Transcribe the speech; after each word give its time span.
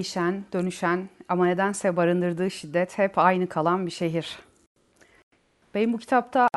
Değişen, 0.00 0.44
dönüşen 0.52 1.08
ama 1.28 1.46
nedense 1.46 1.96
barındırdığı 1.96 2.50
şiddet 2.50 2.98
hep 2.98 3.18
aynı 3.18 3.48
kalan 3.48 3.86
bir 3.86 3.90
şehir. 3.90 4.38
Benim 5.74 5.92
bu 5.92 5.98
kitapta 5.98 6.48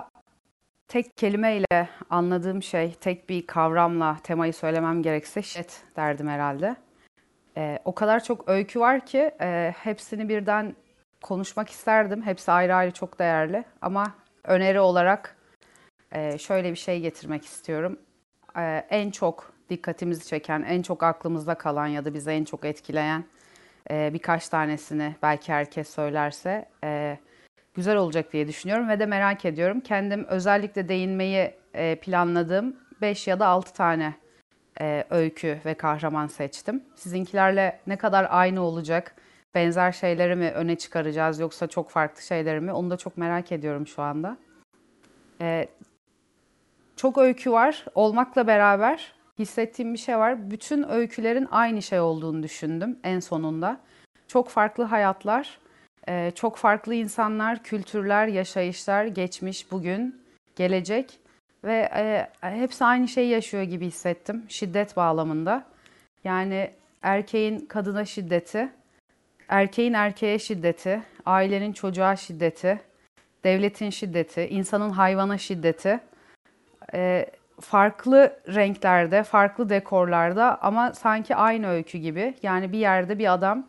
tek 0.87 1.17
kelimeyle 1.17 1.89
anladığım 2.09 2.63
şey, 2.63 2.93
tek 2.93 3.29
bir 3.29 3.47
kavramla 3.47 4.17
temayı 4.23 4.53
söylemem 4.53 5.03
gerekse 5.03 5.41
şiddet 5.41 5.83
derdim 5.95 6.27
herhalde. 6.27 6.75
Ee, 7.57 7.79
o 7.85 7.95
kadar 7.95 8.23
çok 8.23 8.49
öykü 8.49 8.79
var 8.79 9.05
ki 9.05 9.31
e, 9.41 9.73
hepsini 9.77 10.29
birden 10.29 10.75
konuşmak 11.21 11.69
isterdim. 11.69 12.21
Hepsi 12.21 12.51
ayrı 12.51 12.75
ayrı 12.75 12.91
çok 12.91 13.19
değerli 13.19 13.63
ama 13.81 14.15
öneri 14.43 14.79
olarak 14.79 15.37
e, 16.11 16.37
şöyle 16.37 16.71
bir 16.71 16.77
şey 16.77 16.99
getirmek 16.99 17.45
istiyorum. 17.45 17.99
E, 18.57 18.87
en 18.89 19.11
çok 19.11 19.53
dikkatimizi 19.69 20.27
çeken, 20.27 20.63
en 20.63 20.81
çok 20.81 21.03
aklımızda 21.03 21.55
kalan 21.55 21.87
ya 21.87 22.05
da 22.05 22.13
bizi 22.13 22.29
en 22.31 22.43
çok 22.43 22.65
etkileyen 22.65 23.23
e, 23.91 24.13
birkaç 24.13 24.49
tanesini 24.49 25.15
belki 25.21 25.53
herkes 25.53 25.89
söylerse 25.89 26.65
e, 26.83 27.17
güzel 27.73 27.97
olacak 27.97 28.33
diye 28.33 28.47
düşünüyorum 28.47 28.89
ve 28.89 28.99
de 28.99 29.05
merak 29.05 29.45
ediyorum. 29.45 29.79
Kendim 29.79 30.25
özellikle 30.25 30.89
değinmeyi 30.89 31.55
e, 31.73 31.95
planladığım 31.95 32.75
5 33.01 33.27
ya 33.27 33.39
da 33.39 33.47
6 33.47 33.73
tane 33.73 34.13
e, 34.81 35.03
öykü 35.09 35.59
ve 35.65 35.73
kahraman 35.73 36.27
seçtim. 36.27 36.83
Sizinkilerle 36.95 37.79
ne 37.87 37.97
kadar 37.97 38.27
aynı 38.29 38.61
olacak, 38.61 39.15
benzer 39.55 39.91
şeyleri 39.91 40.35
mi 40.35 40.51
öne 40.51 40.75
çıkaracağız 40.75 41.39
yoksa 41.39 41.67
çok 41.67 41.89
farklı 41.89 42.21
şeyleri 42.21 42.59
mi 42.59 42.73
onu 42.73 42.89
da 42.89 42.97
çok 42.97 43.17
merak 43.17 43.51
ediyorum 43.51 43.87
şu 43.87 44.01
anda. 44.01 44.37
E, 45.41 45.67
çok 46.95 47.17
öykü 47.17 47.51
var 47.51 47.85
olmakla 47.95 48.47
beraber 48.47 49.13
hissettiğim 49.39 49.93
bir 49.93 49.99
şey 49.99 50.17
var. 50.17 50.51
Bütün 50.51 50.89
öykülerin 50.89 51.47
aynı 51.51 51.81
şey 51.81 51.99
olduğunu 51.99 52.43
düşündüm 52.43 52.99
en 53.03 53.19
sonunda. 53.19 53.79
Çok 54.27 54.49
farklı 54.49 54.83
hayatlar, 54.83 55.59
e, 56.07 56.31
çok 56.35 56.57
farklı 56.57 56.93
insanlar, 56.93 57.63
kültürler, 57.63 58.27
yaşayışlar, 58.27 59.05
geçmiş, 59.05 59.71
bugün, 59.71 60.21
gelecek 60.55 61.19
ve 61.63 61.89
e, 61.95 62.29
hepsi 62.41 62.85
aynı 62.85 63.07
şeyi 63.07 63.29
yaşıyor 63.29 63.63
gibi 63.63 63.85
hissettim 63.85 64.45
şiddet 64.47 64.97
bağlamında. 64.97 65.65
Yani 66.23 66.71
erkeğin 67.01 67.59
kadına 67.59 68.05
şiddeti, 68.05 68.69
erkeğin 69.47 69.93
erkeğe 69.93 70.39
şiddeti, 70.39 71.03
ailenin 71.25 71.73
çocuğa 71.73 72.15
şiddeti, 72.15 72.81
devletin 73.43 73.89
şiddeti, 73.89 74.41
insanın 74.41 74.89
hayvana 74.89 75.37
şiddeti, 75.37 75.99
e, 76.93 77.25
farklı 77.61 78.39
renklerde, 78.47 79.23
farklı 79.23 79.69
dekorlarda 79.69 80.57
ama 80.61 80.93
sanki 80.93 81.35
aynı 81.35 81.67
öykü 81.67 81.97
gibi. 81.97 82.35
Yani 82.43 82.71
bir 82.71 82.77
yerde 82.77 83.19
bir 83.19 83.33
adam 83.33 83.67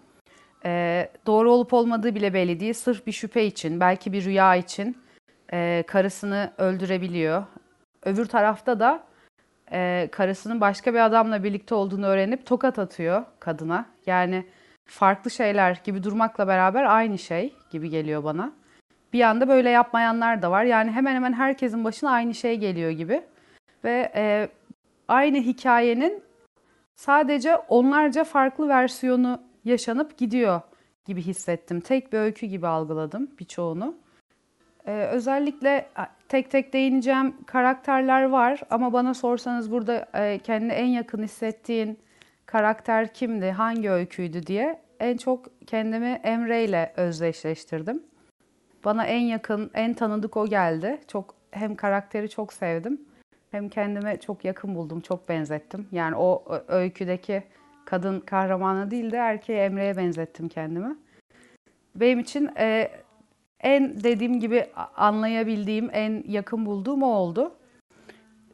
e, 0.65 1.09
doğru 1.27 1.53
olup 1.53 1.73
olmadığı 1.73 2.15
bile 2.15 2.35
belli 2.35 2.61
değil. 2.61 2.75
Sırf 2.75 3.07
bir 3.07 3.13
şüphe 3.13 3.45
için, 3.45 3.81
belki 3.81 4.13
bir 4.13 4.25
rüya 4.25 4.57
için 4.57 4.99
e, 5.53 5.85
karısını 5.87 6.53
öldürebiliyor. 6.59 7.45
Öbür 8.05 8.27
tarafta 8.27 8.81
da 8.81 9.05
e, 9.73 10.09
karısının 10.13 10.61
başka 10.61 10.95
bir 10.95 11.05
adamla 11.05 11.45
birlikte 11.45 11.75
olduğunu 11.75 12.07
öğrenip 12.07 12.47
tokat 12.47 12.79
atıyor 12.79 13.25
kadına. 13.41 13.87
Yani 14.07 14.47
farklı 14.87 15.31
şeyler 15.31 15.81
gibi 15.85 16.03
durmakla 16.03 16.49
beraber 16.49 16.85
aynı 16.85 17.19
şey 17.19 17.55
gibi 17.71 17.91
geliyor 17.91 18.25
bana. 18.25 18.53
Bir 19.13 19.21
anda 19.21 19.49
böyle 19.49 19.71
yapmayanlar 19.71 20.43
da 20.43 20.51
var. 20.51 20.65
Yani 20.65 20.91
hemen 20.91 21.15
hemen 21.15 21.33
herkesin 21.33 21.85
başına 21.85 22.11
aynı 22.11 22.35
şey 22.35 22.57
geliyor 22.57 22.91
gibi. 22.91 23.23
Ve 23.85 24.13
e, 24.15 24.49
aynı 25.09 25.37
hikayenin 25.39 26.23
sadece 26.97 27.57
onlarca 27.57 28.25
farklı 28.25 28.69
versiyonu 28.69 29.43
yaşanıp 29.65 30.19
gidiyor 30.19 30.61
gibi 31.05 31.23
hissettim. 31.23 31.81
Tek 31.81 32.13
bir 32.13 32.19
öykü 32.19 32.47
gibi 32.47 32.67
algıladım 32.67 33.31
birçoğunu. 33.41 33.95
Ee, 34.87 35.09
özellikle 35.13 35.89
tek 36.29 36.51
tek 36.51 36.73
değineceğim 36.73 37.35
karakterler 37.47 38.23
var 38.23 38.63
ama 38.71 38.93
bana 38.93 39.15
sorsanız 39.15 39.71
burada 39.71 40.09
e, 40.15 40.39
kendine 40.39 40.73
en 40.73 40.87
yakın 40.87 41.23
hissettiğin 41.23 41.99
karakter 42.47 43.15
kimdi, 43.15 43.51
hangi 43.51 43.91
öyküydü 43.91 44.47
diye 44.47 44.81
en 45.01 45.17
çok 45.17 45.67
kendimi 45.67 46.21
Emre 46.25 46.65
ile 46.65 46.93
özdeşleştirdim. 46.97 48.03
Bana 48.85 49.05
en 49.05 49.21
yakın, 49.21 49.71
en 49.75 49.95
tanıdık 49.95 50.37
o 50.37 50.47
geldi. 50.47 51.01
Çok 51.09 51.35
hem 51.51 51.75
karakteri 51.77 52.29
çok 52.29 52.53
sevdim 52.53 53.01
hem 53.55 53.69
kendime 53.69 54.17
çok 54.17 54.45
yakın 54.45 54.75
buldum, 54.75 55.01
çok 55.01 55.29
benzettim. 55.29 55.89
Yani 55.93 56.17
o 56.17 56.45
öyküdeki 56.69 57.43
kadın 57.85 58.21
kahramanı 58.21 58.91
değil 58.91 59.13
de 59.13 59.17
erkeği 59.17 59.59
Emre'ye 59.59 59.97
benzettim 59.97 60.49
kendimi. 60.49 60.97
Benim 61.95 62.19
için 62.19 62.51
e, 62.59 62.91
en 63.61 64.05
dediğim 64.05 64.41
gibi 64.41 64.67
anlayabildiğim, 64.97 65.91
en 65.93 66.25
yakın 66.29 66.67
bulduğum 66.67 67.03
o 67.03 67.07
oldu. 67.07 67.55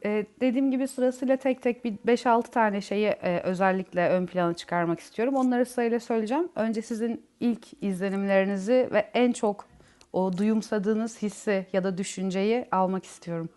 E, 0.05 0.25
dediğim 0.41 0.71
gibi 0.71 0.87
sırasıyla 0.87 1.37
tek 1.37 1.61
tek 1.61 1.85
bir 1.85 1.93
5-6 1.93 2.51
tane 2.51 2.81
şeyi 2.81 3.07
e, 3.07 3.39
özellikle 3.39 4.09
ön 4.09 4.25
plana 4.25 4.53
çıkarmak 4.53 4.99
istiyorum. 4.99 5.35
Onları 5.35 5.65
sırayla 5.65 5.99
söyleyeceğim. 5.99 6.49
Önce 6.55 6.81
sizin 6.81 7.25
ilk 7.39 7.83
izlenimlerinizi 7.83 8.89
ve 8.91 9.09
en 9.13 9.31
çok 9.31 9.65
o 10.13 10.37
duyumsadığınız 10.37 11.21
hissi 11.21 11.67
ya 11.73 11.83
da 11.83 11.97
düşünceyi 11.97 12.65
almak 12.71 13.05
istiyorum. 13.05 13.49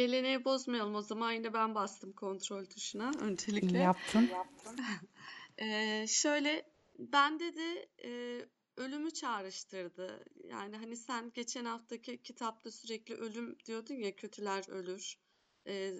Geleneği 0.00 0.44
bozmayalım 0.44 0.94
o 0.94 1.02
zaman 1.02 1.32
yine 1.32 1.54
ben 1.54 1.74
bastım 1.74 2.12
kontrol 2.12 2.64
tuşuna 2.64 3.12
öncelikle. 3.20 3.78
İyi 3.78 3.82
yaptın. 3.82 4.30
Ee, 5.58 6.06
şöyle 6.08 6.62
bende 6.98 7.56
de 7.56 7.88
e, 8.04 8.40
ölümü 8.76 9.10
çağrıştırdı. 9.10 10.24
Yani 10.44 10.76
hani 10.76 10.96
sen 10.96 11.30
geçen 11.34 11.64
haftaki 11.64 12.22
kitapta 12.22 12.70
sürekli 12.70 13.14
ölüm 13.14 13.58
diyordun 13.66 13.94
ya 13.94 14.16
kötüler 14.16 14.70
ölür. 14.70 15.16
Ee, 15.66 15.92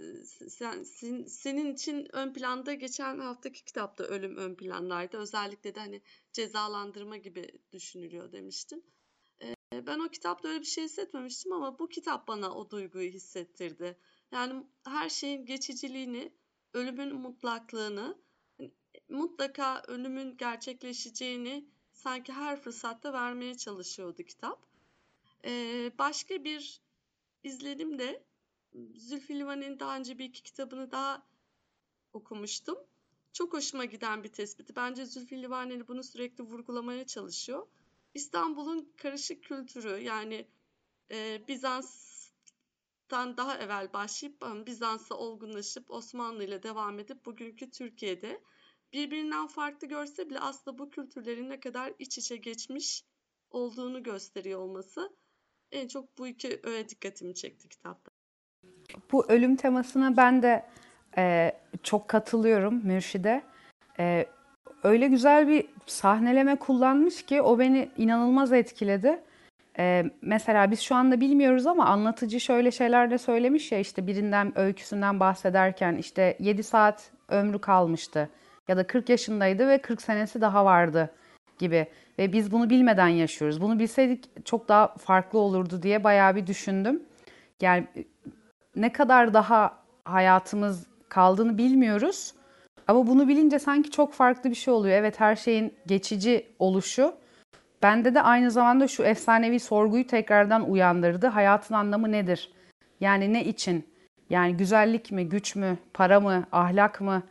sen, 0.49 0.83
sen, 0.83 1.25
senin 1.25 1.75
için 1.75 2.09
ön 2.13 2.33
planda 2.33 2.75
geçen 2.75 3.19
haftaki 3.19 3.65
kitapta 3.65 4.05
ölüm 4.05 4.37
ön 4.37 4.55
planlardaydı. 4.55 5.17
Özellikle 5.17 5.75
de 5.75 5.81
hani 5.81 6.03
cezalandırma 6.33 7.17
gibi 7.17 7.51
düşünülüyor 7.73 8.33
demiştin. 8.33 8.85
Ben 9.87 9.99
o 9.99 10.09
kitapta 10.09 10.49
öyle 10.49 10.61
bir 10.61 10.67
şey 10.67 10.85
hissetmemiştim 10.85 11.53
ama 11.53 11.79
bu 11.79 11.89
kitap 11.89 12.29
bana 12.29 12.55
o 12.55 12.71
duyguyu 12.71 13.11
hissettirdi. 13.11 13.99
Yani 14.33 14.67
her 14.85 15.09
şeyin 15.09 15.47
geçiciliğini, 15.47 16.33
ölümün 16.75 17.15
mutlaklığını, 17.15 18.19
mutlaka 19.09 19.83
ölümün 19.89 20.37
gerçekleşeceğini 20.37 21.69
sanki 21.93 22.33
her 22.33 22.61
fırsatta 22.61 23.13
vermeye 23.13 23.57
çalışıyordu 23.57 24.23
kitap. 24.23 24.67
Ee, 25.45 25.93
başka 25.99 26.45
bir 26.45 26.81
izlenim 27.43 27.99
de 27.99 28.25
Zülfü 28.95 29.39
Livaneli'nin 29.39 29.81
daha 29.81 29.97
önce 29.97 30.19
bir 30.19 30.25
iki 30.25 30.43
kitabını 30.43 30.91
daha 30.91 31.27
okumuştum. 32.13 32.79
Çok 33.33 33.53
hoşuma 33.53 33.85
giden 33.85 34.25
bir 34.25 34.29
tespiti. 34.29 34.77
Bence 34.77 35.07
Zülfü 35.07 35.43
Livaneli 35.43 35.89
bunu 35.89 36.03
sürekli 36.03 36.45
vurgulamaya 36.45 37.07
çalışıyor. 37.07 37.67
İstanbul'un 38.15 38.93
karışık 38.97 39.45
kültürü 39.45 40.03
yani 40.03 40.49
e, 41.11 41.49
Bizans'tan 41.49 43.37
daha 43.37 43.59
evvel 43.59 43.93
başlayıp 43.93 44.43
Bizans'a 44.67 45.15
olgunlaşıp 45.15 45.91
Osmanlı 45.91 46.45
ile 46.45 46.63
devam 46.63 46.99
edip 46.99 47.27
bugünkü 47.27 47.71
Türkiye'de 47.71 48.41
birbirinden 48.93 49.47
farklı 49.47 49.89
görse 49.89 50.31
bile 50.31 50.41
aslında 50.41 50.79
bu 50.79 50.91
kültürlerin 50.91 51.51
ne 51.51 51.61
kadar 51.61 51.93
iç 51.99 52.19
içe 52.19 52.37
geçmiş 52.37 53.05
olduğunu 53.51 54.03
gösteriyor 54.03 54.61
olması 54.61 55.17
en 55.73 55.89
çok 55.89 56.19
bu 56.19 56.27
iki 56.27 56.61
öğe 56.63 56.89
dikkatimi 56.89 57.35
çekti 57.35 57.69
kitapta. 57.69 58.13
Bu 59.13 59.27
ölüm 59.29 59.57
temasına 59.57 60.17
ben 60.17 60.43
de 60.43 60.71
e, 61.17 61.53
çok 61.83 62.09
katılıyorum 62.09 62.87
Mürşide. 62.87 63.45
E, 63.99 64.27
öyle 64.83 65.09
güzel 65.09 65.49
bir 65.49 65.67
sahneleme 65.87 66.57
kullanmış 66.57 67.23
ki 67.23 67.43
o 67.43 67.59
beni 67.59 67.89
inanılmaz 67.97 68.53
etkiledi. 68.53 69.21
Ee, 69.79 70.05
mesela 70.23 70.71
biz 70.71 70.81
şu 70.81 70.95
anda 70.95 71.21
bilmiyoruz 71.21 71.67
ama 71.67 71.87
anlatıcı 71.87 72.41
şöyle 72.41 72.71
şeyler 72.71 73.11
de 73.11 73.19
söylemiş 73.19 73.73
ya 73.73 73.79
işte 73.79 74.07
birinden 74.07 74.59
öyküsünden 74.59 75.21
bahsederken 75.21 75.97
işte 75.97 76.37
7 76.41 76.63
saat 76.63 77.11
ömrü 77.29 77.59
kalmıştı 77.59 78.29
ya 78.69 78.77
da 78.77 78.87
40 78.87 79.09
yaşındaydı 79.09 79.69
ve 79.69 79.79
40 79.79 80.03
senesi 80.03 80.41
daha 80.41 80.65
vardı 80.65 81.11
gibi 81.59 81.87
ve 82.19 82.33
biz 82.33 82.53
bunu 82.53 82.71
bilmeden 82.71 83.09
yaşıyoruz. 83.09 83.61
Bunu 83.61 83.79
bilseydik 83.79 84.47
çok 84.47 84.69
daha 84.69 84.89
farklı 84.89 85.39
olurdu 85.39 85.83
diye 85.83 86.05
bayağı 86.05 86.37
bir 86.37 86.47
düşündüm. 86.47 87.03
Yani 87.61 87.87
ne 88.77 88.93
kadar 88.93 89.35
daha 89.35 89.79
hayatımız 90.05 90.87
kaldığını 91.09 91.59
bilmiyoruz 91.59 92.35
ama 92.91 93.07
bunu 93.07 93.29
bilince 93.29 93.59
sanki 93.59 93.91
çok 93.91 94.13
farklı 94.13 94.51
bir 94.51 94.55
şey 94.55 94.75
oluyor. 94.75 94.97
Evet 94.97 95.21
her 95.21 95.37
şeyin 95.37 95.75
geçici 95.87 96.47
oluşu 96.59 97.15
bende 97.83 98.15
de 98.15 98.23
aynı 98.23 98.51
zamanda 98.51 98.89
şu 98.89 99.03
efsanevi 99.03 99.61
sorguyu 99.61 100.07
tekrardan 100.07 100.71
uyandırdı. 100.71 101.27
Hayatın 101.27 101.75
anlamı 101.75 102.13
nedir? 102.13 102.53
Yani 103.01 103.33
ne 103.33 103.45
için? 103.45 103.89
Yani 104.31 104.57
güzellik 104.57 105.13
mi, 105.13 105.29
güç 105.29 105.57
mü, 105.57 105.79
para 105.95 106.21
mı, 106.21 106.47
ahlak 106.53 107.01
mı? 107.01 107.23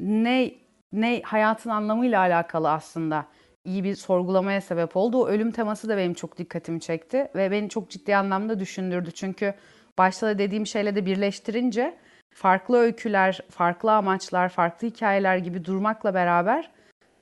Ne 0.00 0.52
ne 0.92 1.22
hayatın 1.24 1.70
anlamıyla 1.70 2.20
alakalı 2.20 2.70
aslında 2.70 3.26
iyi 3.64 3.84
bir 3.84 3.94
sorgulamaya 3.94 4.60
sebep 4.60 4.96
oldu. 4.96 5.18
O 5.18 5.26
ölüm 5.26 5.50
teması 5.50 5.88
da 5.88 5.96
benim 5.96 6.14
çok 6.14 6.38
dikkatimi 6.38 6.80
çekti 6.80 7.28
ve 7.34 7.50
beni 7.50 7.68
çok 7.68 7.90
ciddi 7.90 8.16
anlamda 8.16 8.60
düşündürdü. 8.60 9.10
Çünkü 9.12 9.54
başta 9.98 10.26
da 10.26 10.38
dediğim 10.38 10.66
şeyle 10.66 10.96
de 10.96 11.06
birleştirince 11.06 11.94
farklı 12.34 12.78
öyküler, 12.78 13.40
farklı 13.50 13.92
amaçlar, 13.92 14.48
farklı 14.48 14.88
hikayeler 14.88 15.36
gibi 15.36 15.64
durmakla 15.64 16.14
beraber 16.14 16.70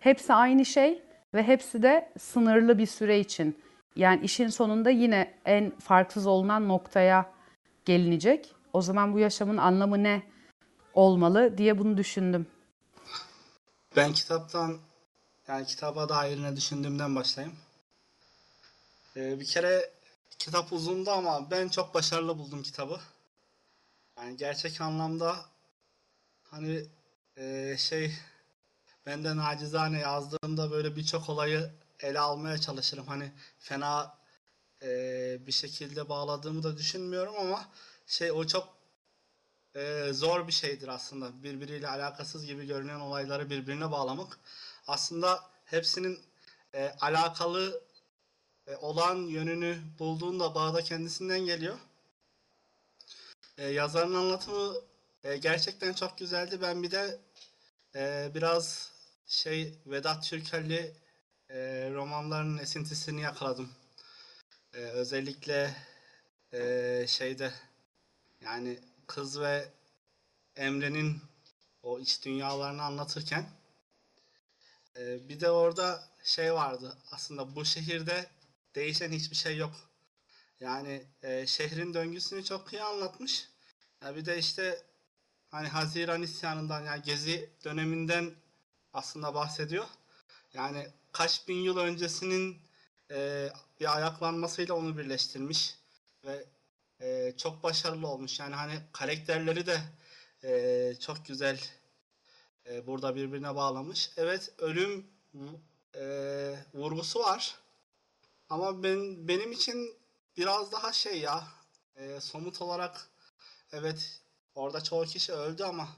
hepsi 0.00 0.34
aynı 0.34 0.64
şey 0.64 1.02
ve 1.34 1.42
hepsi 1.42 1.82
de 1.82 2.12
sınırlı 2.18 2.78
bir 2.78 2.86
süre 2.86 3.20
için. 3.20 3.58
Yani 3.96 4.24
işin 4.24 4.48
sonunda 4.48 4.90
yine 4.90 5.34
en 5.44 5.78
farksız 5.78 6.26
olunan 6.26 6.68
noktaya 6.68 7.32
gelinecek. 7.84 8.54
O 8.72 8.82
zaman 8.82 9.14
bu 9.14 9.18
yaşamın 9.18 9.56
anlamı 9.56 10.02
ne 10.02 10.22
olmalı 10.94 11.58
diye 11.58 11.78
bunu 11.78 11.96
düşündüm. 11.96 12.46
Ben 13.96 14.12
kitaptan 14.12 14.78
yani 15.48 15.66
kitaba 15.66 16.08
dair 16.08 16.42
ne 16.42 16.56
düşündüğümden 16.56 17.16
başlayayım. 17.16 17.56
Ee, 19.16 19.40
bir 19.40 19.46
kere 19.46 19.90
kitap 20.38 20.72
uzundu 20.72 21.10
ama 21.10 21.50
ben 21.50 21.68
çok 21.68 21.94
başarılı 21.94 22.38
buldum 22.38 22.62
kitabı. 22.62 23.00
Yani 24.20 24.36
gerçek 24.36 24.80
anlamda 24.80 25.36
hani 26.42 26.86
e, 27.36 27.76
şey 27.78 28.14
ben 29.06 29.24
de 29.24 29.36
nacizane 29.36 29.98
yazdığımda 30.00 30.70
böyle 30.70 30.96
birçok 30.96 31.28
olayı 31.28 31.70
ele 32.00 32.20
almaya 32.20 32.58
çalışırım. 32.58 33.06
Hani 33.06 33.32
fena 33.58 34.18
e, 34.82 34.88
bir 35.46 35.52
şekilde 35.52 36.08
bağladığımı 36.08 36.62
da 36.62 36.76
düşünmüyorum 36.76 37.34
ama 37.38 37.68
şey 38.06 38.32
o 38.32 38.46
çok 38.46 38.76
e, 39.74 40.12
zor 40.12 40.46
bir 40.46 40.52
şeydir 40.52 40.88
aslında. 40.88 41.42
Birbiriyle 41.42 41.88
alakasız 41.88 42.46
gibi 42.46 42.66
görünen 42.66 43.00
olayları 43.00 43.50
birbirine 43.50 43.90
bağlamak. 43.90 44.38
Aslında 44.86 45.50
hepsinin 45.64 46.20
e, 46.74 46.96
alakalı 47.00 47.82
e, 48.66 48.76
olan 48.76 49.16
yönünü 49.16 49.78
bulduğunda 49.98 50.54
bağda 50.54 50.82
kendisinden 50.82 51.40
geliyor. 51.40 51.78
E, 53.60 53.66
yazarın 53.66 54.14
anlatımı 54.14 54.74
e, 55.24 55.36
gerçekten 55.36 55.92
çok 55.92 56.18
güzeldi. 56.18 56.58
Ben 56.62 56.82
bir 56.82 56.90
de 56.90 57.18
e, 57.94 58.30
biraz 58.34 58.92
şey 59.26 59.74
Vedat 59.86 60.24
Türkelli 60.24 60.94
e, 61.50 61.90
romanlarının 61.94 62.58
esintisini 62.58 63.20
yakaladım. 63.20 63.70
E, 64.74 64.78
özellikle 64.78 65.76
e, 66.52 67.04
şeyde 67.08 67.52
yani 68.44 68.78
kız 69.06 69.40
ve 69.40 69.68
Emre'nin 70.56 71.22
o 71.82 71.98
iç 72.00 72.24
dünyalarını 72.24 72.82
anlatırken 72.82 73.46
e, 74.96 75.28
bir 75.28 75.40
de 75.40 75.50
orada 75.50 76.08
şey 76.24 76.54
vardı 76.54 76.98
aslında 77.10 77.56
bu 77.56 77.64
şehirde 77.64 78.26
değişen 78.74 79.12
hiçbir 79.12 79.36
şey 79.36 79.56
yok. 79.56 79.89
Yani 80.60 81.02
e, 81.22 81.46
şehrin 81.46 81.94
döngüsünü 81.94 82.44
çok 82.44 82.72
iyi 82.72 82.82
anlatmış. 82.82 83.48
Ya 84.02 84.16
bir 84.16 84.24
de 84.26 84.38
işte 84.38 84.82
hani 85.50 85.68
Haziran 85.68 86.22
isyanından 86.22 86.84
yani 86.84 87.02
Gezi 87.02 87.50
döneminden 87.64 88.34
aslında 88.92 89.34
bahsediyor. 89.34 89.86
Yani 90.54 90.86
kaç 91.12 91.48
bin 91.48 91.56
yıl 91.56 91.76
öncesinin 91.76 92.58
e, 93.10 93.48
bir 93.80 93.96
ayaklanmasıyla 93.96 94.74
onu 94.74 94.98
birleştirmiş 94.98 95.74
ve 96.24 96.44
e, 97.00 97.32
çok 97.36 97.62
başarılı 97.62 98.06
olmuş. 98.06 98.40
Yani 98.40 98.54
hani 98.54 98.80
karakterleri 98.92 99.66
de 99.66 99.80
e, 100.44 100.94
çok 101.00 101.26
güzel 101.26 101.60
e, 102.66 102.86
burada 102.86 103.16
birbirine 103.16 103.54
bağlamış. 103.54 104.10
Evet 104.16 104.52
ölüm 104.58 105.06
e, 105.94 106.02
vurgusu 106.74 107.20
var. 107.20 107.54
Ama 108.48 108.82
ben 108.82 109.28
benim 109.28 109.52
için 109.52 109.99
biraz 110.36 110.72
daha 110.72 110.92
şey 110.92 111.20
ya 111.20 111.42
e, 111.96 112.20
somut 112.20 112.62
olarak 112.62 113.08
evet 113.72 114.20
orada 114.54 114.80
çoğu 114.80 115.04
kişi 115.04 115.32
öldü 115.32 115.64
ama 115.64 115.88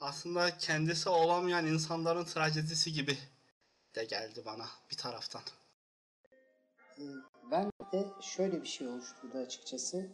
aslında 0.00 0.58
kendisi 0.58 1.08
olamayan 1.08 1.66
insanların 1.66 2.24
trajedisi 2.24 2.92
gibi 2.92 3.18
de 3.94 4.04
geldi 4.04 4.42
bana 4.46 4.66
bir 4.90 4.96
taraftan. 4.96 5.42
Ee, 6.98 7.02
Ben 7.50 7.70
de 7.92 8.06
şöyle 8.20 8.62
bir 8.62 8.68
şey 8.68 8.88
oluşturdu 8.88 9.38
açıkçası. 9.38 10.08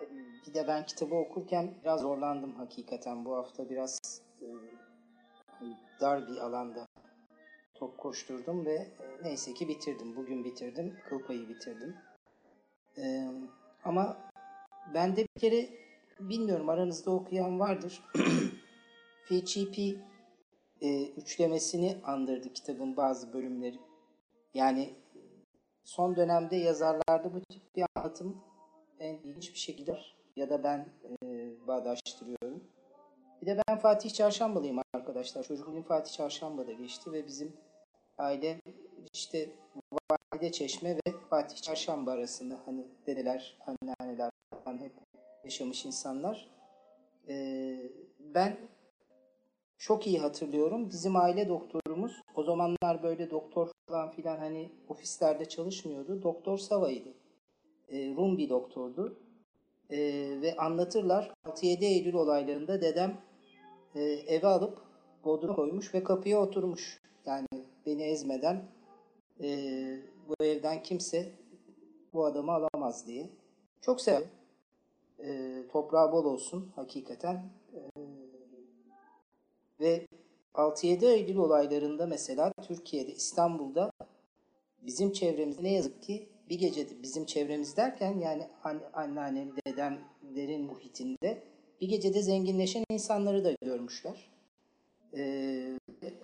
Ee, 0.00 0.06
Bir 0.46 0.54
de 0.54 0.68
ben 0.68 0.86
kitabı 0.86 1.14
okurken 1.14 1.74
biraz 1.82 2.00
zorlandım 2.00 2.54
hakikaten. 2.56 3.24
Bu 3.24 3.36
hafta 3.36 3.70
biraz 3.70 3.98
e, 4.42 4.46
hani 5.46 5.76
dar 6.00 6.28
bir 6.28 6.36
alanda 6.36 6.86
top 7.74 7.98
koşturdum 7.98 8.66
ve 8.66 8.74
e, 8.74 9.22
neyse 9.22 9.54
ki 9.54 9.68
bitirdim. 9.68 10.16
Bugün 10.16 10.44
bitirdim. 10.44 11.00
Kıl 11.08 11.22
payı 11.22 11.48
bitirdim. 11.48 11.96
Ee, 12.98 13.28
Ama 13.84 14.16
ben 14.94 15.16
de 15.16 15.26
bir 15.36 15.40
kere 15.40 15.68
bilmiyorum 16.20 16.68
aranızda 16.68 17.10
okuyan 17.10 17.60
vardır. 17.60 18.02
FGP 19.24 19.78
e, 20.80 21.06
üçlemesini 21.06 21.96
andırdı 22.04 22.52
kitabın 22.52 22.96
bazı 22.96 23.32
bölümleri. 23.32 23.78
Yani 24.54 24.94
son 25.84 26.16
dönemde 26.16 26.56
yazarlarda 26.56 27.34
bu 27.34 27.40
tip 27.40 27.76
bir 27.76 27.84
anlatım 27.94 28.36
en 28.98 29.14
ilginç 29.14 29.54
bir 29.54 29.58
şekilde 29.58 29.98
ya 30.36 30.50
da 30.50 30.64
ben 30.64 30.86
e, 31.22 31.26
bağdaştırıyorum. 31.66 32.64
Bir 33.42 33.46
de 33.46 33.62
ben 33.68 33.78
Fatih 33.78 34.10
Çarşambalıyım 34.10 34.78
arkadaşlar. 34.94 35.42
Çocukluğum 35.42 35.82
Fatih 35.82 36.12
Çarşamba'da 36.12 36.72
geçti 36.72 37.12
ve 37.12 37.26
bizim 37.26 37.52
aile 38.18 38.60
işte 39.12 39.50
Valide 40.42 40.52
Çeşme 40.52 40.96
ve 40.96 41.12
Fatih 41.30 41.56
Çarşamba 41.56 42.10
arasında 42.10 42.60
hani 42.66 42.86
dedeler, 43.06 43.58
anneanneler 43.66 44.30
falan 44.64 44.78
hep 44.78 44.92
yaşamış 45.44 45.86
insanlar. 45.86 46.50
Ee, 47.28 47.78
ben 48.34 48.56
çok 49.78 50.06
iyi 50.06 50.18
hatırlıyorum. 50.18 50.88
Bizim 50.88 51.16
aile 51.16 51.48
doktorumuz 51.48 52.20
o 52.34 52.42
zamanlar 52.42 53.02
böyle 53.02 53.30
doktor 53.30 53.70
falan 53.88 54.10
filan 54.10 54.38
hani 54.38 54.70
ofislerde 54.88 55.44
çalışmıyordu. 55.44 56.22
Doktor 56.22 56.58
Sava'ydı. 56.58 57.14
Ee, 57.88 58.14
Rum 58.16 58.38
bir 58.38 58.48
doktordu. 58.48 59.18
Ee, 59.90 59.98
ve 60.42 60.56
anlatırlar 60.56 61.32
6-7 61.44 61.84
Eylül 61.84 62.14
olaylarında 62.14 62.80
dedem 62.80 63.20
e, 63.94 64.02
eve 64.02 64.46
alıp 64.46 64.78
bodruma 65.24 65.54
koymuş 65.54 65.94
ve 65.94 66.04
kapıya 66.04 66.40
oturmuş. 66.40 67.00
Yani 67.26 67.46
beni 67.86 68.02
ezmeden 68.02 68.62
e, 69.42 69.48
bu 70.40 70.44
evden 70.44 70.82
kimse 70.82 71.32
bu 72.12 72.24
adamı 72.24 72.52
alamaz 72.52 73.06
diye. 73.06 73.30
Çok 73.80 74.00
severim. 74.00 74.28
E, 75.18 75.62
toprağı 75.72 76.12
bol 76.12 76.24
olsun 76.24 76.72
hakikaten. 76.76 77.50
E, 77.74 77.80
ve 79.80 80.06
6-7 80.54 81.06
Eylül 81.06 81.36
olaylarında 81.36 82.06
mesela 82.06 82.52
Türkiye'de, 82.62 83.12
İstanbul'da 83.12 83.90
bizim 84.82 85.12
çevremizde 85.12 85.62
ne 85.62 85.72
yazık 85.72 86.02
ki 86.02 86.28
bir 86.48 86.58
gecede 86.58 87.02
bizim 87.02 87.26
çevremiz 87.26 87.76
derken 87.76 88.18
yani 88.18 88.48
anne, 88.64 88.82
anneannem, 88.92 89.56
dedemlerin 89.66 90.64
muhitinde 90.64 91.42
bir 91.80 91.88
gecede 91.88 92.22
zenginleşen 92.22 92.84
insanları 92.90 93.44
da 93.44 93.54
görmüşler. 93.64 94.30
Ee, 95.16 95.78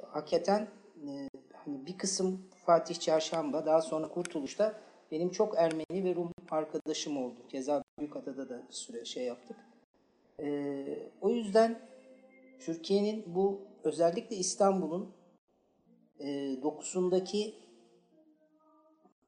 hakikaten 0.06 0.68
e, 1.06 1.28
hani 1.52 1.86
bir 1.86 1.98
kısım 1.98 2.42
Fatih 2.68 3.00
Çarşamba 3.00 3.66
daha 3.66 3.82
sonra 3.82 4.08
Kurtuluş'ta 4.08 4.80
benim 5.10 5.30
çok 5.30 5.58
Ermeni 5.58 6.04
ve 6.04 6.14
Rum 6.14 6.32
arkadaşım 6.50 7.16
oldu. 7.16 7.40
Keza 7.48 7.82
Büyükada'da 7.98 8.48
da 8.48 8.62
bir 8.68 8.75
süre 8.75 9.04
şey 9.04 9.25
yaptık. 9.25 9.56
Ee, 10.40 10.98
o 11.20 11.30
yüzden 11.30 11.80
Türkiye'nin 12.58 13.25
bu 13.26 13.60
özellikle 13.84 14.37
İstanbul'un 14.37 15.12
e, 16.20 16.56
dokusundaki 16.62 17.54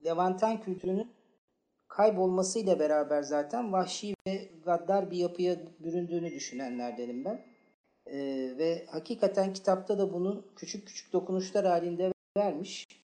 Levanten 0.04 0.61
kültürünün 0.61 1.11
kaybolmasıyla 1.88 2.78
beraber 2.78 3.23
zaten 3.23 3.73
vahşi 3.73 4.14
ve 4.26 4.49
gaddar 4.64 5.11
bir 5.11 5.16
yapıya 5.16 5.56
büründüğünü 5.78 6.30
düşünenlerdenim 6.30 7.25
ben. 7.25 7.44
E, 8.06 8.18
ve 8.59 8.87
hakikaten 8.90 9.52
kitapta 9.52 9.99
da 9.99 10.12
bunu 10.12 10.44
küçük 10.56 10.87
küçük 10.88 11.12
dokunuşlar 11.12 11.66
halinde 11.66 12.12
vermiş. 12.37 13.00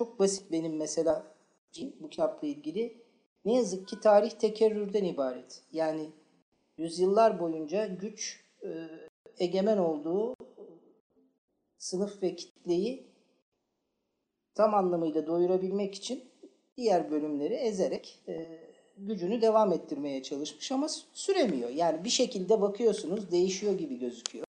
Çok 0.00 0.18
basit 0.18 0.52
benim 0.52 0.76
mesela 0.76 1.34
bu 2.00 2.08
kitapla 2.08 2.48
ilgili. 2.48 3.02
Ne 3.44 3.54
yazık 3.54 3.88
ki 3.88 4.00
tarih 4.00 4.30
tekerrürden 4.30 5.04
ibaret. 5.04 5.62
Yani 5.72 6.10
yüzyıllar 6.78 7.40
boyunca 7.40 7.86
güç 7.86 8.44
e, 8.64 8.68
egemen 9.38 9.78
olduğu 9.78 10.34
sınıf 11.78 12.22
ve 12.22 12.36
kitleyi 12.36 13.06
tam 14.54 14.74
anlamıyla 14.74 15.26
doyurabilmek 15.26 15.94
için 15.94 16.24
diğer 16.76 17.10
bölümleri 17.10 17.54
ezerek 17.54 18.18
e, 18.28 18.60
gücünü 18.96 19.42
devam 19.42 19.72
ettirmeye 19.72 20.22
çalışmış 20.22 20.72
ama 20.72 20.88
süremiyor. 21.12 21.70
Yani 21.70 22.04
bir 22.04 22.10
şekilde 22.10 22.60
bakıyorsunuz 22.60 23.30
değişiyor 23.30 23.78
gibi 23.78 23.98
gözüküyor. 23.98 24.46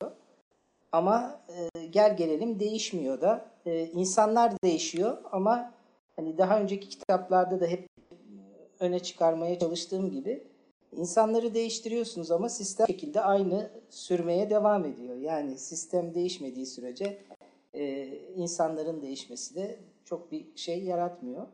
Ama 0.92 1.42
e, 1.50 1.86
gel 1.86 2.18
gelelim 2.18 2.60
değişmiyor 2.60 3.22
da. 3.22 3.46
E, 3.66 3.86
insanlar 3.86 4.54
değişiyor 4.64 5.18
ama 5.32 5.74
hani 6.16 6.38
daha 6.38 6.60
önceki 6.60 6.90
kitaplarda 6.90 7.60
da 7.60 7.68
hep 7.68 7.88
öne 8.80 9.00
çıkarmaya 9.00 9.60
çalıştığım 9.60 10.12
gibi 10.12 10.44
insanları 10.92 11.54
değiştiriyorsunuz 11.54 12.32
ama 12.32 12.50
sistem 12.50 12.88
şekilde 12.88 13.22
aynı 13.22 13.70
sürmeye 13.90 14.50
devam 14.50 14.86
ediyor. 14.86 15.16
Yani 15.16 15.58
sistem 15.58 16.14
değişmediği 16.14 16.66
sürece 16.66 17.24
e, 17.74 18.08
insanların 18.36 19.02
değişmesi 19.02 19.56
de 19.56 19.80
çok 20.06 20.32
bir 20.32 20.46
şey 20.56 20.84
yaratmıyor. 20.84 21.48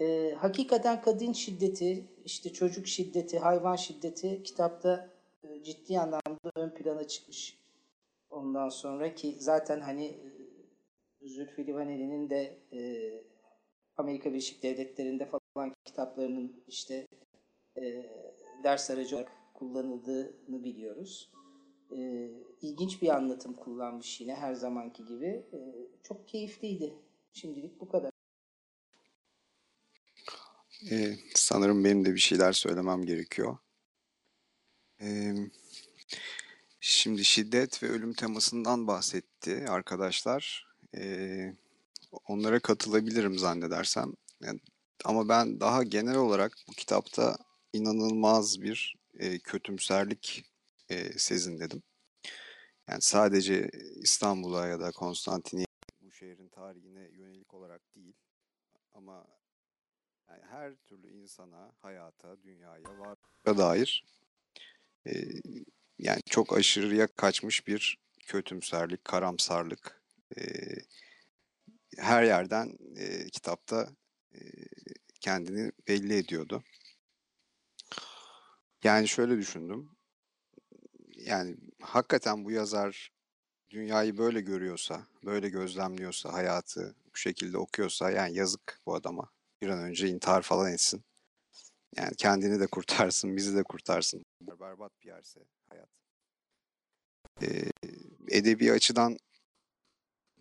E, 0.00 0.34
hakikaten 0.38 1.02
kadın 1.02 1.32
şiddeti, 1.32 2.04
işte 2.24 2.52
çocuk 2.52 2.86
şiddeti, 2.86 3.38
hayvan 3.38 3.76
şiddeti 3.76 4.42
kitapta 4.42 5.08
e, 5.44 5.62
ciddi 5.62 6.00
anlamda 6.00 6.50
ön 6.54 6.70
plana 6.70 7.08
çıkmış. 7.08 7.57
Ondan 8.30 8.68
sonra 8.68 9.14
ki 9.14 9.36
zaten 9.38 9.80
hani 9.80 10.06
e, 11.20 11.28
Zülfü 11.28 11.66
Livaneli'nin 11.66 12.30
de 12.30 12.58
e, 12.72 12.80
Amerika 13.96 14.30
Birleşik 14.30 14.62
Devletleri'nde 14.62 15.28
falan 15.54 15.74
kitaplarının 15.84 16.64
işte 16.66 17.06
e, 17.76 18.10
ders 18.64 18.90
aracı 18.90 19.16
olarak 19.16 19.32
kullanıldığını 19.54 20.64
biliyoruz. 20.64 21.32
E, 21.96 22.30
ilginç 22.62 23.02
bir 23.02 23.08
anlatım 23.08 23.54
kullanmış 23.54 24.20
yine 24.20 24.34
her 24.34 24.54
zamanki 24.54 25.04
gibi. 25.04 25.26
E, 25.52 25.58
çok 26.02 26.28
keyifliydi. 26.28 26.94
Şimdilik 27.32 27.80
bu 27.80 27.88
kadar. 27.88 28.10
Ee, 30.90 31.16
sanırım 31.34 31.84
benim 31.84 32.04
de 32.04 32.14
bir 32.14 32.20
şeyler 32.20 32.52
söylemem 32.52 33.02
gerekiyor. 33.02 33.58
Ee, 35.00 35.34
şimdi 36.88 37.24
şiddet 37.24 37.82
ve 37.82 37.88
ölüm 37.88 38.12
temasından 38.12 38.86
bahsetti 38.86 39.66
arkadaşlar. 39.68 40.66
Ee, 40.96 41.54
onlara 42.26 42.60
katılabilirim 42.60 43.38
zannedersem. 43.38 44.12
Yani, 44.40 44.60
ama 45.04 45.28
ben 45.28 45.60
daha 45.60 45.82
genel 45.82 46.16
olarak 46.16 46.52
bu 46.68 46.72
kitapta 46.72 47.36
inanılmaz 47.72 48.62
bir 48.62 48.96
e, 49.18 49.38
kötümserlik 49.38 50.44
e, 50.88 51.18
sezinledim. 51.18 51.82
Yani 52.88 53.02
sadece 53.02 53.70
İstanbul'a 53.96 54.66
ya 54.66 54.80
da 54.80 54.92
Konstantiniyye 54.92 55.66
bu 56.00 56.10
şehrin 56.10 56.48
tarihine 56.48 57.08
yönelik 57.12 57.54
olarak 57.54 57.94
değil 57.94 58.14
ama 58.94 59.26
yani 60.28 60.42
her 60.50 60.76
türlü 60.76 61.10
insana, 61.10 61.72
hayata, 61.82 62.42
dünyaya, 62.42 62.98
varlığa 62.98 63.58
dair 63.58 64.04
e, 65.06 65.12
yani 65.98 66.20
çok 66.30 66.56
aşırıya 66.56 67.06
kaçmış 67.06 67.66
bir 67.66 67.98
kötümserlik, 68.26 69.04
karamsarlık 69.04 70.02
e, 70.38 70.42
her 71.98 72.22
yerden 72.22 72.78
e, 72.96 73.26
kitapta 73.30 73.88
e, 74.34 74.38
kendini 75.20 75.72
belli 75.88 76.16
ediyordu. 76.16 76.62
Yani 78.84 79.08
şöyle 79.08 79.38
düşündüm. 79.38 79.90
Yani 81.16 81.56
hakikaten 81.82 82.44
bu 82.44 82.50
yazar 82.50 83.12
dünyayı 83.70 84.18
böyle 84.18 84.40
görüyorsa, 84.40 85.06
böyle 85.24 85.48
gözlemliyorsa, 85.48 86.32
hayatı 86.32 86.94
bu 87.12 87.16
şekilde 87.16 87.58
okuyorsa 87.58 88.10
yani 88.10 88.36
yazık 88.36 88.80
bu 88.86 88.94
adama. 88.94 89.30
Bir 89.62 89.68
an 89.68 89.78
önce 89.78 90.08
intihar 90.08 90.42
falan 90.42 90.72
etsin. 90.72 91.04
Yani 91.96 92.16
kendini 92.16 92.60
de 92.60 92.66
kurtarsın, 92.66 93.36
bizi 93.36 93.56
de 93.56 93.62
kurtarsın. 93.62 94.24
Berbat 94.40 94.92
bir 95.02 95.06
yerse 95.06 95.40
hayat. 95.68 95.88
Ee, 97.42 97.70
edebi 98.28 98.72
açıdan 98.72 99.16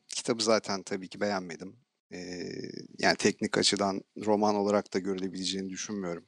kitabı 0.08 0.44
zaten 0.44 0.84
tabii 0.84 1.10
ki 1.10 1.22
beğenmedim. 1.22 1.80
Ee, 2.14 2.50
yani 3.00 3.18
teknik 3.18 3.58
açıdan 3.58 4.02
roman 4.26 4.56
olarak 4.56 4.94
da 4.94 5.00
görülebileceğini 5.00 5.70
düşünmüyorum. 5.70 6.28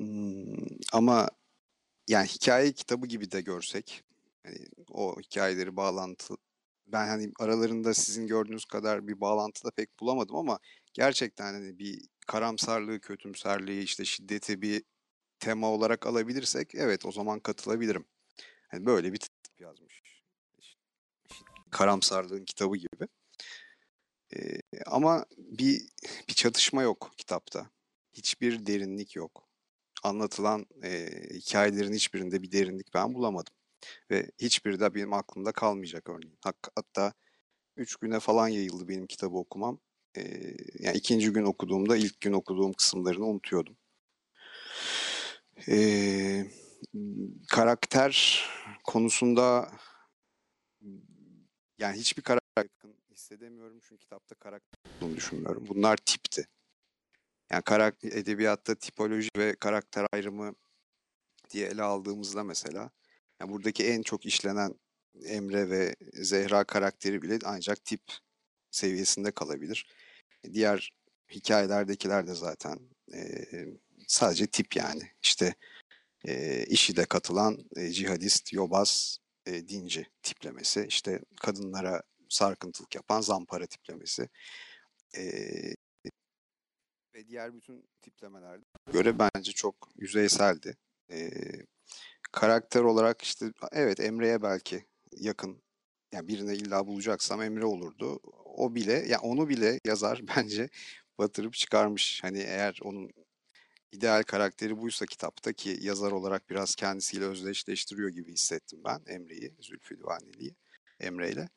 Hmm, 0.00 0.66
ama 0.92 1.28
yani 2.08 2.26
hikaye 2.28 2.72
kitabı 2.72 3.06
gibi 3.06 3.30
de 3.30 3.40
görsek, 3.40 4.04
hani 4.46 4.66
o 4.90 5.20
hikayeleri 5.20 5.76
bağlantı 5.76 6.34
ben 6.86 7.08
hani 7.08 7.32
aralarında 7.40 7.94
sizin 7.94 8.26
gördüğünüz 8.26 8.64
kadar 8.64 9.08
bir 9.08 9.20
bağlantı 9.20 9.64
da 9.64 9.70
pek 9.70 10.00
bulamadım 10.00 10.36
ama 10.36 10.58
gerçekten 10.94 11.52
hani 11.54 11.78
bir 11.78 12.08
karamsarlığı, 12.32 13.00
kötümserliği, 13.00 13.82
işte 13.82 14.04
şiddeti 14.04 14.62
bir 14.62 14.82
tema 15.40 15.70
olarak 15.70 16.06
alabilirsek 16.06 16.74
evet 16.74 17.06
o 17.06 17.12
zaman 17.12 17.40
katılabilirim. 17.40 18.04
Yani 18.72 18.86
böyle 18.86 19.12
bir 19.12 19.18
tip 19.18 19.32
yazmış. 19.58 20.02
Karamsarlığın 21.70 22.44
kitabı 22.44 22.76
gibi. 22.76 23.08
Ee, 24.36 24.60
ama 24.86 25.26
bir 25.38 25.82
bir 26.28 26.34
çatışma 26.34 26.82
yok 26.82 27.12
kitapta. 27.16 27.70
Hiçbir 28.12 28.66
derinlik 28.66 29.16
yok. 29.16 29.48
Anlatılan 30.02 30.66
e, 30.82 31.10
hikayelerin 31.34 31.92
hiçbirinde 31.92 32.42
bir 32.42 32.52
derinlik 32.52 32.94
ben 32.94 33.14
bulamadım. 33.14 33.54
Ve 34.10 34.30
hiçbiri 34.38 34.80
de 34.80 34.94
benim 34.94 35.12
aklımda 35.12 35.52
kalmayacak 35.52 36.08
örneğin. 36.08 36.38
Hatta 36.76 37.12
üç 37.76 37.96
güne 37.96 38.20
falan 38.20 38.48
yayıldı 38.48 38.88
benim 38.88 39.06
kitabı 39.06 39.36
okumam. 39.36 39.80
Ee, 40.16 40.56
yani 40.78 40.96
ikinci 40.96 41.32
gün 41.32 41.44
okuduğumda 41.44 41.96
ilk 41.96 42.20
gün 42.20 42.32
okuduğum 42.32 42.72
kısımlarını 42.72 43.26
unutuyordum. 43.26 43.76
Ee, 45.68 46.46
karakter 47.48 48.44
konusunda 48.84 49.70
yani 51.78 51.98
hiçbir 51.98 52.22
karakter 52.22 52.66
hissedemiyorum 53.10 53.80
çünkü 53.80 53.98
kitapta 53.98 54.34
karakter 54.34 54.78
olduğunu 54.96 55.16
düşünmüyorum. 55.16 55.64
Bunlar 55.68 55.96
tipti. 55.96 56.46
Yani 57.50 57.62
karakter, 57.62 58.12
edebiyatta 58.12 58.74
tipoloji 58.74 59.28
ve 59.36 59.54
karakter 59.54 60.06
ayrımı 60.12 60.54
diye 61.50 61.66
ele 61.68 61.82
aldığımızda 61.82 62.44
mesela 62.44 62.90
yani 63.40 63.52
buradaki 63.52 63.86
en 63.86 64.02
çok 64.02 64.26
işlenen 64.26 64.74
Emre 65.24 65.70
ve 65.70 65.96
Zehra 66.12 66.64
karakteri 66.64 67.22
bile 67.22 67.38
ancak 67.44 67.84
tip 67.84 68.02
seviyesinde 68.70 69.30
kalabilir. 69.30 69.86
Diğer 70.52 70.92
hikayelerdekiler 71.30 72.26
de 72.26 72.34
zaten 72.34 72.78
e, 73.14 73.44
sadece 74.06 74.46
tip 74.46 74.76
yani. 74.76 75.02
İşte 75.22 75.54
e, 76.24 76.64
işi 76.64 76.96
de 76.96 77.04
katılan 77.04 77.58
e, 77.76 77.90
cihadist, 77.90 78.52
yobaz, 78.52 79.18
e, 79.46 79.68
dinci 79.68 80.06
tiplemesi. 80.22 80.84
İşte 80.88 81.20
kadınlara 81.40 82.02
sarkıntılık 82.28 82.94
yapan 82.94 83.20
zampara 83.20 83.66
tiplemesi. 83.66 84.28
E, 85.16 85.22
ve 87.14 87.28
diğer 87.28 87.54
bütün 87.54 87.88
tiplemelerde 88.02 88.64
göre 88.92 89.18
bence 89.18 89.52
çok 89.52 89.88
yüzeyseldi. 89.96 90.76
E, 91.10 91.30
karakter 92.32 92.80
olarak 92.80 93.22
işte 93.22 93.52
evet 93.72 94.00
Emre'ye 94.00 94.42
belki 94.42 94.86
yakın 95.12 95.62
yani 96.12 96.28
birine 96.28 96.54
illa 96.54 96.86
bulacaksam 96.86 97.42
Emre 97.42 97.64
olurdu. 97.64 98.20
O 98.56 98.74
bile 98.74 98.92
ya 98.92 99.04
yani 99.04 99.22
onu 99.22 99.48
bile 99.48 99.80
yazar 99.84 100.22
bence 100.36 100.68
batırıp 101.18 101.54
çıkarmış. 101.54 102.22
Hani 102.22 102.38
eğer 102.38 102.78
onun 102.82 103.10
ideal 103.92 104.22
karakteri 104.22 104.78
buysa 104.78 105.06
kitapta 105.06 105.52
ki 105.52 105.78
yazar 105.80 106.12
olarak 106.12 106.50
biraz 106.50 106.74
kendisiyle 106.74 107.24
özdeşleştiriyor 107.24 108.08
gibi 108.08 108.32
hissettim 108.32 108.80
ben 108.84 109.02
Emre'yi, 109.06 109.54
Zülfü 109.60 109.98
Livaneli'yi 109.98 110.54
Emre 111.00 111.30
ile. 111.30 111.48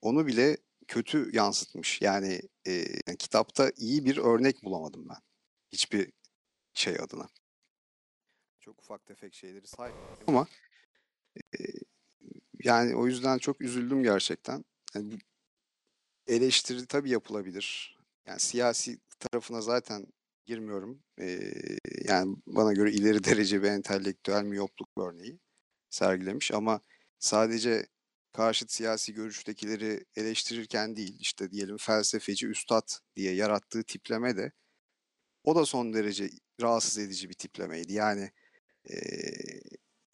Onu 0.00 0.26
bile 0.26 0.56
kötü 0.88 1.36
yansıtmış. 1.36 2.02
Yani 2.02 2.42
e, 2.66 2.84
kitapta 3.18 3.72
iyi 3.76 4.04
bir 4.04 4.16
örnek 4.16 4.64
bulamadım 4.64 5.08
ben. 5.08 5.22
Hiçbir 5.72 6.12
şey 6.74 6.94
adına. 6.94 7.28
Çok 8.60 8.80
ufak 8.80 9.06
tefek 9.06 9.34
şeyleri 9.34 9.66
saymıyorum 9.66 10.24
ama 10.26 10.46
e, 11.36 11.58
yani 12.64 12.96
o 12.96 13.06
yüzden 13.06 13.38
çok 13.38 13.60
üzüldüm 13.60 14.02
gerçekten. 14.02 14.64
Yani 14.94 15.18
eleştiri 16.28 16.86
tabii 16.86 17.10
yapılabilir. 17.10 17.98
Yani 18.26 18.40
siyasi 18.40 18.98
tarafına 19.18 19.60
zaten 19.60 20.06
girmiyorum. 20.46 21.02
Ee, 21.20 21.52
yani 22.04 22.36
bana 22.46 22.72
göre 22.72 22.92
ileri 22.92 23.24
derece 23.24 23.62
bir 23.62 23.68
entelektüel 23.68 24.42
miyopluk 24.42 24.88
örneği 24.98 25.38
sergilemiş 25.90 26.52
ama 26.52 26.80
sadece 27.18 27.86
karşıt 28.32 28.72
siyasi 28.72 29.14
görüştekileri 29.14 30.04
eleştirirken 30.16 30.96
değil 30.96 31.16
işte 31.20 31.50
diyelim 31.50 31.76
felsefeci 31.76 32.46
üstad 32.46 32.88
diye 33.16 33.34
yarattığı 33.34 33.82
tipleme 33.82 34.36
de 34.36 34.52
o 35.44 35.54
da 35.56 35.66
son 35.66 35.92
derece 35.92 36.30
rahatsız 36.60 36.98
edici 36.98 37.28
bir 37.28 37.34
tiplemeydi. 37.34 37.92
Yani 37.92 38.30
e, 38.90 38.96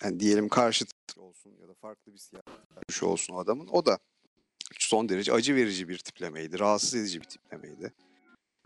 yani 0.03 0.21
diyelim 0.21 0.49
karşıt 0.49 0.91
olsun 1.17 1.57
ya 1.61 1.69
da 1.69 1.75
farklı 1.75 2.13
bir 2.13 2.19
siyasi 2.19 2.49
görüş 2.71 3.03
olsun 3.03 3.35
o 3.35 3.39
adamın 3.39 3.69
o 3.69 3.87
da 3.87 3.99
son 4.83 5.09
derece 5.09 5.33
acı 5.33 5.55
verici 5.55 5.89
bir 5.89 5.99
tiplemeydi. 5.99 6.59
Rahatsız 6.59 6.95
edici 6.95 7.21
bir 7.21 7.27
tiplemeydi. 7.27 7.93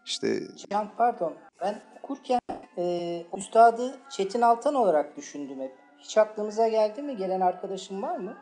İşte 0.06 0.40
Can 0.70 0.90
pardon 0.96 1.34
ben 1.60 1.82
okurken 1.98 2.40
e, 2.78 3.26
üstadı 3.36 3.98
Çetin 4.10 4.40
Altan 4.40 4.74
olarak 4.74 5.16
düşündüm 5.16 5.60
hep. 5.60 5.72
Hiç 5.98 6.18
aklınıza 6.18 6.68
geldi 6.68 7.02
mi? 7.02 7.16
Gelen 7.16 7.40
arkadaşım 7.40 8.02
var 8.02 8.16
mı? 8.16 8.36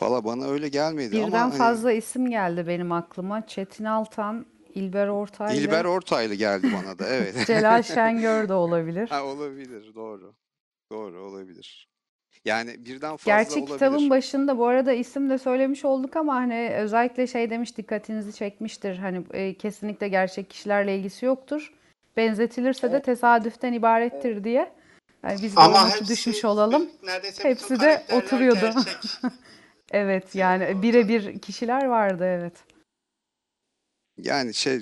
Valla 0.00 0.24
bana 0.24 0.46
öyle 0.46 0.68
gelmedi 0.68 1.16
ama 1.16 1.26
Birden 1.26 1.38
hani 1.38 1.58
fazla 1.58 1.92
isim 1.92 2.30
geldi 2.30 2.66
benim 2.66 2.92
aklıma. 2.92 3.46
Çetin 3.46 3.84
Altan, 3.84 4.46
İlber 4.74 5.08
Ortaylı, 5.08 5.60
İlber 5.60 5.84
Ortaylı 5.84 6.34
geldi 6.34 6.68
bana 6.72 6.98
da 6.98 7.06
evet. 7.06 7.34
Celal 7.46 7.82
Şengör 7.94 8.48
de 8.48 8.52
olabilir. 8.52 9.08
Ha, 9.08 9.24
olabilir 9.24 9.94
doğru. 9.94 10.34
Doğru 10.92 11.24
olabilir. 11.24 11.88
Yani 12.44 12.84
birden 12.84 13.16
fazla 13.16 13.32
Gerçi 13.32 13.58
olabilir. 13.58 13.72
kitabın 13.72 14.10
başında 14.10 14.58
bu 14.58 14.66
arada 14.66 14.92
isim 14.92 15.30
de 15.30 15.38
söylemiş 15.38 15.84
olduk 15.84 16.16
ama 16.16 16.34
hani 16.34 16.70
özellikle 16.78 17.26
şey 17.26 17.50
demiş 17.50 17.76
dikkatinizi 17.76 18.32
çekmiştir. 18.32 18.98
Hani 18.98 19.22
e, 19.32 19.54
kesinlikle 19.54 20.08
gerçek 20.08 20.50
kişilerle 20.50 20.98
ilgisi 20.98 21.26
yoktur. 21.26 21.72
Benzetilirse 22.16 22.90
de 22.90 22.94
Evet. 22.96 23.04
tesadüften 23.04 23.72
ibarettir 23.72 24.44
diye. 24.44 24.72
Yani 25.22 25.42
biz 25.42 25.56
de 25.56 25.60
Ama 25.60 25.90
hepsi, 25.90 26.08
düşmüş 26.08 26.44
olalım. 26.44 26.90
neredeyse 27.02 27.44
Hepsi 27.44 27.80
de 27.80 28.02
oturuyordu. 28.12 28.70
Evet 29.90 30.34
yani 30.34 30.82
birebir 30.82 31.38
kişiler 31.38 31.84
vardı 31.84 32.24
evet. 32.24 32.52
Yani 34.18 34.54
şey 34.54 34.80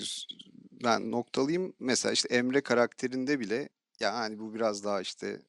ben 0.85 1.11
noktalayayım 1.11 1.73
mesela 1.81 2.13
işte 2.13 2.35
Emre 2.35 2.61
karakterinde 2.61 3.41
bile 3.41 3.69
ya 4.01 4.15
hani 4.15 4.39
bu 4.39 4.55
biraz 4.55 4.85
daha 4.85 5.01
işte 5.01 5.41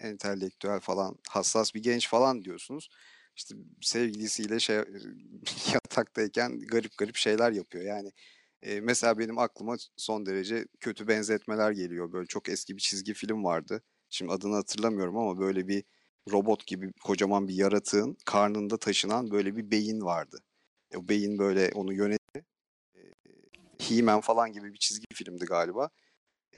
entelektüel 0.00 0.80
falan 0.80 1.16
hassas 1.28 1.74
bir 1.74 1.82
genç 1.82 2.08
falan 2.08 2.42
diyorsunuz. 2.42 2.88
İşte 3.36 3.54
sevgilisiyle 3.82 4.60
şey 4.60 4.76
yataktayken 5.74 6.60
garip 6.60 6.98
garip 6.98 7.16
şeyler 7.16 7.52
yapıyor. 7.52 7.84
Yani 7.84 8.12
e, 8.62 8.80
mesela 8.80 9.18
benim 9.18 9.38
aklıma 9.38 9.76
son 9.96 10.26
derece 10.26 10.66
kötü 10.80 11.08
benzetmeler 11.08 11.70
geliyor. 11.72 12.12
Böyle 12.12 12.26
çok 12.26 12.48
eski 12.48 12.76
bir 12.76 12.82
çizgi 12.82 13.14
film 13.14 13.44
vardı. 13.44 13.82
Şimdi 14.10 14.32
adını 14.32 14.54
hatırlamıyorum 14.54 15.16
ama 15.16 15.38
böyle 15.40 15.68
bir 15.68 15.84
robot 16.32 16.66
gibi 16.66 16.92
kocaman 17.04 17.48
bir 17.48 17.54
yaratığın 17.54 18.16
karnında 18.26 18.76
taşınan 18.78 19.30
böyle 19.30 19.56
bir 19.56 19.70
beyin 19.70 20.00
vardı. 20.00 20.38
E, 20.92 20.96
O 20.96 21.08
beyin 21.08 21.38
böyle 21.38 21.70
onu 21.74 21.92
yönet 21.92 22.18
He-Man 23.78 24.20
falan 24.20 24.52
gibi 24.52 24.72
bir 24.72 24.78
çizgi 24.78 25.04
filmdi 25.14 25.44
galiba. 25.44 25.90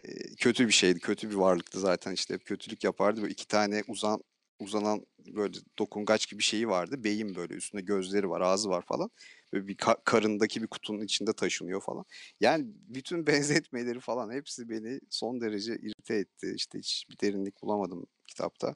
Ee, 0.05 0.35
kötü 0.37 0.67
bir 0.67 0.73
şeydi, 0.73 1.01
kötü 1.01 1.31
bir 1.31 1.35
varlıktı 1.35 1.81
zaten 1.81 2.13
işte 2.13 2.35
hep 2.35 2.45
kötülük 2.45 2.85
yapardı. 2.85 3.23
Böyle 3.23 3.33
iki 3.33 3.47
tane 3.49 3.83
uzan 3.89 4.23
uzanan 4.61 5.07
böyle 5.27 5.59
dokungaç 5.79 6.31
gibi 6.31 6.43
şeyi 6.43 6.69
vardı. 6.69 7.05
Beyin 7.05 7.35
böyle 7.35 7.55
üstünde 7.55 7.83
gözleri 7.83 8.31
var, 8.31 8.41
ağzı 8.41 8.69
var 8.69 8.83
falan. 8.87 9.11
Böyle 9.53 9.69
bir 9.69 9.77
ka- 9.77 10.01
karındaki 10.05 10.63
bir 10.63 10.67
kutunun 10.67 11.01
içinde 11.03 11.33
taşınıyor 11.33 11.81
falan. 11.83 12.05
Yani 12.41 12.65
bütün 12.69 13.27
benzetmeleri 13.27 14.01
falan 14.01 14.33
hepsi 14.33 14.69
beni 14.69 15.01
son 15.11 15.41
derece 15.41 15.77
irite 15.77 16.15
etti. 16.15 16.53
İşte 16.57 16.79
hiç 16.79 17.07
bir 17.11 17.19
derinlik 17.19 17.63
bulamadım 17.63 18.07
kitapta. 18.27 18.75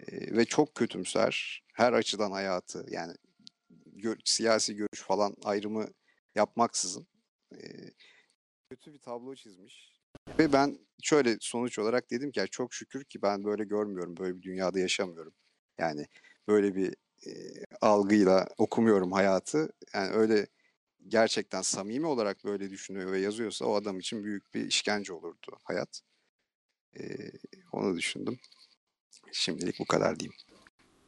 Ee, 0.00 0.36
ve 0.36 0.44
çok 0.44 0.74
kötümser. 0.74 1.64
Her 1.74 1.92
açıdan 1.92 2.30
hayatı 2.32 2.86
yani 2.90 3.14
gö- 3.96 4.20
siyasi 4.24 4.76
görüş 4.76 5.02
falan 5.02 5.36
ayrımı 5.44 5.86
yapmaksızın 6.34 7.06
e, 7.54 7.58
kötü 8.70 8.94
bir 8.94 8.98
tablo 8.98 9.34
çizmiş. 9.34 9.93
Ve 10.38 10.52
ben 10.52 10.78
şöyle 11.02 11.36
sonuç 11.40 11.78
olarak 11.78 12.10
dedim 12.10 12.30
ki 12.32 12.40
"Ya 12.40 12.46
çok 12.46 12.74
şükür 12.74 13.04
ki 13.04 13.22
ben 13.22 13.44
böyle 13.44 13.64
görmüyorum, 13.64 14.16
böyle 14.16 14.36
bir 14.36 14.42
dünyada 14.42 14.78
yaşamıyorum. 14.78 15.34
Yani 15.78 16.06
böyle 16.48 16.74
bir 16.74 16.94
e, 17.26 17.30
algıyla 17.80 18.48
okumuyorum 18.58 19.12
hayatı. 19.12 19.72
Yani 19.94 20.10
öyle 20.10 20.46
gerçekten 21.08 21.62
samimi 21.62 22.06
olarak 22.06 22.44
böyle 22.44 22.70
düşünüyor 22.70 23.12
ve 23.12 23.18
yazıyorsa 23.18 23.64
o 23.64 23.74
adam 23.74 23.98
için 23.98 24.24
büyük 24.24 24.54
bir 24.54 24.66
işkence 24.66 25.12
olurdu 25.12 25.58
hayat. 25.64 26.00
E, 26.98 27.02
onu 27.72 27.96
düşündüm. 27.96 28.38
Şimdilik 29.32 29.80
bu 29.80 29.84
kadar 29.84 30.20
diyeyim. 30.20 30.34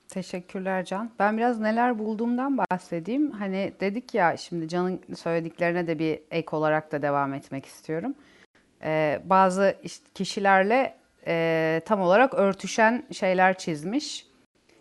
Teşekkürler 0.09 0.85
Can. 0.85 1.11
Ben 1.19 1.37
biraz 1.37 1.61
neler 1.61 1.99
bulduğumdan 1.99 2.59
bahsedeyim. 2.59 3.31
Hani 3.31 3.73
dedik 3.81 4.14
ya 4.14 4.37
şimdi 4.37 4.69
Can'ın 4.69 5.14
söylediklerine 5.14 5.87
de 5.87 5.99
bir 5.99 6.21
ek 6.31 6.57
olarak 6.57 6.92
da 6.92 7.03
devam 7.03 7.35
etmek 7.35 7.66
istiyorum. 7.66 8.14
Ee, 8.85 9.21
bazı 9.25 9.77
kişilerle 10.15 10.95
e, 11.27 11.81
tam 11.85 12.01
olarak 12.01 12.35
örtüşen 12.35 13.05
şeyler 13.12 13.59
çizmiş. 13.59 14.27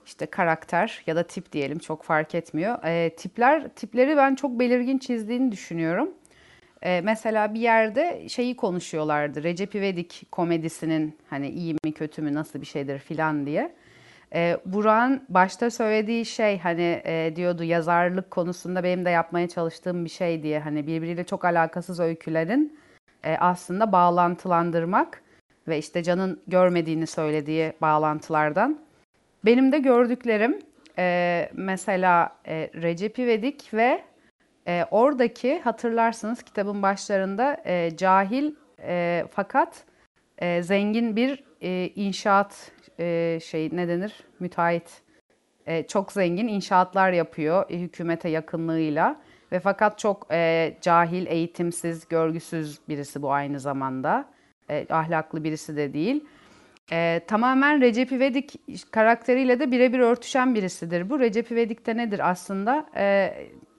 İşte 0.05 0.25
karakter 0.25 1.03
ya 1.07 1.15
da 1.15 1.23
tip 1.23 1.51
diyelim 1.51 1.79
çok 1.79 2.03
fark 2.03 2.35
etmiyor. 2.35 2.77
Ee, 2.83 3.09
tipler 3.09 3.69
tipleri 3.69 4.17
ben 4.17 4.35
çok 4.35 4.59
belirgin 4.59 4.97
çizdiğini 4.97 5.51
düşünüyorum. 5.51 6.09
Ee, 6.83 7.01
mesela 7.03 7.53
bir 7.53 7.59
yerde 7.59 8.29
şeyi 8.29 8.55
konuşuyorlardı. 8.55 9.43
Recep 9.43 9.75
İvedik 9.75 10.27
komedisinin 10.31 11.17
hani 11.29 11.49
iyi 11.49 11.73
mi 11.73 11.91
kötü 11.91 12.21
mü 12.21 12.33
nasıl 12.33 12.61
bir 12.61 12.65
şeydir 12.65 12.99
filan 12.99 13.45
diye. 13.45 13.75
Ee, 14.33 14.57
Burak'ın 14.65 15.23
başta 15.29 15.69
söylediği 15.69 16.25
şey 16.25 16.59
hani 16.59 17.01
e, 17.05 17.33
diyordu 17.35 17.63
yazarlık 17.63 18.31
konusunda 18.31 18.83
benim 18.83 19.05
de 19.05 19.09
yapmaya 19.09 19.47
çalıştığım 19.47 20.05
bir 20.05 20.09
şey 20.09 20.43
diye 20.43 20.59
hani 20.59 20.87
birbiriyle 20.87 21.23
çok 21.23 21.45
alakasız 21.45 21.99
öykülerin 21.99 22.77
e, 23.25 23.37
aslında 23.37 23.91
bağlantılandırmak 23.91 25.21
ve 25.67 25.77
işte 25.77 26.03
Can'ın 26.03 26.41
görmediğini 26.47 27.07
söylediği 27.07 27.73
bağlantılardan. 27.81 28.79
Benim 29.45 29.71
de 29.71 29.79
gördüklerim 29.79 30.59
e, 30.97 31.49
mesela 31.53 32.35
e, 32.47 32.69
Recep 32.75 33.19
İvedik 33.19 33.73
ve 33.73 34.03
e, 34.67 34.85
oradaki 34.91 35.59
hatırlarsınız 35.59 36.43
kitabın 36.43 36.81
başlarında 36.81 37.61
e, 37.65 37.97
cahil 37.97 38.55
e, 38.81 39.25
fakat 39.31 39.83
e, 40.37 40.63
zengin 40.63 41.15
bir 41.15 41.43
e, 41.61 41.87
inşaat 41.95 42.71
e, 42.99 43.39
şey 43.43 43.69
ne 43.73 43.87
denir 43.87 44.23
müteahhit 44.39 45.05
E, 45.67 45.87
çok 45.87 46.11
zengin 46.11 46.47
inşaatlar 46.47 47.11
yapıyor 47.11 47.69
e, 47.69 47.79
hükümete 47.79 48.29
yakınlığıyla 48.29 49.21
ve 49.51 49.59
fakat 49.59 49.99
çok 49.99 50.27
e, 50.31 50.73
cahil, 50.81 51.25
eğitimsiz, 51.27 52.07
görgüsüz 52.07 52.79
birisi 52.89 53.21
bu 53.21 53.31
aynı 53.31 53.59
zamanda. 53.59 54.25
E, 54.69 54.87
ahlaklı 54.89 55.43
birisi 55.43 55.77
de 55.77 55.93
değil. 55.93 56.23
E, 56.91 57.21
tamamen 57.27 57.81
Recep 57.81 58.11
İvedik 58.11 58.59
karakteriyle 58.91 59.59
de 59.59 59.71
birebir 59.71 59.99
örtüşen 59.99 60.55
birisidir. 60.55 61.09
Bu 61.09 61.19
Recep 61.19 61.51
İvedik'te 61.51 61.97
nedir 61.97 62.29
aslında? 62.29 62.85
E, 62.95 63.33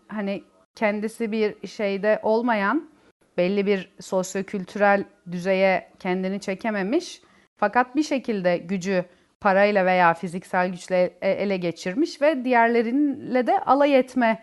hani 0.09 0.43
kendisi 0.75 1.33
bir 1.33 1.69
şeyde 1.69 2.21
olmayan, 2.23 2.89
belli 3.37 3.67
bir 3.67 3.93
sosyokültürel 4.01 5.05
düzeye 5.33 5.89
kendini 5.99 6.41
çekememiş. 6.41 7.23
Fakat 7.57 7.97
bir 7.97 8.03
şekilde 8.03 8.59
gücü 8.59 9.05
parayla 9.41 9.87
veya 9.87 10.15
fiziksel 10.15 10.69
güçle 10.69 11.11
e- 11.23 11.31
ele 11.31 11.57
geçirmiş 11.57 12.23
ve 12.23 12.45
diğerleriyle 12.45 13.47
de 13.47 13.59
alay 13.59 13.99
etme 13.99 14.43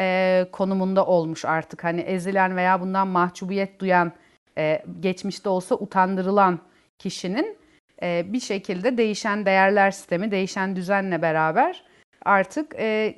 e, 0.00 0.46
konumunda 0.52 1.06
olmuş 1.06 1.44
artık. 1.44 1.84
Hani 1.84 2.00
ezilen 2.00 2.56
veya 2.56 2.80
bundan 2.80 3.08
mahcubiyet 3.08 3.80
duyan, 3.80 4.12
e, 4.58 4.82
geçmişte 5.00 5.48
olsa 5.48 5.74
utandırılan 5.74 6.58
kişinin 6.98 7.58
e, 8.02 8.24
bir 8.32 8.40
şekilde 8.40 8.96
değişen 8.96 9.46
değerler 9.46 9.90
sistemi, 9.90 10.30
değişen 10.30 10.76
düzenle 10.76 11.22
beraber 11.22 11.84
artık 12.24 12.74
e, 12.78 13.14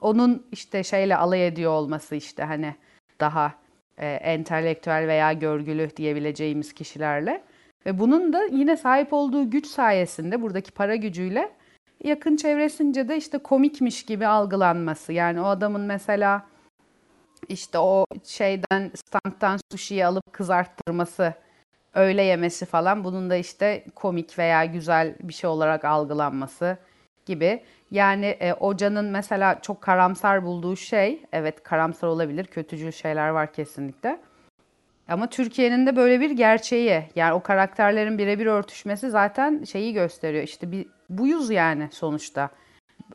onun 0.00 0.46
işte 0.52 0.82
şeyle 0.82 1.16
alay 1.16 1.46
ediyor 1.46 1.72
olması 1.72 2.16
işte 2.16 2.42
hani 2.42 2.74
daha 3.20 3.54
e, 3.98 4.06
entelektüel 4.06 5.08
veya 5.08 5.32
görgülü 5.32 5.96
diyebileceğimiz 5.96 6.72
kişilerle. 6.72 7.42
Ve 7.86 7.98
bunun 7.98 8.32
da 8.32 8.44
yine 8.44 8.76
sahip 8.76 9.12
olduğu 9.12 9.50
güç 9.50 9.66
sayesinde 9.66 10.42
buradaki 10.42 10.70
para 10.70 10.96
gücüyle 10.96 11.50
yakın 12.04 12.36
çevresince 12.36 13.08
de 13.08 13.16
işte 13.16 13.38
komikmiş 13.38 14.04
gibi 14.04 14.26
algılanması. 14.26 15.12
Yani 15.12 15.40
o 15.40 15.44
adamın 15.44 15.80
mesela 15.80 16.46
işte 17.48 17.78
o 17.78 18.06
şeyden 18.24 18.90
standtan 18.94 19.58
sushi'yi 19.72 20.06
alıp 20.06 20.32
kızarttırması, 20.32 21.34
öyle 21.94 22.22
yemesi 22.22 22.66
falan 22.66 23.04
bunun 23.04 23.30
da 23.30 23.36
işte 23.36 23.84
komik 23.94 24.38
veya 24.38 24.64
güzel 24.64 25.14
bir 25.20 25.32
şey 25.32 25.50
olarak 25.50 25.84
algılanması 25.84 26.76
gibi. 27.26 27.62
Yani 27.90 28.26
e, 28.26 28.52
Hoca'nın 28.52 29.04
mesela 29.04 29.58
çok 29.62 29.80
karamsar 29.80 30.44
bulduğu 30.44 30.76
şey, 30.76 31.22
evet 31.32 31.62
karamsar 31.62 32.08
olabilir, 32.08 32.44
kötücül 32.44 32.92
şeyler 32.92 33.28
var 33.28 33.52
kesinlikle. 33.52 34.20
Ama 35.08 35.26
Türkiye'nin 35.26 35.86
de 35.86 35.96
böyle 35.96 36.20
bir 36.20 36.30
gerçeği. 36.30 37.02
Yani 37.16 37.32
o 37.32 37.42
karakterlerin 37.42 38.18
birebir 38.18 38.46
örtüşmesi 38.46 39.10
zaten 39.10 39.64
şeyi 39.64 39.92
gösteriyor. 39.92 40.44
İşte 40.44 40.72
bir 40.72 40.86
buyuz 41.18 41.50
yani 41.50 41.88
sonuçta. 41.92 42.50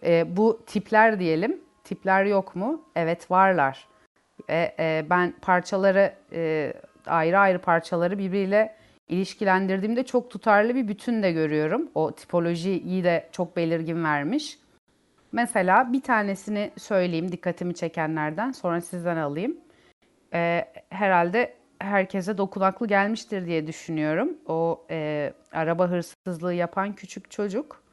E, 0.04 0.38
bu 0.38 0.62
tipler 0.66 1.20
diyelim. 1.20 1.62
Tipler 1.84 2.26
yok 2.26 2.56
mu? 2.56 2.82
Evet 2.96 3.32
varlar. 3.32 3.88
E, 4.50 4.76
e, 4.80 5.06
ben 5.10 5.34
parçaları 5.42 6.14
e, 6.34 6.74
ayrı 7.06 7.40
ayrı 7.40 7.60
parçaları 7.60 8.18
birbiriyle 8.18 8.76
ilişkilendirdiğimde 9.10 10.06
çok 10.06 10.32
tutarlı 10.32 10.76
bir 10.76 10.88
bütün 10.88 11.24
de 11.24 11.32
görüyorum. 11.32 11.90
O 11.96 12.12
tipolojiyi 12.12 13.04
de 13.04 13.30
çok 13.32 13.58
belirgin 13.58 14.04
vermiş. 14.04 14.60
Mesela 15.32 15.94
bir 15.94 16.02
tanesini 16.02 16.72
söyleyeyim 16.78 17.32
dikkatimi 17.32 17.76
çekenlerden 17.76 18.52
sonra 18.52 18.82
sizden 18.82 19.18
alayım. 19.18 19.58
E, 20.34 20.66
herhalde 20.90 21.54
herkese 21.80 22.38
dokunaklı 22.38 22.88
gelmiştir 22.88 23.46
diye 23.46 23.68
düşünüyorum. 23.68 24.38
O 24.48 24.86
e, 24.90 25.34
araba 25.52 25.88
hırsızlığı 25.88 26.54
yapan 26.54 26.94
küçük 26.94 27.32
çocuk. 27.32 27.87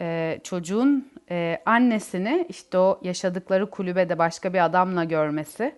E, 0.00 0.40
çocuğun 0.44 1.08
e, 1.30 1.62
annesini 1.66 2.46
işte 2.48 2.78
o 2.78 3.00
yaşadıkları 3.02 3.70
kulübede 3.70 4.18
başka 4.18 4.52
bir 4.52 4.64
adamla 4.64 5.04
görmesi 5.04 5.74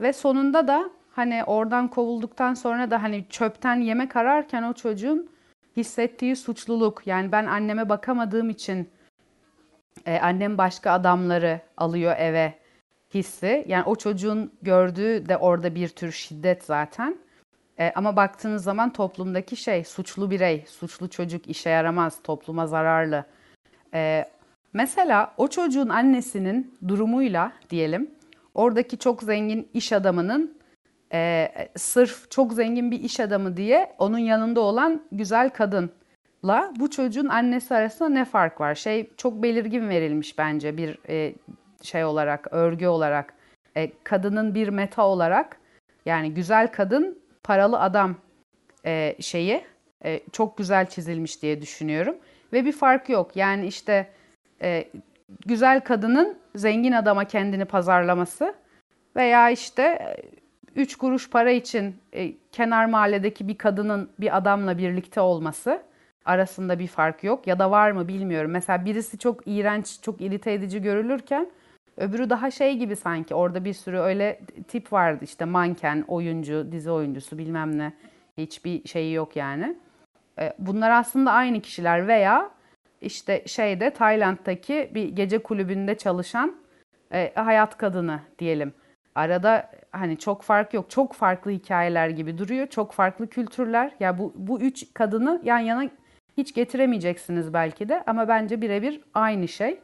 ve 0.00 0.12
sonunda 0.12 0.68
da 0.68 0.90
hani 1.12 1.44
oradan 1.44 1.88
kovulduktan 1.88 2.54
sonra 2.54 2.90
da 2.90 3.02
hani 3.02 3.24
çöpten 3.30 3.80
yemek 3.80 4.16
ararken 4.16 4.62
o 4.62 4.72
çocuğun 4.72 5.30
hissettiği 5.76 6.36
suçluluk 6.36 7.06
yani 7.06 7.32
ben 7.32 7.46
anneme 7.46 7.88
bakamadığım 7.88 8.50
için 8.50 8.90
e, 10.06 10.18
annem 10.18 10.58
başka 10.58 10.90
adamları 10.92 11.60
alıyor 11.76 12.16
eve 12.18 12.54
hissi. 13.14 13.64
Yani 13.68 13.84
o 13.84 13.96
çocuğun 13.96 14.52
gördüğü 14.62 15.28
de 15.28 15.36
orada 15.36 15.74
bir 15.74 15.88
tür 15.88 16.12
şiddet 16.12 16.64
zaten. 16.64 17.18
E, 17.78 17.92
ama 17.94 18.16
baktığınız 18.16 18.64
zaman 18.64 18.92
toplumdaki 18.92 19.56
şey 19.56 19.84
suçlu 19.84 20.30
birey, 20.30 20.64
suçlu 20.68 21.10
çocuk 21.10 21.48
işe 21.48 21.70
yaramaz, 21.70 22.22
topluma 22.22 22.66
zararlı. 22.66 23.24
E, 23.96 24.24
mesela 24.72 25.34
o 25.36 25.48
çocuğun 25.48 25.88
annesinin 25.88 26.78
durumuyla 26.88 27.52
diyelim 27.70 28.10
oradaki 28.54 28.98
çok 28.98 29.22
zengin 29.22 29.68
iş 29.74 29.92
adamının 29.92 30.58
e, 31.12 31.48
sırf 31.76 32.30
çok 32.30 32.52
zengin 32.52 32.90
bir 32.90 33.00
iş 33.00 33.20
adamı 33.20 33.56
diye 33.56 33.92
onun 33.98 34.18
yanında 34.18 34.60
olan 34.60 35.02
güzel 35.12 35.50
kadınla 35.50 36.72
bu 36.76 36.90
çocuğun 36.90 37.28
annesi 37.28 37.74
arasında 37.74 38.08
ne 38.08 38.24
fark 38.24 38.60
var? 38.60 38.74
Şey 38.74 39.10
çok 39.16 39.42
belirgin 39.42 39.88
verilmiş 39.88 40.38
bence 40.38 40.76
bir 40.76 40.98
e, 41.08 41.34
şey 41.82 42.04
olarak, 42.04 42.48
örgü 42.50 42.86
olarak. 42.86 43.34
E, 43.76 43.92
kadının 44.04 44.54
bir 44.54 44.68
meta 44.68 45.06
olarak 45.06 45.60
yani 46.06 46.34
güzel 46.34 46.72
kadın, 46.72 47.18
paralı 47.42 47.80
adam 47.80 48.14
e, 48.86 49.16
şeyi 49.20 49.64
e, 50.04 50.20
çok 50.32 50.58
güzel 50.58 50.86
çizilmiş 50.86 51.42
diye 51.42 51.62
düşünüyorum. 51.62 52.16
Ve 52.52 52.64
bir 52.64 52.72
fark 52.72 53.08
yok. 53.08 53.36
Yani 53.36 53.66
işte 53.66 54.10
e, 54.62 54.88
güzel 55.46 55.80
kadının 55.80 56.38
zengin 56.54 56.92
adama 56.92 57.24
kendini 57.24 57.64
pazarlaması 57.64 58.54
veya 59.16 59.50
işte 59.50 60.16
3 60.76 60.96
kuruş 60.96 61.30
para 61.30 61.50
için 61.50 61.96
e, 62.12 62.32
kenar 62.52 62.86
mahalledeki 62.86 63.48
bir 63.48 63.58
kadının 63.58 64.10
bir 64.20 64.36
adamla 64.36 64.78
birlikte 64.78 65.20
olması 65.20 65.82
arasında 66.24 66.78
bir 66.78 66.86
fark 66.86 67.24
yok 67.24 67.46
ya 67.46 67.58
da 67.58 67.70
var 67.70 67.90
mı 67.90 68.08
bilmiyorum. 68.08 68.50
Mesela 68.50 68.84
birisi 68.84 69.18
çok 69.18 69.40
iğrenç, 69.46 70.02
çok 70.02 70.20
irite 70.20 70.52
edici 70.52 70.82
görülürken 70.82 71.50
öbürü 71.96 72.30
daha 72.30 72.50
şey 72.50 72.76
gibi 72.78 72.96
sanki 72.96 73.34
orada 73.34 73.64
bir 73.64 73.72
sürü 73.72 73.98
öyle 73.98 74.40
tip 74.68 74.92
vardı 74.92 75.24
işte 75.24 75.44
manken, 75.44 76.04
oyuncu, 76.08 76.72
dizi 76.72 76.90
oyuncusu 76.90 77.38
bilmem 77.38 77.78
ne 77.78 77.92
hiçbir 78.38 78.88
şeyi 78.88 79.14
yok 79.14 79.36
yani. 79.36 79.76
E, 80.38 80.52
bunlar 80.58 80.90
aslında 80.90 81.32
aynı 81.32 81.60
kişiler 81.60 82.08
veya 82.08 82.50
işte 83.00 83.42
şeyde 83.46 83.90
Tayland'daki 83.90 84.90
bir 84.94 85.08
gece 85.08 85.38
kulübünde 85.38 85.98
çalışan 85.98 86.56
e, 87.12 87.32
hayat 87.34 87.78
kadını 87.78 88.20
diyelim. 88.38 88.72
Arada 89.14 89.70
hani 89.92 90.18
çok 90.18 90.42
fark 90.42 90.74
yok. 90.74 90.90
Çok 90.90 91.12
farklı 91.12 91.50
hikayeler 91.50 92.08
gibi 92.08 92.38
duruyor. 92.38 92.66
Çok 92.66 92.92
farklı 92.92 93.26
kültürler. 93.26 93.92
Ya 94.00 94.18
bu 94.18 94.32
bu 94.36 94.60
üç 94.60 94.94
kadını 94.94 95.40
yan 95.44 95.58
yana 95.58 95.90
hiç 96.36 96.54
getiremeyeceksiniz 96.54 97.52
belki 97.52 97.88
de 97.88 98.02
ama 98.06 98.28
bence 98.28 98.60
birebir 98.60 99.00
aynı 99.14 99.48
şey. 99.48 99.78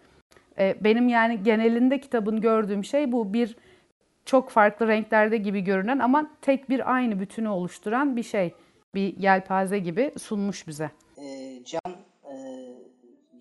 Ee, 0.59 0.77
benim 0.81 1.09
yani 1.09 1.43
genelinde 1.43 2.01
kitabın 2.01 2.41
gördüğüm 2.41 2.85
şey 2.85 3.13
bu 3.13 3.33
bir 3.33 3.57
çok 4.25 4.51
farklı 4.51 4.89
renklerde 4.89 5.37
gibi 5.37 5.61
görünen 5.65 5.99
ama 5.99 6.31
tek 6.43 6.71
bir 6.71 6.95
aynı 6.95 7.21
bütünü 7.21 7.49
oluşturan 7.49 8.17
bir 8.17 8.23
şey. 8.23 8.55
Bir 8.95 9.17
yelpaze 9.17 9.79
gibi 9.79 10.13
sunmuş 10.19 10.69
bize. 10.69 10.91
E, 11.17 11.59
Can 11.65 11.93
e, 12.33 12.37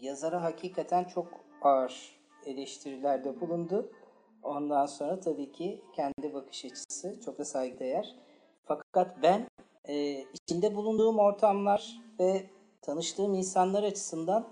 yazara 0.01 0.43
hakikaten 0.43 1.03
çok 1.03 1.27
ağır 1.61 2.19
eleştirilerde 2.45 3.41
bulundu. 3.41 3.91
Ondan 4.43 4.85
sonra 4.85 5.19
tabii 5.19 5.51
ki 5.51 5.81
kendi 5.95 6.33
bakış 6.33 6.65
açısı 6.65 7.19
çok 7.25 7.39
da 7.39 7.45
saygıdeğer. 7.45 8.15
Fakat 8.65 9.23
ben 9.23 9.47
e, 9.85 10.25
içinde 10.33 10.75
bulunduğum 10.75 11.19
ortamlar 11.19 12.01
ve 12.19 12.49
tanıştığım 12.81 13.33
insanlar 13.33 13.83
açısından 13.83 14.47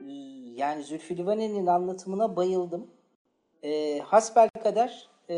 e, 0.00 0.12
yani 0.56 0.82
Zülfü 0.82 1.16
Livaneli'nin 1.16 1.66
anlatımına 1.66 2.36
bayıldım. 2.36 2.90
E, 3.62 3.98
hasbel 3.98 4.48
kadar 4.62 5.08
e, 5.30 5.36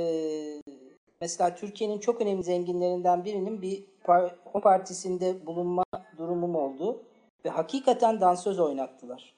mesela 1.22 1.54
Türkiye'nin 1.54 1.98
çok 1.98 2.20
önemli 2.20 2.42
zenginlerinden 2.42 3.24
birinin 3.24 3.62
bir 3.62 3.84
o 4.54 4.60
partisinde 4.60 5.46
bulunma 5.46 5.84
durumum 6.18 6.56
oldu. 6.56 7.02
Ve 7.44 7.48
hakikaten 7.48 8.20
dansöz 8.20 8.60
oynattılar. 8.60 9.34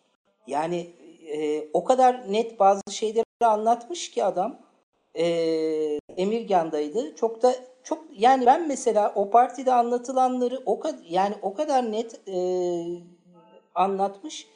Yani 0.47 0.91
e, 1.33 1.69
o 1.73 1.85
kadar 1.85 2.33
net 2.33 2.59
bazı 2.61 2.83
şeyleri 2.91 3.25
anlatmış 3.45 4.11
ki 4.11 4.25
adam. 4.25 4.59
E, 5.15 5.25
Emirgan'daydı. 6.17 7.15
Çok 7.17 7.43
da 7.43 7.55
çok 7.83 8.05
yani 8.13 8.47
ben 8.47 8.69
mesela 8.69 9.13
o 9.15 9.31
partide 9.31 9.73
anlatılanları 9.73 10.63
o 10.67 10.81
kadar 10.81 11.05
yani 11.09 11.35
o 11.43 11.55
kadar 11.55 11.93
net 11.93 12.29
e, 12.29 12.37
anlatmış. 13.75 14.47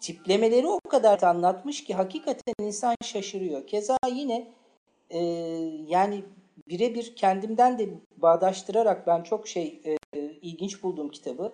Tiplemeleri 0.00 0.66
o 0.66 0.80
kadar 0.88 1.22
anlatmış 1.22 1.84
ki 1.84 1.94
hakikaten 1.94 2.54
insan 2.60 2.94
şaşırıyor. 3.04 3.66
Keza 3.66 3.96
yine 4.12 4.48
e, 5.10 5.18
yani 5.86 6.24
birebir 6.68 7.16
kendimden 7.16 7.78
de 7.78 7.88
bağdaştırarak 8.16 9.06
ben 9.06 9.22
çok 9.22 9.48
şey 9.48 9.80
e, 9.84 10.20
ilginç 10.20 10.82
buldum 10.82 11.08
kitabı. 11.10 11.52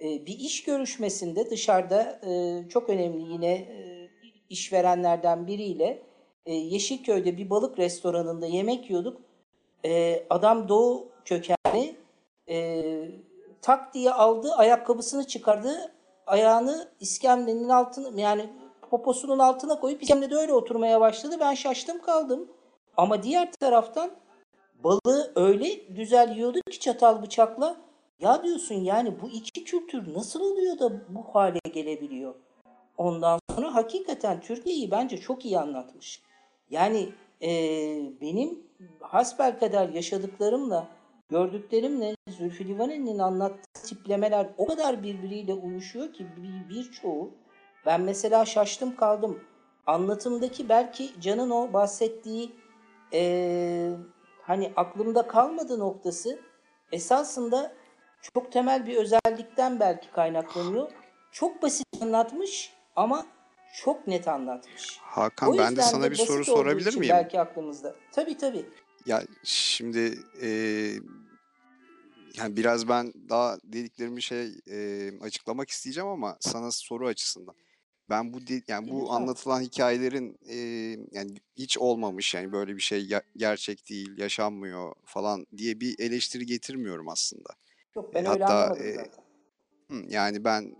E, 0.00 0.26
bir 0.26 0.38
iş 0.38 0.64
görüşmesinde 0.64 1.50
dışarıda 1.50 2.20
e, 2.26 2.62
çok 2.68 2.90
önemli 2.90 3.32
yine 3.32 3.52
e, 3.52 4.08
işverenlerden 4.50 5.46
biriyle 5.46 6.02
e, 6.46 6.54
Yeşilköy'de 6.54 7.36
bir 7.36 7.50
balık 7.50 7.78
restoranında 7.78 8.46
yemek 8.46 8.90
yiyorduk. 8.90 9.20
E, 9.84 10.22
adam 10.30 10.68
doğu 10.68 11.08
kökenli 11.24 11.96
e, 12.48 12.82
tak 13.62 13.94
diye 13.94 14.10
aldı 14.10 14.54
ayakkabısını 14.54 15.26
çıkardı 15.26 15.92
ayağını 16.26 16.88
iskemlenin 17.00 17.68
altına 17.68 18.20
yani 18.20 18.50
poposunun 18.90 19.38
altına 19.38 19.80
koyup 19.80 20.02
iskemlede 20.02 20.36
öyle 20.36 20.52
oturmaya 20.52 21.00
başladı. 21.00 21.36
Ben 21.40 21.54
şaştım 21.54 22.02
kaldım. 22.02 22.48
Ama 22.96 23.22
diğer 23.22 23.52
taraftan 23.52 24.10
balığı 24.84 25.32
öyle 25.36 25.74
güzel 25.74 26.36
yiyordu 26.36 26.60
ki 26.70 26.80
çatal 26.80 27.22
bıçakla. 27.22 27.76
Ya 28.20 28.42
diyorsun 28.42 28.74
yani 28.74 29.20
bu 29.22 29.28
iki 29.28 29.64
kültür 29.64 30.14
nasıl 30.14 30.40
oluyor 30.40 30.78
da 30.78 30.92
bu 31.08 31.22
hale 31.34 31.58
gelebiliyor? 31.72 32.34
Ondan 32.96 33.38
sonra 33.54 33.74
hakikaten 33.74 34.40
Türkiye'yi 34.40 34.90
bence 34.90 35.18
çok 35.18 35.44
iyi 35.44 35.58
anlatmış. 35.58 36.22
Yani 36.70 37.08
e, 37.42 37.50
benim 38.20 38.58
hasbel 39.00 39.58
kadar 39.58 39.88
yaşadıklarımla, 39.88 40.88
gördüklerimle 41.28 42.14
Zülfü 42.28 42.68
Livaneli'nin 42.68 43.18
anlattığı 43.18 43.82
tiplemeler 43.86 44.46
o 44.58 44.66
kadar 44.66 45.02
birbiriyle 45.02 45.54
uyuşuyor 45.54 46.12
ki 46.12 46.26
birçoğu. 46.70 47.30
Ben 47.86 48.00
mesela 48.00 48.44
şaştım 48.44 48.96
kaldım. 48.96 49.40
Anlatımdaki 49.86 50.68
belki 50.68 51.20
Can'ın 51.20 51.50
o 51.50 51.72
bahsettiği 51.72 52.52
e, 53.12 53.90
hani 54.42 54.72
aklımda 54.76 55.26
kalmadı 55.26 55.78
noktası 55.78 56.38
esasında 56.92 57.72
çok 58.34 58.52
temel 58.52 58.86
bir 58.86 58.96
özellikten 58.96 59.80
belki 59.80 60.10
kaynaklanıyor. 60.10 60.90
Çok 61.32 61.62
basit 61.62 61.86
anlatmış 62.02 62.72
ama 62.96 63.26
çok 63.82 64.06
net 64.06 64.28
anlatmış. 64.28 64.98
Hakan 65.02 65.58
ben 65.58 65.76
de 65.76 65.82
sana 65.82 66.10
bir 66.10 66.16
soru 66.16 66.44
sorabilir 66.44 66.96
miyim? 66.96 67.14
Belki 67.14 67.40
aklımızda. 67.40 67.94
Tabii 68.12 68.36
tabii. 68.36 68.66
Ya 69.06 69.22
şimdi 69.44 70.18
e, 70.42 70.48
yani 72.34 72.56
biraz 72.56 72.88
ben 72.88 73.12
daha 73.28 73.58
dediklerimi 73.64 74.22
şey 74.22 74.50
e, 74.70 75.10
açıklamak 75.20 75.70
isteyeceğim 75.70 76.08
ama 76.08 76.36
sana 76.40 76.70
soru 76.70 77.06
açısından. 77.06 77.54
Ben 78.10 78.32
bu 78.32 78.38
yani 78.68 78.90
bu 78.90 79.12
anlatılan 79.12 79.60
hikayelerin 79.60 80.38
e, 80.48 80.56
yani 81.12 81.36
hiç 81.56 81.78
olmamış 81.78 82.34
yani 82.34 82.52
böyle 82.52 82.76
bir 82.76 82.80
şey 82.80 83.08
gerçek 83.36 83.88
değil, 83.90 84.18
yaşanmıyor 84.18 84.94
falan 85.04 85.46
diye 85.56 85.80
bir 85.80 85.98
eleştiri 85.98 86.46
getirmiyorum 86.46 87.08
aslında. 87.08 87.48
Yok 87.96 88.14
ben 88.14 88.26
öyle 88.26 88.44
Hatta, 88.44 88.54
anlamadım 88.54 88.86
e, 88.86 88.94
zaten. 88.94 90.08
Yani 90.08 90.44
ben 90.44 90.76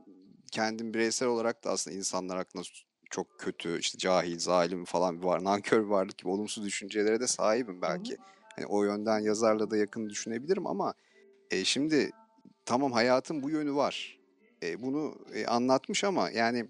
kendim 0.52 0.94
bireysel 0.94 1.28
olarak 1.28 1.64
da 1.64 1.70
aslında 1.70 1.96
insanlar 1.96 2.36
hakkında 2.36 2.62
çok 3.10 3.38
kötü, 3.38 3.78
işte 3.78 3.98
cahil, 3.98 4.38
zalim 4.38 4.84
falan 4.84 5.18
bir 5.18 5.24
var, 5.24 5.44
nankör 5.44 5.84
bir 5.84 5.88
varlık 5.88 6.18
gibi 6.18 6.28
olumsuz 6.28 6.64
düşüncelere 6.64 7.20
de 7.20 7.26
sahibim 7.26 7.82
belki. 7.82 8.16
Hani 8.56 8.66
o 8.66 8.84
yönden 8.84 9.18
yazarla 9.18 9.70
da 9.70 9.76
yakın 9.76 10.10
düşünebilirim 10.10 10.66
ama 10.66 10.94
e, 11.50 11.64
şimdi 11.64 12.10
tamam 12.64 12.92
hayatın 12.92 13.42
bu 13.42 13.50
yönü 13.50 13.74
var. 13.74 14.18
E, 14.62 14.82
bunu 14.82 15.14
e, 15.34 15.46
anlatmış 15.46 16.04
ama 16.04 16.30
yani 16.30 16.68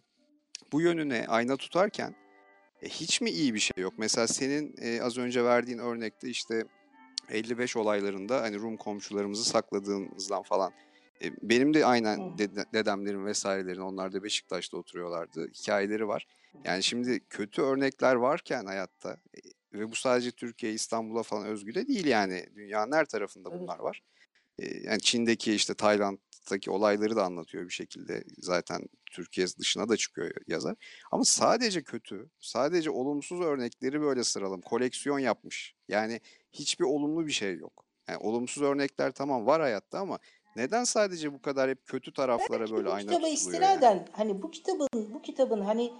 bu 0.73 0.81
yönüne 0.81 1.27
ayna 1.29 1.57
tutarken 1.57 2.14
e, 2.83 2.88
hiç 2.88 3.20
mi 3.20 3.31
iyi 3.31 3.55
bir 3.55 3.59
şey 3.59 3.83
yok? 3.83 3.94
Mesela 3.96 4.27
senin 4.27 4.75
e, 4.79 5.03
az 5.03 5.18
önce 5.18 5.44
verdiğin 5.44 5.79
örnekte 5.79 6.29
işte 6.29 6.64
55 7.29 7.77
olaylarında 7.77 8.42
hani 8.42 8.57
Rum 8.59 8.77
komşularımızı 8.77 9.44
sakladığımızdan 9.44 10.42
falan 10.42 10.73
E, 11.25 11.31
benim 11.42 11.75
de 11.75 11.87
aynen 11.87 12.16
Hı. 12.18 12.38
dede- 12.38 12.73
dedemlerin 12.73 13.27
vesairelerin 13.27 13.81
onlar 13.81 14.12
da 14.12 14.23
Beşiktaş'ta 14.23 14.77
oturuyorlardı. 14.77 15.49
Hikayeleri 15.49 16.09
var. 16.09 16.27
Yani 16.64 16.83
şimdi 16.83 17.20
kötü 17.20 17.62
örnekler 17.62 18.14
varken 18.14 18.66
hayatta 18.66 19.12
e, 19.12 19.79
ve 19.79 19.90
bu 19.90 19.94
sadece 19.96 20.31
Türkiye, 20.31 20.73
İstanbul'a 20.73 21.23
falan 21.23 21.46
özgü 21.46 21.75
de 21.75 21.88
değil 21.88 22.07
yani. 22.07 22.46
Dünyanın 22.55 22.92
her 22.92 23.05
tarafında 23.05 23.61
bunlar 23.61 23.79
var. 23.79 24.03
E, 24.59 24.79
yani 24.79 25.01
Çin'deki 25.01 25.53
işte 25.55 25.75
Tayland'daki 26.40 26.70
olayları 26.70 27.16
da 27.16 27.24
anlatıyor 27.24 27.64
bir 27.64 27.72
şekilde. 27.72 28.24
Zaten 28.38 28.83
Türkiye 29.11 29.46
dışına 29.59 29.88
da 29.88 29.96
çıkıyor 29.96 30.31
yazar. 30.46 30.76
Ama 31.12 31.24
sadece 31.24 31.83
kötü, 31.83 32.29
sadece 32.40 32.90
olumsuz 32.90 33.40
örnekleri 33.40 34.00
böyle 34.00 34.24
sıralım. 34.24 34.61
Koleksiyon 34.61 35.18
yapmış. 35.18 35.74
Yani 35.88 36.20
hiçbir 36.53 36.85
olumlu 36.85 37.26
bir 37.26 37.33
şey 37.33 37.57
yok. 37.57 37.85
Yani 38.09 38.18
olumsuz 38.18 38.62
örnekler 38.62 39.12
tamam 39.12 39.46
var 39.46 39.61
hayatta 39.61 39.98
ama 39.98 40.18
neden 40.57 40.85
sadece 40.85 41.33
bu 41.33 41.42
kadar 41.42 41.70
hep 41.70 41.87
kötü 41.87 42.12
taraflara 42.12 42.61
Belki 42.61 42.72
böyle 42.72 42.88
bu 42.88 42.92
ayna 42.92 43.00
kitaba 43.00 43.16
tutuluyor 43.16 43.35
istinaden 43.35 43.96
yani? 43.96 44.05
hani 44.12 44.42
bu 44.42 44.50
kitabın 44.50 44.88
bu 44.94 45.22
kitabın 45.22 45.61
hani 45.61 45.92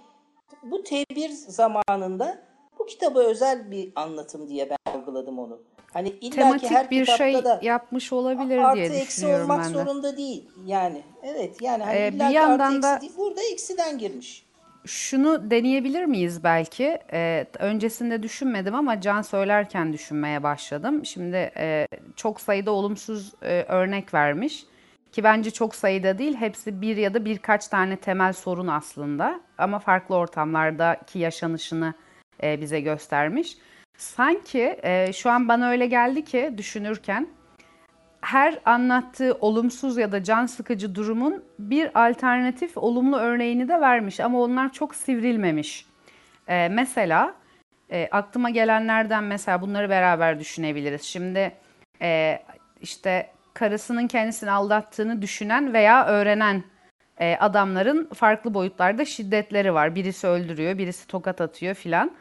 bu 0.63 0.83
tebir 0.83 1.29
zamanında 1.29 2.47
bu 2.79 2.85
kitaba 2.85 3.19
özel 3.19 3.71
bir 3.71 3.91
anlatım 3.95 4.47
diye 4.47 4.69
ben 4.69 4.93
algıladım 4.93 5.39
onu. 5.39 5.61
Hani 5.93 6.09
illaki 6.09 6.29
Tematik 6.29 6.71
her 6.71 6.89
bir 6.89 7.05
şey 7.05 7.43
da 7.43 7.59
yapmış 7.63 8.13
olabilir 8.13 8.57
artı 8.57 8.75
diye 8.75 8.85
eksi 8.85 9.07
düşünüyorum 9.07 9.43
olmak 9.43 9.65
ben 9.65 9.73
de. 9.73 9.77
zorunda 9.77 10.17
değil. 10.17 10.43
Yani 10.65 11.01
evet 11.23 11.61
yani 11.61 11.83
hani 11.83 11.97
Ee, 11.99 12.09
bir 12.11 12.15
illaki 12.15 12.39
artı 12.39 12.49
yandan 12.49 12.71
eksi 12.71 12.83
da 12.83 13.01
değil. 13.01 13.13
Burada 13.17 13.41
eksiden 13.53 13.97
girmiş. 13.97 14.45
şunu 14.85 15.51
deneyebilir 15.51 16.05
miyiz 16.05 16.43
belki? 16.43 16.99
Ee, 17.13 17.45
öncesinde 17.59 18.23
düşünmedim 18.23 18.75
ama 18.75 19.01
Can 19.01 19.21
söylerken 19.21 19.93
düşünmeye 19.93 20.43
başladım. 20.43 21.05
Şimdi 21.05 21.51
e, 21.57 21.87
çok 22.15 22.41
sayıda 22.41 22.71
olumsuz 22.71 23.31
e, 23.41 23.65
örnek 23.67 24.13
vermiş. 24.13 24.65
Ki 25.11 25.23
bence 25.23 25.51
çok 25.51 25.75
sayıda 25.75 26.17
değil, 26.17 26.35
hepsi 26.35 26.81
bir 26.81 26.97
ya 26.97 27.13
da 27.13 27.25
birkaç 27.25 27.67
tane 27.67 27.95
temel 27.95 28.33
sorun 28.33 28.67
aslında. 28.67 29.41
Ama 29.57 29.79
farklı 29.79 30.15
ortamlardaki 30.15 31.19
yaşanışını 31.19 31.93
e, 32.43 32.61
bize 32.61 32.79
göstermiş. 32.79 33.57
Sanki 34.01 34.79
e, 34.83 35.13
şu 35.13 35.29
an 35.29 35.47
bana 35.47 35.69
öyle 35.69 35.85
geldi 35.85 36.25
ki 36.25 36.53
düşünürken 36.57 37.27
her 38.21 38.59
anlattığı 38.65 39.37
olumsuz 39.41 39.97
ya 39.97 40.11
da 40.11 40.23
can 40.23 40.45
sıkıcı 40.45 40.95
durumun 40.95 41.43
bir 41.59 42.07
alternatif 42.07 42.77
olumlu 42.77 43.17
örneğini 43.17 43.67
de 43.67 43.81
vermiş 43.81 44.19
ama 44.19 44.41
onlar 44.41 44.73
çok 44.73 44.95
sivrilmemiş. 44.95 45.85
Ee, 46.47 46.69
mesela 46.71 47.35
e, 47.91 48.07
aklıma 48.11 48.49
gelenlerden 48.49 49.23
mesela 49.23 49.61
bunları 49.61 49.89
beraber 49.89 50.39
düşünebiliriz. 50.39 51.01
Şimdi 51.01 51.51
e, 52.01 52.39
işte 52.81 53.29
karısının 53.53 54.07
kendisini 54.07 54.51
aldattığını 54.51 55.21
düşünen 55.21 55.73
veya 55.73 56.05
öğrenen 56.05 56.63
e, 57.19 57.35
adamların 57.35 58.09
farklı 58.13 58.53
boyutlarda 58.53 59.05
şiddetleri 59.05 59.73
var. 59.73 59.95
Birisi 59.95 60.27
öldürüyor, 60.27 60.77
birisi 60.77 61.07
tokat 61.07 61.41
atıyor 61.41 61.75
filan. 61.75 62.11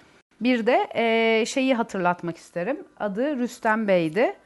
Bir 0.41 0.67
de 0.67 0.89
e, 0.95 1.45
şeyi 1.47 1.75
hatırlatmak 1.75 2.37
isterim. 2.37 2.85
Adı 3.01 3.39
Rüstem 3.39 3.89
Bey'di. 3.89 4.37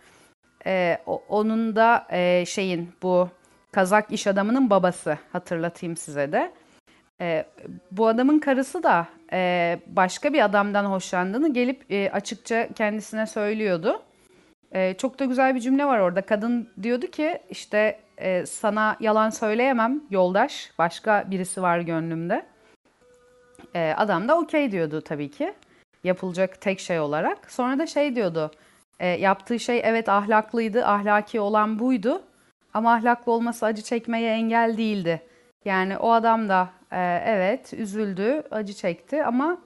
O- 1.07 1.23
onun 1.29 1.77
da 1.77 2.07
e, 2.11 2.45
şeyin 2.47 2.93
bu 3.03 3.29
Kazak 3.73 4.13
iş 4.13 4.27
adamının 4.27 4.71
babası 4.71 5.19
hatırlatayım 5.33 5.97
size 5.97 6.33
de. 6.33 6.53
Ee, 7.21 7.45
bu 7.91 8.07
adamın 8.09 8.39
karısı 8.39 8.83
da 8.83 9.07
e, 9.33 9.79
başka 9.87 10.33
bir 10.33 10.45
adamdan 10.45 10.85
hoşlandığını 10.85 11.53
gelip 11.53 11.93
e, 11.93 12.11
açıkça 12.11 12.69
kendisine 12.75 13.27
söylüyordu. 13.27 14.03
E, 14.73 14.95
çok 14.95 15.19
da 15.19 15.25
güzel 15.25 15.55
bir 15.55 15.61
cümle 15.61 15.85
var 15.85 15.99
orada. 15.99 16.23
Kadın 16.23 16.69
diyordu 16.83 17.07
ki 17.07 17.39
işte 17.51 18.01
e, 18.19 18.47
sana 18.47 18.97
yalan 19.01 19.31
söyleyemem 19.31 20.01
yoldaş. 20.11 20.71
Başka 20.79 21.25
birisi 21.31 21.63
var 21.63 21.79
gönlümde. 21.79 22.47
E, 23.75 23.95
adam 23.97 24.29
da 24.29 24.39
okey 24.39 24.73
diyordu 24.73 25.01
tabii 25.01 25.31
ki. 25.31 25.55
Yapılacak 26.05 26.61
tek 26.61 26.81
şey 26.81 27.01
olarak. 27.01 27.51
Sonra 27.51 27.79
da 27.79 27.87
şey 27.87 28.17
diyordu. 28.17 28.51
E, 29.01 29.07
yaptığı 29.07 29.61
şey 29.61 29.81
evet 29.85 30.09
ahlaklıydı, 30.09 30.87
ahlaki 30.87 31.41
olan 31.41 31.79
buydu. 31.79 32.23
Ama 32.75 32.93
ahlaklı 32.93 33.33
olması 33.33 33.67
acı 33.67 33.83
çekmeye 33.83 34.31
engel 34.31 34.77
değildi. 34.77 35.23
Yani 35.65 35.99
o 35.99 36.13
adam 36.13 36.49
da 36.49 36.69
e, 36.93 37.23
evet 37.27 37.73
üzüldü, 37.73 38.43
acı 38.51 38.73
çekti 38.73 39.25
ama 39.25 39.59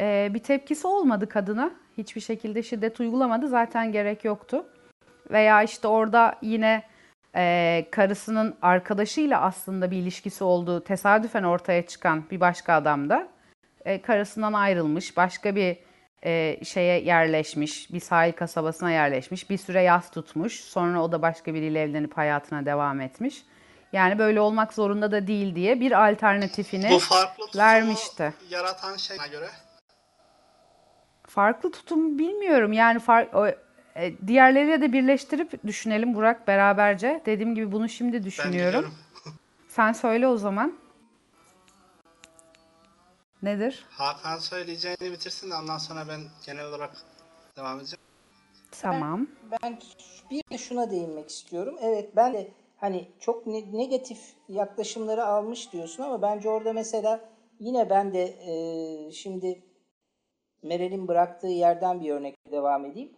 e, 0.00 0.28
bir 0.34 0.38
tepkisi 0.38 0.86
olmadı 0.86 1.28
kadına. 1.28 1.70
Hiçbir 1.98 2.20
şekilde 2.20 2.62
şiddet 2.62 3.00
uygulamadı. 3.00 3.48
Zaten 3.48 3.92
gerek 3.92 4.24
yoktu. 4.24 4.66
Veya 5.30 5.62
işte 5.62 5.88
orada 5.88 6.34
yine 6.42 6.82
e, 7.36 7.86
karısının 7.90 8.54
arkadaşıyla 8.62 9.40
aslında 9.40 9.90
bir 9.90 9.96
ilişkisi 9.96 10.44
olduğu 10.44 10.84
tesadüfen 10.84 11.42
ortaya 11.42 11.86
çıkan 11.86 12.24
bir 12.30 12.40
başka 12.40 12.74
adam 12.74 13.08
da 13.10 13.28
e, 13.84 14.02
karısından 14.02 14.52
ayrılmış, 14.52 15.16
başka 15.16 15.56
bir 15.56 15.76
e, 16.24 16.64
şeye 16.64 17.00
yerleşmiş, 17.00 17.92
bir 17.92 18.00
sahil 18.00 18.32
kasabasına 18.32 18.90
yerleşmiş, 18.90 19.50
bir 19.50 19.58
süre 19.58 19.82
yas 19.82 20.10
tutmuş, 20.10 20.60
sonra 20.60 21.02
o 21.02 21.12
da 21.12 21.22
başka 21.22 21.54
biriyle 21.54 21.82
evlenip 21.82 22.16
hayatına 22.16 22.66
devam 22.66 23.00
etmiş. 23.00 23.44
Yani 23.92 24.18
böyle 24.18 24.40
olmak 24.40 24.72
zorunda 24.72 25.12
da 25.12 25.26
değil 25.26 25.54
diye 25.54 25.80
bir 25.80 26.08
alternatifini 26.08 26.90
Bu 26.90 26.98
farklı 26.98 27.44
vermişti. 27.56 28.34
yaratan 28.50 28.96
şeyine 28.96 29.28
göre 29.28 29.46
Farklı 31.26 31.72
tutum 31.72 32.18
bilmiyorum. 32.18 32.72
Yani 32.72 32.98
far, 32.98 33.28
o, 33.34 33.46
e, 33.96 34.12
diğerleriyle 34.26 34.80
de 34.80 34.92
birleştirip 34.92 35.66
düşünelim 35.66 36.14
Burak 36.14 36.48
beraberce. 36.48 37.22
Dediğim 37.26 37.54
gibi 37.54 37.72
bunu 37.72 37.88
şimdi 37.88 38.24
düşünüyorum. 38.24 38.94
Sen 39.68 39.92
söyle 39.92 40.28
o 40.28 40.36
zaman. 40.36 40.72
Nedir? 43.42 43.84
Hakan 43.90 44.38
söyleyeceğini 44.38 45.12
bitirsin 45.12 45.50
de 45.50 45.54
ondan 45.54 45.78
sonra 45.78 46.08
ben 46.08 46.20
genel 46.46 46.66
olarak 46.68 46.96
devam 47.56 47.78
edeceğim. 47.78 48.00
Tamam. 48.70 49.26
Ben 49.62 49.78
bir 50.30 50.42
de 50.52 50.58
şuna 50.58 50.90
değinmek 50.90 51.30
istiyorum. 51.30 51.76
Evet 51.80 52.16
ben 52.16 52.34
de 52.34 52.50
hani 52.76 53.08
çok 53.20 53.46
ne- 53.46 53.72
negatif 53.72 54.18
yaklaşımları 54.48 55.24
almış 55.24 55.72
diyorsun 55.72 56.02
ama 56.02 56.22
bence 56.22 56.48
orada 56.48 56.72
mesela 56.72 57.20
yine 57.60 57.90
ben 57.90 58.14
de 58.14 58.22
e, 58.24 59.12
şimdi 59.12 59.62
Meral'in 60.62 61.08
bıraktığı 61.08 61.46
yerden 61.46 62.00
bir 62.00 62.10
örnekle 62.10 62.52
devam 62.52 62.84
edeyim. 62.86 63.12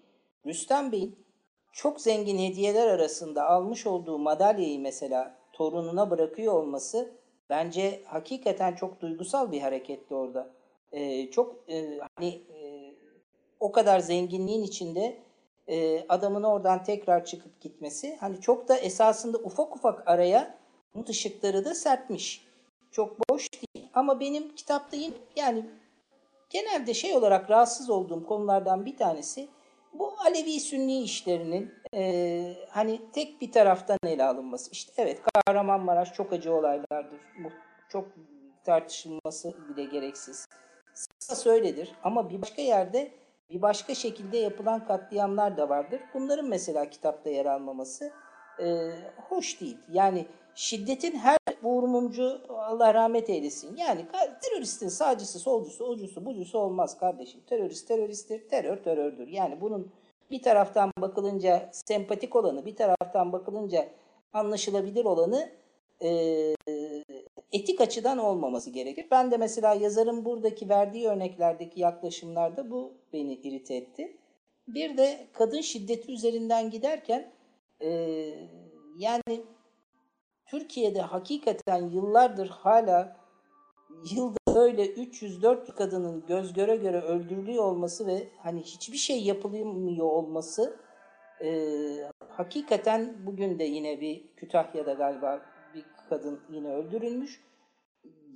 Rüstem 0.47 0.93
Bey'in 0.93 1.27
çok 1.73 2.01
zengin 2.01 2.39
hediyeler 2.39 2.89
arasında 2.89 3.45
almış 3.49 3.87
olduğu 3.87 4.19
madalyayı 4.19 4.81
mesela 4.81 5.39
torununa 5.53 6.11
bırakıyor 6.11 6.53
olması 6.53 7.22
bence 7.53 8.03
hakikaten 8.07 8.75
çok 8.75 9.01
duygusal 9.01 9.53
bir 9.53 9.61
hareketti 9.61 10.15
orada. 10.15 10.51
E, 10.93 11.31
çok 11.31 11.57
e, 11.69 11.99
hani 12.17 12.29
e, 12.29 12.95
o 13.61 13.73
kadar 13.73 13.99
zenginliğin 13.99 14.63
içinde 14.63 15.19
e, 15.69 16.07
adamın 16.09 16.43
oradan 16.43 16.85
tekrar 16.85 17.25
çıkıp 17.25 17.61
gitmesi 17.61 18.17
hani 18.21 18.41
çok 18.41 18.69
da 18.69 18.77
esasında 18.77 19.39
ufak 19.39 19.77
ufak 19.77 20.09
araya 20.09 20.59
umut 20.95 21.09
ışıkları 21.09 21.65
da 21.65 21.75
serpmiş. 21.75 22.47
Çok 22.91 23.31
boş 23.31 23.49
değil 23.53 23.89
ama 23.95 24.21
benim 24.21 24.55
kitapta 24.55 24.97
yine 24.97 25.15
yani 25.37 25.67
genelde 26.51 26.95
şey 26.95 27.17
olarak 27.17 27.51
rahatsız 27.51 27.91
olduğum 27.91 28.27
konulardan 28.27 28.87
bir 28.87 28.97
tanesi 28.97 29.49
bu 29.95 30.15
Alevi 30.19 30.61
Sünni 30.61 31.03
işlerinin 31.03 31.75
e, 31.95 32.55
hani 32.71 33.01
tek 33.13 33.41
bir 33.41 33.53
taraftan 33.53 33.99
ele 34.07 34.25
alınması. 34.25 34.71
İşte 34.71 34.93
evet 34.97 35.21
Kahramanmaraş 35.35 36.13
çok 36.13 36.33
acı 36.33 36.55
olaylardır. 36.55 37.21
Bu 37.45 37.49
çok 37.89 38.09
tartışılması 38.65 39.55
bile 39.69 39.85
gereksiz. 39.85 40.49
Sırası 41.19 41.51
öyledir 41.51 41.93
ama 42.03 42.31
bir 42.31 42.43
başka 42.43 42.63
yerde 42.63 43.13
bir 43.51 43.63
başka 43.63 43.95
şekilde 43.95 44.37
yapılan 44.37 44.87
katliamlar 44.87 45.57
da 45.57 45.69
vardır. 45.69 46.01
Bunların 46.15 46.49
mesela 46.49 46.91
kitapta 46.91 47.31
yer 47.31 47.47
almaması 47.47 48.13
e, 48.59 48.91
hoş 49.29 49.61
değil. 49.61 49.79
Yani 49.89 50.27
şiddetin 50.55 51.17
her 51.17 51.39
Uğur 51.63 51.83
Mumcu 51.83 52.41
Allah 52.49 52.95
rahmet 52.95 53.31
eylesin. 53.31 53.77
Yani 53.77 54.07
teröristin 54.43 54.89
sağcısı, 54.89 55.39
solcusu, 55.39 55.85
ucusu, 55.85 56.25
bucusu 56.25 56.59
olmaz 56.59 56.99
kardeşim. 56.99 57.41
Terörist 57.47 57.89
teröristtir, 57.89 58.49
terör 58.49 58.77
terördür. 58.77 59.29
Yani 59.29 59.61
bunun 59.61 59.93
bir 60.31 60.43
taraftan 60.43 60.91
bakılınca 60.99 61.71
sempatik 61.73 62.37
olanı, 62.37 62.67
bir 62.67 62.77
taraftan 62.77 63.33
bakılınca 63.33 63.89
anlaşılabilir 64.33 65.05
olanı 65.05 65.51
e, 66.03 66.11
etik 67.53 67.81
açıdan 67.81 68.19
olmaması 68.19 68.71
gerekir. 68.71 69.07
Ben 69.11 69.31
de 69.31 69.37
mesela 69.37 69.75
yazarın 69.75 70.25
buradaki 70.25 70.69
verdiği 70.69 71.09
örneklerdeki 71.09 71.81
yaklaşımlarda 71.81 72.71
bu 72.71 72.93
beni 73.13 73.35
irite 73.35 73.75
etti. 73.75 74.17
Bir 74.69 74.97
de 74.97 75.27
kadın 75.33 75.61
şiddeti 75.61 76.13
üzerinden 76.13 76.71
giderken 76.71 77.33
e, 77.81 77.91
yani 78.97 79.43
Türkiye'de 80.53 81.01
hakikaten 81.01 81.91
yıllardır 81.91 82.49
hala 82.49 83.17
yılda 84.15 84.55
böyle 84.55 84.87
300-400 84.87 85.75
kadının 85.75 86.27
göz 86.27 86.53
göre 86.53 86.77
göre 86.77 87.01
öldürülüyor 87.01 87.65
olması 87.65 88.07
ve 88.07 88.29
hani 88.43 88.63
hiçbir 88.63 88.97
şey 88.97 89.23
yapılmıyor 89.23 90.07
olması 90.07 90.77
e, 91.41 91.51
hakikaten 92.29 93.27
bugün 93.27 93.59
de 93.59 93.65
yine 93.65 94.01
bir 94.01 94.35
Kütahya'da 94.37 94.93
galiba 94.93 95.43
bir 95.75 95.85
kadın 96.09 96.41
yine 96.51 96.75
öldürülmüş. 96.75 97.41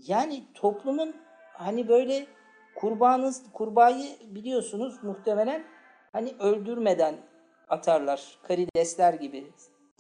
Yani 0.07 0.45
toplumun 0.55 1.15
hani 1.53 1.89
böyle 1.89 2.27
kurbanız 2.75 3.43
kurbağayı 3.53 4.07
biliyorsunuz 4.23 5.03
muhtemelen 5.03 5.65
hani 6.13 6.35
öldürmeden 6.39 7.17
atarlar 7.69 8.39
karidesler 8.43 9.15
gibi 9.15 9.47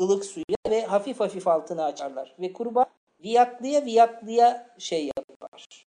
ılık 0.00 0.24
suya 0.24 0.55
ve 0.70 0.86
hafif 0.86 1.20
hafif 1.20 1.48
altını 1.48 1.84
açarlar 1.84 2.34
ve 2.38 2.52
kurbağa 2.52 2.86
viyaklıya 3.24 3.84
viyaklıya 3.84 4.74
şey 4.78 5.10
yapar 5.16 5.86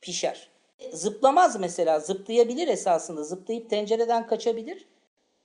pişer. 0.00 0.50
Zıplamaz 0.92 1.60
mesela 1.60 2.00
zıplayabilir 2.00 2.68
esasında 2.68 3.24
zıplayıp 3.24 3.70
tencereden 3.70 4.26
kaçabilir 4.26 4.86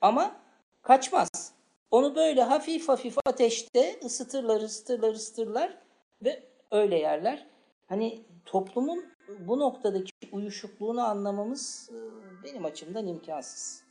ama 0.01 0.35
kaçmaz. 0.81 1.51
Onu 1.91 2.15
böyle 2.15 2.43
hafif 2.43 2.89
hafif 2.89 3.17
ateşte 3.25 3.99
ısıtırlar 4.05 4.61
ısıtırlar 4.61 5.13
ısıtırlar 5.13 5.77
ve 6.21 6.43
öyle 6.71 6.99
yerler. 6.99 7.47
Hani 7.89 8.23
toplumun 8.45 9.05
bu 9.39 9.59
noktadaki 9.59 10.11
uyuşukluğunu 10.31 11.01
anlamamız 11.01 11.89
e, 11.91 11.97
benim 12.43 12.65
açımdan 12.65 13.07
imkansız. 13.07 13.83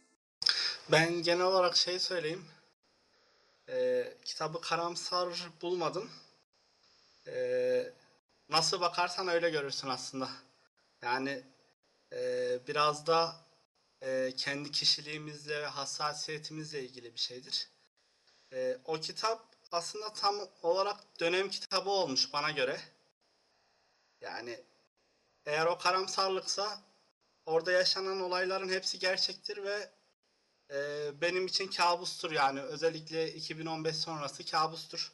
Ben 0.92 1.22
genel 1.22 1.44
olarak 1.44 1.76
şey 1.76 1.98
söyleyeyim. 1.98 2.44
Ee, 3.68 4.16
kitabı 4.24 4.60
karamsar 4.60 5.48
bulmadım. 5.62 6.10
Ee, 7.26 7.92
nasıl 8.48 8.80
bakarsan 8.80 9.28
öyle 9.28 9.50
görürsün 9.50 9.88
aslında. 9.88 10.30
Yani 11.02 11.42
e, 12.12 12.58
biraz 12.68 13.06
da 13.06 13.36
e, 14.02 14.32
kendi 14.36 14.70
kişiliğimizle 14.70 15.62
ve 15.62 15.66
hassasiyetimizle 15.66 16.82
ilgili 16.82 17.14
bir 17.14 17.20
şeydir. 17.20 17.68
E, 18.52 18.78
o 18.84 19.00
kitap 19.00 19.46
aslında 19.72 20.12
tam 20.12 20.36
olarak 20.62 21.20
dönem 21.20 21.50
kitabı 21.50 21.90
olmuş 21.90 22.32
bana 22.32 22.50
göre. 22.50 22.80
Yani 24.20 24.60
eğer 25.46 25.66
o 25.66 25.78
karamsarlıksa 25.78 26.80
orada 27.46 27.72
yaşanan 27.72 28.20
olayların 28.20 28.68
hepsi 28.68 28.98
gerçektir 28.98 29.62
ve 29.62 29.90
e, 30.70 31.10
benim 31.20 31.46
için 31.46 31.68
kabustur 31.68 32.30
yani. 32.30 32.60
Özellikle 32.60 33.34
2015 33.34 33.96
sonrası 33.96 34.46
kabustur. 34.46 35.12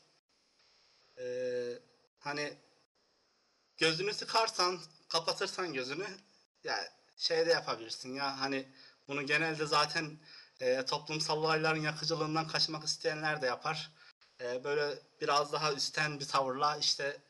E, 1.19 1.25
hani 2.19 2.59
gözünü 3.77 4.15
sıkarsan, 4.15 4.81
kapatırsan 5.09 5.73
gözünü 5.73 6.07
ya 6.65 6.93
şey 7.17 7.47
de 7.47 7.51
yapabilirsin 7.51 8.15
ya 8.15 8.41
hani 8.41 8.69
bunu 9.09 9.27
genelde 9.27 9.67
zaten 9.67 10.19
e, 10.61 10.85
toplumsal 10.85 11.39
olayların 11.39 11.81
yakıcılığından 11.81 12.49
kaçmak 12.49 12.85
isteyenler 12.85 13.43
de 13.43 13.47
yapar. 13.47 13.91
E, 14.41 14.65
böyle 14.65 14.99
biraz 15.21 15.53
daha 15.53 15.73
üstten 15.73 16.21
bir 16.21 16.29
tavırla 16.29 16.77
işte 16.77 17.21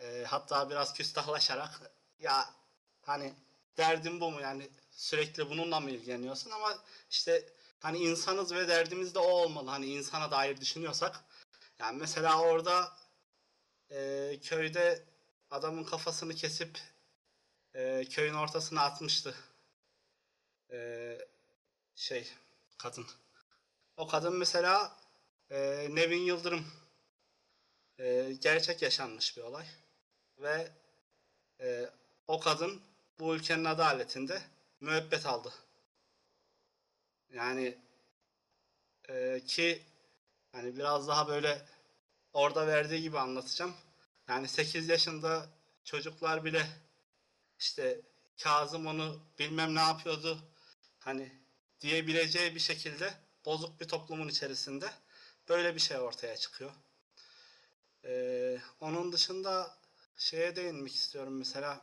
e, 0.00 0.24
hatta 0.28 0.70
biraz 0.70 0.94
küstahlaşarak 0.94 1.80
ya 2.18 2.54
hani 3.02 3.34
derdin 3.76 4.20
bu 4.20 4.30
mu 4.30 4.40
yani 4.40 4.70
sürekli 5.02 5.50
bununla 5.50 5.80
mı 5.80 5.90
ilgileniyorsun? 5.90 6.50
Ama 6.50 6.78
işte 7.10 7.48
hani 7.80 7.98
insanız 7.98 8.54
ve 8.54 8.68
derdimiz 8.68 9.14
de 9.14 9.18
o 9.18 9.28
olmalı. 9.28 9.70
Hani 9.70 9.86
insana 9.86 10.30
dair 10.30 10.60
düşünüyorsak. 10.60 11.24
Yani 11.78 11.98
mesela 11.98 12.40
orada 12.40 12.92
e, 13.90 14.38
köyde 14.42 15.04
adamın 15.50 15.84
kafasını 15.84 16.34
kesip 16.34 16.78
e, 17.74 18.04
köyün 18.10 18.34
ortasına 18.34 18.82
atmıştı 18.82 19.34
e, 20.70 21.18
şey 21.96 22.28
kadın. 22.78 23.06
O 23.96 24.06
kadın 24.06 24.36
mesela 24.36 24.96
e, 25.50 25.88
Nevin 25.90 26.22
Yıldırım 26.22 26.66
e, 27.98 28.32
gerçek 28.40 28.82
yaşanmış 28.82 29.36
bir 29.36 29.42
olay. 29.42 29.66
Ve 30.38 30.68
e, 31.60 31.90
o 32.28 32.40
kadın 32.40 32.82
bu 33.18 33.34
ülkenin 33.34 33.64
adaletinde 33.64 34.42
müebbet 34.82 35.26
aldı. 35.26 35.52
Yani 37.32 37.78
e, 39.08 39.40
ki 39.46 39.82
hani 40.52 40.76
biraz 40.76 41.08
daha 41.08 41.28
böyle 41.28 41.66
orada 42.32 42.66
verdiği 42.66 43.02
gibi 43.02 43.18
anlatacağım. 43.18 43.74
Yani 44.28 44.48
8 44.48 44.88
yaşında 44.88 45.46
çocuklar 45.84 46.44
bile 46.44 46.66
işte 47.58 48.00
Kazım 48.42 48.86
onu 48.86 49.20
bilmem 49.38 49.74
ne 49.74 49.80
yapıyordu 49.80 50.38
hani 50.98 51.32
diyebileceği 51.80 52.54
bir 52.54 52.60
şekilde 52.60 53.14
bozuk 53.44 53.80
bir 53.80 53.88
toplumun 53.88 54.28
içerisinde 54.28 54.90
böyle 55.48 55.74
bir 55.74 55.80
şey 55.80 55.98
ortaya 55.98 56.36
çıkıyor. 56.36 56.70
Ee, 58.04 58.58
onun 58.80 59.12
dışında 59.12 59.78
şeye 60.16 60.56
değinmek 60.56 60.94
istiyorum 60.94 61.38
mesela 61.38 61.80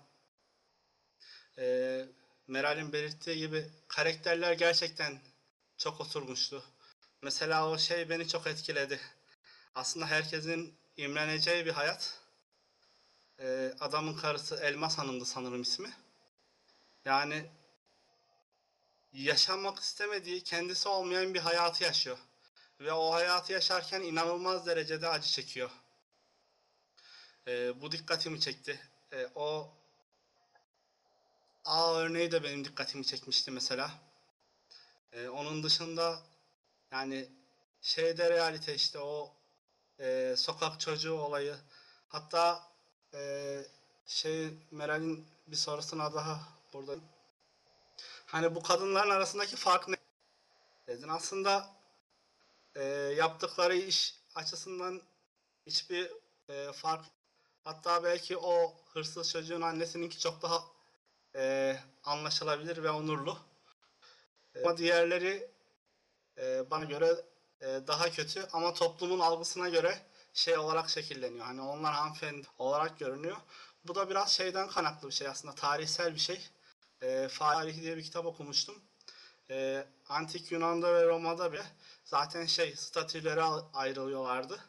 e, 1.57 2.05
Meral'in 2.49 2.93
belirttiği 2.93 3.37
gibi 3.37 3.69
karakterler 3.87 4.53
gerçekten 4.53 5.19
çok 5.77 6.01
oturmuştu. 6.01 6.63
Mesela 7.21 7.69
o 7.69 7.77
şey 7.77 8.09
beni 8.09 8.27
çok 8.27 8.47
etkiledi. 8.47 8.99
Aslında 9.75 10.07
herkesin 10.07 10.75
imreneceği 10.97 11.65
bir 11.65 11.71
hayat. 11.71 12.19
Ee, 13.39 13.73
adamın 13.79 14.13
karısı 14.17 14.55
Elmas 14.55 14.97
Hanım'dı 14.97 15.25
sanırım 15.25 15.61
ismi. 15.61 15.93
Yani 17.05 17.45
yaşamak 19.13 19.79
istemediği, 19.79 20.43
kendisi 20.43 20.89
olmayan 20.89 21.33
bir 21.33 21.39
hayatı 21.39 21.83
yaşıyor. 21.83 22.17
Ve 22.79 22.93
o 22.93 23.13
hayatı 23.13 23.53
yaşarken 23.53 24.01
inanılmaz 24.01 24.65
derecede 24.65 25.07
acı 25.07 25.29
çekiyor. 25.29 25.69
Ee, 27.47 27.81
bu 27.81 27.91
dikkatimi 27.91 28.39
çekti. 28.39 28.79
Ee, 29.13 29.27
o 29.35 29.78
A 31.69 31.95
örneği 31.95 32.31
de 32.31 32.43
benim 32.43 32.65
dikkatimi 32.65 33.05
çekmişti 33.05 33.51
mesela. 33.51 33.91
Ee, 35.13 35.29
onun 35.29 35.63
dışında 35.63 36.19
yani 36.91 37.29
şeyde 37.81 38.29
realite 38.29 38.75
işte 38.75 38.99
o 38.99 39.33
e, 39.99 40.35
sokak 40.37 40.79
çocuğu 40.79 41.13
olayı. 41.13 41.55
Hatta 42.07 42.63
e, 43.13 43.63
şey 44.05 44.49
Meral'in 44.71 45.27
bir 45.47 45.55
sorusuna 45.55 46.13
daha 46.13 46.39
burada. 46.73 46.95
Hani 48.25 48.55
bu 48.55 48.63
kadınların 48.63 49.09
arasındaki 49.09 49.55
fark 49.55 49.87
ne? 49.87 49.95
Dedin 50.87 51.07
aslında 51.07 51.69
e, 52.75 52.83
yaptıkları 53.17 53.75
iş 53.75 54.15
açısından 54.35 55.01
hiçbir 55.65 56.11
e, 56.49 56.71
fark 56.73 57.05
hatta 57.63 58.03
belki 58.03 58.37
o 58.37 58.73
hırsız 58.93 59.31
çocuğun 59.31 59.61
annesininki 59.61 60.19
çok 60.19 60.41
daha 60.41 60.78
e, 61.39 61.75
anlaşılabilir 62.03 62.83
ve 62.83 62.89
onurlu. 62.89 63.39
E, 64.55 64.61
ama 64.61 64.77
diğerleri 64.77 65.51
e, 66.37 66.71
bana 66.71 66.83
göre 66.83 67.15
e, 67.61 67.67
daha 67.87 68.11
kötü 68.11 68.47
ama 68.53 68.73
toplumun 68.73 69.19
algısına 69.19 69.69
göre 69.69 69.99
şey 70.33 70.57
olarak 70.57 70.89
şekilleniyor. 70.89 71.45
Hani 71.45 71.61
onlar 71.61 71.93
hanımefendi 71.93 72.47
olarak 72.57 72.99
görünüyor. 72.99 73.37
Bu 73.83 73.95
da 73.95 74.09
biraz 74.09 74.31
şeyden 74.31 74.69
kaynaklı 74.69 75.07
bir 75.07 75.13
şey 75.13 75.27
aslında 75.27 75.55
tarihsel 75.55 76.13
bir 76.13 76.19
şey. 76.19 76.49
E, 77.01 77.27
Tarih 77.39 77.81
diye 77.81 77.97
bir 77.97 78.03
kitap 78.03 78.25
okumuştum. 78.25 78.75
E, 79.49 79.85
Antik 80.09 80.51
Yunan'da 80.51 80.93
ve 80.93 81.07
Roma'da 81.07 81.53
bile 81.53 81.65
zaten 82.05 82.45
şey 82.45 82.75
statülere 82.75 83.43
ayrılıyorlardı. 83.73 84.59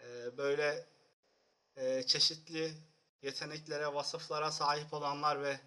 E, 0.00 0.38
böyle 0.38 0.86
e, 1.76 2.02
çeşitli 2.02 2.74
yeteneklere, 3.22 3.94
vasıflara 3.94 4.52
sahip 4.52 4.94
olanlar 4.94 5.42
ve 5.42 5.60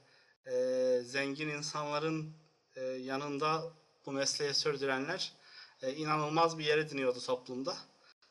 e, 0.50 1.00
zengin 1.04 1.50
insanların 1.50 2.34
e, 2.76 2.82
yanında 2.82 3.74
bu 4.06 4.12
mesleği 4.12 4.54
sürdürenler 4.54 5.34
e, 5.82 5.94
inanılmaz 5.94 6.58
bir 6.58 6.66
yere 6.66 6.90
diniyordu 6.90 7.20
toplumda. 7.20 7.78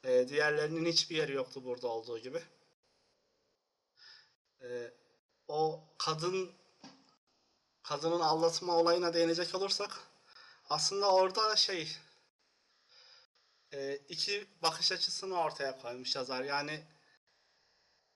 E, 0.04 0.28
diğerlerinin 0.28 0.86
hiçbir 0.86 1.16
yeri 1.16 1.32
yoktu 1.32 1.64
burada 1.64 1.88
olduğu 1.88 2.18
gibi. 2.18 2.42
E, 4.62 4.92
o 5.48 5.84
kadın 5.98 6.52
kadının 7.82 8.20
aldatma 8.20 8.76
olayına 8.76 9.14
değinecek 9.14 9.54
olursak 9.54 10.00
aslında 10.70 11.12
orada 11.12 11.56
şey 11.56 11.96
e, 13.72 13.96
iki 14.08 14.46
bakış 14.62 14.92
açısını 14.92 15.40
ortaya 15.40 15.78
koymuş 15.78 16.16
yazar. 16.16 16.44
Yani 16.44 16.84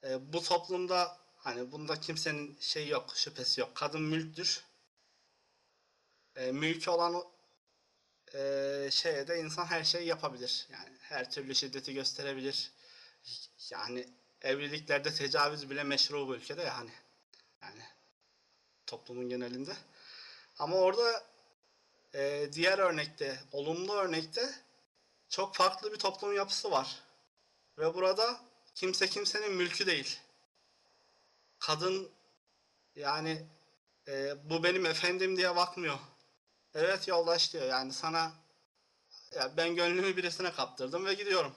e, 0.05 0.33
bu 0.33 0.43
toplumda 0.43 1.22
hani 1.43 1.73
bunda 1.73 2.01
kimsenin 2.01 2.59
şey 2.61 2.89
yok, 2.89 3.13
şüphesi 3.17 3.61
yok. 3.61 3.75
Kadın 3.75 4.03
mülktür. 4.03 4.65
E, 6.37 6.53
mülkü 6.53 6.91
olan 6.91 7.25
e, 8.35 8.89
şeye 8.93 9.29
de 9.29 9.41
insan 9.41 9.67
her 9.67 9.85
şeyi 9.85 10.07
yapabilir. 10.07 10.67
Yani 10.73 10.97
her 11.01 11.31
türlü 11.31 11.55
şiddeti 11.55 11.95
gösterebilir. 11.95 12.73
Yani 13.71 14.09
evliliklerde 14.43 15.15
tecavüz 15.15 15.71
bile 15.71 15.85
meşru 15.85 16.29
bu 16.29 16.37
ülkede 16.37 16.63
ya 16.63 16.79
hani. 16.79 16.93
Yani 17.63 17.83
toplumun 18.87 19.29
genelinde. 19.29 19.77
Ama 20.59 20.77
orada 20.77 21.25
e, 22.15 22.49
diğer 22.53 22.79
örnekte, 22.79 23.41
olumlu 23.53 23.93
örnekte 23.95 24.55
çok 25.29 25.55
farklı 25.55 25.93
bir 25.93 25.99
toplum 25.99 26.37
yapısı 26.37 26.71
var. 26.71 27.03
Ve 27.79 27.95
burada 27.95 28.41
kimse 28.75 29.09
kimsenin 29.09 29.53
mülkü 29.53 29.87
değil. 29.87 30.19
Kadın 31.67 32.11
yani 32.97 33.47
e, 34.09 34.35
bu 34.51 34.65
benim 34.65 34.87
efendim 34.87 35.37
diye 35.37 35.57
bakmıyor. 35.57 35.99
Evet 36.75 37.09
yoldaş 37.09 37.53
diyor 37.53 37.67
yani 37.67 37.93
sana 37.93 38.33
ya 39.35 39.57
ben 39.57 39.75
gönlümü 39.77 40.17
birisine 40.17 40.53
kaptırdım 40.53 41.07
ve 41.07 41.15
gidiyorum. 41.15 41.55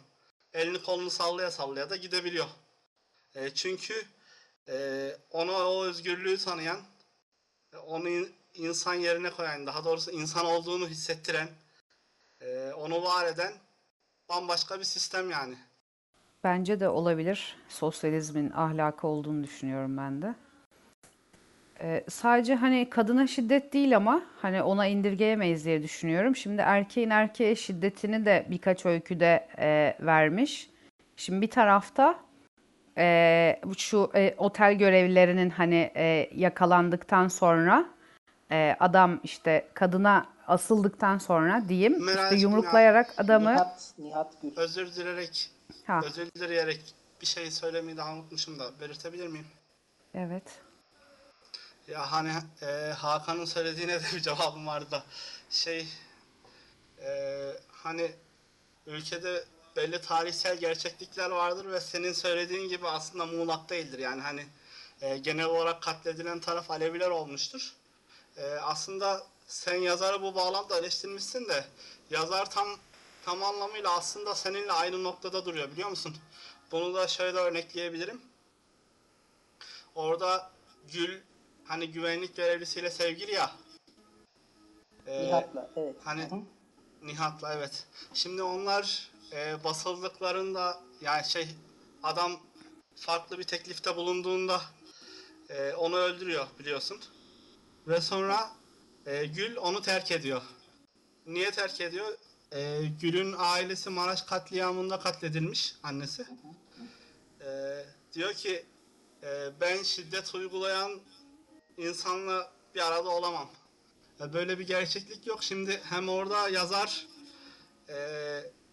Elini 0.54 0.84
kolunu 0.84 1.10
sallaya 1.10 1.52
sallaya 1.52 1.90
da 1.90 1.96
gidebiliyor. 1.96 2.48
E, 3.36 3.54
çünkü 3.54 4.06
e, 4.68 5.18
ona 5.32 5.70
o 5.70 5.84
özgürlüğü 5.86 6.38
tanıyan, 6.38 6.82
e, 7.74 7.78
onu 7.78 8.10
in- 8.10 8.36
insan 8.54 8.94
yerine 8.94 9.32
koyan, 9.32 9.68
daha 9.68 9.86
doğrusu 9.86 10.12
insan 10.12 10.46
olduğunu 10.46 10.88
hissettiren, 10.88 11.50
e, 12.42 12.74
onu 12.74 13.04
var 13.04 13.28
eden 13.28 13.54
bambaşka 14.30 14.80
bir 14.80 14.86
sistem 14.86 15.30
yani. 15.32 15.58
Bence 16.46 16.80
de 16.80 16.90
olabilir. 16.90 17.56
Sosyalizmin 17.70 18.52
ahlakı 18.52 19.08
olduğunu 19.08 19.44
düşünüyorum 19.44 19.98
ben 19.98 20.22
de. 20.22 20.36
Ee, 21.82 22.04
sadece 22.10 22.56
hani 22.56 22.90
kadına 22.90 23.28
şiddet 23.28 23.74
değil 23.74 23.98
ama 23.98 24.22
hani 24.42 24.64
ona 24.64 24.88
indirgeyemeyiz 24.88 25.66
diye 25.66 25.84
düşünüyorum. 25.84 26.36
Şimdi 26.36 26.62
erkeğin 26.62 27.10
erkeğe 27.10 27.56
şiddetini 27.56 28.26
de 28.26 28.46
birkaç 28.50 28.86
öyküde 28.86 29.48
e, 29.58 29.98
vermiş. 30.00 30.70
Şimdi 31.16 31.42
bir 31.42 31.50
tarafta 31.50 32.20
e, 32.98 33.60
bu 33.66 33.76
şu 33.76 34.12
e, 34.16 34.36
otel 34.38 34.74
görevlilerinin 34.74 35.50
hani 35.50 35.92
e, 35.96 36.30
yakalandıktan 36.36 37.28
sonra 37.28 37.86
e, 38.52 38.76
adam 38.80 39.20
işte 39.24 39.68
kadına 39.74 40.26
asıldıktan 40.48 41.18
sonra 41.18 41.70
diyeyim 41.70 42.08
işte 42.08 42.36
yumruklayarak 42.36 43.14
adamı 43.18 43.52
Nihat, 43.52 43.94
Nihat 44.00 44.42
Gül. 44.42 44.52
Özür 44.58 44.96
dileyerek, 44.96 45.55
ha 45.88 46.02
özür 46.06 46.32
dileyerek 46.32 46.82
bir 47.22 47.26
şey 47.26 47.52
söylemeyi 47.52 47.98
daha 47.98 48.14
unutmuşum 48.14 48.60
da 48.60 48.80
belirtebilir 48.80 49.28
miyim? 49.28 49.48
evet 50.14 50.60
Ya 51.88 52.12
hani 52.12 52.34
e, 52.62 52.94
Hakan'ın 52.98 53.46
söylediğine 53.46 54.00
de 54.00 54.06
bir 54.16 54.22
cevabım 54.22 54.68
vardı 54.68 54.92
da 54.92 55.04
şey 55.50 55.88
e, 57.02 57.52
hani 57.72 58.12
ülkede 58.88 59.44
belli 59.76 60.02
tarihsel 60.02 60.58
gerçeklikler 60.58 61.30
vardır 61.30 61.72
ve 61.72 61.80
senin 61.80 62.14
söylediğin 62.14 62.70
gibi 62.70 62.88
aslında 62.88 63.26
muğlak 63.26 63.70
değildir. 63.70 64.00
Yani 64.00 64.22
hani 64.22 64.46
e, 65.02 65.18
genel 65.18 65.46
olarak 65.46 65.82
katledilen 65.82 66.40
taraf 66.40 66.72
Aleviler 66.72 67.10
olmuştur. 67.10 67.74
E, 68.38 68.54
aslında 68.54 69.24
sen 69.48 69.76
yazarı 69.76 70.22
bu 70.22 70.36
bağlamda 70.36 70.78
eleştirmişsin 70.80 71.50
de 71.50 71.66
yazar 72.10 72.50
tam 72.50 72.68
tam 73.26 73.44
anlamıyla 73.44 73.96
aslında 73.98 74.36
seninle 74.36 74.72
aynı 74.72 75.04
noktada 75.04 75.46
duruyor 75.46 75.72
biliyor 75.72 75.90
musun? 75.90 76.16
Bunu 76.72 76.94
da 76.94 77.08
şöyle 77.08 77.38
örnekleyebilirim. 77.38 78.22
Orada 79.96 80.52
Gül 80.94 81.22
hani 81.66 81.92
güvenlik 81.92 82.36
görevlisiyle 82.36 82.92
sevgili 82.92 83.32
ya. 83.32 83.52
E, 85.08 85.24
Nihat'la 85.24 85.70
evet. 85.76 85.96
hani 86.04 86.22
Hı 86.22 86.36
hı. 86.36 86.40
Nihat'la 87.02 87.54
evet. 87.54 87.88
Şimdi 88.14 88.44
onlar 88.44 89.12
e, 89.32 89.64
basıldıklarında 89.64 90.82
yani 91.02 91.26
şey 91.26 91.48
adam 92.04 92.40
farklı 92.96 93.40
bir 93.40 93.44
teklifte 93.44 93.96
bulunduğunda 93.96 94.62
e, 95.50 95.74
onu 95.74 95.96
öldürüyor 95.96 96.48
biliyorsun. 96.60 97.02
Ve 97.88 98.02
sonra 98.02 98.52
e, 99.06 99.26
Gül 99.26 99.58
onu 99.58 99.82
terk 99.82 100.12
ediyor. 100.12 100.42
Niye 101.26 101.52
terk 101.52 101.82
ediyor? 101.82 102.18
E, 102.52 102.82
Gül'ün 103.02 103.36
ailesi 103.38 103.90
Maraş 103.90 104.22
katliamında 104.22 105.00
katledilmiş 105.00 105.76
annesi. 105.84 106.26
E, 107.42 107.50
diyor 108.14 108.34
ki 108.34 108.66
e, 109.24 109.50
ben 109.62 109.84
şiddet 109.84 110.36
uygulayan 110.36 111.00
insanla 111.78 112.52
bir 112.76 112.88
arada 112.88 113.10
olamam. 113.10 113.50
Ya 114.20 114.34
Böyle 114.34 114.60
bir 114.60 114.68
gerçeklik 114.68 115.28
yok. 115.28 115.44
Şimdi 115.44 115.82
hem 115.84 116.10
orada 116.10 116.50
yazar 116.50 117.06
e, 117.90 117.96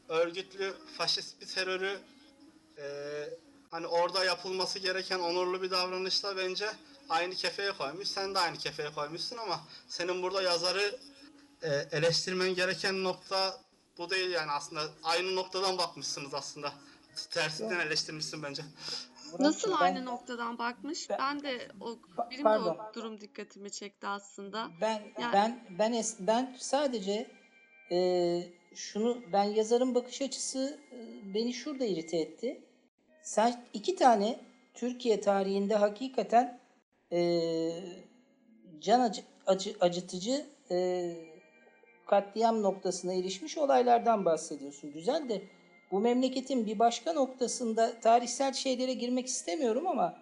örgütlü 0.09 0.75
faşist 0.99 1.41
bir 1.41 1.47
terörü 1.47 1.99
e, 2.79 2.85
hani 3.71 3.87
orada 3.87 4.25
yapılması 4.25 4.79
gereken 4.79 5.19
onurlu 5.19 5.63
bir 5.63 5.71
davranışla 5.71 6.37
bence 6.37 6.71
aynı 7.09 7.35
kefeye 7.35 7.73
koymuş. 7.73 8.09
Sen 8.09 8.35
de 8.35 8.39
aynı 8.39 8.59
kefeye 8.59 8.93
koymuşsun 8.93 9.37
ama 9.37 9.61
senin 9.89 10.23
burada 10.23 10.43
yazarı 10.43 10.99
e, 11.63 11.97
eleştirmen 11.97 12.55
gereken 12.55 13.05
nokta 13.05 13.61
bu 13.99 14.11
değil 14.11 14.31
yani 14.31 14.51
aslında 14.51 14.83
aynı 15.03 15.37
noktadan 15.37 15.79
bakmışsınız 15.79 16.35
aslında. 16.35 16.73
Tersinden 17.31 17.81
eleştirmişsin 17.81 18.43
bence. 18.43 18.63
Nasıl 19.39 19.39
Murat'cığım, 19.71 19.75
aynı 19.83 19.97
ben- 19.99 20.05
noktadan 20.05 20.59
bakmış? 20.59 21.11
ben- 21.11 21.19
Ben 21.19 21.43
de 21.43 21.69
o 21.81 21.99
benim 22.31 22.39
de 22.39 22.43
pardon. 22.43 22.79
o 22.91 22.95
durum 22.95 23.21
dikkatimi 23.21 23.71
çekti 23.71 24.07
aslında. 24.07 24.71
Ben 24.81 25.03
Yani- 25.21 25.33
ben 25.33 25.65
ben 25.79 25.93
es- 25.93 26.17
ben 26.27 26.57
sadece 26.61 27.31
e, 27.93 27.99
şunu 28.75 29.23
ben 29.33 29.45
yazarın 29.45 29.95
bakış 29.95 30.23
açısı 30.23 30.81
e, 30.93 31.35
beni 31.35 31.55
şurada 31.55 31.85
irite 31.85 32.17
etti. 32.17 32.65
Sen 33.23 33.65
iki 33.73 33.97
tane 33.97 34.41
Türkiye 34.75 35.21
tarihinde 35.21 35.75
hakikaten 35.75 36.61
e, 37.13 37.21
can 38.81 39.01
acı, 39.01 39.23
acı- 39.47 39.77
acıtıcı 39.81 40.47
e, 40.71 40.77
katliam 42.07 42.63
noktasına 42.63 43.15
erişmiş 43.15 43.59
olaylardan 43.59 44.25
bahsediyorsun. 44.25 44.93
Güzel 44.93 45.29
de 45.29 45.43
bu 45.91 46.01
memleketin 46.01 46.67
bir 46.67 46.79
başka 46.79 47.13
noktasında 47.13 48.01
tarihsel 48.01 48.53
şeylere 48.53 48.93
girmek 48.93 49.27
istemiyorum 49.27 49.87
ama 49.87 50.19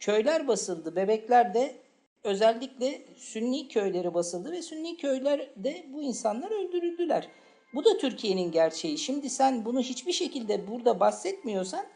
köyler 0.00 0.48
basıldı. 0.48 0.96
Bebekler 0.96 1.54
de 1.54 1.76
özellikle 2.24 3.02
Sünni 3.16 3.68
köyleri 3.68 4.14
basıldı 4.14 4.52
ve 4.52 4.62
Sünni 4.62 4.96
köylerde 4.96 5.86
bu 5.92 6.02
insanlar 6.02 6.50
öldürüldüler. 6.50 7.28
Bu 7.74 7.84
da 7.84 7.98
Türkiye'nin 7.98 8.52
gerçeği. 8.52 8.98
Şimdi 8.98 9.30
sen 9.30 9.64
bunu 9.64 9.80
hiçbir 9.80 10.12
şekilde 10.12 10.68
burada 10.68 11.00
bahsetmiyorsan 11.00 11.86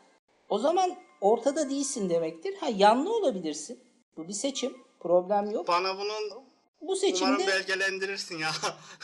o 0.49 0.59
zaman 0.59 0.97
ortada 1.21 1.71
değilsin 1.71 2.11
demektir. 2.11 2.55
Ha 2.61 2.69
yanlı 2.77 3.17
olabilirsin. 3.17 3.81
Bu 4.17 4.29
bir 4.29 4.33
seçim. 4.33 4.77
Problem 5.01 5.51
yok. 5.51 5.69
Bana 5.69 5.99
bunun 5.99 6.44
Bu 6.89 6.93
umarım 6.93 7.01
seçimde 7.01 7.47
belgelendirirsin 7.47 8.39
ya 8.39 8.49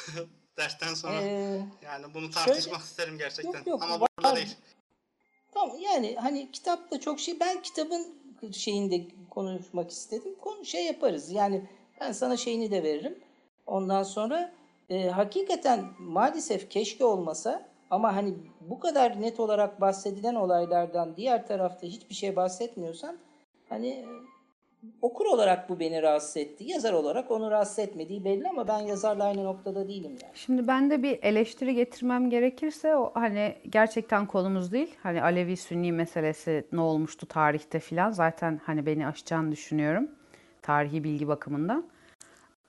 dersten 0.57 0.95
sonra. 0.95 1.23
eee, 1.23 1.65
Yani 1.83 2.15
bunu 2.15 2.31
tartışmak 2.31 2.63
şöyle- 2.63 2.77
isterim 2.85 3.19
gerçekten. 3.19 3.59
Yok, 3.59 3.67
yok, 3.67 3.83
Ama 3.83 4.01
var. 4.01 4.09
burada 4.19 4.37
değil. 4.37 4.57
Tamam 5.53 5.77
yani 5.79 6.17
hani 6.21 6.51
kitapta 6.53 7.01
çok 7.01 7.21
şey 7.21 7.41
ben 7.41 7.63
kitabın 7.63 8.07
şeyinde 8.53 9.03
konuşmak 9.31 9.91
istedim. 9.91 10.35
Konu 10.41 10.65
şey 10.65 10.85
yaparız. 10.87 11.31
Yani 11.33 11.63
ben 12.01 12.13
sana 12.13 12.37
şeyini 12.37 12.71
de 12.71 12.83
veririm. 12.83 13.19
Ondan 13.67 14.03
sonra 14.03 14.53
e, 14.91 15.09
hakikaten 15.09 15.85
maalesef 15.99 16.71
keşke 16.71 17.05
olmasa 17.05 17.69
ama 17.91 18.17
hani 18.17 18.35
bu 18.61 18.81
kadar 18.81 19.21
net 19.21 19.41
olarak 19.41 19.81
bahsedilen 19.81 20.35
olaylardan 20.35 21.17
diğer 21.17 21.47
tarafta 21.47 21.87
hiçbir 21.87 22.15
şey 22.15 22.37
bahsetmiyorsan 22.37 23.19
hani 23.69 24.07
okur 25.03 25.27
olarak 25.27 25.69
bu 25.69 25.81
beni 25.81 26.03
rahatsız 26.03 26.37
etti. 26.37 26.65
Yazar 26.65 26.93
olarak 26.93 27.31
onu 27.31 27.51
rahatsız 27.51 27.79
etmediği 27.79 28.25
belli 28.25 28.49
ama 28.49 28.69
ben 28.69 28.79
yazarla 28.79 29.25
aynı 29.25 29.45
noktada 29.45 29.89
değilim 29.89 30.11
yani. 30.23 30.33
Şimdi 30.35 30.69
ben 30.69 30.91
de 30.91 31.03
bir 31.03 31.19
eleştiri 31.23 31.75
getirmem 31.75 32.31
gerekirse 32.31 32.97
o 32.97 33.11
hani 33.15 33.55
gerçekten 33.69 34.27
konumuz 34.27 34.73
değil. 34.73 34.95
Hani 35.03 35.23
Alevi 35.23 35.57
Sünni 35.57 35.93
meselesi 35.93 36.65
ne 36.73 36.81
olmuştu 36.81 37.27
tarihte 37.27 37.79
filan 37.79 38.11
zaten 38.11 38.61
hani 38.65 38.87
beni 38.87 39.07
aşacağını 39.07 39.53
düşünüyorum. 39.53 40.11
Tarihi 40.63 41.05
bilgi 41.05 41.29
bakımından. 41.29 41.85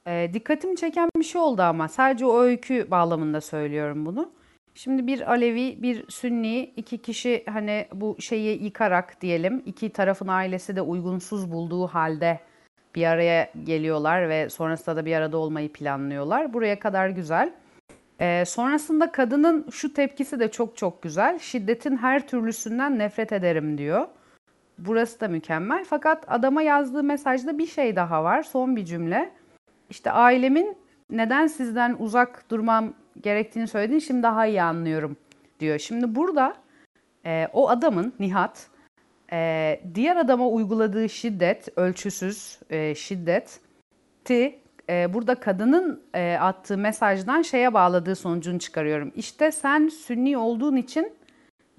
Ee, 0.08 0.30
dikkatimi 0.34 0.76
çeken 0.76 1.10
bir 1.18 1.24
şey 1.24 1.42
oldu 1.42 1.62
ama 1.62 1.88
sadece 1.88 2.26
o 2.26 2.40
öykü 2.40 2.92
bağlamında 2.92 3.42
söylüyorum 3.42 4.06
bunu. 4.06 4.32
Şimdi 4.76 5.08
bir 5.08 5.32
Alevi, 5.32 5.82
bir 5.82 6.06
Sünni, 6.10 6.74
iki 6.76 6.98
kişi 6.98 7.44
hani 7.50 7.88
bu 7.94 8.16
şeyi 8.20 8.64
yıkarak 8.64 9.22
diyelim, 9.22 9.64
iki 9.66 9.90
tarafın 9.90 10.28
ailesi 10.28 10.76
de 10.76 10.82
uygunsuz 10.82 11.52
bulduğu 11.52 11.88
halde 11.88 12.40
bir 12.96 13.06
araya 13.06 13.52
geliyorlar 13.64 14.30
ve 14.30 14.50
sonrasında 14.50 14.96
da 14.96 15.06
bir 15.06 15.16
arada 15.16 15.38
olmayı 15.38 15.74
planlıyorlar. 15.74 16.54
Buraya 16.54 16.80
kadar 16.80 17.10
güzel. 17.10 17.54
Ee, 18.20 18.44
sonrasında 18.46 19.12
kadının 19.12 19.70
şu 19.72 19.94
tepkisi 19.94 20.40
de 20.40 20.52
çok 20.52 20.78
çok 20.78 21.02
güzel. 21.02 21.40
Şiddetin 21.40 21.98
her 21.98 22.28
türlüsünden 22.28 23.00
nefret 23.00 23.32
ederim 23.32 23.78
diyor. 23.78 24.08
Burası 24.78 25.20
da 25.20 25.28
mükemmel. 25.28 25.86
Fakat 25.86 26.26
adama 26.28 26.62
yazdığı 26.62 27.04
mesajda 27.04 27.58
bir 27.58 27.68
şey 27.68 27.96
daha 27.96 28.24
var. 28.24 28.44
Son 28.44 28.76
bir 28.76 28.86
cümle. 28.86 29.32
İşte 29.90 30.12
ailemin 30.12 30.78
neden 31.10 31.48
sizden 31.48 31.96
uzak 32.00 32.50
durmam 32.52 32.94
gerektiğini 33.22 33.68
söylediğini 33.68 34.02
şimdi 34.02 34.24
daha 34.24 34.46
iyi 34.46 34.62
anlıyorum 34.62 35.18
diyor. 35.60 35.80
Şimdi 35.80 36.16
burada 36.16 36.56
e, 37.26 37.48
o 37.54 37.70
adamın 37.70 38.14
Nihat 38.20 38.68
e, 39.34 39.82
diğer 39.96 40.16
adama 40.16 40.48
uyguladığı 40.48 41.10
şiddet, 41.10 41.68
ölçüsüz 41.76 42.60
e, 42.70 42.96
şiddeti 42.96 44.60
e, 44.90 45.14
burada 45.14 45.36
kadının 45.36 46.04
e, 46.14 46.38
attığı 46.42 46.78
mesajdan 46.78 47.42
şeye 47.42 47.74
bağladığı 47.74 48.16
sonucunu 48.16 48.60
çıkarıyorum. 48.60 49.12
İşte 49.16 49.52
sen 49.52 49.88
Sünni 49.88 50.38
olduğun 50.38 50.76
için 50.76 51.14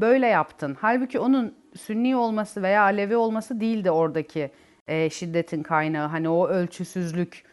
böyle 0.00 0.26
yaptın. 0.26 0.76
Halbuki 0.80 1.18
onun 1.18 1.54
Sünni 1.76 2.16
olması 2.16 2.62
veya 2.62 2.82
Alevi 2.82 3.16
olması 3.16 3.60
değildi 3.60 3.90
oradaki 3.90 4.50
e, 4.88 5.10
şiddetin 5.10 5.62
kaynağı. 5.62 6.08
Hani 6.08 6.28
o 6.28 6.48
ölçüsüzlük 6.48 7.44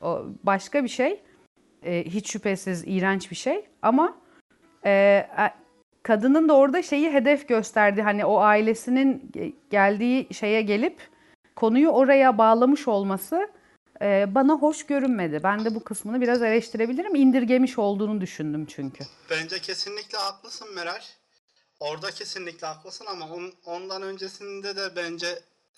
o 0.00 0.26
başka 0.42 0.84
bir 0.84 0.88
şey. 0.88 1.20
E, 1.82 2.04
hiç 2.04 2.32
şüphesiz 2.32 2.84
iğrenç 2.86 3.30
bir 3.30 3.36
şey. 3.36 3.64
Ama 3.82 4.18
e, 4.86 5.26
kadının 6.02 6.48
da 6.48 6.56
orada 6.56 6.82
şeyi 6.82 7.12
hedef 7.12 7.48
gösterdi. 7.48 8.02
Hani 8.02 8.24
o 8.24 8.38
ailesinin 8.40 9.30
ge- 9.34 9.54
geldiği 9.70 10.34
şeye 10.34 10.62
gelip 10.62 11.08
konuyu 11.56 11.88
oraya 11.88 12.38
bağlamış 12.38 12.88
olması 12.88 13.48
e, 14.02 14.34
bana 14.34 14.52
hoş 14.54 14.86
görünmedi. 14.86 15.40
Ben 15.42 15.64
de 15.64 15.74
bu 15.74 15.84
kısmını 15.84 16.20
biraz 16.20 16.42
eleştirebilirim. 16.42 17.14
İndirgemiş 17.14 17.78
olduğunu 17.78 18.20
düşündüm 18.20 18.66
çünkü. 18.66 19.04
Bence 19.30 19.58
kesinlikle 19.58 20.18
haklısın 20.18 20.74
Meral. 20.74 21.00
Orada 21.80 22.10
kesinlikle 22.10 22.66
haklısın 22.66 23.06
ama 23.08 23.28
on- 23.34 23.52
ondan 23.66 24.02
öncesinde 24.02 24.76
de 24.76 24.96
bence 24.96 25.26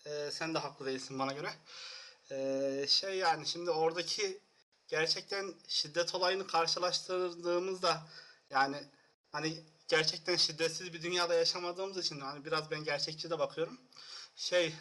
e, 0.06 0.30
sen 0.30 0.54
de 0.54 0.58
haklı 0.58 0.86
değilsin 0.86 1.18
bana 1.18 1.32
göre. 1.32 1.48
E, 2.32 2.86
şey 2.86 3.18
yani 3.18 3.46
şimdi 3.46 3.70
oradaki 3.70 4.38
gerçekten 4.90 5.54
şiddet 5.68 6.14
olayını 6.14 6.46
karşılaştırdığımızda 6.46 8.02
yani 8.50 8.84
hani 9.32 9.64
gerçekten 9.88 10.36
şiddetsiz 10.36 10.92
bir 10.92 11.02
dünyada 11.02 11.34
yaşamadığımız 11.34 11.98
için 11.98 12.20
hani 12.20 12.44
biraz 12.44 12.70
ben 12.70 12.84
gerçekçi 12.84 13.30
de 13.30 13.38
bakıyorum. 13.38 13.80
Şey 14.36 14.74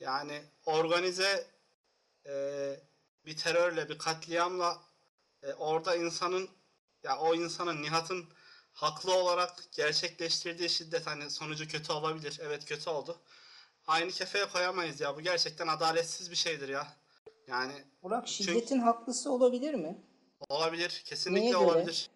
yani 0.00 0.42
organize 0.66 1.46
e, 2.26 2.34
bir 3.26 3.36
terörle 3.36 3.88
bir 3.88 3.98
katliamla 3.98 4.82
e, 5.42 5.52
orada 5.52 5.96
insanın 5.96 6.50
ya 7.02 7.18
o 7.18 7.34
insanın 7.34 7.82
Nihat'ın 7.82 8.28
haklı 8.72 9.14
olarak 9.14 9.72
gerçekleştirdiği 9.72 10.70
şiddet 10.70 11.06
hani 11.06 11.30
sonucu 11.30 11.68
kötü 11.68 11.92
olabilir. 11.92 12.38
Evet 12.42 12.64
kötü 12.64 12.90
oldu. 12.90 13.20
Aynı 13.86 14.10
kefeye 14.10 14.48
koyamayız 14.48 15.00
ya. 15.00 15.16
Bu 15.16 15.20
gerçekten 15.20 15.66
adaletsiz 15.66 16.30
bir 16.30 16.36
şeydir 16.36 16.68
ya. 16.68 16.99
Yani 17.50 17.72
Burak 18.02 18.28
şiddetin 18.28 18.78
haklısı 18.78 19.32
olabilir 19.32 19.74
mi? 19.74 19.96
olabilir. 20.48 21.02
Kesinlikle 21.04 21.40
Neye 21.42 21.50
göre? 21.50 21.60
olabilir. 21.64 22.10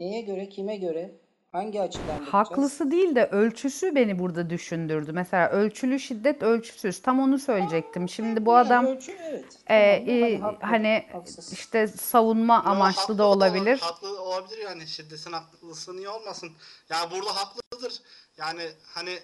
Neye 0.00 0.20
göre, 0.20 0.48
kime 0.48 0.76
göre, 0.76 1.14
hangi 1.52 1.80
açıdan 1.80 2.08
bakacağız? 2.08 2.32
Haklısı 2.32 2.90
değil 2.90 3.14
de 3.14 3.26
ölçüsü 3.26 3.94
beni 3.94 4.18
burada 4.18 4.50
düşündürdü. 4.50 5.12
Mesela 5.12 5.50
ölçülü 5.50 6.00
şiddet 6.00 6.42
ölçüsüz. 6.42 7.02
Tam 7.02 7.20
onu 7.20 7.38
söyleyecektim. 7.38 8.08
Şimdi 8.08 8.46
bu 8.46 8.50
Yani 8.52 8.66
adam 8.66 8.86
ölçü, 8.86 9.12
evet. 9.12 9.44
e, 9.66 10.04
Tamam, 10.04 10.18
e, 10.18 10.38
haklı, 10.38 10.66
hani 10.66 11.06
haksız. 11.12 11.52
işte 11.52 11.86
savunma 11.88 12.62
Yo, 12.66 12.70
amaçlı 12.70 13.00
haklı 13.00 13.18
da 13.18 13.24
ola- 13.26 13.36
olabilir. 13.36 13.78
Haklı 13.78 14.22
olabilir 14.22 14.58
yani 14.58 14.86
şiddetin 14.86 15.32
haklısı 15.32 15.96
niye 15.96 16.08
olmasın? 16.08 16.50
Yani 16.90 17.10
burada 17.10 17.36
haklıdır. 17.36 17.94
Yani 18.36 18.62
hani 18.94 19.18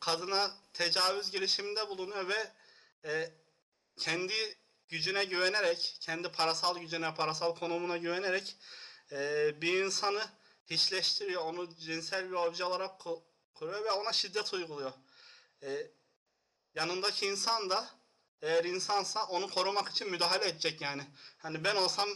kadına 0.00 0.50
tecavüz 0.72 1.30
girişiminde 1.30 1.88
bulunuyor 1.88 2.28
ve 2.28 2.34
e, 3.10 3.30
kendi 3.96 4.32
gücüne 4.88 5.24
güvenerek, 5.24 5.96
kendi 6.00 6.28
parasal 6.28 6.78
gücüne, 6.78 7.14
parasal 7.14 7.54
konumuna 7.54 7.96
güvenerek 7.96 8.56
e, 9.12 9.50
bir 9.62 9.84
insanı 9.84 10.20
hiçleştiriyor. 10.66 11.42
Onu 11.42 11.68
cinsel 11.76 12.28
bir 12.30 12.34
obje 12.34 12.64
olarak 12.64 13.00
ku- 13.00 13.20
kuruyor 13.54 13.84
ve 13.84 13.90
ona 13.90 14.12
şiddet 14.12 14.54
uyguluyor. 14.54 14.92
E, 15.62 15.68
yanındaki 16.74 17.26
insan 17.26 17.70
da 17.70 17.84
eğer 18.42 18.64
insansa 18.64 19.24
onu 19.26 19.50
korumak 19.50 19.88
için 19.88 20.10
müdahale 20.10 20.48
edecek 20.48 20.80
yani. 20.80 21.02
Hani 21.38 21.64
ben 21.64 21.76
olsam 21.76 22.08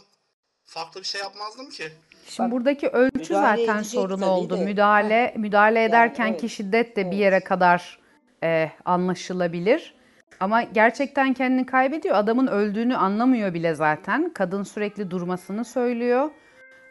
farklı 0.65 1.01
bir 1.01 1.05
şey 1.05 1.21
yapmazdım 1.21 1.69
ki. 1.69 1.91
Şimdi 2.29 2.47
Bak, 2.47 2.51
buradaki 2.51 2.87
ölçü 2.89 3.33
zaten 3.33 3.83
sorun 3.83 4.21
oldu. 4.21 4.57
de. 4.57 4.65
Müdahale 4.65 5.33
müdahale 5.37 5.83
ederkenki 5.83 6.39
evet. 6.45 6.51
şiddet 6.51 6.95
de 6.95 7.01
bir 7.05 7.11
Evet. 7.11 7.19
yere 7.19 7.39
kadar 7.43 7.99
e, 8.43 8.71
anlaşılabilir. 8.85 9.95
Ama 10.39 10.61
gerçekten 10.61 11.33
kendini 11.33 11.65
kaybediyor. 11.65 12.15
Adamın 12.15 12.47
öldüğünü 12.47 12.95
anlamıyor 12.95 13.53
bile 13.53 13.75
zaten. 13.75 14.31
Kadın 14.33 14.63
sürekli 14.63 15.11
durmasını 15.11 15.65
söylüyor. 15.65 16.29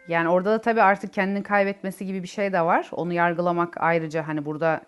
Yani 0.09 0.29
orada 0.29 0.51
da 0.51 0.61
tabii 0.61 0.83
artık 0.83 1.13
kendini 1.13 1.43
kaybetmesi 1.43 2.07
gibi 2.07 2.23
bir 2.23 2.29
şey 2.29 2.53
de 2.53 2.61
var. 2.61 2.89
Onu 2.93 3.13
yargılamak 3.13 3.77
ayrıca 3.81 4.29
hani 4.29 4.45
burada 4.45 4.81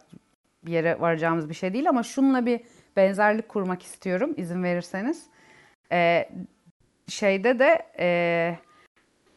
bir 0.62 0.72
yere 0.72 1.00
varacağımız 1.00 1.48
bir 1.48 1.54
şey 1.54 1.72
değil 1.72 1.88
ama 1.88 2.02
şununla 2.02 2.46
bir 2.46 2.60
benzerlik 2.96 3.48
kurmak 3.48 3.82
istiyorum 3.82 4.34
izin 4.36 4.62
verirseniz. 4.62 5.26
Ee, 5.92 6.28
şeyde 7.08 7.58
de 7.58 7.86
e, 7.98 8.58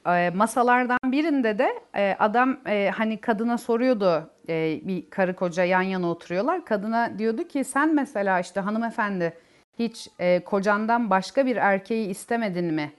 e, 0.07 0.29
masalardan 0.29 0.99
birinde 1.05 1.57
de 1.57 1.69
e, 1.95 2.15
adam 2.19 2.57
e, 2.67 2.91
hani 2.95 3.21
kadına 3.21 3.57
soruyordu 3.57 4.29
e, 4.49 4.81
bir 4.83 5.09
karı 5.09 5.35
koca 5.35 5.63
yan 5.63 5.81
yana 5.81 6.09
oturuyorlar. 6.09 6.65
Kadına 6.65 7.19
diyordu 7.19 7.47
ki 7.47 7.63
sen 7.63 7.95
mesela 7.95 8.39
işte 8.39 8.59
hanımefendi 8.59 9.33
hiç 9.79 10.09
e, 10.19 10.39
kocandan 10.39 11.09
başka 11.09 11.45
bir 11.45 11.55
erkeği 11.55 12.07
istemedin 12.07 12.73
mi? 12.73 12.91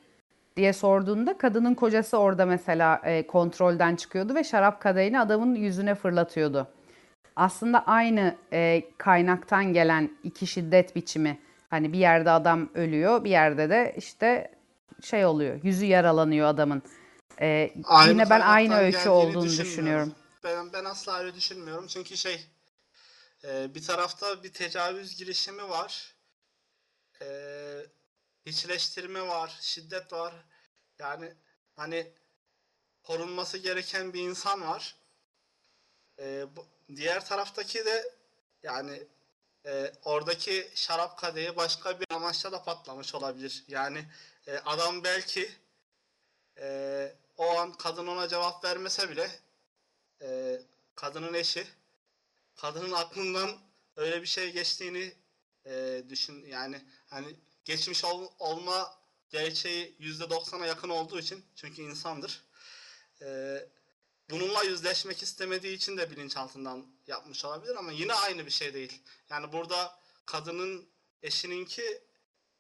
diye 0.59 0.73
sorduğunda 0.73 1.39
kadının 1.39 1.75
kocası 1.75 2.19
orada 2.19 2.47
mesela 2.47 3.01
e, 3.05 3.27
kontrolden 3.27 3.97
çıkıyordu 3.97 4.35
ve 4.35 4.45
şarap 4.45 4.81
kadehini 4.81 5.21
adamın 5.21 5.55
yüzüne 5.55 5.95
fırlatıyordu. 5.95 6.69
Aslında 7.37 7.87
aynı 7.87 8.35
e, 8.53 8.83
kaynaktan 8.99 9.73
gelen 9.73 10.11
iki 10.25 10.47
şiddet 10.47 10.97
biçimi. 10.97 11.39
Hani 11.71 11.93
bir 11.93 11.99
yerde 11.99 12.31
adam 12.31 12.69
ölüyor, 12.75 13.25
bir 13.25 13.31
yerde 13.31 13.71
de 13.71 13.95
işte 13.97 14.51
şey 15.03 15.25
oluyor, 15.27 15.61
yüzü 15.63 15.87
yaralanıyor 15.87 16.49
adamın. 16.49 16.83
E, 17.41 17.71
yine 18.09 18.31
ben 18.31 18.41
aynı 18.41 18.75
öykü 18.77 19.09
olduğunu 19.09 19.45
düşünüyorum. 19.45 20.13
Ben, 20.45 20.73
ben 20.73 20.85
asla 20.85 21.19
öyle 21.19 21.35
düşünmüyorum. 21.35 21.87
Çünkü 21.87 22.17
şey 22.17 22.47
e, 23.45 23.75
bir 23.75 23.83
tarafta 23.83 24.43
bir 24.43 24.53
tecavüz 24.53 25.17
girişimi 25.17 25.69
var. 25.69 26.15
E, 27.23 27.27
hiçleştirme 28.47 29.23
var, 29.23 29.59
şiddet 29.61 30.13
var. 30.13 30.35
Yani 30.99 31.35
hani 31.77 32.13
korunması 33.03 33.59
gereken 33.59 34.13
bir 34.13 34.21
insan 34.21 34.63
var. 34.63 34.97
E, 36.19 36.57
bu, 36.57 36.67
diğer 36.97 37.27
taraftaki 37.27 37.85
de 37.87 38.15
yani 38.63 39.03
e, 39.67 39.93
oradaki 40.05 40.71
şarap 40.75 41.19
kadehi 41.19 41.57
başka 41.57 42.01
bir 42.01 42.07
amaçla 42.11 42.53
da 42.53 42.63
patlamış 42.63 43.15
olabilir. 43.15 43.65
Yani 43.69 44.05
e, 44.47 44.59
adam 44.59 45.05
belki 45.05 45.53
e, 46.59 47.13
o 47.37 47.59
an 47.59 47.73
kadın 47.73 48.07
ona 48.07 48.29
cevap 48.29 48.65
vermese 48.65 49.11
bile 49.11 49.31
e, 50.23 50.61
kadının 50.95 51.35
eşi 51.35 51.67
kadının 52.57 52.93
aklından 52.93 53.59
öyle 53.97 54.23
bir 54.23 54.27
şey 54.27 54.53
geçtiğini 54.53 55.13
e, 55.67 56.03
düşün 56.09 56.47
yani 56.47 56.85
hani 57.07 57.37
geçmiş 57.65 58.05
ol- 58.05 58.31
olma 58.39 58.99
gerçeği 59.31 59.97
%90'a 60.01 60.67
yakın 60.67 60.89
olduğu 60.89 61.19
için 61.19 61.45
çünkü 61.57 61.83
insandır. 61.83 62.43
E, 63.23 63.59
bununla 64.31 64.63
yüzleşmek 64.63 65.23
istemediği 65.23 65.77
için 65.77 65.97
de 65.97 66.11
bilinçaltından 66.11 66.87
yapmış 67.07 67.45
olabilir 67.45 67.77
ama 67.77 67.93
yine 67.93 68.13
aynı 68.15 68.47
bir 68.47 68.51
şey 68.51 68.75
değil. 68.75 69.03
Yani 69.31 69.53
burada 69.53 69.99
kadının 70.27 70.89
eşininki 71.23 72.03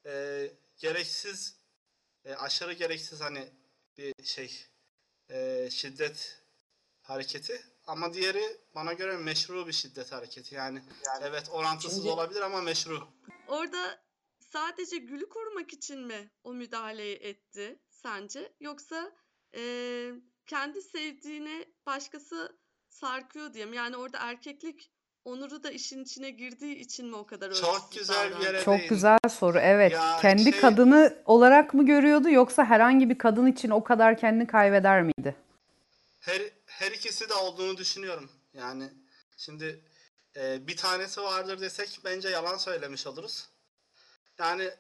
e, 0.07 0.51
gereksiz 0.79 1.57
e, 2.25 2.35
aşırı 2.35 2.73
gereksiz 2.73 3.21
hani 3.21 3.49
bir 3.99 4.15
şey 4.25 4.67
e, 5.31 5.69
şiddet 5.73 6.43
hareketi 7.13 7.61
ama 7.87 8.13
diğeri 8.15 8.43
bana 8.75 8.93
göre 8.93 9.17
meşru 9.17 9.67
bir 9.67 9.73
şiddet 9.73 10.13
hareketi 10.13 10.55
yani, 10.55 10.83
evet 11.23 11.49
orantısız 11.53 11.99
Şimdi- 11.99 12.09
olabilir 12.11 12.41
ama 12.41 12.61
meşru. 12.61 13.09
Orada 13.49 13.99
sadece 14.41 14.97
Gül'ü 14.97 15.29
korumak 15.29 15.73
için 15.73 16.01
mi 16.01 16.31
o 16.45 16.53
müdahaleyi 16.55 17.17
etti 17.17 17.79
sence? 17.91 18.53
Yoksa 18.61 19.13
eee, 19.55 20.13
kendi 20.47 20.83
sevdiğine 20.83 21.65
başkası 21.87 22.57
sarkıyor 22.89 23.55
diye 23.55 23.67
mi? 23.67 23.77
Yani 23.77 23.97
orada 23.97 24.19
erkeklik 24.21 24.91
onuru 25.25 25.63
da 25.63 25.71
işin 25.71 26.03
içine 26.05 26.31
girdiği 26.31 26.77
için 26.77 27.07
mi 27.07 27.17
o 27.17 27.27
kadar 27.27 27.53
Çok 27.55 27.93
güzel 27.99 28.39
bir 28.39 28.45
yere 28.45 28.63
Çok 28.65 28.79
değin. 28.79 28.89
güzel 28.89 29.19
soru. 29.31 29.59
Evet. 29.59 29.93
Ya 29.93 30.19
Kendi 30.23 30.43
şey- 30.53 30.61
kadını 30.61 31.17
olarak 31.25 31.75
mı 31.75 31.87
görüyordu 31.87 32.31
yoksa 32.31 32.65
herhangi 32.65 33.11
bir 33.11 33.19
kadın 33.19 33.47
için 33.47 33.71
o 33.71 33.85
kadar 33.85 34.19
kendini 34.19 34.47
kaybeder 34.47 35.03
miydi? 35.03 35.37
Her 36.21 36.43
her 36.79 36.93
ikisi 36.93 37.29
de 37.29 37.35
olduğunu 37.35 37.77
düşünüyorum. 37.77 38.31
Yani 38.55 38.93
şimdi 39.37 39.85
e, 40.37 40.67
bir 40.67 40.77
tanesi 40.77 41.23
vardır 41.23 41.61
desek 41.61 42.01
bence 42.05 42.29
yalan 42.29 42.57
söylemiş 42.57 43.07
oluruz. 43.07 43.49
Yani 44.39 44.71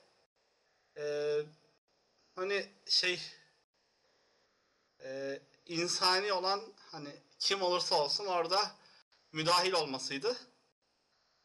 e, 0.96 1.36
hani 2.34 2.66
şey 2.86 3.20
e, 5.02 5.40
insani 5.66 6.32
olan 6.32 6.62
hani 6.78 7.10
kim 7.38 7.62
olursa 7.62 7.94
olsun 7.94 8.26
orada 8.26 8.70
müdahil 9.32 9.72
olmasıydı. 9.72 10.36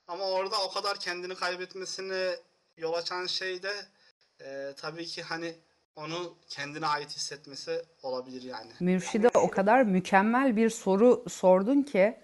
Ama 0.07 0.29
orada 0.29 0.61
o 0.61 0.71
kadar 0.71 0.99
kendini 0.99 1.35
kaybetmesine 1.35 2.39
yol 2.77 2.93
açan 2.93 3.27
şey 3.27 3.63
de 3.63 3.87
e, 4.41 4.73
tabii 4.77 5.05
ki 5.05 5.23
hani 5.23 5.57
onu 5.95 6.35
kendine 6.49 6.87
ait 6.87 7.15
hissetmesi 7.15 7.81
olabilir 8.03 8.41
yani. 8.41 8.71
Mürşide 8.79 9.29
o 9.35 9.49
kadar 9.49 9.83
mükemmel 9.83 10.55
bir 10.55 10.69
soru 10.69 11.25
sordun 11.29 11.81
ki 11.81 12.17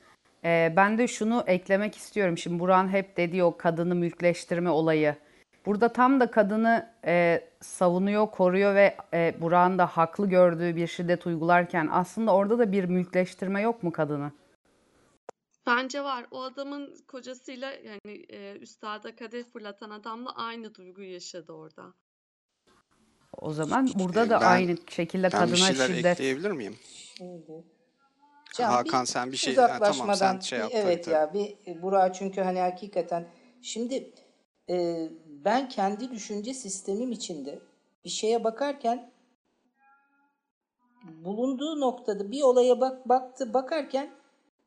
e, 0.43 0.73
ben 0.75 0.97
de 0.97 1.07
şunu 1.07 1.43
eklemek 1.47 1.95
istiyorum. 1.95 2.37
Şimdi 2.37 2.59
Burhan 2.59 2.87
hep 2.87 3.17
dedi 3.17 3.43
o 3.43 3.57
kadını 3.57 3.95
mülkleştirme 3.95 4.69
olayı. 4.69 5.15
Burada 5.65 5.93
tam 5.93 6.19
da 6.19 6.31
kadını 6.31 6.93
e, 7.05 7.43
savunuyor, 7.61 8.27
koruyor 8.27 8.75
ve 8.75 8.97
e, 9.13 9.35
Burhan 9.41 9.77
da 9.77 9.85
haklı 9.85 10.29
gördüğü 10.29 10.75
bir 10.75 10.87
şiddet 10.87 11.27
uygularken 11.27 11.89
aslında 11.91 12.33
orada 12.33 12.59
da 12.59 12.71
bir 12.71 12.83
mülkleştirme 12.83 13.61
yok 13.61 13.83
mu 13.83 13.91
kadını? 13.91 14.31
Bence 15.67 16.03
var. 16.03 16.25
O 16.31 16.41
adamın 16.41 16.95
kocasıyla 17.07 17.71
yani 17.71 18.25
e, 18.29 18.57
üstada 18.57 19.15
kadeh 19.15 19.43
fırlatan 19.43 19.89
adamla 19.89 20.35
aynı 20.35 20.75
duyguyu 20.75 21.13
yaşadı 21.13 21.53
orada. 21.53 21.93
O 23.37 23.53
zaman 23.53 23.89
burada 23.95 24.29
da 24.29 24.41
ben- 24.41 24.45
aynı 24.47 24.77
şekilde 24.89 25.23
Ben 25.23 25.31
bir 25.31 25.37
kadına 25.37 25.55
şeyler 25.55 25.87
şiddet. 25.87 26.05
ekleyebilir 26.05 26.51
miyim? 26.51 26.75
Şimdi. 27.17 27.63
Can, 28.53 28.71
Hakan, 28.71 29.01
bir 29.03 29.07
sen 29.07 29.31
bir 29.31 29.37
şey- 29.37 29.55
Ha, 29.55 29.67
tamam, 29.67 29.81
uzaklaşmadan 29.81 30.33
sen 30.33 30.39
şey 30.39 30.59
bir- 30.59 30.63
yap, 30.63 30.71
evet 30.75 31.03
tabii, 31.05 31.13
ya 31.15 31.33
bir 31.33 31.55
e, 31.67 31.81
Burak 31.81 32.15
çünkü 32.15 32.41
hani 32.41 32.59
hakikaten 32.59 33.27
şimdi 33.61 34.11
e, 34.69 35.07
ben 35.25 35.69
kendi 35.69 36.11
düşünce 36.11 36.53
sistemim 36.53 37.11
içinde 37.11 37.59
bir 38.05 38.09
şeye 38.09 38.43
bakarken 38.43 39.11
bulunduğu 41.03 41.79
noktada 41.79 42.31
bir 42.31 42.41
olaya 42.41 42.81
bak 42.81 43.09
baktı 43.09 43.53
bakarken 43.53 44.09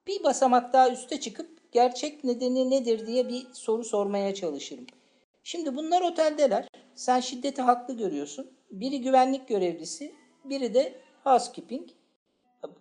bir 0.06 0.24
basamak 0.24 0.72
daha 0.72 0.90
üste 0.90 1.20
çıkıp 1.20 1.72
gerçek 1.72 2.24
nedeni 2.24 2.70
nedir 2.70 3.06
diye 3.06 3.28
bir 3.28 3.46
soru 3.52 3.84
sormaya 3.84 4.34
çalışırım. 4.34 4.86
Şimdi 5.44 5.76
bunlar 5.76 6.02
oteldeler. 6.02 6.68
Sen 6.94 7.20
şiddeti 7.20 7.62
haklı 7.62 7.96
görüyorsun. 7.96 8.50
Biri 8.70 9.00
güvenlik 9.00 9.48
görevlisi, 9.48 10.14
biri 10.44 10.74
de 10.74 10.94
housekeeping. 11.24 11.88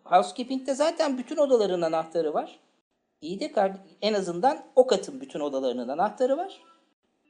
Housekeeping'de 0.03 0.73
zaten 0.73 1.17
bütün 1.17 1.37
odaların 1.37 1.81
anahtarı 1.81 2.33
var. 2.33 2.59
İyi 3.21 3.39
de 3.39 3.73
en 4.01 4.13
azından 4.13 4.63
o 4.75 4.87
katın 4.87 5.21
bütün 5.21 5.39
odalarının 5.39 5.87
anahtarı 5.87 6.37
var. 6.37 6.61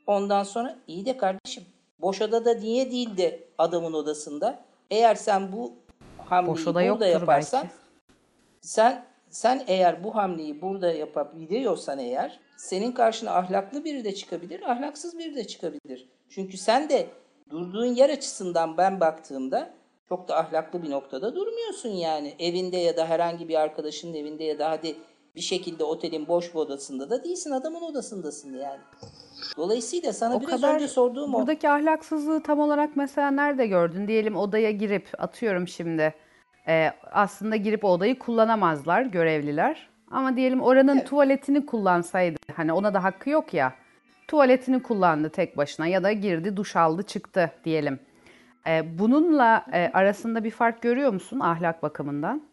Ondan 0.08 0.44
sonra 0.44 0.78
iyi 0.88 1.06
de 1.06 1.18
kardeşim 1.18 1.64
boş 2.02 2.22
odada 2.22 2.54
niye 2.54 2.92
değil 2.92 3.18
de 3.18 3.48
adamın 3.58 3.94
odasında? 3.94 4.60
Eğer 4.90 5.16
sen 5.16 5.52
bu 5.52 5.74
hamleyi 6.18 6.66
burada 6.66 7.08
yaparsan 7.08 7.64
belki. 7.64 7.76
sen 8.62 9.06
sen 9.30 9.64
eğer 9.68 10.04
bu 10.04 10.16
hamleyi 10.16 10.62
burada 10.62 10.92
yapabiliyorsan 10.92 12.00
eğer 12.00 12.40
senin 12.58 12.92
karşına 12.92 13.32
ahlaklı 13.32 13.86
biri 13.86 14.04
de 14.04 14.16
çıkabilir, 14.16 14.72
ahlaksız 14.72 15.18
biri 15.18 15.36
de 15.36 15.48
çıkabilir. 15.48 16.10
Çünkü 16.32 16.58
sen 16.58 16.90
de 16.90 17.08
durduğun 17.50 17.86
yer 17.86 18.10
açısından 18.10 18.78
ben 18.78 19.00
baktığımda 19.00 19.74
çok 20.10 20.28
da 20.28 20.38
ahlaklı 20.38 20.84
bir 20.84 20.90
noktada 20.92 21.36
durmuyorsun 21.36 21.90
yani. 21.90 22.36
Evinde 22.40 22.78
ya 22.78 22.98
da 22.98 23.06
herhangi 23.06 23.48
bir 23.48 23.62
arkadaşının 23.62 24.14
evinde 24.14 24.44
ya 24.44 24.60
da 24.60 24.70
hadi 24.70 24.96
bir 25.36 25.42
şekilde 25.42 25.84
otelin 25.84 26.28
boş 26.28 26.50
bir 26.54 26.60
odasında 26.60 27.10
da 27.10 27.24
değilsin. 27.24 27.52
Adamın 27.52 27.82
odasındasın 27.82 28.58
yani. 28.58 28.80
Dolayısıyla 29.58 30.14
sana 30.14 30.36
O 30.36 30.42
biraz 30.42 30.62
kadar 30.62 30.76
önce 30.76 30.88
sorduğum 30.88 31.36
o. 31.36 31.40
buradaki 31.40 31.70
ahlaksızlığı 31.70 32.44
tam 32.44 32.60
olarak 32.60 32.96
mesela 32.96 33.32
nerede 33.32 33.68
gördün? 33.68 34.08
Diyelim 34.08 34.36
odaya 34.36 34.72
girip 34.72 35.10
atıyorum 35.18 35.68
şimdi 35.68 36.14
e, 36.68 36.92
aslında 37.12 37.56
girip 37.56 37.86
o 37.86 37.90
odayı 37.90 38.20
kullanamazlar 38.20 39.02
görevliler. 39.02 39.90
Ama 40.12 40.36
diyelim 40.36 40.62
oranın 40.62 40.98
Evet. 40.98 41.08
tuvaletini 41.08 41.66
kullansaydı 41.66 42.38
hani 42.56 42.74
ona 42.74 42.94
da 42.94 43.04
hakkı 43.04 43.30
yok 43.30 43.54
ya. 43.54 43.74
Tuvaletini 44.32 44.84
kullandı 44.84 45.30
tek 45.30 45.58
başına 45.58 45.88
ya 45.88 46.04
da 46.04 46.12
girdi 46.12 46.58
duş 46.58 46.76
aldı 46.76 47.04
çıktı 47.04 47.52
diyelim. 47.66 48.00
E, 48.68 49.00
bununla 49.00 49.66
e, 49.74 49.92
arasında 49.94 50.44
bir 50.44 50.52
fark 50.52 50.82
görüyor 50.82 51.14
musun 51.14 51.40
ahlak 51.40 51.84
bakımından? 51.84 52.44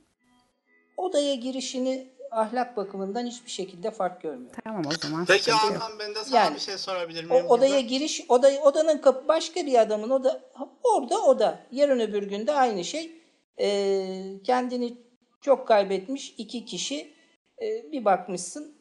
Odaya 0.96 1.34
girişini 1.34 2.08
ahlak 2.30 2.76
bakımından 2.76 3.26
hiçbir 3.26 3.50
şekilde 3.50 3.90
fark 3.90 4.22
görmüyorum. 4.22 4.60
Tamam 4.64 4.82
o 4.86 4.90
zaman 4.90 5.24
Peki. 5.24 5.52
Hakan 5.52 5.98
ben 5.98 6.14
de 6.14 6.24
sana 6.24 6.40
Yani, 6.40 6.54
bir 6.54 6.60
şey 6.60 6.78
sorabilir 6.78 7.24
O 7.30 7.34
miyim? 7.34 7.46
odaya 7.46 7.70
burada? 7.70 7.80
giriş, 7.80 8.24
odayı, 8.28 8.60
odanın 8.60 8.98
kapı 8.98 9.28
başka 9.28 9.66
bir 9.66 9.80
adamın 9.80 10.10
oda 10.10 10.40
orada 10.82 11.22
oda. 11.22 11.60
Yarın 11.70 12.00
öbür 12.00 12.22
gün 12.22 12.46
de 12.46 12.52
aynı 12.52 12.84
şey. 12.84 13.12
Ee, 13.60 14.42
kendini 14.44 14.98
çok 15.40 15.68
kaybetmiş 15.68 16.34
iki 16.38 16.64
kişi 16.64 17.14
ee, 17.62 17.92
bir 17.92 18.04
bakmışsın 18.04 18.77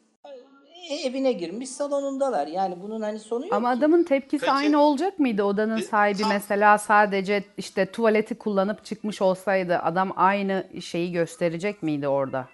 evine 0.94 1.32
girmiş 1.32 1.68
salonundalar. 1.70 2.46
Yani 2.46 2.76
bunun 2.82 3.00
hani 3.00 3.18
sonu 3.18 3.44
yok 3.44 3.52
Ama 3.52 3.72
ki. 3.72 3.78
adamın 3.78 4.04
tepkisi 4.04 4.40
Peki- 4.40 4.52
aynı 4.52 4.82
olacak 4.82 5.18
mıydı 5.18 5.42
odanın 5.44 5.76
Bir- 5.76 5.82
sahibi 5.82 6.22
tam- 6.22 6.32
mesela 6.32 6.78
sadece 6.78 7.44
işte 7.56 7.86
tuvaleti 7.86 8.34
kullanıp 8.38 8.84
çıkmış 8.84 9.22
olsaydı 9.22 9.78
adam 9.78 10.12
aynı 10.16 10.66
şeyi 10.80 11.12
gösterecek 11.12 11.82
miydi 11.82 12.08
orada 12.08 12.48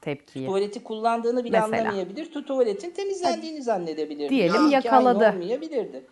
tepkiyi? 0.00 0.46
Tuvaleti 0.46 0.82
kullandığını 0.84 1.44
bile 1.44 1.60
Mesela. 1.60 1.82
anlamayabilir. 1.82 2.32
Tu 2.32 2.44
tuvaletin 2.44 2.90
temizlendiğini 2.90 3.62
zannedebilirdi. 3.62 4.28
Diyelim 4.30 4.54
Belki 4.72 4.74
yakaladı. 4.74 5.28
olmayabilirdi. 5.36 6.06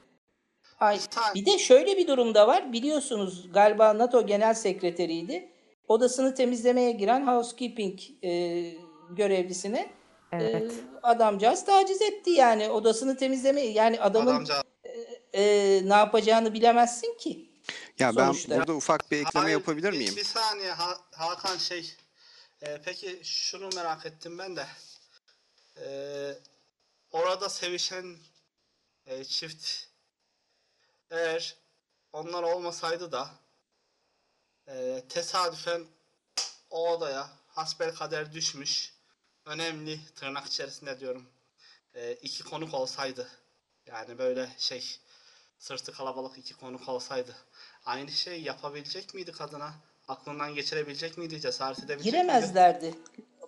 Ay, 0.80 0.98
bir 1.34 1.46
de 1.46 1.58
şöyle 1.58 1.96
bir 1.96 2.06
durumda 2.08 2.48
var. 2.48 2.72
Biliyorsunuz 2.72 3.52
galiba 3.52 3.98
NATO 3.98 4.26
Genel 4.26 4.54
Sekreteriydi. 4.54 5.48
Odasını 5.88 6.34
temizlemeye 6.34 6.92
giren 6.92 7.26
housekeeping 7.26 7.98
e, 8.24 8.62
görevlisine 9.16 9.86
Evet. 10.32 10.72
e, 10.72 10.91
adamcağız 11.02 11.64
taciz 11.64 12.02
etti 12.02 12.30
yani. 12.30 12.70
Odasını 12.70 13.16
temizlemeye 13.16 13.72
yani 13.72 14.00
adamın 14.00 14.26
Adamca 14.32 14.62
e, 15.34 15.42
ne 15.84 15.94
yapacağını 15.94 16.54
bilemezsin 16.54 17.18
ki. 17.18 17.50
Ya 17.98 18.16
ben 18.16 18.26
Sonuçta. 18.26 18.56
burada 18.56 18.72
ufak 18.74 19.10
bir 19.10 19.16
ekleme 19.16 19.42
Hayır, 19.44 19.58
yapabilir 19.58 19.92
bir- 19.92 19.98
miyim? 19.98 20.16
Bir 20.16 20.24
saniye 20.24 20.72
Ha- 20.72 21.00
Hakan 21.12 21.56
şey. 21.56 21.94
e, 22.62 22.80
peki 22.84 23.20
şunu 23.24 23.68
merak 23.74 24.06
ettim 24.06 24.38
ben 24.38 24.56
de. 24.56 24.66
E, 25.80 25.86
orada 27.12 27.48
sevişen 27.48 28.16
e, 29.06 29.24
çift 29.24 29.68
eğer 31.10 31.56
onlar 32.12 32.42
olmasaydı 32.42 33.12
da 33.12 33.30
e, 34.68 35.02
tesadüfen 35.08 35.84
o 36.70 36.90
odaya 36.90 37.30
hasbelkader 37.48 38.32
düşmüş 38.32 38.91
önemli 39.46 40.00
tırnak 40.14 40.46
içerisinde 40.46 41.00
diyorum 41.00 41.26
e, 41.94 42.12
iki 42.12 42.44
konuk 42.44 42.74
olsaydı 42.74 43.28
yani 43.86 44.18
böyle 44.18 44.48
şey 44.58 44.98
sırtı 45.58 45.92
kalabalık 45.92 46.38
iki 46.38 46.54
konuk 46.54 46.88
olsaydı 46.88 47.36
aynı 47.86 48.10
şey 48.10 48.42
yapabilecek 48.42 49.14
miydi 49.14 49.32
kadına? 49.32 49.72
Aklından 50.08 50.54
geçirebilecek 50.54 51.18
miydi? 51.18 51.40
Cesaret 51.40 51.78
edebilecek 51.78 52.12
miydi? 52.12 52.26
Giremezlerdi. 52.26 52.94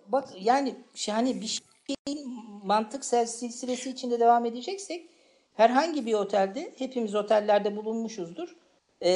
Bak 0.07 0.29
yani 0.39 0.75
hani 1.09 1.41
bir 1.41 1.61
şeyin 1.87 2.29
mantık 2.63 3.05
silsilesi 3.05 3.89
içinde 3.89 4.19
devam 4.19 4.45
edeceksek 4.45 5.09
herhangi 5.53 6.05
bir 6.05 6.13
otelde 6.13 6.73
hepimiz 6.77 7.15
otellerde 7.15 7.75
bulunmuşuzdur. 7.75 8.55
Ee, 9.01 9.09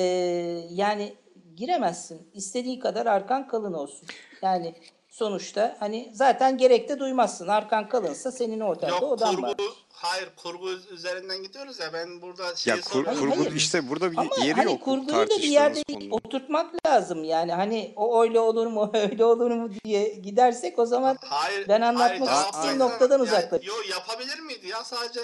yani 0.70 1.14
giremezsin. 1.56 2.32
İstediği 2.34 2.80
kadar 2.80 3.06
arkan 3.06 3.48
kalın 3.48 3.74
olsun. 3.74 4.08
Yani 4.42 4.76
sonuçta 5.20 5.76
hani 5.80 6.12
zaten 6.14 6.58
gerek 6.58 6.90
de 6.90 7.00
duymazsın. 7.00 7.48
Arkan 7.48 7.90
kalınsa 7.90 8.32
senin 8.32 8.60
o 8.60 8.70
otelde 8.72 8.92
Yok 8.92 9.04
odan 9.04 9.36
kurgu, 9.36 9.48
var. 9.48 9.56
hayır 9.90 10.30
kurgu 10.36 10.70
üzerinden 10.70 11.44
gidiyoruz 11.44 11.80
ya 11.80 11.94
ben 11.94 12.22
burada 12.22 12.44
Ya 12.46 12.56
şeyi 12.56 12.82
kur, 12.82 13.06
kurgu 13.06 13.40
hayır. 13.40 13.52
işte 13.52 13.90
burada 13.90 14.12
bir 14.12 14.18
Ama 14.18 14.30
yeri 14.44 14.54
hani 14.54 14.72
yok 14.72 14.82
kurguyu 14.84 15.18
da 15.18 15.28
bir 15.28 15.44
yerde 15.44 15.84
konunun. 15.84 16.10
oturtmak 16.12 16.88
lazım 16.88 17.24
yani. 17.24 17.54
Hani 17.54 17.94
o 17.96 18.22
öyle 18.24 18.40
olur 18.40 18.68
mu, 18.68 18.92
öyle 18.94 19.26
olur 19.26 19.52
mu 19.52 19.70
diye 19.84 20.10
gidersek 20.10 20.80
o 20.80 20.86
zaman 20.86 21.18
Hayır, 21.26 21.68
Ben 21.68 21.82
anlatmak 21.82 22.30
hayır, 22.30 22.46
istediğim 22.54 22.78
cevap 22.78 22.92
noktadan 22.92 23.22
versene. 23.22 23.38
uzaklaş- 23.40 23.66
Yo 23.68 23.74
yapabilir 23.90 24.40
miydi 24.40 24.68
ya 24.68 24.84
sadece 24.84 25.20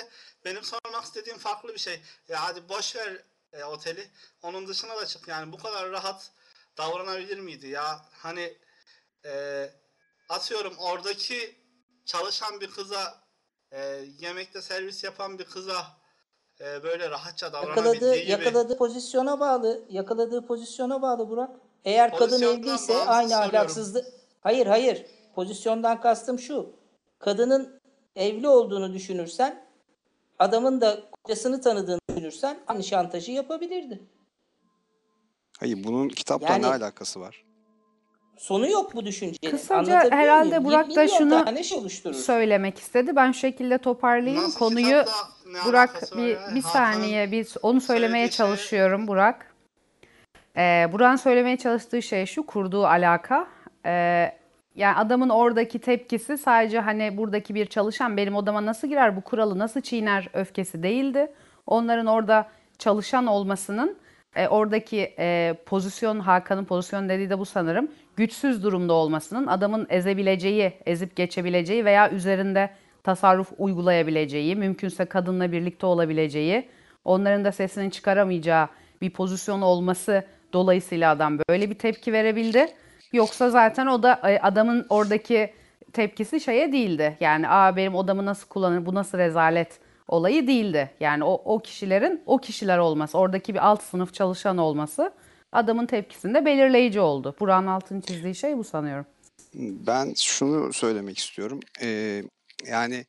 benim 0.45 0.63
sormak 0.63 1.03
istediğim 1.03 1.37
farklı 1.37 1.73
bir 1.73 1.79
şey. 1.79 1.99
Ya 2.27 2.43
hadi 2.43 2.69
boş 2.69 2.95
ver 2.95 3.23
e, 3.53 3.63
oteli. 3.63 4.07
Onun 4.43 4.67
dışına 4.67 4.97
da 4.97 5.05
çık 5.05 5.27
yani 5.27 5.51
bu 5.51 5.57
kadar 5.57 5.91
rahat 5.91 6.31
davranabilir 6.77 7.39
miydi 7.39 7.67
ya? 7.67 8.01
Hani 8.11 8.53
e, 9.25 9.31
atıyorum 10.30 10.73
oradaki 10.78 11.55
çalışan 12.05 12.61
bir 12.61 12.71
kıza 12.71 13.13
e, 13.71 13.80
yemekte 14.19 14.61
servis 14.61 15.03
yapan 15.03 15.39
bir 15.39 15.45
kıza 15.45 15.88
e, 16.61 16.84
böyle 16.84 17.09
rahatça 17.09 17.53
davranabildiği 17.53 17.86
Yakaladığı, 17.93 18.15
gibi. 18.15 18.32
yakaladığı 18.32 18.78
pozisyona 18.78 19.39
bağlı. 19.39 19.86
Yakaladığı 19.89 20.45
pozisyona 20.47 21.01
bağlı 21.01 21.30
Burak. 21.30 21.49
Eğer 21.86 22.15
kadın 22.17 22.41
evliyse 22.41 22.97
aynı 22.97 23.38
ahlaksızlık. 23.38 24.05
Hayır 24.41 24.67
hayır. 24.67 25.05
Pozisyondan 25.36 26.01
kastım 26.01 26.39
şu. 26.39 26.73
Kadının 27.19 27.82
evli 28.15 28.47
olduğunu 28.47 28.93
düşünürsen, 28.93 29.67
adamın 30.39 30.82
da 30.82 31.03
kocasını 31.11 31.61
tanıdığını 31.61 31.99
düşünürsen 32.09 32.59
aynı 32.67 32.84
şantajı 32.84 33.32
yapabilirdi. 33.32 34.03
Hayır 35.59 35.84
bunun 35.84 36.09
kitapla 36.09 36.47
Yani- 36.47 36.61
ne 36.61 36.67
alakası 36.67 37.19
var? 37.19 37.44
Sonu 38.38 38.69
yok 38.69 38.95
bu 38.95 39.05
düşüncenin. 39.05 39.51
Kısaca 39.51 40.11
herhalde 40.11 40.59
muyum? 40.59 40.65
Burak 40.65 40.95
da 40.95 41.07
şunu 41.07 41.63
şey. 41.63 42.13
Söylemek 42.13 42.79
istedi. 42.79 43.15
Ben 43.15 43.31
şu 43.31 43.39
şekilde 43.39 43.77
toparlayayım 43.77 44.43
Nasıl 44.43 44.59
konuyu. 44.59 44.86
kitapla 44.86 45.11
ne 45.45 45.65
Burak 45.65 46.01
bir, 46.17 46.38
bir 46.55 46.61
saniye 46.61 47.31
bir 47.31 47.47
onu 47.61 47.81
söylemeye 47.81 48.27
şey- 48.27 48.38
çalışıyorum 48.38 49.07
Burak. 49.07 49.55
Ee, 50.57 50.89
Burak'ın 50.91 51.15
söylemeye 51.15 51.57
çalıştığı 51.57 52.01
şey 52.01 52.25
şu 52.25 52.45
kurduğu 52.45 52.86
alaka. 52.86 53.47
Ee, 53.86 54.31
yani 54.75 54.97
adamın 54.97 55.29
oradaki 55.29 55.79
tepkisi 55.79 56.38
sadece 56.38 56.79
hani 56.79 57.17
buradaki 57.17 57.55
bir 57.55 57.65
çalışan 57.65 58.17
benim 58.17 58.36
odama 58.36 58.65
nasıl 58.65 58.88
girer 58.88 59.15
bu 59.15 59.21
kuralı 59.21 59.59
nasıl 59.59 59.81
çiğner 59.81 60.29
öfkesi 60.33 60.83
değildi. 60.83 61.31
Onların 61.67 62.05
orada 62.05 62.47
çalışan 62.79 63.27
olmasının 63.27 63.97
e, 64.36 64.47
oradaki 64.47 65.13
e, 65.19 65.55
pozisyon 65.65 66.19
Hakan'ın 66.19 66.65
pozisyon 66.65 67.09
dediği 67.09 67.29
de 67.29 67.39
bu 67.39 67.45
sanırım 67.45 67.88
güçsüz 68.16 68.63
durumda 68.63 68.93
olmasının 68.93 69.47
adamın 69.47 69.88
ezebileceği, 69.89 70.74
ezip 70.86 71.16
geçebileceği 71.16 71.86
veya 71.86 72.11
üzerinde 72.11 72.70
tasarruf 73.03 73.51
uygulayabileceği, 73.57 74.55
mümkünse 74.55 75.05
kadınla 75.05 75.51
birlikte 75.51 75.86
olabileceği, 75.86 76.70
onların 77.05 77.45
da 77.45 77.51
sesini 77.51 77.91
çıkaramayacağı 77.91 78.68
bir 79.01 79.09
pozisyon 79.09 79.61
olması 79.61 80.24
dolayısıyla 80.53 81.11
adam 81.11 81.39
böyle 81.49 81.70
bir 81.70 81.76
tepki 81.76 82.13
verebildi. 82.13 82.68
Yoksa 83.13 83.49
zaten 83.49 83.88
o 83.88 84.03
da 84.03 84.22
e, 84.30 84.39
adamın 84.39 84.86
oradaki 84.89 85.53
tepkisi 85.93 86.39
şeye 86.39 86.72
değildi. 86.72 87.18
Yani 87.20 87.49
aa 87.49 87.76
benim 87.76 87.95
odamı 87.95 88.26
nasıl 88.26 88.47
kullanır, 88.47 88.86
bu 88.86 88.93
nasıl 88.93 89.18
rezalet 89.18 89.80
olayı 90.07 90.47
değildi. 90.47 90.89
Yani 90.99 91.24
o, 91.24 91.41
o 91.45 91.59
kişilerin 91.59 92.22
o 92.26 92.38
kişiler 92.38 92.78
olması, 92.78 93.18
oradaki 93.18 93.53
bir 93.53 93.68
alt 93.68 93.84
sınıf 93.84 94.13
çalışan 94.13 94.57
olması 94.57 95.11
adamın 95.56 95.86
tepkisinde 95.86 96.45
belirleyici 96.45 96.99
oldu. 96.99 97.36
Burak'ın 97.39 97.68
altını 97.68 98.01
çizdiği 98.01 98.36
şey 98.36 98.58
bu 98.58 98.64
sanıyorum. 98.64 99.06
Ben 99.88 100.14
şunu 100.18 100.74
söylemek 100.74 101.18
istiyorum. 101.18 101.60
Ee, 101.82 102.24
yani 102.68 103.06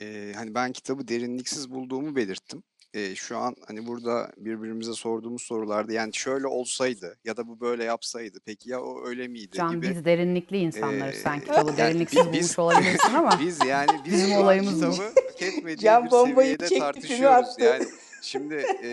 e, 0.00 0.32
hani 0.36 0.54
ben 0.54 0.72
kitabı 0.72 1.08
derinliksiz 1.08 1.70
bulduğumu 1.70 2.16
belirttim. 2.16 2.62
Ee, 2.94 3.14
şu 3.14 3.38
an 3.38 3.56
hani 3.68 3.86
burada 3.86 4.32
birbirimize 4.36 4.92
sorduğumuz 4.92 5.42
sorularda 5.42 5.92
yani 5.92 6.14
şöyle 6.14 6.46
olsaydı 6.46 7.18
ya 7.24 7.36
da 7.36 7.48
bu 7.48 7.60
böyle 7.60 7.84
yapsaydı 7.84 8.38
peki 8.46 8.70
ya 8.70 8.80
o 8.80 9.06
öyle 9.06 9.28
miydi 9.28 9.56
Can 9.56 9.72
gibi. 9.72 9.90
biz 9.90 10.04
derinlikli 10.04 10.58
insanlarız. 10.58 11.14
Sen 11.16 11.36
Ee, 11.36 11.40
kitabı 11.40 11.68
yani 11.68 11.76
derinliksiz 11.78 12.32
biz- 12.32 12.32
bulmuş 12.32 12.58
olabilirsin 12.58 13.14
ama 13.14 13.30
Biz 13.40 13.58
yani 13.66 13.90
biz 14.04 14.12
Bizim 14.12 14.32
an 14.36 14.42
olayımız 14.42 14.74
kitabı 14.74 15.76
Can 15.76 16.04
bir 16.06 16.10
bombayı 16.10 16.34
seviyede 16.36 16.68
çekti, 16.68 16.78
tartışıyoruz. 16.78 17.48
Yani 17.58 17.84
şimdi 18.22 18.54
e, 18.84 18.90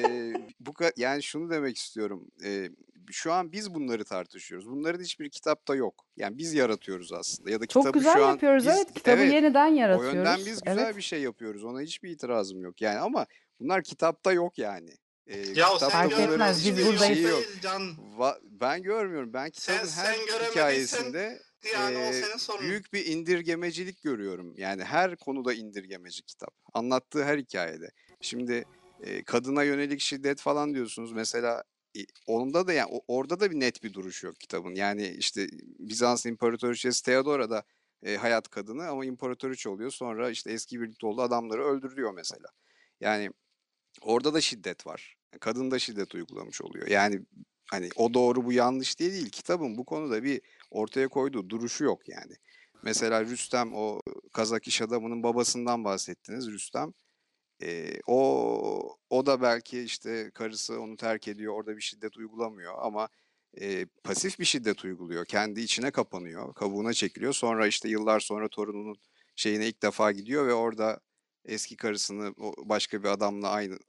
bu 0.60 0.74
yani 0.98 1.24
şunu 1.24 1.50
demek 1.50 1.78
istiyorum. 1.78 2.28
E, 2.45 2.70
şu 3.14 3.34
an 3.34 3.51
biz 3.51 3.74
bunları 3.74 4.03
tartışıyoruz. 4.05 4.70
Bunların 4.70 5.03
hiçbir 5.03 5.30
kitapta 5.30 5.76
yok. 5.76 6.05
Yani 6.18 6.38
biz 6.38 6.53
yaratıyoruz 6.53 7.14
aslında. 7.14 7.51
Ya 7.51 7.62
da 7.62 7.66
çok 7.66 7.84
kitabı 7.84 7.97
güzel 7.99 8.14
şu 8.14 8.26
an 8.26 8.30
yapıyoruz. 8.32 8.66
biz- 8.66 8.74
evet, 8.76 8.93
kitabı 8.93 9.22
evet, 9.22 9.34
yeniden 9.34 9.72
o 9.72 9.76
yaratıyoruz. 9.76 10.16
yönden 10.16 10.38
biz 10.38 10.62
güzel 10.62 10.78
evet. 10.86 10.97
bir 10.97 11.01
şey 11.01 11.22
yapıyoruz. 11.22 11.64
Ona 11.64 11.82
hiçbir 11.82 12.10
itirazım 12.10 12.62
yok. 12.64 12.82
Yani 12.82 12.99
ama 12.99 13.26
bunlar 13.60 13.84
kitapta 13.84 14.32
yok 14.32 14.58
yani. 14.58 14.89
E, 15.28 15.38
Ya 15.39 15.68
sen 15.80 16.05
etmez, 16.10 16.28
bunların 16.30 16.55
biz 16.55 16.78
buradayız. 16.88 17.01
şeyi 17.18 17.22
yok. 17.24 17.43
Can. 17.62 17.82
Va- 18.18 18.39
ben 18.43 18.84
görmüyorum. 18.84 19.34
Ben 19.34 19.49
kitabın 19.49 19.86
sen 19.88 20.03
her 20.03 20.14
göremediysen 20.14 20.51
hikayesinde 20.51 21.39
Yani 21.74 21.97
o 21.97 21.99
Eee, 21.99 22.14
senin 22.14 22.38
sorunun. 22.38 22.70
büyük 22.70 22.93
bir 22.93 23.05
indirgemecilik 23.05 24.01
görüyorum. 24.03 24.53
Yani 24.58 24.84
her 24.84 25.16
konuda 25.16 25.53
indirgemeci 25.53 26.22
kitap. 26.24 26.53
Anlattığı 26.74 27.24
her 27.24 27.38
hikayede. 27.38 27.91
Şimdi 28.22 28.66
e, 29.03 29.24
kadına 29.24 29.64
yönelik 29.64 29.99
şiddet 30.01 30.39
falan 30.39 30.74
diyorsunuz. 30.74 31.12
Mesela 31.12 31.60
e, 31.60 31.64
onda 32.28 32.68
da 32.68 32.74
yani 32.74 33.02
orada 33.08 33.39
da 33.39 33.52
bir 33.52 33.60
net 33.60 33.84
bir 33.84 33.93
duruş 33.93 34.24
yok 34.24 34.39
kitabın. 34.39 34.76
Yani 34.76 35.08
işte 35.08 35.48
Bizans 35.80 36.26
İmparatoriçesi 36.26 37.04
Theodora 37.04 37.50
da 37.50 37.64
e, 38.04 38.16
hayat 38.16 38.50
kadını 38.50 38.88
ama 38.88 39.06
imparatoriçe 39.06 39.70
oluyor. 39.70 39.91
Sonra 39.91 40.30
işte 40.30 40.52
eski 40.52 40.82
birlikte 40.82 41.08
olduğu 41.08 41.22
adamları 41.22 41.64
öldürüyor 41.64 42.14
mesela. 42.14 42.48
Yani 43.02 43.30
orada 44.02 44.34
da 44.34 44.41
şiddet 44.41 44.88
var. 44.88 45.18
Kadın 45.39 45.72
da 45.72 45.80
şiddet 45.80 46.16
uygulamış 46.16 46.62
oluyor. 46.62 46.88
Yani 46.88 47.22
hani 47.72 47.89
o 47.95 48.14
doğru 48.14 48.45
bu 48.45 48.54
yanlış 48.54 49.00
diye 49.00 49.12
değil. 49.12 49.30
Kitabın 49.30 49.78
bu 49.78 49.86
konuda 49.86 50.24
bir 50.24 50.41
ortaya 50.72 51.08
koyduğu 51.08 51.50
duruşu 51.50 51.84
yok 51.84 52.10
yani. 52.10 52.34
Mesela 52.84 53.26
Rüstem 53.26 53.74
o 53.74 54.02
Kazak 54.34 54.68
iş 54.68 54.82
adamının 54.82 55.24
babasından 55.24 55.84
bahsettiniz 55.84 56.48
Rüstem. 56.48 56.93
Ee, 57.64 57.99
o 58.08 58.97
o 59.10 59.26
da 59.26 59.41
belki 59.41 59.82
işte 59.82 60.32
karısı 60.34 60.82
onu 60.82 60.97
terk 60.97 61.28
ediyor 61.28 61.53
orada 61.53 61.76
bir 61.76 61.82
şiddet 61.82 62.18
uygulamıyor 62.18 62.74
ama 62.78 63.10
e, 63.62 63.86
pasif 64.03 64.39
bir 64.39 64.45
şiddet 64.45 64.86
uyguluyor. 64.86 65.26
Kendi 65.26 65.62
içine 65.62 65.91
kapanıyor, 65.91 66.53
kabuğuna 66.53 66.93
çekiliyor. 66.93 67.34
Sonra 67.34 67.68
işte 67.68 67.89
yıllar 67.89 68.20
sonra 68.20 68.47
torununun 68.49 68.97
şeyine 69.36 69.68
ilk 69.68 69.84
defa 69.84 70.12
gidiyor 70.12 70.47
ve 70.47 70.53
orada 70.53 70.99
eski 71.45 71.76
karısını 71.78 72.34
başka 72.58 73.03
bir 73.03 73.10
adamla 73.10 73.49
aynı 73.49 73.80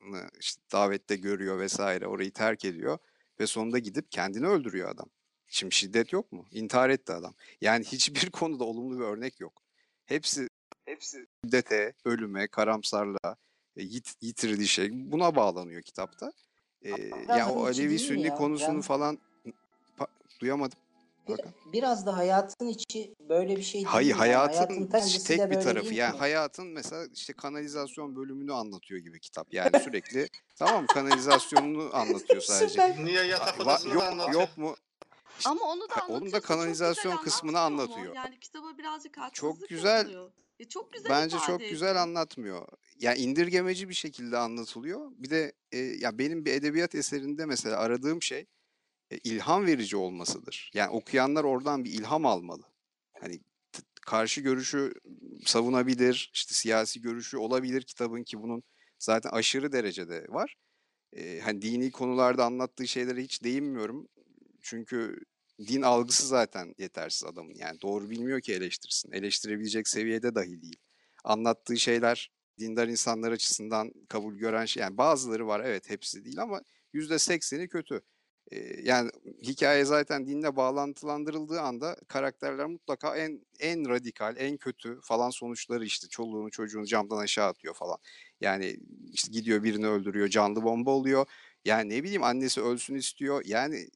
işte 0.40 0.62
davette 0.72 1.16
görüyor 1.16 1.58
vesaire. 1.58 2.06
Orayı 2.06 2.32
terk 2.32 2.64
ediyor 2.64 2.98
ve 3.40 3.46
sonunda 3.46 3.78
gidip 3.78 4.12
kendini 4.12 4.46
öldürüyor 4.46 4.88
adam. 4.88 5.08
Şimdi 5.48 5.74
şiddet 5.74 6.12
yok 6.12 6.32
mu? 6.32 6.46
İntihar 6.50 6.90
etti 6.90 7.12
adam. 7.12 7.34
Yani 7.60 7.84
hiçbir 7.84 8.30
konuda 8.32 8.64
olumlu 8.64 8.98
bir 8.98 9.04
örnek 9.04 9.40
yok. 9.40 9.62
Hepsi 10.04 10.48
hepsi 10.84 11.26
şiddete, 11.44 11.94
ölüme, 12.04 12.48
karamsarlığa, 12.48 13.36
e, 13.78 13.82
yit, 13.82 14.14
yitirilişe 14.20 14.88
buna 14.92 15.36
bağlanıyor 15.36 15.82
kitapta. 15.82 16.32
E, 16.82 16.90
ya 17.28 17.50
o 17.50 17.70
içi 17.70 17.82
Alevi 17.82 17.98
Sünni 17.98 18.26
ya? 18.26 18.34
konusunu 18.34 18.74
Ben- 18.74 18.80
falan 18.80 19.18
Pa- 19.98 20.06
duyamadım. 20.40 20.78
Bakın. 21.28 21.52
biraz 21.72 22.06
da 22.06 22.16
hayatın 22.16 22.66
içi 22.68 23.14
böyle 23.28 23.56
bir 23.56 23.62
şey 23.62 23.74
değil 23.74 23.86
Hayır 23.86 24.06
mi? 24.06 24.10
Yani 24.10 24.18
hayatın 24.18 24.86
tek 25.26 25.50
bir 25.50 25.60
tarafı 25.60 25.94
yani 25.94 26.12
mi? 26.12 26.18
hayatın 26.18 26.66
mesela 26.66 27.06
işte 27.14 27.32
kanalizasyon 27.32 28.16
bölümünü 28.16 28.52
anlatıyor 28.52 29.00
gibi 29.00 29.20
kitap 29.20 29.54
yani 29.54 29.80
sürekli 29.84 30.28
tamam 30.56 30.86
kanalizasyonunu 30.86 31.90
anlatıyor 31.96 32.42
sadece. 32.42 33.04
Niye 33.04 33.24
yatak 33.24 33.60
odasını 33.60 33.90
da 33.90 33.94
yok 33.94 34.02
anlatıyor? 34.02 34.40
yok 34.40 34.58
mu 34.58 34.74
Ama 35.44 35.64
onu 35.64 35.80
da 35.80 35.96
Ha, 35.96 36.06
onun 36.08 36.32
da 36.32 36.40
kanalizasyon 36.40 37.16
kısmını 37.16 37.60
anlatmıyor 37.60 37.88
mu? 37.88 37.94
anlatıyor. 37.94 38.14
Yani 38.16 38.40
kitaba 38.40 38.78
birazcık 38.78 39.18
Çok 39.32 39.68
güzel. 39.68 39.98
yapılıyor. 39.98 40.30
Ya 40.58 40.68
çok 40.68 40.92
güzel 40.92 41.10
Bence 41.10 41.36
ifade 41.36 41.46
çok 41.46 41.60
güzel 41.60 41.88
ediyor. 41.88 42.02
anlatmıyor. 42.02 42.68
Yani 43.00 43.18
indirgemeci 43.18 43.88
bir 43.88 43.94
şekilde 43.94 44.38
anlatılıyor. 44.38 45.10
Bir 45.16 45.30
de 45.30 45.52
e, 45.72 45.78
ya 45.78 46.18
benim 46.18 46.44
bir 46.44 46.52
edebiyat 46.52 46.94
eserinde 46.94 47.46
mesela 47.46 47.76
aradığım 47.78 48.22
şey 48.22 48.46
e, 49.10 49.18
ilham 49.18 49.66
verici 49.66 49.96
olmasıdır. 49.96 50.70
Yani 50.74 50.90
okuyanlar 50.90 51.44
oradan 51.44 51.84
bir 51.84 51.92
ilham 51.92 52.26
almalı. 52.26 52.62
Hani 53.20 53.40
karşı 54.02 54.40
görüşü 54.40 54.94
savunabilir, 55.46 56.30
işte 56.34 56.54
siyasi 56.54 57.00
görüşü 57.00 57.36
olabilir 57.36 57.82
kitabın 57.82 58.22
ki 58.22 58.42
bunun 58.42 58.62
zaten 58.98 59.30
aşırı 59.30 59.72
derecede 59.72 60.26
var. 60.28 60.56
E, 61.12 61.40
hani 61.40 61.62
dini 61.62 61.90
konularda 61.90 62.44
anlattığı 62.44 62.88
şeylere 62.88 63.22
hiç 63.22 63.44
değinmiyorum. 63.44 64.08
Çünkü 64.62 65.20
din 65.66 65.82
algısı 65.82 66.26
zaten 66.26 66.74
yetersiz 66.78 67.24
adamın. 67.24 67.54
Yani 67.54 67.80
doğru 67.80 68.10
bilmiyor 68.10 68.40
ki 68.40 68.52
eleştirsin. 68.54 69.12
Eleştirebilecek 69.12 69.88
seviyede 69.88 70.34
dahi 70.34 70.62
değil. 70.62 70.78
Anlattığı 71.24 71.76
şeyler 71.76 72.30
dindar 72.58 72.88
insanlar 72.88 73.32
açısından 73.32 73.92
kabul 74.08 74.34
gören 74.34 74.64
şey. 74.64 74.80
Yani 74.80 74.98
bazıları 74.98 75.46
var 75.46 75.60
evet 75.64 75.90
hepsi 75.90 76.24
değil 76.24 76.42
ama 76.42 76.62
yüzde 76.92 77.18
sekseni 77.18 77.68
kötü. 77.68 78.02
Ee, 78.52 78.80
yani 78.82 79.10
hikaye 79.42 79.84
zaten 79.84 80.26
dinle 80.26 80.56
bağlantılandırıldığı 80.56 81.60
anda 81.60 81.96
karakterler 82.08 82.66
mutlaka 82.66 83.16
en 83.16 83.40
en 83.60 83.88
radikal, 83.88 84.36
en 84.38 84.56
kötü 84.56 84.98
falan 85.02 85.30
sonuçları 85.30 85.84
işte 85.84 86.08
çoluğunu 86.08 86.50
çocuğunu 86.50 86.86
camdan 86.86 87.16
aşağı 87.18 87.48
atıyor 87.48 87.74
falan. 87.74 87.98
Yani 88.40 88.76
işte 89.12 89.32
gidiyor 89.32 89.62
birini 89.62 89.86
öldürüyor, 89.86 90.28
canlı 90.28 90.62
bomba 90.62 90.90
oluyor. 90.90 91.26
Yani 91.64 91.88
ne 91.90 92.02
bileyim 92.02 92.22
annesi 92.22 92.60
ölsün 92.62 92.94
istiyor. 92.94 93.42
Yani 93.46 93.88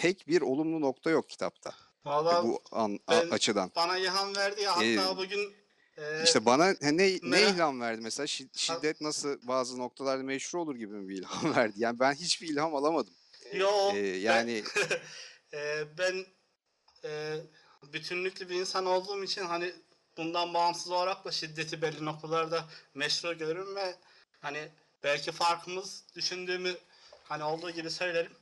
tek 0.00 0.28
bir 0.28 0.40
olumlu 0.42 0.80
nokta 0.80 1.10
yok 1.10 1.28
kitapta. 1.28 1.70
e, 1.70 2.08
Valla 2.08 2.44
bu 2.44 2.62
an, 2.72 2.98
ben- 3.10 3.30
açıdan. 3.30 3.70
bana 3.76 3.98
ilham 3.98 4.36
verdi 4.36 4.60
ya 4.62 4.72
hatta 4.76 4.84
Ee, 5.12 5.16
bugün 5.16 5.54
e, 5.98 6.24
İşte 6.24 6.44
bana 6.46 6.66
ne 6.82 6.92
ne 6.92 7.16
merak- 7.22 7.54
ilham 7.54 7.80
verdi 7.80 8.00
mesela 8.00 8.26
Şi- 8.26 8.58
şiddet 8.58 9.00
nasıl 9.00 9.38
bazı 9.42 9.78
noktalarda 9.78 10.22
meşru 10.22 10.60
olur 10.62 10.76
gibi 10.76 10.92
mi 10.94 11.08
bir 11.08 11.18
ilham 11.18 11.40
verdi? 11.56 11.74
Yani 11.76 11.98
ben 12.00 12.14
hiçbir 12.14 12.48
ilham 12.48 12.74
alamadım. 12.74 13.14
yo, 13.52 13.68
Ee, 13.94 14.12
ben- 14.14 14.18
yani 14.20 14.62
e, 15.54 15.84
ben 15.98 16.26
e, 17.04 17.36
bütünlüklü 17.92 18.48
bir 18.48 18.54
insan 18.54 18.86
olduğum 18.86 19.24
için 19.24 19.44
hani 19.46 19.72
bundan 20.16 20.54
bağımsız 20.54 20.90
olarak 20.90 21.24
da 21.24 21.30
şiddeti 21.32 21.82
belli 21.82 22.04
noktalarda 22.04 22.64
meşru 22.94 23.38
görürüm 23.38 23.76
ve 23.76 23.94
hani 24.40 24.68
belki 25.02 25.32
farkımız 25.32 26.04
düşündüğümü 26.14 26.74
hani 27.24 27.44
olduğu 27.44 27.70
gibi 27.70 27.90
söylerim. 27.90 28.32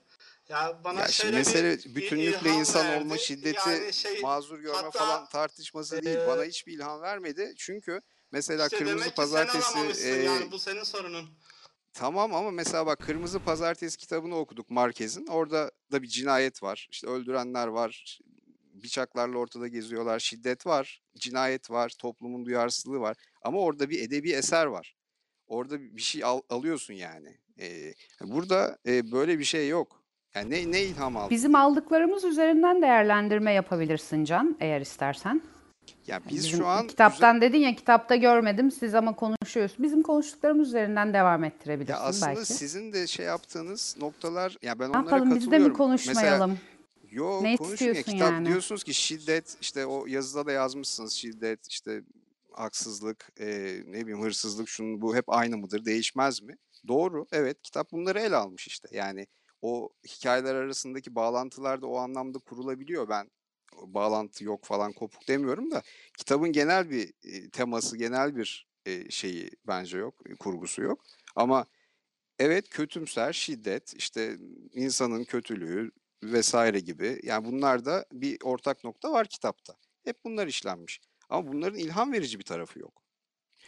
Ya 0.48 0.80
bana 0.84 1.00
ya 1.00 1.08
şöyle 1.08 1.32
bir 1.32 1.36
mesele 1.38 1.74
il- 1.74 1.94
bütünlükle 1.94 2.50
insan 2.50 2.86
verdi. 2.86 3.02
olma 3.04 3.18
şiddeti 3.18 3.68
Yani 3.70 3.92
şey, 3.92 4.20
mazur 4.20 4.58
görme 4.58 4.76
hatta, 4.76 4.98
falan 4.98 5.28
tartışması 5.28 6.02
değil. 6.02 6.16
e, 6.16 6.26
Bana 6.26 6.44
hiçbir 6.44 6.72
ilham 6.72 7.00
vermedi. 7.00 7.54
Çünkü 7.58 8.00
mesela 8.32 8.66
işte 8.66 8.78
Kırmızı 8.78 9.14
Pazartesi 9.14 9.78
e, 10.08 10.08
yani 10.08 10.50
bu 10.52 10.58
senin 10.58 10.82
sorunun. 10.82 11.28
Tamam 11.92 12.34
ama 12.34 12.50
mesela 12.50 12.86
bak 12.86 12.98
Kırmızı 12.98 13.40
Pazartesi 13.40 13.96
kitabını 13.98 14.36
okuduk 14.36 14.70
Marquez'in. 14.70 15.26
Orada 15.26 15.70
da 15.92 16.02
bir 16.02 16.08
cinayet 16.08 16.62
var. 16.62 16.88
İşte 16.90 17.06
öldürenler 17.06 17.66
var. 17.66 18.18
Bıçaklarla 18.82 19.38
ortada 19.38 19.68
geziyorlar. 19.68 20.18
Şiddet 20.18 20.66
var. 20.66 21.02
Cinayet 21.18 21.70
var. 21.70 21.92
Toplumun 21.98 22.44
duyarsızlığı 22.44 23.00
var. 23.00 23.16
Ama 23.42 23.60
orada 23.60 23.90
bir 23.90 24.02
edebi 24.02 24.32
eser 24.32 24.66
var. 24.66 24.96
orada 25.46 25.80
bir 25.80 26.02
şey 26.02 26.24
al- 26.24 26.40
alıyorsun 26.48 26.94
yani. 26.94 27.38
Ee, 27.60 27.94
burada 28.20 28.78
e, 28.86 29.12
böyle 29.12 29.38
bir 29.38 29.44
şey 29.44 29.68
yok. 29.68 30.05
Yani 30.36 30.50
ne 30.50 30.72
ne 30.72 30.82
ilham 30.82 31.16
aldın? 31.16 31.30
Bizim 31.30 31.54
aldıklarımız 31.54 32.24
üzerinden 32.24 32.82
değerlendirme 32.82 33.52
yapabilirsin 33.52 34.24
Can, 34.24 34.56
eğer 34.60 34.80
istersen. 34.80 35.42
Ya 36.06 36.20
biz 36.30 36.44
Bizim 36.44 36.58
şu 36.58 36.66
an 36.66 36.86
kitaptan 36.86 37.40
dedin 37.40 37.58
ya 37.58 37.76
kitapta 37.76 38.16
görmedim 38.16 38.70
siz 38.70 38.94
ama 38.94 39.16
konuşuyorsunuz. 39.16 39.82
Bizim 39.82 40.02
konuştuklarımız 40.02 40.68
üzerinden 40.68 41.14
devam 41.14 41.42
Ya 41.44 41.48
ettirebilirsin 41.48 41.94
aslında 42.00 42.36
belki. 42.36 42.52
sizin 42.52 42.92
de 42.92 43.06
şey 43.06 43.26
yaptığınız 43.26 43.96
noktalar 44.00 44.56
ya 44.62 44.78
ben 44.78 44.92
Ne 44.92 44.98
onlara 44.98 45.14
yapalım 45.16 45.34
biz 45.34 45.50
de 45.50 45.58
mi 45.58 45.64
katılıyorum. 45.68 45.70
Mesela 45.70 45.76
konuşmayalım? 45.76 46.58
yo 47.10 47.42
Ne 47.42 47.56
konuşun 47.56 47.86
ya 47.86 48.02
kitap 48.02 48.32
yani? 48.32 48.46
diyorsunuz 48.48 48.84
ki 48.84 48.94
şiddet 48.94 49.56
işte 49.60 49.86
o 49.86 50.06
yazıda 50.06 50.46
da 50.46 50.52
yazmışsınız 50.52 51.12
şiddet 51.12 51.68
işte 51.68 52.02
haksızlık 52.52 53.32
e, 53.40 53.46
ne 53.86 54.00
bileyim 54.00 54.22
hırsızlık 54.22 54.68
şunun 54.68 55.00
bu 55.00 55.16
hep 55.16 55.24
aynı 55.28 55.56
mıdır 55.56 55.84
değişmez 55.84 56.42
mi? 56.42 56.56
Doğru 56.88 57.26
evet 57.32 57.62
kitap 57.62 57.92
bunları 57.92 58.20
ele 58.20 58.36
almış 58.36 58.66
işte 58.66 58.88
yani 58.92 59.26
o 59.66 59.90
hikayeler 60.08 60.54
arasındaki 60.54 61.14
bağlantılar 61.14 61.82
da 61.82 61.86
o 61.86 61.96
anlamda 61.96 62.38
kurulabiliyor 62.38 63.08
ben 63.08 63.30
bağlantı 63.82 64.44
yok 64.44 64.64
falan 64.64 64.92
kopuk 64.92 65.28
demiyorum 65.28 65.70
da 65.70 65.82
kitabın 66.18 66.52
genel 66.52 66.90
bir 66.90 67.12
teması 67.50 67.96
genel 67.96 68.36
bir 68.36 68.68
e, 68.86 69.10
şeyi 69.10 69.50
bence 69.66 69.98
yok 69.98 70.14
kurgusu 70.38 70.82
yok 70.82 71.04
ama 71.36 71.66
Evet 72.38 72.68
kötümser, 72.70 73.32
şiddet, 73.32 73.94
işte 73.94 74.36
insanın 74.72 75.24
kötülüğü 75.24 75.90
vesaire 76.22 76.80
gibi. 76.80 77.20
Yani 77.22 77.44
bunlar 77.44 77.84
da 77.84 78.06
bir 78.12 78.38
ortak 78.42 78.84
nokta 78.84 79.12
var 79.12 79.26
kitapta. 79.26 79.74
Hep 80.04 80.24
bunlar 80.24 80.46
işlenmiş. 80.46 81.00
Ama 81.28 81.52
bunların 81.52 81.78
ilham 81.78 82.12
verici 82.12 82.38
bir 82.38 82.44
tarafı 82.44 82.78
yok. 82.78 83.02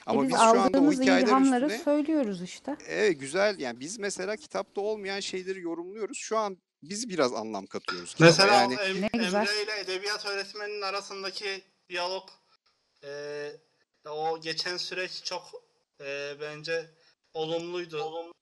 E 0.07 0.11
Ama 0.11 0.23
biz 0.23 0.29
biz 0.31 0.37
şu 0.37 0.43
anda 0.43 0.59
o 0.61 0.63
aldığımız 0.63 1.01
hikayeler 1.01 1.27
ilhamları 1.27 1.65
üstüne 1.67 1.85
söylüyoruz 1.85 2.43
işte. 2.43 2.77
evet 2.87 3.21
güzel 3.21 3.59
yani 3.59 3.81
biz 3.81 3.99
mesela 3.99 4.37
kitapta 4.37 4.81
olmayan 4.81 5.21
şeyleri 5.21 5.61
yorumluyoruz. 5.61 6.19
Şu 6.19 6.39
an 6.39 6.59
biz 6.83 7.09
biraz 7.09 7.33
anlam 7.35 7.67
katıyoruz 7.67 8.13
kitaba. 8.15 8.29
Mesela 8.31 8.55
Yani 8.55 8.75
Em- 8.75 9.03
Ne 9.03 9.09
güzel. 9.25 9.41
Emre 9.41 9.63
ile 9.63 9.81
edebiyat 9.81 10.27
öğretmeninin 10.27 10.83
arasındaki 10.83 11.63
diyalog 11.89 12.29
eee, 13.03 13.57
o 14.11 14.41
geçen 14.41 14.77
süreç 14.77 15.25
çok 15.25 15.43
eee, 16.01 16.37
bence 16.41 16.91
olumluydu. 17.35 18.33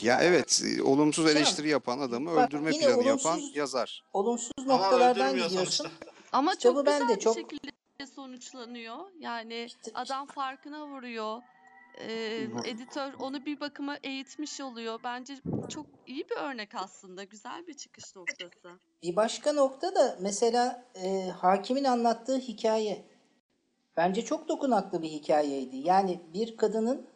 ya 0.00 0.20
evet 0.22 0.62
e, 0.64 0.82
olumsuz 0.82 1.26
eleştiri 1.30 1.68
yapan 1.68 1.98
adamı 1.98 2.36
bak 2.36 2.48
öldürme 2.48 2.70
planı 2.70 3.04
yapan 3.06 3.38
olumsuz- 3.38 3.56
yazar. 3.56 4.04
Olumsuz 4.12 4.66
noktalardan 4.66 5.36
gidiyorsun. 5.36 5.86
Ama 6.32 6.52
Kitabı 6.54 6.74
çok 6.74 6.86
ben 6.86 6.98
güzel 7.00 7.08
de 7.14 7.16
bir 7.16 7.20
çok- 7.24 7.34
şekilde 7.36 7.70
sonuçlanıyor. 8.24 8.96
Yani 9.20 9.66
adam 9.94 10.26
farkına 10.26 10.86
vuruyor. 10.86 11.42
Ee, 11.98 12.48
editör 12.64 13.12
onu 13.20 13.46
bir 13.46 13.60
bakıma 13.60 13.96
eğitmiş 14.02 14.60
oluyor. 14.60 15.00
Bence 15.04 15.36
çok 15.68 15.86
iyi 16.06 16.28
bir 16.30 16.36
örnek 16.36 16.74
aslında. 16.74 17.24
Güzel 17.24 17.66
bir 17.66 17.74
çıkış 17.74 18.16
noktası. 18.16 18.70
Bir 19.02 19.16
başka 19.16 19.52
nokta 19.52 19.94
da 19.94 20.16
mesela 20.20 20.84
e, 20.94 21.28
hakimin 21.28 21.84
anlattığı 21.84 22.38
hikaye. 22.38 23.04
Bence 23.96 24.24
çok 24.24 24.48
dokunaklı 24.48 25.02
bir 25.02 25.08
hikayeydi. 25.08 25.76
Yani 25.76 26.20
bir 26.34 26.56
kadının 26.56 27.06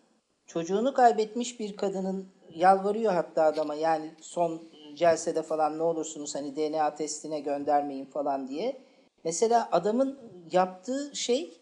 çocuğunu 0.46 0.94
kaybetmiş 0.94 1.60
bir 1.60 1.76
kadının 1.76 2.28
yalvarıyor 2.54 3.12
hatta 3.12 3.42
adama 3.42 3.74
yani 3.74 4.14
son 4.20 4.62
celsede 4.94 5.42
falan 5.42 5.78
ne 5.78 5.82
olursunuz 5.82 6.34
hani 6.34 6.56
DNA 6.56 6.94
testine 6.94 7.40
göndermeyin 7.40 8.06
falan 8.06 8.48
diye. 8.48 8.87
Mesela 9.24 9.68
adamın 9.72 10.18
yaptığı 10.52 11.16
şey 11.16 11.60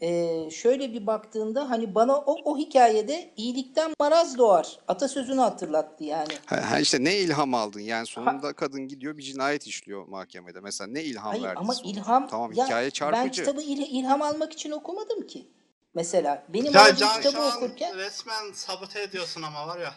e, 0.00 0.50
şöyle 0.50 0.92
bir 0.92 1.06
baktığında 1.06 1.70
hani 1.70 1.94
bana 1.94 2.16
o, 2.18 2.36
o 2.44 2.58
hikayede 2.58 3.32
iyilikten 3.36 3.92
maraz 4.00 4.38
doğar. 4.38 4.78
Atasözünü 4.88 5.40
hatırlattı 5.40 6.04
yani. 6.04 6.32
Ha, 6.46 6.70
ha 6.70 6.78
işte 6.78 7.04
ne 7.04 7.16
ilham 7.18 7.54
aldın? 7.54 7.80
Yani 7.80 8.06
sonunda 8.06 8.52
kadın 8.52 8.88
gidiyor 8.88 9.16
bir 9.16 9.22
cinayet 9.22 9.66
işliyor 9.66 10.06
mahkemede. 10.08 10.60
Mesela 10.60 10.90
ne 10.90 11.02
ilham 11.04 11.30
Hayır 11.30 11.42
verdi 11.44 11.58
ama 11.58 11.74
sonuç? 11.74 11.96
ilham 11.96 12.28
Tamam 12.28 12.52
ya 12.52 12.66
hikaye 12.66 12.84
ben 12.86 12.90
çarpıcı. 12.90 13.42
kitabı 13.42 13.62
il- 13.62 13.98
ilham 14.00 14.22
almak 14.22 14.52
için 14.52 14.70
okumadım 14.70 15.26
ki. 15.26 15.46
Mesela 15.94 16.46
benim 16.48 16.74
Ya 16.74 16.96
Can 16.96 17.22
kitabı 17.22 17.42
okurken 17.56 17.96
resmen 17.96 18.52
sabote 18.54 19.02
ediyorsun 19.02 19.42
ama 19.42 19.66
var 19.66 19.78
ya. 19.80 19.94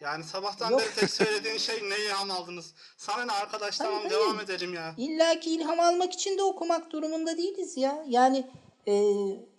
Yani 0.00 0.24
sabahtan 0.24 0.70
Yok. 0.70 0.80
beri 0.80 0.94
tek 0.94 1.10
söylediğin 1.10 1.56
şey 1.58 1.76
ne 1.90 1.98
ilham 2.06 2.30
aldınız. 2.30 2.74
Sana 2.96 3.24
ne 3.24 3.32
arkadaş 3.32 3.80
Hayır, 3.80 3.90
tamam 3.90 4.10
hayır. 4.10 4.14
devam 4.14 4.40
edelim 4.40 4.74
ya. 4.74 4.94
illaki 4.96 5.54
ilham 5.54 5.80
almak 5.80 6.12
için 6.12 6.38
de 6.38 6.42
okumak 6.42 6.90
durumunda 6.90 7.36
değiliz 7.36 7.76
ya. 7.76 8.04
Yani 8.08 8.50
e, 8.88 8.94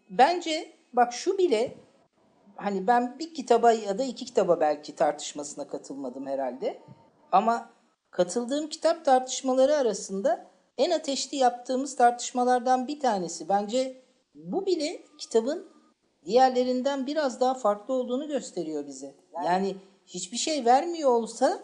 bence 0.10 0.74
bak 0.94 1.14
şu 1.14 1.38
bile 1.38 1.78
hani 2.56 2.88
ben 2.88 3.20
bir 3.20 3.34
kitaba 3.34 3.72
ya 3.72 3.98
da 4.00 4.04
iki 4.04 4.26
kitaba 4.26 4.60
belki 4.60 4.96
tartışmasına 4.96 5.68
katılmadım 5.68 6.28
herhalde. 6.28 6.82
Ama 7.32 7.70
katıldığım 8.12 8.70
kitap 8.70 9.06
tartışmaları 9.06 9.76
arasında 9.76 10.52
en 10.78 10.92
ateşli 10.92 11.38
yaptığımız 11.38 11.96
tartışmalardan 11.96 12.88
bir 12.88 13.00
tanesi. 13.00 13.50
Bence 13.50 14.04
bu 14.36 14.66
bile 14.66 15.06
kitabın 15.18 15.68
diğerlerinden 16.26 17.08
biraz 17.08 17.42
daha 17.42 17.54
farklı 17.54 17.94
olduğunu 17.94 18.28
gösteriyor 18.28 18.88
bize. 18.88 19.16
Yani 19.46 19.76
hiçbir 20.08 20.38
şey 20.38 20.66
vermiyor 20.66 21.10
olsa 21.10 21.60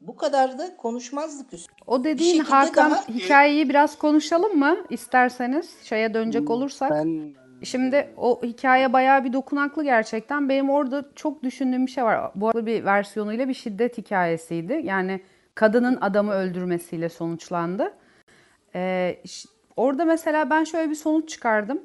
bu 0.00 0.16
kadar 0.16 0.58
da 0.58 0.76
konuşmazdık 0.76 1.52
üstüne. 1.52 1.76
O 1.86 2.04
dediğin 2.04 2.38
Hakan 2.40 2.90
daha- 2.90 3.08
hikayeyi 3.08 3.68
biraz 3.68 3.98
konuşalım 3.98 4.58
mı 4.58 4.76
isterseniz 4.90 5.76
şeye 5.84 6.14
dönecek 6.14 6.50
olursak. 6.50 6.90
Ben 6.90 7.34
Şimdi 7.62 8.14
o 8.16 8.40
hikaye 8.42 8.92
bayağı 8.92 9.24
bir 9.24 9.32
dokunaklı 9.32 9.84
gerçekten. 9.84 10.48
Benim 10.48 10.70
orada 10.70 11.04
çok 11.14 11.42
düşündüğüm 11.42 11.86
bir 11.86 11.90
şey 11.90 12.04
var. 12.04 12.30
Bu 12.34 12.48
arada 12.48 12.66
bir 12.66 12.84
versiyonuyla 12.84 13.48
bir 13.48 13.54
şiddet 13.54 13.98
hikayesiydi. 13.98 14.80
Yani 14.84 15.20
kadının 15.54 15.98
adamı 16.00 16.32
öldürmesiyle 16.32 17.08
sonuçlandı. 17.08 17.92
Ee, 18.74 19.22
orada 19.76 20.04
mesela 20.04 20.50
ben 20.50 20.64
şöyle 20.64 20.90
bir 20.90 20.94
sonuç 20.94 21.28
çıkardım. 21.28 21.82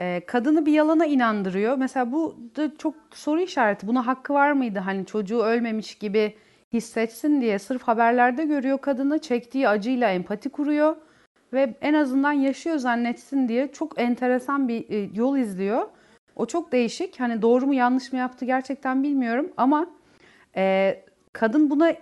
Ee, 0.00 0.22
kadını 0.26 0.66
bir 0.66 0.72
yalana 0.72 1.06
inandırıyor. 1.06 1.76
Mesela 1.76 2.12
bu 2.12 2.36
da 2.56 2.76
çok 2.78 2.94
soru 3.10 3.40
işareti. 3.40 3.86
Buna 3.86 4.06
hakkı 4.06 4.34
var 4.34 4.52
mıydı? 4.52 4.78
Hani 4.78 5.06
çocuğu 5.06 5.42
ölmemiş 5.42 5.94
gibi 5.94 6.34
hissetsin 6.72 7.40
diye 7.40 7.58
sırf 7.58 7.82
haberlerde 7.82 8.44
görüyor 8.44 8.78
kadını. 8.78 9.18
Çektiği 9.18 9.68
acıyla 9.68 10.10
empati 10.10 10.48
kuruyor 10.48 10.96
ve 11.52 11.74
en 11.80 11.94
azından 11.94 12.32
yaşıyor 12.32 12.76
zannetsin 12.76 13.48
diye 13.48 13.72
çok 13.72 14.00
enteresan 14.00 14.68
bir 14.68 14.90
e, 14.90 15.10
yol 15.14 15.36
izliyor. 15.36 15.88
O 16.36 16.46
çok 16.46 16.72
değişik. 16.72 17.20
Hani 17.20 17.42
doğru 17.42 17.66
mu 17.66 17.74
yanlış 17.74 18.12
mı 18.12 18.18
yaptı 18.18 18.44
gerçekten 18.44 19.02
bilmiyorum 19.02 19.52
ama 19.56 19.86
e, 20.56 20.94
kadın 21.32 21.70
buna 21.70 21.92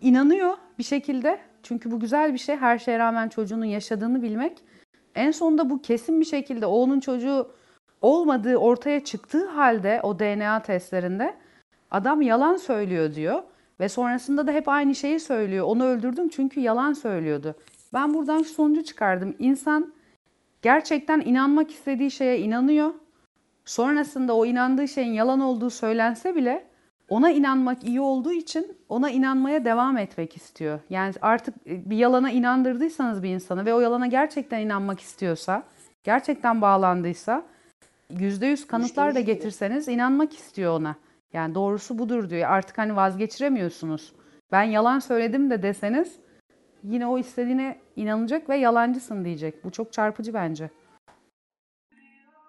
inanıyor 0.00 0.56
bir 0.78 0.84
şekilde. 0.84 1.38
Çünkü 1.62 1.90
bu 1.90 2.00
güzel 2.00 2.32
bir 2.32 2.38
şey. 2.38 2.56
Her 2.56 2.78
şeye 2.78 2.98
rağmen 2.98 3.28
çocuğunun 3.28 3.64
yaşadığını 3.64 4.22
bilmek. 4.22 4.58
En 5.14 5.30
sonunda 5.30 5.70
bu 5.70 5.82
kesin 5.82 6.20
bir 6.20 6.24
şekilde 6.24 6.66
o 6.66 6.72
onun 6.72 7.00
çocuğu 7.00 7.48
olmadığı 8.02 8.56
ortaya 8.56 9.04
çıktığı 9.04 9.46
halde 9.46 10.00
o 10.02 10.18
DNA 10.18 10.62
testlerinde 10.62 11.34
adam 11.90 12.22
yalan 12.22 12.56
söylüyor 12.56 13.14
diyor. 13.14 13.42
Ve 13.80 13.88
sonrasında 13.88 14.46
da 14.46 14.52
hep 14.52 14.68
aynı 14.68 14.94
şeyi 14.94 15.20
söylüyor. 15.20 15.66
Onu 15.66 15.84
öldürdüm 15.84 16.28
çünkü 16.28 16.60
yalan 16.60 16.92
söylüyordu. 16.92 17.54
Ben 17.92 18.14
buradan 18.14 18.42
şu 18.42 18.48
sonucu 18.48 18.84
çıkardım. 18.84 19.36
İnsan 19.38 19.92
gerçekten 20.62 21.20
inanmak 21.20 21.70
istediği 21.70 22.10
şeye 22.10 22.38
inanıyor. 22.38 22.94
Sonrasında 23.64 24.36
o 24.36 24.46
inandığı 24.46 24.88
şeyin 24.88 25.12
yalan 25.12 25.40
olduğu 25.40 25.70
söylense 25.70 26.34
bile 26.34 26.69
ona 27.10 27.30
inanmak 27.30 27.84
iyi 27.84 28.00
olduğu 28.00 28.32
için 28.32 28.76
ona 28.88 29.10
inanmaya 29.10 29.64
devam 29.64 29.98
etmek 29.98 30.36
istiyor. 30.36 30.80
Yani 30.90 31.14
artık 31.22 31.54
e, 31.66 31.90
bir 31.90 31.96
yalana 31.96 32.30
inandırdıysanız 32.30 33.22
bir 33.22 33.28
insanı 33.28 33.64
ve 33.66 33.74
o 33.74 33.80
yalana 33.80 34.06
gerçekten 34.06 34.60
inanmak 34.60 35.00
istiyorsa, 35.00 35.62
gerçekten 36.04 36.62
bağlandıysa 36.62 37.42
%100 38.10 38.66
kanıtlar 38.66 39.14
da 39.14 39.20
getirseniz 39.20 39.88
inanmak 39.88 40.34
istiyor 40.34 40.80
ona. 40.80 40.96
Yani 41.32 41.54
doğrusu 41.54 41.98
budur 41.98 42.30
diyor. 42.30 42.50
Artık 42.50 42.78
hani 42.78 42.96
vazgeçiremiyorsunuz. 42.96 44.12
Ben 44.52 44.62
yalan 44.62 44.98
söyledim 44.98 45.50
de 45.50 45.62
deseniz 45.62 46.16
yine 46.84 47.06
o 47.06 47.18
istediğine 47.18 47.78
inanacak 47.96 48.48
ve 48.48 48.56
yalancısın 48.56 49.24
diyecek. 49.24 49.64
Bu 49.64 49.70
çok 49.70 49.92
çarpıcı 49.92 50.34
bence. 50.34 50.70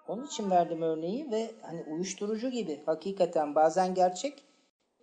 Onun 0.08 0.26
için 0.26 0.50
verdim 0.50 0.82
örneği 0.82 1.30
ve 1.30 1.50
hani 1.62 1.82
uyuşturucu 1.82 2.50
gibi 2.50 2.80
hakikaten 2.86 3.54
bazen 3.54 3.94
gerçek 3.94 4.44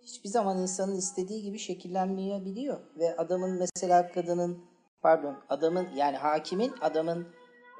hiçbir 0.02 0.28
zaman 0.28 0.58
insanın 0.58 0.96
istediği 0.96 1.42
gibi 1.42 1.58
şekillenmeyebiliyor. 1.58 2.80
Ve 2.98 3.16
adamın 3.16 3.58
mesela 3.58 4.12
kadının 4.12 4.64
pardon 5.02 5.36
adamın 5.48 5.88
yani 5.96 6.16
hakimin 6.16 6.72
adamın 6.80 7.26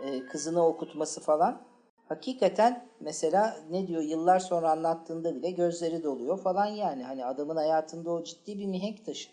e, 0.05 0.27
kızını 0.27 0.67
okutması 0.67 1.21
falan 1.21 1.63
hakikaten 2.09 2.89
mesela 3.01 3.57
ne 3.71 3.87
diyor 3.87 4.03
yıllar 4.03 4.39
sonra 4.39 4.71
anlattığında 4.71 5.35
bile 5.35 5.51
gözleri 5.51 6.03
doluyor 6.03 6.39
falan 6.39 6.67
yani. 6.67 7.03
Hani 7.03 7.25
adamın 7.25 7.57
hayatında 7.57 8.11
o 8.11 8.25
ciddi 8.25 8.59
bir 8.59 8.67
mihenk 8.67 9.07
taşı. 9.07 9.31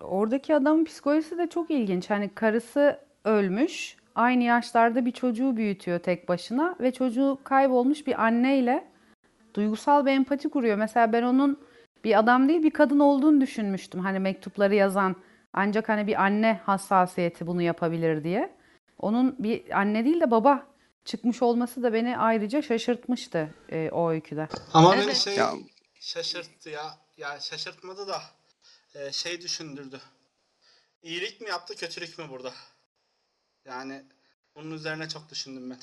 Oradaki 0.00 0.54
adamın 0.54 0.84
psikolojisi 0.84 1.38
de 1.38 1.46
çok 1.46 1.70
ilginç. 1.70 2.10
Hani 2.10 2.34
karısı 2.34 2.98
ölmüş 3.24 3.96
aynı 4.14 4.42
yaşlarda 4.42 5.04
bir 5.06 5.12
çocuğu 5.12 5.56
büyütüyor 5.56 5.98
tek 5.98 6.28
başına 6.28 6.76
ve 6.80 6.92
çocuğu 6.92 7.38
kaybolmuş 7.44 8.06
bir 8.06 8.24
anneyle 8.24 8.89
duygusal 9.54 10.06
bir 10.06 10.10
empati 10.10 10.48
kuruyor. 10.48 10.76
Mesela 10.76 11.12
ben 11.12 11.22
onun 11.22 11.60
bir 12.04 12.18
adam 12.18 12.48
değil 12.48 12.62
bir 12.62 12.70
kadın 12.70 12.98
olduğunu 12.98 13.40
düşünmüştüm. 13.40 14.00
Hani 14.00 14.18
mektupları 14.18 14.74
yazan 14.74 15.16
ancak 15.52 15.88
hani 15.88 16.06
bir 16.06 16.22
anne 16.22 16.60
hassasiyeti 16.64 17.46
bunu 17.46 17.62
yapabilir 17.62 18.24
diye. 18.24 18.56
Onun 18.98 19.36
bir 19.38 19.78
anne 19.80 20.04
değil 20.04 20.20
de 20.20 20.30
baba 20.30 20.66
çıkmış 21.04 21.42
olması 21.42 21.82
da 21.82 21.92
beni 21.92 22.18
ayrıca 22.18 22.62
şaşırtmıştı 22.62 23.54
e, 23.68 23.90
o 23.90 24.10
öyküde. 24.10 24.48
Ama 24.74 24.92
beni 24.92 25.02
Evet. 25.04 25.16
şey 25.16 25.36
Ya 25.36 25.52
şaşırttı 26.00 26.70
ya. 26.70 26.98
Ya 27.16 27.40
şaşırtmadı 27.40 28.08
da 28.08 28.22
e, 28.94 29.12
şey 29.12 29.40
düşündürdü. 29.40 30.00
İyilik 31.02 31.40
mi 31.40 31.48
yaptı, 31.48 31.74
kötülük 31.76 32.18
mü 32.18 32.24
burada? 32.30 32.52
Yani 33.64 34.02
bunun 34.56 34.70
üzerine 34.70 35.08
çok 35.08 35.30
düşündüm 35.30 35.70
ben. 35.70 35.78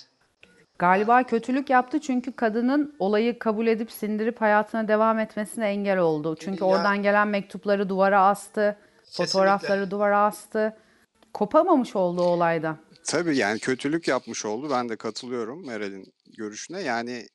Galiba 0.79 1.23
kötülük 1.23 1.69
yaptı 1.69 1.99
çünkü 2.01 2.31
kadının 2.31 2.95
olayı 2.99 3.39
kabul 3.39 3.67
edip 3.67 3.91
sindirip 3.91 4.41
hayatına 4.41 4.87
devam 4.87 5.19
etmesine 5.19 5.67
engel 5.67 5.97
oldu. 5.97 6.35
Çünkü 6.39 6.63
Ya- 6.63 6.67
oradan 6.69 7.03
gelen 7.03 7.27
mektupları 7.27 7.89
duvara 7.89 8.25
astı, 8.27 8.77
fotoğrafları 9.11 9.91
duvara 9.91 10.19
astı. 10.25 10.77
Kopamamış 11.33 11.95
oldu 11.95 12.21
o 12.21 12.25
olaydan. 12.25 12.77
Tabii 13.03 13.37
yani 13.37 13.59
kötülük 13.59 14.07
yapmış 14.07 14.45
oldu. 14.45 14.67
Ben 14.71 14.89
de 14.89 14.95
katılıyorum 14.95 15.65
Meral'in 15.65 16.13
görüşüne. 16.37 16.81
Yani 16.81 17.27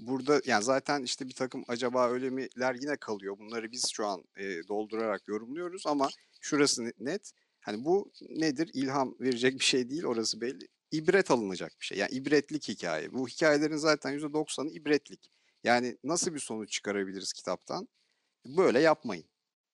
burada 0.00 0.40
yani 0.46 0.64
zaten 0.64 1.02
işte 1.02 1.28
bir 1.28 1.34
takım 1.34 1.64
acaba 1.68 2.08
öyle 2.08 2.30
miler 2.30 2.76
yine 2.80 2.96
kalıyor. 2.96 3.38
Bunları 3.38 3.72
biz 3.72 3.90
şu 3.92 4.06
an 4.06 4.22
e, 4.36 4.44
doldurarak 4.68 5.28
yorumluyoruz 5.28 5.86
ama 5.86 6.08
şurası 6.40 6.84
ne- 6.84 6.92
net. 7.00 7.30
Hani 7.60 7.84
bu 7.84 8.12
nedir? 8.30 8.70
İlham 8.74 9.14
verecek 9.20 9.54
bir 9.58 9.64
şey 9.64 9.90
değil 9.90 10.04
orası 10.04 10.40
belli. 10.40 10.68
İbret 10.96 11.30
alınacak 11.30 11.72
bir 11.80 11.86
şey. 11.86 11.98
Yani 11.98 12.10
ibretlik 12.12 12.68
hikaye. 12.68 13.12
Bu 13.12 13.28
hikayelerin 13.28 13.76
zaten 13.76 14.18
%90'ı 14.18 14.70
ibretlik. 14.70 15.30
Yani 15.64 15.96
nasıl 16.04 16.34
bir 16.34 16.38
sonuç 16.38 16.70
çıkarabiliriz 16.70 17.32
kitaptan? 17.32 17.88
Böyle 18.46 18.80
yapmayın. 18.80 19.24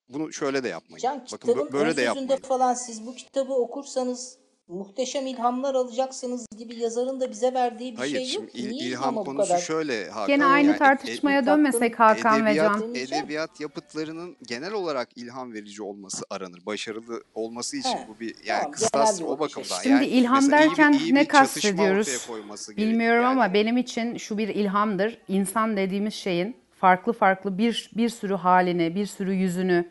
Bunu 0.09 0.33
şöyle 0.33 0.65
de 0.65 0.69
yapmayın. 0.69 1.03
Can 1.03 1.27
Bakın 1.33 1.73
böyle 1.73 1.97
de 1.97 2.03
yapmayın. 2.03 2.43
falan 2.43 2.75
siz 2.75 3.07
bu 3.07 3.15
kitabı 3.15 3.53
okursanız 3.53 4.39
muhteşem 4.73 5.27
ilhamlar 5.27 5.75
alacaksınız 5.75 6.47
gibi 6.59 6.79
yazarın 6.79 7.21
da 7.21 7.31
bize 7.31 7.55
verdiği 7.55 7.93
bir 7.93 7.97
Hayır 7.99 8.25
şey 8.27 8.35
yok. 8.35 8.45
il- 8.55 8.69
Niye 8.71 8.89
ilham 8.89 9.15
konusu 9.15 9.49
kadar? 9.49 9.59
şöyle 9.61 10.09
Hakan. 10.11 10.27
Gene 10.27 10.45
aynı 10.45 10.67
yani 10.67 10.75
e- 10.77 10.79
tartışmaya 10.79 11.41
e- 11.41 11.47
dönmesek 11.47 12.01
Hakan 12.01 12.47
ve 12.47 12.51
edebiyat, 12.51 12.81
Can. 12.81 12.95
edebiyat 12.95 13.61
yapıtlarının 13.61 14.37
genel 14.49 14.73
olarak 14.73 15.09
ilham 15.17 15.53
verici 15.53 15.83
olması 15.83 16.25
aranır. 16.31 16.67
Başarılı 16.67 17.23
olması 17.35 17.77
için 17.77 17.89
He, 17.99 18.07
bu 18.09 18.21
bir 18.21 18.35
yani 18.45 18.59
tamam, 18.59 18.71
kıstas 18.73 19.23
o 19.23 19.39
bakımdan. 19.39 19.61
açısı. 19.61 19.83
Şimdi 19.83 19.95
yani 19.95 20.07
ilham 20.07 20.45
iyi 20.45 20.51
derken 20.51 20.93
iyi 20.93 21.11
bir 21.11 21.15
ne 21.15 21.29
kastediyoruz? 21.29 22.29
Bilmiyorum 22.77 23.25
ama 23.25 23.43
Yani 23.43 23.55
benim 23.55 23.77
için 23.77 24.17
şu 24.17 24.39
bir 24.39 24.49
ilhamdır. 24.49 25.19
İnsan 25.29 25.77
dediğimiz 25.77 26.15
şeyin 26.15 26.57
farklı 26.81 27.13
farklı 27.13 27.59
bir 27.59 27.91
bir 27.97 28.09
sürü 28.09 28.35
halini, 28.35 28.95
bir 28.95 29.07
sürü 29.07 29.35
yüzünü, 29.35 29.89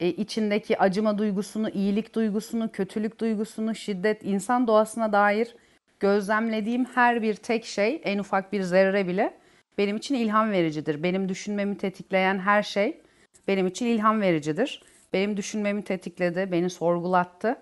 e, 0.00 0.08
içindeki 0.08 0.78
acıma 0.78 1.18
duygusunu, 1.18 1.70
iyilik 1.70 2.14
duygusunu, 2.14 2.72
kötülük 2.72 3.20
duygusunu, 3.20 3.74
şiddet, 3.74 4.24
insan 4.24 4.66
doğasına 4.66 5.12
dair 5.12 5.56
gözlemlediğim 6.00 6.84
her 6.84 7.22
bir 7.22 7.34
tek 7.34 7.64
şey, 7.64 8.00
en 8.04 8.18
ufak 8.18 8.52
bir 8.52 8.62
zerre 8.62 9.08
bile 9.08 9.38
benim 9.78 9.96
için 9.96 10.14
ilham 10.14 10.50
vericidir. 10.50 11.02
Benim 11.02 11.28
düşünmemi 11.28 11.78
tetikleyen 11.78 12.38
her 12.38 12.62
şey 12.62 13.00
benim 13.48 13.66
için 13.66 13.86
ilham 13.86 14.20
vericidir. 14.20 14.82
Benim 15.12 15.36
düşünmemi 15.36 15.84
tetikledi, 15.84 16.48
beni 16.52 16.70
sorgulattı. 16.70 17.56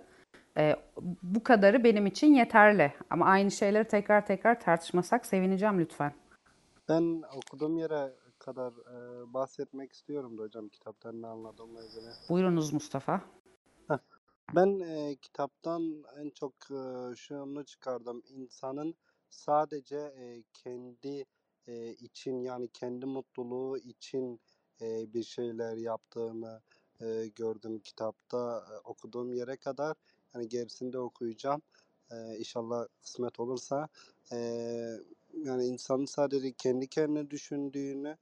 E, 0.58 0.76
bu 1.22 1.42
kadarı 1.42 1.84
benim 1.84 2.06
için 2.06 2.34
yeterli. 2.34 2.92
Ama 3.10 3.26
aynı 3.26 3.50
şeyleri 3.50 3.88
tekrar 3.88 4.26
tekrar 4.26 4.60
tartışmasak 4.60 5.26
sevineceğim 5.26 5.80
lütfen. 5.80 6.12
Ben 6.88 7.22
okuduğum 7.36 7.78
yere 7.78 8.12
kadar 8.44 8.72
e, 8.72 9.34
bahsetmek 9.34 9.92
istiyorum 9.92 10.38
da 10.38 10.42
hocam 10.42 10.68
kitaptan 10.68 11.22
ne 11.22 11.26
anladığımla 11.26 11.84
ilgili. 11.84 12.10
Buyurunuz 12.28 12.72
Mustafa. 12.72 13.22
Ben 14.54 14.80
e, 14.80 15.16
kitaptan 15.16 16.04
en 16.18 16.30
çok 16.30 16.54
e, 16.70 17.16
şunu 17.16 17.64
çıkardım. 17.64 18.22
İnsanın 18.28 18.94
sadece 19.30 19.96
e, 19.96 20.42
kendi 20.52 21.24
e, 21.66 21.92
için 21.92 22.40
yani 22.40 22.68
kendi 22.68 23.06
mutluluğu 23.06 23.78
için 23.78 24.40
e, 24.80 25.12
bir 25.14 25.22
şeyler 25.22 25.76
yaptığını 25.76 26.62
e, 27.00 27.26
gördüm 27.36 27.78
kitapta 27.78 28.64
e, 28.72 28.78
okuduğum 28.88 29.32
yere 29.32 29.56
kadar. 29.56 29.96
Yani 30.34 30.48
gerisini 30.48 30.92
de 30.92 30.98
okuyacağım. 30.98 31.62
E, 32.10 32.36
inşallah 32.38 32.86
kısmet 33.02 33.40
olursa. 33.40 33.88
E, 34.32 34.38
yani 35.42 35.66
insanın 35.66 36.04
sadece 36.04 36.52
kendi 36.52 36.88
kendine 36.88 37.30
düşündüğünü 37.30 38.16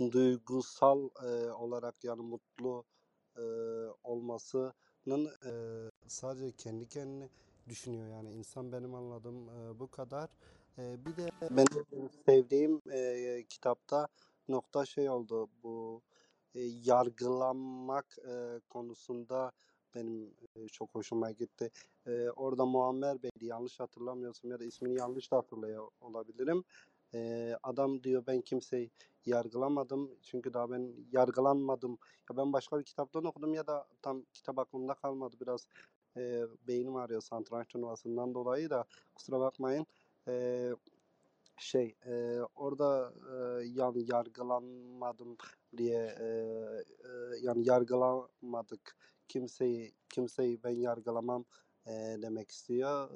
duygusal 0.00 1.08
e, 1.24 1.52
olarak 1.52 2.04
yani 2.04 2.22
mutlu 2.22 2.84
e, 3.36 3.42
olmasının 4.04 5.26
e, 5.46 5.52
sadece 6.06 6.52
kendi 6.52 6.88
kendine 6.88 7.28
düşünüyor 7.68 8.08
yani 8.08 8.32
insan 8.32 8.72
benim 8.72 8.94
anladığım 8.94 9.48
e, 9.48 9.78
bu 9.80 9.90
kadar. 9.90 10.30
E, 10.78 11.04
bir 11.06 11.16
de 11.16 11.30
benim 11.50 12.10
sevdiğim 12.26 12.82
e, 12.92 13.44
kitapta 13.48 14.08
nokta 14.48 14.86
şey 14.86 15.10
oldu 15.10 15.48
bu 15.62 16.02
e, 16.54 16.60
yargılanmak 16.60 18.18
e, 18.28 18.60
konusunda 18.68 19.52
benim 19.96 20.34
çok 20.72 20.94
hoşuma 20.94 21.30
gitti. 21.30 21.70
E, 22.06 22.30
orada 22.30 22.66
Muammer 22.66 23.22
Bey'di 23.22 23.46
yanlış 23.46 23.80
hatırlamıyorsam 23.80 24.50
ya 24.50 24.60
da 24.60 24.64
ismini 24.64 24.98
yanlış 24.98 25.32
da 25.32 25.36
hatırlıyor 25.36 25.88
olabilirim. 26.00 26.64
E, 27.14 27.52
adam 27.62 28.02
diyor 28.02 28.24
ben 28.26 28.40
kimseyi 28.40 28.90
yargılamadım 29.26 30.10
çünkü 30.22 30.54
daha 30.54 30.70
ben 30.70 30.92
yargılanmadım. 31.12 31.98
Ya 32.30 32.36
ben 32.36 32.52
başka 32.52 32.78
bir 32.78 32.84
kitaptan 32.84 33.24
okudum 33.24 33.54
ya 33.54 33.66
da 33.66 33.86
tam 34.02 34.22
kitap 34.34 34.58
aklımda 34.58 34.94
kalmadı 34.94 35.36
biraz 35.40 35.68
e, 36.16 36.42
beynim 36.68 36.96
ağrıyor 36.96 37.20
satranç 37.20 37.68
turnuvasından 37.68 38.34
dolayı 38.34 38.70
da 38.70 38.84
kusura 39.14 39.40
bakmayın. 39.40 39.86
E, 40.28 40.70
şey 41.58 41.94
e, 42.06 42.38
orada 42.54 43.12
e, 43.32 43.64
yani 43.66 44.04
yargılanmadım 44.12 45.36
diye 45.76 46.16
e, 46.20 46.24
e, 46.24 47.08
yani 47.42 47.68
yargılamadık 47.68 48.96
kimseyi 49.28 49.92
kimseyi 50.10 50.62
ben 50.64 50.70
yargılamam 50.70 51.44
e, 51.86 51.92
demek 52.22 52.50
istiyor. 52.50 53.10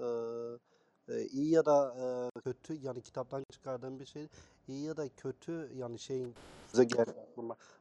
E, 1.09 1.27
iyi 1.27 1.51
ya 1.51 1.65
da 1.67 1.95
e, 1.99 2.41
kötü 2.41 2.75
yani 2.75 3.03
kitaptan 3.03 3.45
çıkardığım 3.51 4.01
bir 4.01 4.07
şey 4.07 4.29
iyi 4.69 4.85
ya 4.85 4.97
da 4.97 5.09
kötü 5.09 5.73
yani 5.77 5.99
şeyin. 5.99 6.35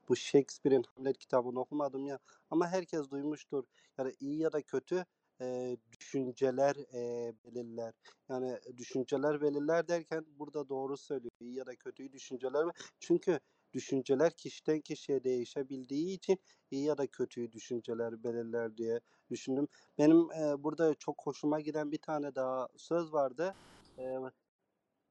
Bu 0.09 0.15
Shakespeare'in 0.15 0.83
Hamlet 0.95 1.17
kitabını 1.17 1.59
okumadım 1.59 2.05
ya 2.05 2.19
ama 2.49 2.67
herkes 2.67 3.11
duymuştur. 3.11 3.63
Yani 3.97 4.13
iyi 4.19 4.39
ya 4.39 4.51
da 4.51 4.61
kötü 4.61 5.05
e, 5.41 5.77
düşünceler 5.99 6.75
e, 6.93 7.33
belirler. 7.45 7.93
Yani 8.29 8.59
düşünceler 8.77 9.41
belirler 9.41 9.87
derken 9.87 10.25
burada 10.39 10.69
doğru 10.69 10.97
söylüyor. 10.97 11.31
İyi 11.39 11.55
ya 11.55 11.65
da 11.65 11.75
kötüyü 11.75 12.11
düşünceler 12.11 12.65
çünkü 12.99 13.39
düşünceler 13.73 14.33
kişiden 14.33 14.81
kişiye 14.81 15.23
değişebildiği 15.23 16.15
için 16.15 16.39
iyi 16.71 16.85
ya 16.85 16.97
da 16.97 17.07
kötüyü 17.07 17.51
düşünceler 17.51 18.23
belirler 18.23 18.77
diye 18.77 18.99
düşündüm. 19.29 19.67
Benim 19.97 20.31
e, 20.31 20.63
burada 20.63 20.95
çok 20.95 21.25
hoşuma 21.25 21.59
giden 21.59 21.91
bir 21.91 22.01
tane 22.01 22.35
daha 22.35 22.67
söz 22.77 23.13
vardı. 23.13 23.55
E, 23.97 24.03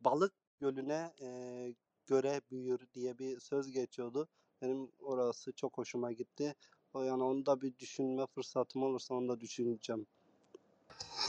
balık 0.00 0.32
gölüne 0.60 1.12
e, 1.20 1.28
göre 2.06 2.40
büyür 2.50 2.80
diye 2.94 3.18
bir 3.18 3.40
söz 3.40 3.70
geçiyordu. 3.70 4.28
Benim 4.62 4.92
orası 4.98 5.52
çok 5.52 5.78
hoşuma 5.78 6.12
gitti. 6.12 6.54
O 6.94 7.02
yani 7.02 7.22
onu 7.22 7.46
da 7.46 7.60
bir 7.60 7.78
düşünme 7.78 8.26
fırsatım 8.26 8.82
olursa 8.82 9.14
onu 9.14 9.28
da 9.28 9.40
düşüneceğim. 9.40 10.06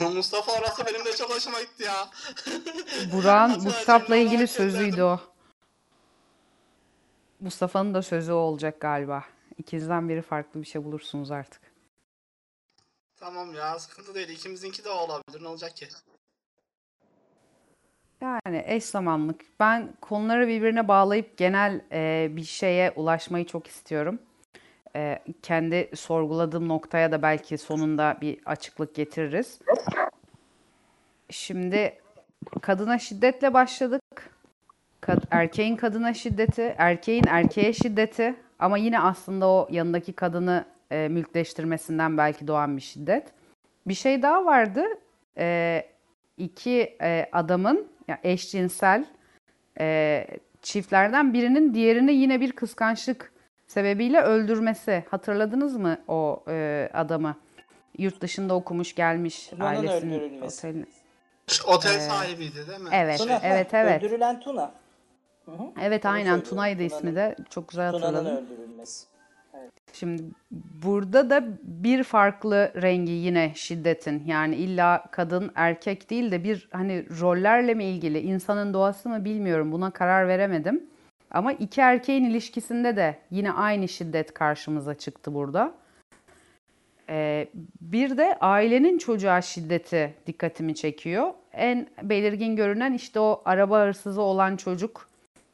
Mustafa 0.00 0.52
orası 0.52 0.86
benim 0.86 1.04
de 1.04 1.16
çok 1.16 1.30
hoşuma 1.30 1.60
gitti 1.60 1.82
ya. 1.82 2.10
Burak'ın 3.12 3.64
bu 3.64 3.70
kitapla 3.70 4.16
ilgili 4.16 4.48
sözüydü 4.48 5.02
o. 5.02 5.20
Mustafa'nın 7.40 7.94
da 7.94 8.02
sözü 8.02 8.32
olacak 8.32 8.80
galiba. 8.80 9.24
İkinizden 9.58 10.08
biri 10.08 10.22
farklı 10.22 10.60
bir 10.60 10.66
şey 10.66 10.84
bulursunuz 10.84 11.30
artık. 11.30 11.62
Tamam 13.16 13.54
ya 13.54 13.78
sıkıntı 13.78 14.14
değil. 14.14 14.28
İkimizinki 14.28 14.84
de 14.84 14.88
olabilir. 14.88 15.42
Ne 15.42 15.48
olacak 15.48 15.76
ki? 15.76 15.88
Yani 18.20 18.64
eş 18.66 18.84
zamanlık. 18.84 19.40
Ben 19.60 19.92
konuları 20.00 20.48
birbirine 20.48 20.88
bağlayıp 20.88 21.36
genel 21.36 21.80
e, 21.92 22.28
bir 22.30 22.44
şeye 22.44 22.90
ulaşmayı 22.90 23.46
çok 23.46 23.66
istiyorum. 23.66 24.18
E, 24.96 25.22
kendi 25.42 25.90
sorguladığım 25.94 26.68
noktaya 26.68 27.12
da 27.12 27.22
belki 27.22 27.58
sonunda 27.58 28.18
bir 28.20 28.40
açıklık 28.46 28.94
getiririz. 28.94 29.58
Şimdi 31.30 32.00
kadına 32.62 32.98
şiddetle 32.98 33.54
başladık. 33.54 34.30
Kad- 35.00 35.26
erkeğin 35.30 35.76
kadına 35.76 36.14
şiddeti, 36.14 36.74
erkeğin 36.78 37.24
erkeğe 37.28 37.72
şiddeti 37.72 38.34
ama 38.58 38.78
yine 38.78 39.00
aslında 39.00 39.48
o 39.48 39.68
yanındaki 39.70 40.12
kadını 40.12 40.64
e, 40.90 41.08
mülkleştirmesinden 41.08 42.18
belki 42.18 42.46
doğan 42.48 42.76
bir 42.76 42.82
şiddet. 42.82 43.28
Bir 43.86 43.94
şey 43.94 44.22
daha 44.22 44.44
vardı. 44.44 44.84
E, 45.38 45.82
iki 46.36 46.96
e, 47.02 47.28
adamın 47.32 47.88
ya 48.08 48.18
eşcinsel 48.22 49.04
e, 49.80 50.26
çiftlerden 50.62 51.32
birinin 51.34 51.74
diğerini 51.74 52.12
yine 52.12 52.40
bir 52.40 52.52
kıskançlık 52.52 53.32
sebebiyle 53.66 54.20
öldürmesi. 54.20 55.04
Hatırladınız 55.10 55.76
mı 55.76 55.98
o 56.08 56.44
e, 56.48 56.88
adamı? 56.94 57.36
Yurt 57.98 58.20
dışında 58.20 58.54
okumuş 58.54 58.94
gelmiş 58.94 59.46
Tuna'nın 59.46 59.76
ailesinin 59.76 60.20
öldürülmesi. 60.20 60.86
Şu 61.46 61.66
Otel 61.66 61.94
Ee, 61.96 62.00
sahibiydi 62.00 62.68
değil 62.68 62.80
mi? 62.80 62.88
Evet, 62.92 63.18
Tuna, 63.18 63.40
evet, 63.42 63.74
evet. 63.74 64.02
Öldürülen 64.02 64.40
Tuna. 64.40 64.72
Hı 65.56 65.62
hı. 65.62 65.66
Evet 65.82 66.04
Onu 66.04 66.12
aynen 66.12 66.40
Tuna'ydı 66.40 66.82
ismi 66.82 66.98
Tuna'nın- 67.00 67.16
de. 67.16 67.36
Çok 67.50 67.68
güzel 67.68 67.92
Tuna'nın 67.92 68.14
hatırladım. 68.14 68.44
öldürülmesi. 68.46 69.06
Şimdi 69.92 70.22
burada 70.84 71.30
da 71.30 71.44
bir 71.62 72.02
farklı 72.04 72.72
rengi 72.82 73.12
yine 73.12 73.52
şiddetin. 73.54 74.22
Yani 74.26 74.54
illa 74.56 75.04
kadın 75.10 75.52
erkek 75.54 76.10
değil 76.10 76.30
de 76.30 76.44
bir 76.44 76.68
hani 76.72 77.20
rollerle 77.20 77.74
mi 77.74 77.84
ilgili, 77.84 78.18
insanın 78.20 78.74
doğası 78.74 79.08
mı 79.08 79.24
bilmiyorum. 79.24 79.72
Buna 79.72 79.90
karar 79.90 80.28
veremedim. 80.28 80.84
Ama 81.30 81.52
iki 81.52 81.80
erkeğin 81.80 82.24
ilişkisinde 82.24 82.96
de 82.96 83.18
yine 83.30 83.52
aynı 83.52 83.88
şiddet 83.88 84.34
karşımıza 84.34 84.94
çıktı 84.94 85.34
burada. 85.34 85.72
Ee, 87.08 87.48
bir 87.80 88.16
de 88.16 88.36
ailenin 88.40 88.98
çocuğa 88.98 89.40
şiddeti 89.40 90.14
dikkatimi 90.26 90.74
çekiyor. 90.74 91.30
En 91.52 91.86
belirgin 92.02 92.56
görünen 92.56 92.92
işte 92.92 93.20
o 93.20 93.42
araba 93.44 93.80
hırsızı 93.80 94.22
olan 94.22 94.56
çocuk. 94.56 95.09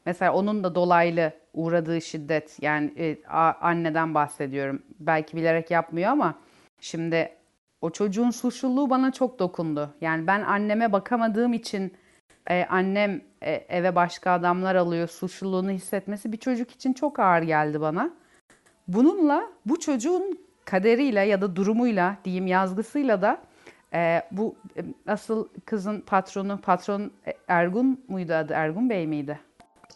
Mesela 0.06 0.32
onun 0.32 0.64
da 0.64 0.74
dolaylı 0.74 1.32
uğradığı 1.54 2.00
şiddet 2.00 2.62
yani 2.62 2.92
e, 2.98 3.16
anneden 3.60 4.14
bahsediyorum. 4.14 4.82
Belki 5.00 5.36
bilerek 5.36 5.70
yapmıyor 5.70 6.10
ama 6.10 6.34
şimdi 6.80 7.32
o 7.80 7.90
çocuğun 7.90 8.30
suçluluğu 8.30 8.90
bana 8.90 9.12
çok 9.12 9.38
dokundu. 9.38 9.94
Yani 10.00 10.26
ben 10.26 10.42
anneme 10.42 10.92
bakamadığım 10.92 11.52
için 11.52 11.92
e, 12.50 12.64
annem 12.64 13.20
e, 13.42 13.52
eve 13.52 13.94
başka 13.94 14.30
adamlar 14.32 14.74
alıyor 14.74 15.08
suçluluğunu 15.08 15.70
hissetmesi 15.70 16.32
bir 16.32 16.36
çocuk 16.36 16.70
için 16.70 16.92
çok 16.92 17.18
ağır 17.18 17.42
geldi 17.42 17.80
bana. 17.80 18.10
Bununla 18.88 19.42
bu 19.66 19.80
çocuğun 19.80 20.38
kaderiyle 20.64 21.20
ya 21.20 21.40
da 21.40 21.56
durumuyla 21.56 22.16
diyeyim 22.24 22.46
yazgısıyla 22.46 23.22
da 23.22 23.42
e, 23.94 24.22
bu 24.30 24.56
e, 24.76 24.80
asıl 25.06 25.48
kızın 25.64 26.00
patronu 26.00 26.60
patron 26.60 27.10
e, 27.26 27.32
Ergun 27.48 28.04
muydu 28.08 28.32
adı 28.32 28.52
Ergun 28.52 28.90
Bey 28.90 29.06
miydi? 29.06 29.38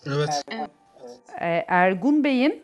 Evet. 0.06 0.44
Evet. 0.50 0.70
e, 1.40 1.64
Ergun 1.68 2.24
Bey'in 2.24 2.62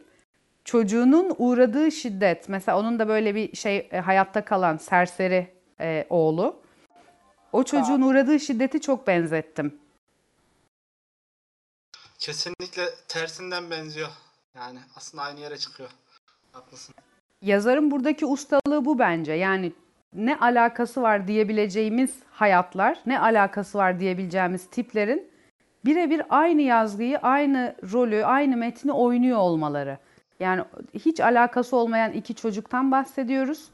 çocuğunun 0.65 1.35
uğradığı 1.39 1.93
şiddet. 1.93 2.49
Mesela 2.49 2.79
onun 2.79 2.99
da 2.99 3.09
böyle 3.09 3.35
bir 3.35 3.57
şey 3.57 3.89
e, 3.93 3.99
hayatta 3.99 4.45
kalan 4.45 4.77
serseri 4.77 5.55
e, 5.81 6.07
oğlu. 6.11 6.63
O 7.53 7.63
çocuğun 7.63 8.03
uğradığı 8.03 8.41
şiddeti 8.41 8.81
çok 8.81 9.07
benzettim. 9.07 9.79
Kesinlikle 12.19 12.89
tersinden 13.09 13.71
benziyor. 13.71 14.09
Yani 14.55 14.79
aslında 14.97 15.23
aynı 15.23 15.41
yere 15.41 15.59
çıkıyor. 15.59 15.91
Haklısın. 16.53 16.95
Yazarın 17.43 17.91
buradaki 17.91 18.27
ustalığı 18.27 18.85
bu 18.85 18.99
bence. 18.99 19.33
Yani 19.33 19.73
ne 20.13 20.37
alakası 20.39 21.03
var 21.03 21.29
diyebileceğimiz 21.29 22.11
hayatlar, 22.31 22.99
ne 23.07 23.21
alakası 23.21 23.79
var 23.79 24.01
diyebileceğimiz 24.01 24.71
tiplerin 24.71 25.31
birebir 25.87 26.23
aynı 26.29 26.63
yazgıyı, 26.63 27.19
aynı 27.19 27.77
rolü, 27.93 28.25
aynı 28.25 28.57
metni 28.57 28.93
oynuyor 28.93 29.39
olmaları. 29.39 29.99
Yani 30.41 30.63
hiç 30.95 31.21
alakası 31.21 31.77
olmayan 31.77 32.13
iki 32.13 32.35
çocuktan 32.35 32.93
bahsediyoruz. 32.93 33.71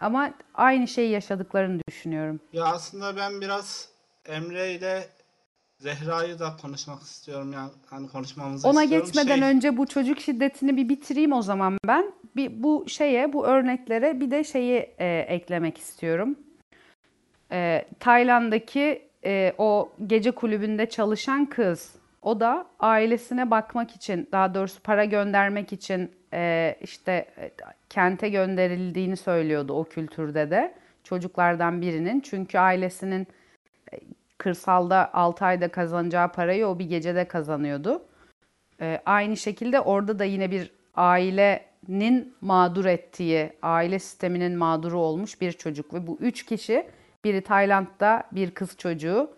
Ama 0.00 0.30
aynı 0.54 0.88
şeyi 0.88 1.10
yaşadıklarını 1.10 1.80
düşünüyorum. 1.88 2.40
Ya 2.52 2.64
aslında 2.64 3.16
ben 3.16 3.40
biraz 3.40 3.88
Emre 4.26 4.72
ile 4.72 5.08
Zehra'yı 5.78 6.38
da 6.38 6.56
konuşmak 6.62 7.02
istiyorum 7.02 7.52
ya. 7.52 7.70
Hani 7.86 8.08
konuşmamızı 8.08 8.68
Ona 8.68 8.82
istiyorum. 8.82 9.06
geçmeden 9.06 9.38
Şey, 9.38 9.48
önce 9.48 9.76
bu 9.76 9.86
çocuk 9.86 10.20
şiddetini 10.20 10.76
bir 10.76 10.88
bitireyim 10.88 11.32
o 11.32 11.42
zaman 11.42 11.78
ben. 11.86 12.12
Bir, 12.36 12.62
bu 12.62 12.84
şeye, 12.88 13.32
bu 13.32 13.46
örneklere 13.46 14.20
bir 14.20 14.30
de 14.30 14.44
şeyi 14.44 14.94
e, 14.98 15.18
eklemek 15.28 15.78
istiyorum. 15.78 16.38
E, 17.52 17.88
Tayland'daki 18.00 19.09
e, 19.24 19.52
o 19.58 19.92
gece 20.06 20.30
kulübünde 20.30 20.86
çalışan 20.86 21.46
kız, 21.46 21.94
o 22.22 22.40
da 22.40 22.66
ailesine 22.80 23.50
bakmak 23.50 23.90
için, 23.90 24.28
daha 24.32 24.54
doğrusu 24.54 24.82
para 24.82 25.04
göndermek 25.04 25.72
için 25.72 26.10
e, 26.32 26.76
işte 26.80 27.12
e, 27.38 27.50
kente 27.90 28.28
gönderildiğini 28.28 29.16
söylüyordu 29.16 29.72
o 29.72 29.84
kültürde 29.84 30.50
de 30.50 30.74
çocuklardan 31.04 31.80
birinin. 31.80 32.20
Çünkü 32.20 32.58
ailesinin 32.58 33.26
kırsalda 34.38 35.14
6 35.14 35.44
ayda 35.44 35.68
kazanacağı 35.68 36.32
parayı 36.32 36.66
o 36.66 36.78
bir 36.78 36.84
gecede 36.84 37.24
kazanıyordu. 37.28 38.02
Ee, 38.80 39.00
aynı 39.06 39.36
şekilde 39.36 39.80
orada 39.80 40.18
da 40.18 40.24
yine 40.24 40.50
bir 40.50 40.70
ailenin 40.94 42.34
mağdur 42.40 42.84
ettiği, 42.84 43.52
aile 43.62 43.98
sisteminin 43.98 44.58
mağduru 44.58 44.98
olmuş 44.98 45.40
bir 45.40 45.52
çocuk 45.52 45.94
ve 45.94 46.06
bu 46.06 46.18
üç 46.20 46.46
kişi, 46.46 46.86
biri 47.24 47.42
Tayland'da 47.42 48.22
bir 48.32 48.50
kız 48.50 48.76
çocuğu, 48.76 49.30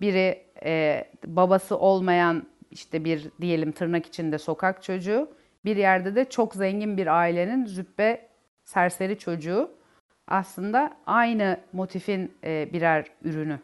biri 0.00 0.46
e, 0.64 1.04
babası 1.26 1.78
olmayan 1.78 2.46
işte 2.70 3.04
bir 3.04 3.30
diyelim 3.40 3.72
tırnak 3.72 4.06
içinde 4.06 4.38
sokak 4.38 4.82
çocuğu, 4.82 5.30
bir 5.64 5.76
yerde 5.76 6.14
de 6.14 6.30
çok 6.30 6.54
zengin 6.54 6.96
bir 6.96 7.06
ailenin 7.06 7.66
züppe 7.66 8.28
serseri 8.64 9.18
çocuğu. 9.18 9.70
Aslında 10.28 10.96
aynı 11.06 11.60
motifin 11.72 12.34
e, 12.44 12.72
birer 12.72 13.06
ürünü. 13.22 13.60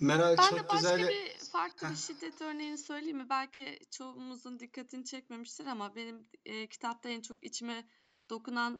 Meral 0.00 0.36
Ben 0.38 0.42
çok 0.42 0.58
de 0.58 0.68
başka 0.68 0.96
güzel. 0.96 1.08
bir 1.08 1.38
farklı 1.52 1.90
bir 1.90 1.96
şiddet 1.96 2.42
örneğini 2.42 2.78
söyleyeyim 2.78 3.16
mi? 3.16 3.26
Belki 3.30 3.78
çoğumuzun 3.90 4.58
dikkatini 4.58 5.04
çekmemiştir 5.04 5.66
ama 5.66 5.96
benim 5.96 6.26
e, 6.44 6.66
kitapta 6.66 7.08
en 7.08 7.20
çok 7.20 7.36
içime 7.42 7.84
dokunan 8.30 8.78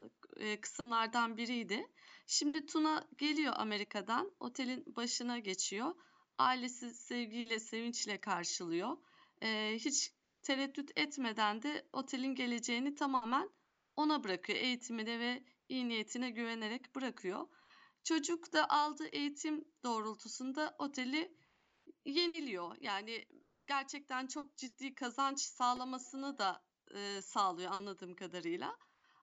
kısımlardan 0.61 1.37
biriydi. 1.37 1.87
Şimdi 2.27 2.67
Tuna 2.67 3.09
geliyor 3.19 3.53
Amerika'dan, 3.57 4.33
otelin 4.41 4.97
başına 4.97 5.39
geçiyor. 5.39 5.95
Ailesi 6.39 6.91
sevgiyle, 6.95 7.61
sevinçle 7.61 8.21
karşılıyor. 8.21 8.97
Hiç 9.75 10.13
tereddüt 10.43 10.91
etmeden 10.97 11.63
de 11.63 11.89
otelin 11.93 12.35
geleceğini 12.35 12.95
tamamen 12.95 13.51
ona 13.97 14.25
bırakıyor. 14.25 14.59
Eğitimine 14.59 15.21
ve 15.21 15.45
iyi 15.69 15.89
niyetine 15.89 16.31
güvenerek 16.31 16.95
bırakıyor. 16.95 17.49
Çocuk 18.05 18.53
da 18.53 18.71
aldığı 18.71 19.07
eğitim 19.07 19.65
doğrultusunda 19.85 20.77
oteli 20.79 21.37
yeniliyor. 22.05 22.77
Yani 22.81 23.25
gerçekten 23.67 24.27
çok 24.27 24.57
ciddi 24.57 24.95
kazanç 24.95 25.41
sağlamasını 25.41 26.39
da 26.39 26.63
e, 26.95 27.23
sağlıyor 27.23 27.73
anladığım 27.73 28.15
kadarıyla. 28.15 28.77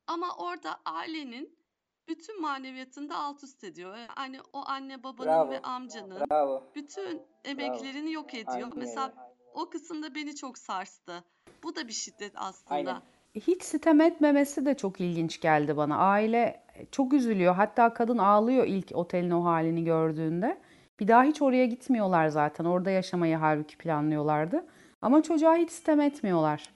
Ama 0.07 0.27
orada 0.37 0.79
ailenin 0.85 1.55
bütün 2.07 2.41
maneviyatını 2.41 3.09
da 3.09 3.17
alt 3.17 3.43
üst 3.43 3.63
ediyor. 3.63 3.97
Yani 4.17 4.39
o 4.53 4.63
anne 4.65 5.03
babanın 5.03 5.27
Bravo. 5.27 5.51
ve 5.51 5.61
amcanın 5.61 6.29
Bravo. 6.31 6.63
bütün 6.75 7.21
emeklerini 7.45 8.11
yok 8.11 8.33
ediyor. 8.33 8.47
Aynen. 8.47 8.77
Mesela 8.77 9.13
o 9.53 9.69
kısımda 9.69 10.15
beni 10.15 10.35
çok 10.35 10.57
sarstı. 10.57 11.23
Bu 11.63 11.75
da 11.75 11.87
bir 11.87 11.93
şiddet 11.93 12.31
aslında. 12.35 12.75
Aynen. 12.75 13.01
Hiç 13.35 13.63
sitem 13.63 14.01
etmemesi 14.01 14.65
de 14.65 14.77
çok 14.77 15.01
ilginç 15.01 15.41
geldi 15.41 15.77
bana. 15.77 15.97
Aile 15.97 16.63
çok 16.91 17.13
üzülüyor. 17.13 17.55
Hatta 17.55 17.93
kadın 17.93 18.17
ağlıyor 18.17 18.65
ilk 18.67 18.91
otelin 18.93 19.31
o 19.31 19.43
halini 19.45 19.83
gördüğünde. 19.83 20.61
Bir 20.99 21.07
daha 21.07 21.23
hiç 21.23 21.41
oraya 21.41 21.65
gitmiyorlar 21.65 22.27
zaten. 22.27 22.65
Orada 22.65 22.89
yaşamayı 22.91 23.35
halbuki 23.35 23.77
planlıyorlardı. 23.77 24.65
Ama 25.01 25.23
çocuğa 25.23 25.55
hiç 25.55 25.71
sitem 25.71 26.01
etmiyorlar. 26.01 26.69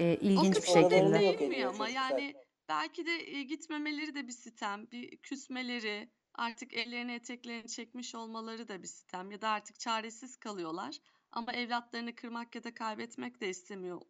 O 0.00 0.02
ilginç 0.04 0.56
bir 0.56 0.60
kısımda 0.60 0.86
Oralarını 0.86 1.18
şekilde. 1.18 1.38
değinmiyor 1.38 1.52
ediyor 1.52 1.74
ama 1.74 1.86
çocuklar. 1.86 2.10
yani 2.10 2.34
belki 2.68 3.06
de 3.06 3.12
e, 3.38 3.42
gitmemeleri 3.42 4.14
de 4.14 4.26
bir 4.26 4.32
sitem, 4.32 4.90
bir 4.90 5.16
küsmeleri, 5.16 6.10
artık 6.34 6.74
ellerini 6.74 7.12
eteklerini 7.14 7.68
çekmiş 7.68 8.14
olmaları 8.14 8.68
da 8.68 8.82
bir 8.82 8.86
sitem 8.88 9.30
ya 9.30 9.40
da 9.40 9.48
artık 9.48 9.80
çaresiz 9.80 10.36
kalıyorlar 10.36 10.96
ama 11.32 11.52
evlatlarını 11.52 12.14
kırmak 12.14 12.54
ya 12.54 12.64
da 12.64 12.74
kaybetmek 12.74 13.40
de 13.40 13.48
istemiyor 13.48 14.00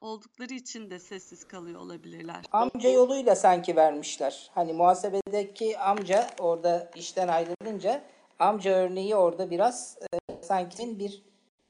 oldukları 0.00 0.54
için 0.54 0.90
de 0.90 0.98
sessiz 0.98 1.44
kalıyor 1.48 1.80
olabilirler. 1.80 2.44
Amca 2.52 2.88
yoluyla 2.88 3.36
sanki 3.36 3.76
vermişler. 3.76 4.50
Hani 4.54 4.72
muhasebedeki 4.72 5.78
amca 5.78 6.30
orada 6.38 6.90
işten 6.94 7.28
ayrılınca 7.28 8.02
amca 8.38 8.70
örneği 8.70 9.16
orada 9.16 9.50
biraz 9.50 9.98
e, 10.02 10.18
sanki 10.42 10.98
bir 10.98 11.22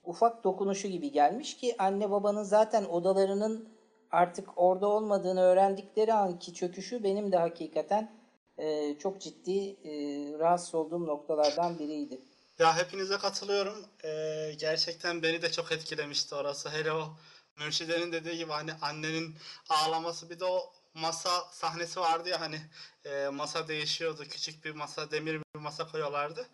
ufak 0.07 0.45
dokunuşu 0.45 0.89
gibi 0.89 1.13
gelmiş 1.13 1.57
ki 1.57 1.75
anne 1.79 2.11
babanın 2.11 2.43
zaten 2.43 2.85
odalarının 2.85 3.69
artık 4.11 4.49
orada 4.57 4.87
olmadığını 4.87 5.41
öğrendikleri 5.41 6.13
anki 6.13 6.55
çöküşü 6.55 7.05
benim 7.05 7.33
de 7.33 7.37
hakikaten 7.37 8.13
e, 8.59 8.99
çok 8.99 9.21
ciddi 9.21 9.77
e, 9.85 9.93
rahatsız 10.39 10.75
olduğum 10.75 11.07
noktalardan 11.07 11.79
biriydi. 11.79 12.21
Ya 12.59 12.77
hepinize 12.77 13.19
katılıyorum. 13.19 13.85
Ee, 14.05 14.53
gerçekten 14.59 15.23
beni 15.23 15.43
de 15.43 15.53
çok 15.53 15.73
etkilemişti 15.73 16.35
orası. 16.35 16.71
Hele 16.71 16.93
o 16.93 17.17
Mürşide'nin 17.59 18.13
dediği 18.13 18.37
gibi 18.37 18.53
hani 18.53 18.73
annenin 18.83 19.37
ağlaması 19.69 20.31
bir 20.31 20.41
de 20.41 20.45
o 20.45 20.73
masa 20.95 21.31
sahnesi 21.53 22.01
vardı 22.01 22.29
ya 22.29 22.41
hani 22.41 22.61
e, 23.05 23.29
masa 23.29 23.69
değişiyordu. 23.69 24.25
Küçük 24.31 24.65
bir 24.65 24.71
masa, 24.71 25.11
demir 25.11 25.41
bir 25.55 25.61
masa 25.61 25.89
koyuyorlardı. 25.89 26.47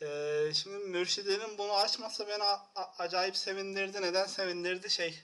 Ee, 0.00 0.52
şimdi 0.54 0.76
mürşidenin 0.76 1.58
bunu 1.58 1.72
açması 1.72 2.28
beni 2.28 2.42
acayip 2.98 3.36
sevindirdi. 3.36 4.02
Neden 4.02 4.26
sevindirdi? 4.26 4.90
Şey 4.90 5.22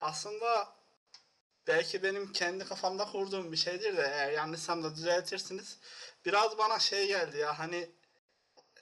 aslında 0.00 0.68
belki 1.66 2.02
benim 2.02 2.32
kendi 2.32 2.64
kafamda 2.64 3.04
kurduğum 3.04 3.52
bir 3.52 3.56
şeydir 3.56 3.96
de 3.96 4.02
eğer 4.02 4.32
yanlışsam 4.32 4.84
da 4.84 4.96
düzeltirsiniz. 4.96 5.78
Biraz 6.24 6.58
bana 6.58 6.78
şey 6.78 7.06
geldi 7.06 7.38
ya 7.38 7.58
hani 7.58 7.90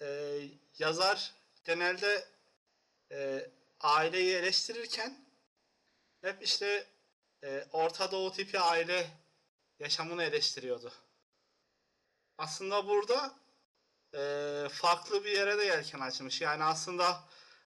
e, 0.00 0.38
yazar 0.78 1.34
genelde 1.64 2.28
e, 3.12 3.50
aileyi 3.80 4.34
eleştirirken 4.34 5.24
hep 6.20 6.42
işte 6.42 6.86
e, 7.44 7.64
Orta 7.72 8.12
Doğu 8.12 8.32
tipi 8.32 8.60
aile 8.60 9.10
yaşamını 9.78 10.22
eleştiriyordu. 10.22 10.92
Aslında 12.38 12.88
burada 12.88 13.34
e, 14.15 14.20
farklı 14.70 15.24
bir 15.24 15.31
yere 15.31 15.59
de 15.59 15.65
yelken 15.65 16.01
açmış. 16.01 16.41
Yani 16.41 16.65
aslında 16.65 17.20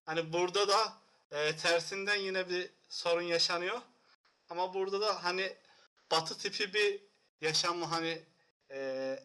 hani 0.06 0.32
burada 0.32 0.68
da 0.68 0.92
e, 1.30 1.56
tersinden 1.56 2.16
yine 2.16 2.48
bir 2.48 2.70
sorun 2.88 3.22
yaşanıyor. 3.22 3.78
Ama 4.50 4.74
burada 4.74 5.00
da 5.00 5.24
hani 5.24 5.52
batı 6.10 6.38
tipi 6.38 6.74
bir 6.74 7.00
yaşamı 7.40 7.84
hani 7.84 8.18
e, 8.70 8.78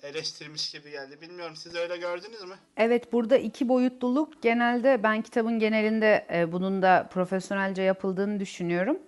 eleştirmiş 0.03 0.71
gibi 0.71 0.91
geldi. 0.91 1.21
Bilmiyorum 1.21 1.55
siz 1.55 1.75
öyle 1.75 1.97
gördünüz 1.97 2.43
mü? 2.43 2.55
Evet, 2.77 3.13
burada 3.13 3.37
iki 3.37 3.69
boyutluluk 3.69 4.41
genelde 4.43 5.03
ben 5.03 5.21
kitabın 5.21 5.59
genelinde 5.59 6.27
e, 6.33 6.51
bunun 6.51 6.81
da 6.81 7.09
profesyonelce 7.13 7.81
yapıldığını 7.81 8.39
düşünüyorum. 8.39 8.99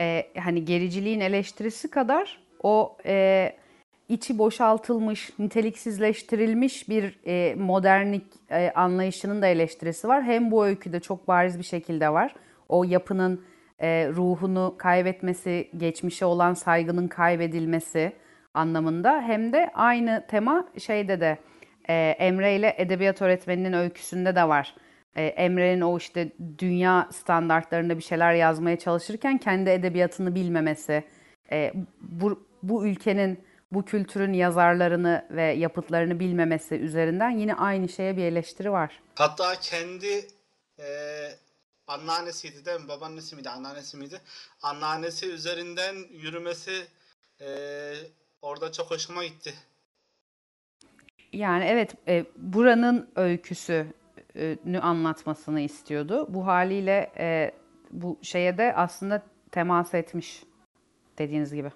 E, 0.00 0.32
hani 0.44 0.64
gericiliğin 0.64 1.20
eleştirisi 1.20 1.90
kadar 1.90 2.42
o 2.62 2.98
e, 3.06 3.56
içi 4.12 4.38
boşaltılmış, 4.38 5.30
niteliksizleştirilmiş 5.38 6.88
bir 6.88 7.18
e, 7.26 7.54
modernlik 7.54 8.24
e, 8.50 8.70
anlayışının 8.70 9.42
da 9.42 9.46
eleştirisi 9.46 10.08
var. 10.08 10.22
Hem 10.22 10.50
bu 10.50 10.66
öyküde 10.66 11.00
çok 11.00 11.28
bariz 11.28 11.58
bir 11.58 11.64
şekilde 11.64 12.12
var. 12.12 12.34
O 12.68 12.84
yapının 12.84 13.44
e, 13.80 14.08
ruhunu 14.08 14.74
kaybetmesi, 14.78 15.70
geçmişe 15.76 16.24
olan 16.24 16.54
saygının 16.54 17.08
kaybedilmesi 17.08 18.12
anlamında 18.54 19.20
hem 19.20 19.52
de 19.52 19.70
aynı 19.74 20.24
tema 20.28 20.68
şeyde 20.78 21.20
de 21.20 21.38
e, 21.88 21.94
Emre 22.18 22.56
ile 22.56 22.74
edebiyat 22.78 23.22
öğretmeninin 23.22 23.72
öyküsünde 23.72 24.34
de 24.34 24.48
var. 24.48 24.74
E, 25.16 25.24
Emre'nin 25.24 25.80
o 25.80 25.98
işte 25.98 26.28
dünya 26.58 27.08
standartlarında 27.12 27.96
bir 27.96 28.02
şeyler 28.02 28.34
yazmaya 28.34 28.78
çalışırken 28.78 29.38
kendi 29.38 29.70
edebiyatını 29.70 30.34
bilmemesi, 30.34 31.04
e, 31.52 31.72
bu, 32.00 32.46
bu 32.62 32.86
ülkenin, 32.86 33.38
bu 33.72 33.84
kültürün 33.84 34.32
yazarlarını 34.32 35.26
ve 35.30 35.42
yapıtlarını 35.42 36.20
bilmemesi 36.20 36.74
üzerinden 36.74 37.30
yine 37.30 37.54
aynı 37.54 37.88
şeye 37.88 38.16
bir 38.16 38.24
eleştiri 38.24 38.72
var. 38.72 39.00
Hatta 39.14 39.54
kendi 39.60 40.26
e, 40.78 40.86
anneannesiydi 41.86 42.64
değil 42.64 42.80
mi? 42.80 42.88
Babaannesi 42.88 43.36
miydi? 43.36 43.50
Anneannesi 43.50 43.96
miydi? 43.96 44.20
Anneannesi 44.62 45.26
üzerinden 45.26 45.94
yürümesi 46.10 46.86
e, 47.40 47.46
orada 48.42 48.72
çok 48.72 48.90
hoşuma 48.90 49.24
gitti. 49.24 49.54
Yani 51.32 51.64
evet, 51.64 51.94
e, 52.08 52.24
buranın 52.36 53.10
öyküsünü 53.16 54.80
anlatmasını 54.82 55.60
istiyordu. 55.60 56.26
Bu 56.28 56.46
haliyle 56.46 57.12
e, 57.18 57.52
bu 57.90 58.18
şeye 58.22 58.58
de 58.58 58.74
aslında 58.76 59.22
temas 59.50 59.94
etmiş 59.94 60.42
dediğiniz 61.18 61.54
gibi. 61.54 61.70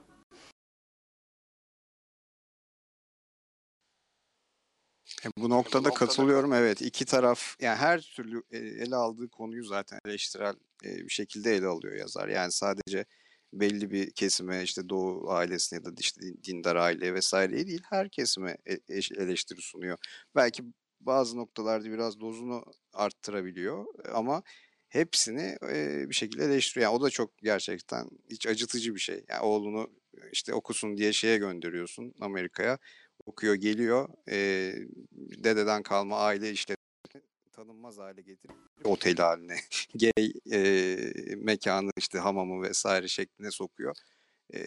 E, 5.24 5.28
Bu 5.38 5.50
noktada 5.50 5.90
katılıyorum. 5.90 6.52
Evet, 6.52 6.82
iki 6.82 7.04
taraf 7.04 7.56
yani 7.60 7.76
her 7.76 8.00
türlü 8.00 8.42
e, 8.50 8.58
ele 8.58 8.96
aldığı 8.96 9.28
konuyu 9.28 9.64
zaten 9.64 9.98
eleştirel 10.06 10.54
e, 10.84 10.96
bir 10.96 11.08
şekilde 11.12 11.54
ele 11.56 11.66
alıyor 11.66 11.94
yazar. 11.94 12.28
Yani 12.28 12.52
sadece 12.52 13.04
belli 13.52 13.90
bir 13.90 14.10
kesime 14.10 14.62
işte 14.62 14.88
Doğu 14.88 15.30
ailesine 15.30 15.78
ya 15.78 15.84
da 15.84 15.90
işte 16.00 16.20
din- 16.20 16.40
dindar 16.44 16.76
aileye 16.76 17.14
vesaireye 17.14 17.66
değil 17.66 17.82
her 17.90 18.08
kesime 18.10 18.56
eş- 18.88 19.12
eleştiri 19.12 19.62
sunuyor. 19.62 19.98
Belki 20.34 20.62
bazı 21.00 21.36
noktalarda 21.36 21.84
biraz 21.90 22.20
dozunu 22.20 22.64
arttırabiliyor 22.92 23.86
ama 24.12 24.42
hepsini 24.88 25.56
bir 26.08 26.14
şekilde 26.14 26.44
eleştiriyor. 26.44 26.90
Yani 26.90 26.98
o 26.98 27.02
da 27.02 27.10
çok 27.10 27.38
gerçekten 27.38 28.08
hiç 28.30 28.46
acıtıcı 28.46 28.94
bir 28.94 29.00
şey. 29.00 29.24
Yani 29.28 29.42
oğlunu 29.42 29.90
işte 30.32 30.54
okusun 30.54 30.96
diye 30.96 31.12
şeye 31.12 31.36
gönderiyorsun 31.36 32.14
Amerika'ya 32.20 32.78
okuyor 33.26 33.54
geliyor 33.54 34.08
e, 34.28 34.72
dededen 35.44 35.82
kalma 35.82 36.18
aile 36.18 36.50
işletmesini 36.50 37.22
tanınmaz 37.52 37.98
hale 37.98 38.22
getirip 38.22 38.56
otel 38.84 39.16
haline 39.16 39.56
gay 39.94 40.32
e, 40.52 40.96
mekanı 41.36 41.90
işte 41.96 42.18
hamamı 42.18 42.62
vesaire 42.62 43.08
şekline 43.08 43.50
sokuyor. 43.50 43.96
E, 44.54 44.60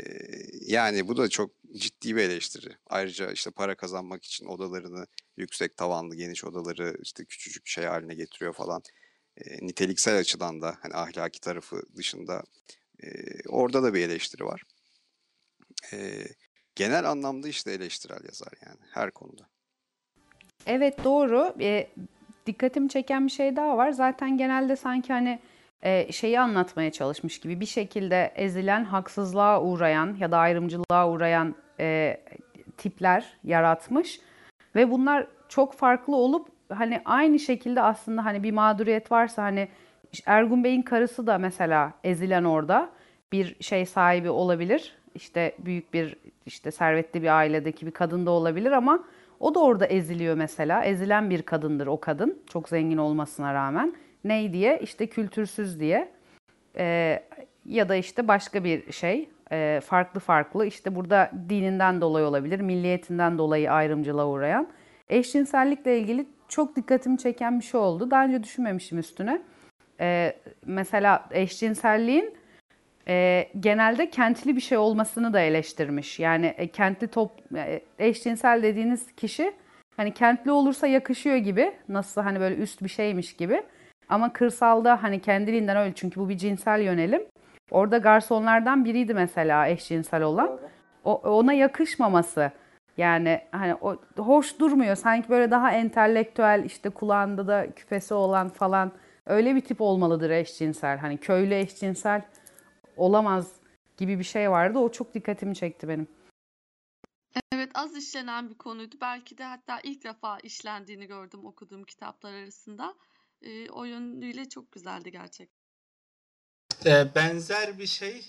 yani 0.61 1.07
bu 1.07 1.18
da 1.18 1.30
çok 1.30 1.52
ciddi 1.73 2.15
bir 2.15 2.22
eleştiri. 2.22 2.77
Ayrıca 2.88 3.31
işte 3.31 3.52
para 3.52 3.76
kazanmak 3.76 4.26
için 4.26 4.45
odalarını 4.45 5.07
yüksek 5.38 5.77
tavanlı 5.77 6.15
geniş 6.15 6.45
odaları 6.45 6.98
işte 7.02 7.26
küçücük 7.26 7.68
şey 7.68 7.86
haline 7.86 8.15
getiriyor 8.15 8.53
falan. 8.53 8.81
E, 9.38 9.65
niteliksel 9.68 10.18
açıdan 10.18 10.61
da 10.61 10.77
hani 10.81 10.94
ahlaki 10.94 11.40
tarafı 11.40 11.81
dışında 11.95 12.44
e, 13.03 13.10
orada 13.48 13.84
da 13.84 13.94
bir 13.94 14.02
eleştiri 14.02 14.45
var. 14.45 14.64
E, 15.94 16.27
genel 16.80 17.10
anlamda 17.10 17.47
işte 17.47 17.72
eleştirel 17.72 18.23
yazar 18.26 18.53
yani 18.65 18.80
her 18.93 19.11
konuda. 19.11 19.41
Evet 20.68 21.03
doğru. 21.03 21.53
E, 21.61 21.88
dikkatimi 22.45 22.89
çeken 22.89 23.26
bir 23.26 23.31
şey 23.31 23.56
daha 23.56 23.77
var. 23.77 23.91
Zaten 23.91 24.38
genelde 24.38 24.76
sanki 24.76 25.14
hani 25.14 25.39
e, 25.81 26.11
şeyi 26.11 26.39
anlatmaya 26.39 26.91
çalışmış 26.91 27.39
gibi 27.39 27.60
bir 27.60 27.65
şekilde 27.65 28.34
ezilen, 28.35 28.84
haksızlığa 28.84 29.61
uğrayan 29.61 30.18
ya 30.19 30.31
da 30.31 30.38
ayrımcılığa 30.38 31.10
uğrayan 31.10 31.56
e, 31.80 32.18
tipler 32.77 33.38
yaratmış 33.43 34.19
ve 34.76 34.91
bunlar 34.91 35.27
çok 35.49 35.73
farklı 35.73 36.15
olup 36.15 36.49
hani 36.69 37.01
aynı 37.06 37.39
şekilde 37.39 37.81
aslında 37.81 38.26
hani 38.26 38.43
bir 38.43 38.51
mağduriyet 38.51 39.11
varsa 39.11 39.43
hani 39.43 39.68
Ergun 40.26 40.64
Bey'in 40.64 40.81
karısı 40.81 41.27
da 41.27 41.38
mesela 41.38 41.93
ezilen 42.03 42.43
orada 42.43 42.89
bir 43.31 43.64
şey 43.64 43.85
sahibi 43.85 44.30
olabilir. 44.30 44.99
İşte 45.15 45.56
büyük 45.60 45.93
bir 45.93 46.15
işte 46.49 46.71
servetli 46.71 47.21
bir 47.21 47.38
ailedeki 47.38 47.85
bir 47.85 47.91
kadın 47.91 48.26
da 48.26 48.31
olabilir 48.31 48.71
ama 48.71 49.03
o 49.39 49.55
da 49.55 49.59
orada 49.59 49.85
eziliyor 49.85 50.35
mesela. 50.35 50.84
Ezilen 50.84 51.30
bir 51.30 51.41
kadındır 51.41 51.88
o 51.88 51.99
kadın. 51.99 52.41
Çok 52.49 52.69
zengin 52.69 52.97
olmasına 52.97 53.53
rağmen. 53.53 53.93
Ney 54.23 54.53
diye? 54.53 54.80
İşte 54.80 55.07
kültürsüz 55.07 55.80
diye. 55.80 56.11
Ee, 56.77 57.23
ya 57.65 57.89
da 57.89 57.95
işte 57.95 58.27
başka 58.27 58.63
bir 58.63 58.91
şey. 58.91 59.30
Ee, 59.51 59.81
farklı 59.85 60.19
farklı. 60.19 60.65
İşte 60.65 60.95
burada 60.95 61.31
dininden 61.49 62.01
dolayı 62.01 62.26
olabilir. 62.26 62.59
Milliyetinden 62.59 63.38
dolayı 63.38 63.71
ayrımcılığa 63.71 64.27
uğrayan. 64.27 64.67
Eşcinsellikle 65.09 65.99
ilgili 65.99 66.26
çok 66.47 66.76
dikkatimi 66.76 67.17
çeken 67.17 67.59
bir 67.59 67.65
şey 67.65 67.80
oldu. 67.80 68.11
Daha 68.11 68.26
önce 68.26 68.43
düşünmemişim 68.43 68.99
üstüne. 68.99 69.41
Ee, 69.99 70.34
mesela 70.65 71.26
eşcinselliğin 71.31 72.38
e, 73.10 73.48
genelde 73.60 74.10
kentli 74.10 74.56
bir 74.56 74.61
şey 74.61 74.77
olmasını 74.77 75.34
da 75.34 75.40
eleştirmiş. 75.40 76.19
Yani 76.19 76.45
e, 76.45 76.68
kentli 76.68 77.07
top 77.07 77.31
e, 77.56 77.81
eşcinsel 77.99 78.64
dediğiniz 78.64 79.15
kişi 79.15 79.53
hani 79.98 80.14
kentli 80.14 80.52
olursa 80.52 80.88
yakışıyor 80.88 81.36
gibi. 81.36 81.72
Nasıl 81.90 82.22
hani 82.22 82.40
böyle 82.40 82.56
üst 82.56 82.84
bir 82.84 82.90
şeymiş 82.90 83.34
gibi. 83.34 83.64
Ama 84.10 84.34
kırsalda 84.34 85.03
hani 85.03 85.22
kendiliğinden 85.22 85.77
öyle 85.77 85.94
çünkü 85.95 86.19
bu 86.19 86.30
bir 86.30 86.38
cinsel 86.38 86.81
yönelim. 86.81 87.22
Orada 87.72 87.98
garsonlardan 87.98 88.86
biriydi 88.86 89.14
mesela 89.14 89.68
eşcinsel 89.68 90.22
olan. 90.22 90.60
O, 91.03 91.14
ona 91.15 91.53
yakışmaması. 91.53 92.52
Yani 92.98 93.41
hani 93.52 93.76
o 93.76 93.98
hoş 94.18 94.60
durmuyor. 94.60 94.95
Sanki 94.95 95.30
böyle 95.30 95.52
daha 95.52 95.72
entelektüel 95.72 96.64
işte 96.65 96.90
kulağında 96.90 97.48
da 97.48 97.68
küpesi 97.76 98.14
olan 98.14 98.49
falan 98.49 98.91
öyle 99.26 99.56
bir 99.56 99.61
tip 99.61 99.81
olmalıdır 99.81 100.30
eşcinsel. 100.30 100.98
Hani 100.98 101.18
köylü 101.18 101.53
eşcinsel 101.53 102.22
olamaz 102.99 103.51
gibi 103.97 104.19
bir 104.19 104.23
şey 104.23 104.51
vardı. 104.51 104.80
O 104.80 104.91
çok 104.91 105.13
dikkatimi 105.13 105.55
çekti 105.55 105.88
benim. 105.88 106.07
Evet, 107.51 107.71
az 107.73 107.95
işlenen 107.95 108.49
bir 108.49 108.57
konuydu. 108.57 108.95
Belki 109.01 109.38
de 109.38 109.43
hatta 109.43 109.80
ilk 109.84 110.03
defa 110.03 110.39
işlendiğini 110.39 111.05
gördüm 111.05 111.45
okuduğum 111.45 111.84
kitaplar 111.84 112.34
arasında. 112.34 112.95
Ee, 113.41 113.69
o 113.69 113.84
yönüyle 113.84 114.49
çok 114.49 114.71
güzeldi 114.71 115.11
gerçekten. 115.11 115.59
E, 116.85 117.15
benzer 117.15 117.80
bir 117.80 117.88
şey 117.88 118.26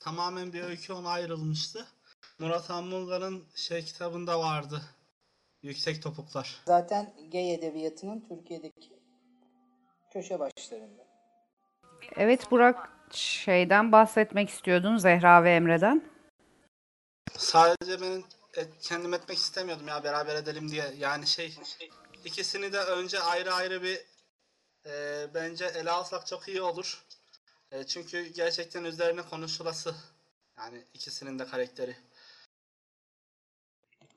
tamamen 0.00 0.52
bir 0.52 0.62
öykü 0.62 0.92
ona 0.92 1.08
ayrılmıştı. 1.08 1.86
Murat 2.38 2.70
Anmurgan'ın 2.70 3.44
şey 3.54 3.84
kitabında 3.84 4.40
vardı. 4.40 4.82
Yüksek 5.62 6.02
Topuklar. 6.02 6.62
Zaten 6.66 7.12
gay 7.32 7.54
edebiyatının 7.54 8.20
Türkiye'deki 8.20 9.02
köşe 10.12 10.38
başlarında. 10.40 11.06
Evet 12.16 12.50
Burak 12.50 12.99
şeyden 13.14 13.92
bahsetmek 13.92 14.48
istiyordun 14.48 14.96
Zehra 14.96 15.44
ve 15.44 15.54
Emre'den. 15.54 16.10
Sadece 17.38 18.00
benim 18.00 18.24
et, 18.54 18.68
kendim 18.82 19.14
etmek 19.14 19.38
istemiyordum 19.38 19.88
ya 19.88 20.04
beraber 20.04 20.34
edelim 20.36 20.68
diye. 20.68 20.94
Yani 20.98 21.26
şey 21.26 21.58
ikisini 22.24 22.72
de 22.72 22.78
önce 22.78 23.20
ayrı 23.20 23.54
ayrı 23.54 23.82
bir 23.82 24.00
e, 24.86 25.26
bence 25.34 25.64
ele 25.64 25.90
alsak 25.90 26.26
çok 26.26 26.48
iyi 26.48 26.62
olur. 26.62 27.04
E, 27.72 27.86
çünkü 27.86 28.26
gerçekten 28.26 28.84
üzerine 28.84 29.22
konuşulası. 29.22 29.94
Yani 30.58 30.84
ikisinin 30.94 31.38
de 31.38 31.46
karakteri. 31.46 31.96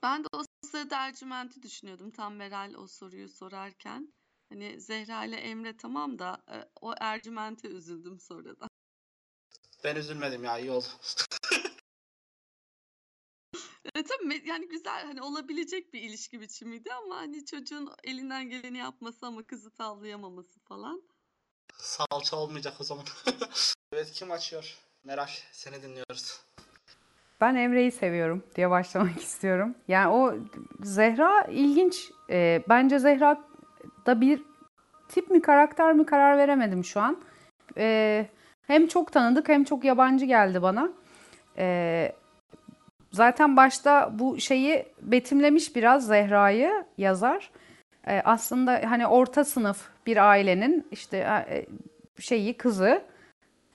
Ben 0.02 0.24
de 0.24 0.28
o 0.32 0.42
sırada 0.70 1.06
Ercüment'i 1.06 1.62
düşünüyordum 1.62 2.10
tam 2.10 2.34
Meral 2.34 2.74
o 2.74 2.86
soruyu 2.86 3.28
sorarken. 3.28 4.14
Hani 4.48 4.80
Zehra 4.80 5.24
ile 5.24 5.36
Emre 5.36 5.76
tamam 5.76 6.18
da 6.18 6.42
e, 6.52 6.56
o 6.80 6.94
Ercüment'e 7.00 7.68
üzüldüm 7.68 8.20
sonradan. 8.20 8.68
Ben 9.84 9.96
üzülmedim 9.96 10.44
ya 10.44 10.58
iyi 10.58 10.70
oldu. 10.70 10.86
E, 13.94 14.02
tabii 14.02 14.42
yani 14.46 14.68
güzel 14.68 15.06
hani 15.06 15.22
olabilecek 15.22 15.92
bir 15.94 16.02
ilişki 16.02 16.40
biçimiydi 16.40 16.92
ama 16.92 17.16
hani 17.16 17.44
çocuğun 17.44 17.90
elinden 18.04 18.50
geleni 18.50 18.78
yapması 18.78 19.26
ama 19.26 19.42
kızı 19.42 19.70
tavlayamaması 19.70 20.60
falan. 20.60 21.02
Salça 21.76 22.36
olmayacak 22.36 22.74
o 22.80 22.84
zaman. 22.84 23.04
evet 23.92 24.12
kim 24.12 24.30
açıyor? 24.30 24.76
Meral 25.04 25.28
seni 25.52 25.82
dinliyoruz. 25.82 26.40
Ben 27.40 27.54
Emre'yi 27.54 27.92
seviyorum 27.92 28.44
diye 28.56 28.70
başlamak 28.70 29.16
istiyorum. 29.22 29.74
Yani 29.88 30.08
o 30.08 30.34
Zehra 30.82 31.42
ilginç. 31.44 32.10
Ee, 32.30 32.62
bence 32.68 32.98
Zehra 32.98 33.44
da 34.06 34.20
bir 34.20 34.42
tip 35.08 35.30
mi 35.30 35.42
karakter 35.42 35.92
mi 35.92 36.06
karar 36.06 36.38
veremedim 36.38 36.84
şu 36.84 37.00
an. 37.00 37.24
Ee, 37.76 38.30
hem 38.66 38.86
çok 38.86 39.12
tanıdık 39.12 39.48
hem 39.48 39.64
çok 39.64 39.84
yabancı 39.84 40.24
geldi 40.24 40.62
bana. 40.62 40.88
Ee, 41.58 42.12
zaten 43.12 43.56
başta 43.56 44.10
bu 44.18 44.40
şeyi 44.40 44.86
betimlemiş 45.02 45.76
biraz 45.76 46.06
Zehra'yı 46.06 46.84
yazar. 46.98 47.50
Ee, 48.06 48.22
aslında 48.24 48.80
hani 48.88 49.06
orta 49.06 49.44
sınıf 49.44 49.88
bir 50.06 50.30
ailenin 50.30 50.86
işte 50.90 51.16
e, 51.50 51.66
şeyi 52.22 52.56
kızı 52.56 53.02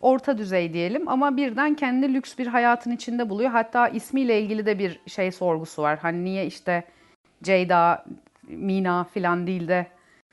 orta 0.01 0.37
düzey 0.37 0.73
diyelim 0.73 1.07
ama 1.07 1.37
birden 1.37 1.75
kendi 1.75 2.13
lüks 2.13 2.37
bir 2.37 2.47
hayatın 2.47 2.91
içinde 2.91 3.29
buluyor. 3.29 3.49
Hatta 3.49 3.87
ismiyle 3.87 4.41
ilgili 4.41 4.65
de 4.65 4.79
bir 4.79 4.99
şey 5.07 5.31
sorgusu 5.31 5.81
var. 5.81 5.99
Hani 5.99 6.23
niye 6.23 6.45
işte 6.45 6.83
Ceyda, 7.43 8.05
Mina 8.47 9.03
filan 9.03 9.47
değil 9.47 9.67
de 9.67 9.87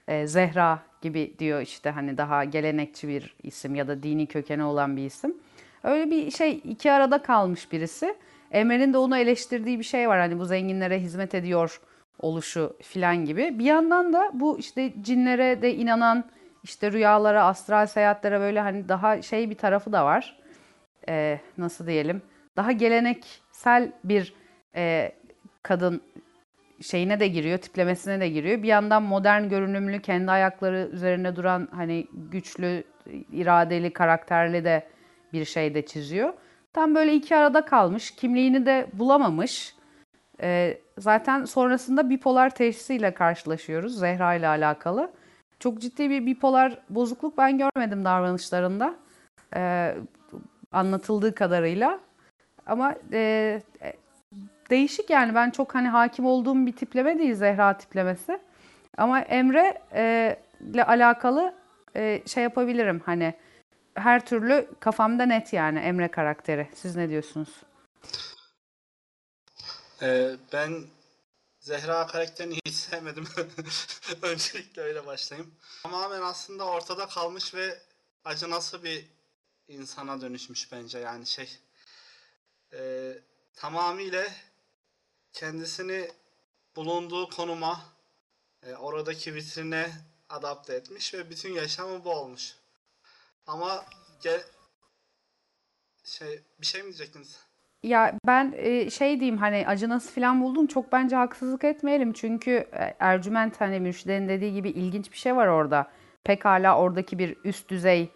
e, 0.09 0.27
Zehra 0.27 0.79
gibi 1.03 1.35
diyor 1.39 1.61
işte 1.61 1.91
hani 1.91 2.19
daha 2.19 2.45
gelenekçi 2.45 3.09
bir 3.09 3.37
isim 3.43 3.75
ya 3.75 3.89
da 3.89 4.03
dini 4.03 4.27
kökeni 4.27 4.65
olan 4.65 4.97
bir 4.97 5.07
isim. 5.07 5.37
Öyle 5.83 6.11
bir 6.11 6.31
şey 6.31 6.61
iki 6.65 6.93
arada 6.93 7.23
kalmış 7.23 7.73
birisi. 7.73 8.15
Emre'nin 8.51 8.93
de 8.93 8.99
onu 8.99 9.17
eleştirdiği 9.17 9.79
bir 9.79 9.85
şey 9.85 10.09
var 10.09 10.19
hani 10.19 10.39
bu 10.39 10.45
zenginlere 10.45 11.01
hizmet 11.01 11.35
ediyor 11.35 11.81
oluşu 12.19 12.77
filan 12.83 13.25
gibi. 13.25 13.59
Bir 13.59 13.65
yandan 13.65 14.13
da 14.13 14.31
bu 14.35 14.59
işte 14.59 14.93
cinlere 15.03 15.63
de 15.63 15.75
inanan 15.75 16.25
işte 16.63 16.93
rüyalara, 16.93 17.45
astral 17.45 17.87
seyahatlere 17.87 18.41
böyle 18.41 18.61
hani 18.61 18.89
daha 18.89 19.23
şey 19.23 19.51
bir 19.51 19.55
tarafı 19.55 19.93
da 19.93 20.05
var. 20.05 20.39
Ee, 21.09 21.41
nasıl 21.59 21.87
diyelim? 21.87 22.23
Daha 22.57 22.73
geleneksel 22.73 23.93
bir 24.05 24.35
e, 24.77 25.13
kadın 25.63 26.03
şeyine 26.81 27.21
de 27.21 27.29
giriyor, 27.29 27.59
tiplemesine 27.59 28.21
de 28.21 28.29
giriyor. 28.29 28.63
Bir 28.63 28.69
yandan 28.69 29.03
modern 29.03 29.49
görünümlü, 29.49 30.03
kendi 30.03 30.31
ayakları 30.31 30.89
üzerine 30.93 31.37
duran 31.37 31.69
hani 31.71 32.07
güçlü, 32.13 32.85
iradeli, 33.33 33.93
karakterli 33.93 34.65
de 34.65 34.87
bir 35.33 35.45
şey 35.45 35.75
de 35.75 35.87
çiziyor. 35.87 36.33
Tam 36.73 36.95
böyle 36.95 37.15
iki 37.15 37.37
arada 37.37 37.65
kalmış, 37.65 38.11
kimliğini 38.11 38.67
de 38.67 38.87
bulamamış. 38.93 39.75
Ee, 40.43 40.79
zaten 40.99 41.45
sonrasında 41.45 42.11
bipolar 42.11 42.55
teşhisiyle 42.55 43.15
karşılaşıyoruz 43.15 43.99
Zehra 43.99 44.35
ile 44.35 44.49
alakalı. 44.49 45.13
Çok 45.59 45.81
ciddi 45.81 46.11
bir 46.11 46.27
bipolar 46.27 46.79
bozukluk 46.91 47.39
ben 47.39 47.59
görmedim 47.59 48.05
davranışlarında. 48.05 48.95
Ee, 49.57 49.95
anlatıldığı 50.73 51.35
kadarıyla. 51.35 52.01
Ama 52.67 52.95
e, 53.13 53.61
e, 53.83 53.93
değişik 54.71 55.11
yani 55.11 55.35
ben 55.35 55.51
çok 55.51 55.75
hani 55.75 55.89
hakim 55.89 56.27
olduğum 56.27 56.67
bir 56.67 56.77
tipleme 56.77 57.19
değil 57.19 57.35
Zehra 57.35 57.79
tiplemesi. 57.79 58.39
Ama 58.97 59.21
Emre 59.21 59.83
e, 59.95 60.37
ile 60.61 60.85
alakalı 60.85 61.55
e, 61.97 62.23
şey 62.27 62.43
yapabilirim 62.43 63.03
hani 63.07 63.35
her 63.95 64.27
türlü 64.27 64.71
kafamda 64.81 65.27
net 65.27 65.53
yani 65.53 65.79
Emre 65.79 66.11
karakteri. 66.11 66.69
Siz 66.75 66.97
ne 66.97 67.09
diyorsunuz? 67.09 67.49
Ee, 70.03 70.37
ben 70.53 70.85
Zehra 71.61 72.07
karakterini 72.07 72.59
hiç 72.67 72.75
sevmedim. 72.75 73.29
Öncelikle 74.23 74.83
öyle 74.83 75.07
başlayayım. 75.07 75.55
Tamamen 75.83 76.23
aslında 76.23 76.65
ortada 76.65 77.07
kalmış 77.07 77.55
ve 77.55 77.79
acınası 78.25 78.85
bir 78.85 79.07
insana 79.69 80.21
dönüşmüş 80.21 80.73
bence 80.73 80.99
yani 80.99 81.27
şey. 81.27 81.59
Ee, 82.73 83.13
tamamıyla 83.55 84.27
kendisini 85.37 86.09
bulunduğu 86.77 87.29
konuma, 87.29 87.81
e, 88.63 88.75
oradaki 88.75 89.35
vitrine 89.35 89.87
adapte 90.29 90.75
etmiş 90.75 91.15
ve 91.15 91.31
bütün 91.31 91.53
yaşamı 91.53 92.05
bu 92.05 92.11
olmuş. 92.11 92.57
Ama 93.47 93.85
ge- 94.23 94.45
şey 96.05 96.41
bir 96.61 96.67
şey 96.67 96.83
mi 96.83 96.87
diyecektiniz? 96.87 97.41
Ya 97.83 98.19
ben 98.27 98.55
e, 98.57 98.91
şey 98.91 99.21
diyeyim 99.21 99.39
hani 99.39 99.65
acınası 99.67 100.13
falan 100.15 100.43
buldum. 100.43 100.67
Çok 100.67 100.93
bence 100.93 101.17
haksızlık 101.17 101.65
etmeyelim. 101.65 102.13
Çünkü 102.13 102.51
e, 102.51 102.97
Ercüment 102.99 103.61
hani 103.61 103.81
Mürşide'nin 103.81 104.29
dediği 104.29 104.55
gibi 104.55 104.71
ilginç 104.71 105.13
bir 105.13 105.17
şey 105.17 105.37
var 105.37 105.47
orada. 105.47 105.91
Pekala 106.25 106.79
oradaki 106.79 107.19
bir 107.19 107.37
üst 107.45 107.69
düzey 107.69 108.11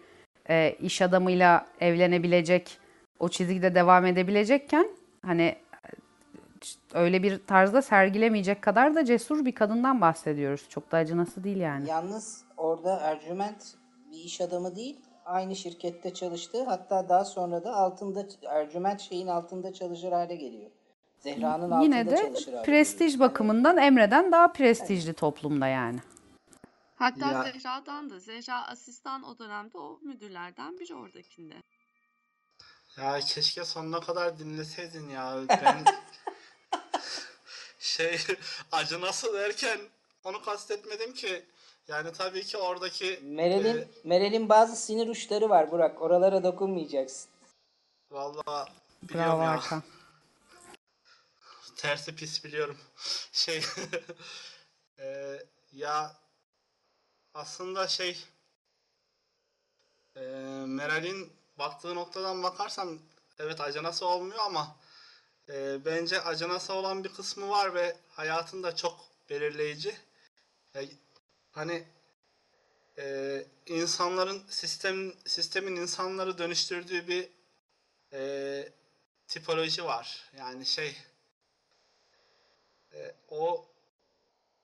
e, 0.49 0.75
iş 0.79 1.01
adamıyla 1.01 1.67
evlenebilecek, 1.79 2.79
o 3.19 3.29
çizgide 3.29 3.75
devam 3.75 4.05
edebilecekken 4.05 4.87
hani 5.25 5.57
öyle 6.93 7.23
bir 7.23 7.45
tarzda 7.47 7.81
sergilemeyecek 7.81 8.61
kadar 8.61 8.95
da 8.95 9.05
cesur 9.05 9.45
bir 9.45 9.55
kadından 9.55 10.01
bahsediyoruz. 10.01 10.69
Çok 10.69 10.91
da 10.91 10.97
acınası 10.97 11.43
değil 11.43 11.57
yani. 11.57 11.89
Yalnız 11.89 12.43
orada 12.57 12.99
Ercüment 12.99 13.75
bir 14.11 14.17
iş 14.17 14.41
adamı 14.41 14.75
değil, 14.75 14.99
aynı 15.25 15.55
şirkette 15.55 16.13
çalıştı. 16.13 16.63
Hatta 16.63 17.09
daha 17.09 17.25
sonra 17.25 17.63
da 17.63 17.75
altında 17.75 18.25
Ercüment 18.49 19.01
şeyin 19.01 19.27
altında 19.27 19.73
çalışır 19.73 20.11
hale 20.11 20.35
geliyor. 20.35 20.71
Zehra'nın 21.19 21.71
altında 21.71 21.83
Yine 21.83 22.11
de 22.11 22.15
çalışır 22.17 22.53
hale 22.53 22.63
prestij 22.65 23.11
geliyor. 23.13 23.29
bakımından 23.29 23.77
Emre'den 23.77 24.31
daha 24.31 24.51
prestijli 24.51 25.13
toplumda 25.13 25.67
yani. 25.67 25.99
Hatta 26.95 27.31
Ya- 27.31 27.43
Zehra'dan 27.43 28.09
da. 28.09 28.19
Zehra 28.19 28.67
asistan 28.67 29.23
o 29.23 29.39
dönemde 29.39 29.77
o 29.77 29.99
müdürlerden 30.03 30.79
biri 30.79 30.95
oradakinde. 30.95 31.53
Ya 32.97 33.19
keşke 33.19 33.65
sonuna 33.65 33.99
kadar 33.99 34.39
dinleseydin 34.39 35.09
ya. 35.09 35.35
Ben 35.49 35.75
şey 37.81 38.19
acı 38.71 39.01
nasıl 39.01 39.33
derken 39.33 39.81
onu 40.23 40.41
kastetmedim 40.41 41.13
ki. 41.13 41.45
Yani 41.87 42.11
tabii 42.11 42.43
ki 42.43 42.57
oradaki 42.57 43.19
Meral'in 43.23 43.77
e, 43.77 43.87
Meral'in 44.03 44.49
bazı 44.49 44.75
sinir 44.75 45.07
uçları 45.07 45.49
var 45.49 45.71
Burak. 45.71 46.01
Oralara 46.01 46.43
dokunmayacaksın. 46.43 47.29
Valla 48.11 48.69
biliyorum 49.03 49.31
Bravo 49.31 49.43
ya. 49.43 49.51
Hakan. 49.51 49.83
Tersi 51.75 52.15
pis 52.15 52.43
biliyorum. 52.43 52.77
Şey 53.31 53.63
e, 54.99 55.37
ya 55.71 56.15
aslında 57.33 57.87
şey 57.87 58.25
e, 60.15 60.21
Meral'in 60.65 61.33
baktığı 61.59 61.95
noktadan 61.95 62.43
bakarsam 62.43 62.99
evet 63.39 63.61
ajanası 63.61 64.07
olmuyor 64.07 64.39
ama 64.45 64.75
e, 65.49 65.85
bence 65.85 66.21
ajanası 66.21 66.73
olan 66.73 67.03
bir 67.03 67.09
kısmı 67.09 67.49
var 67.49 67.73
ve 67.73 67.95
hayatında 68.09 68.75
çok 68.75 68.99
belirleyici. 69.29 69.95
E, 70.75 70.85
hani 71.51 71.83
e, 72.97 73.45
insanların 73.65 74.43
sistem 74.49 75.13
sistemin 75.25 75.75
insanları 75.75 76.37
dönüştürdüğü 76.37 77.07
bir 77.07 77.29
e, 78.13 78.69
tipoloji 79.27 79.83
var. 79.83 80.31
Yani 80.37 80.65
şey 80.65 80.95
e, 82.93 83.15
o 83.29 83.65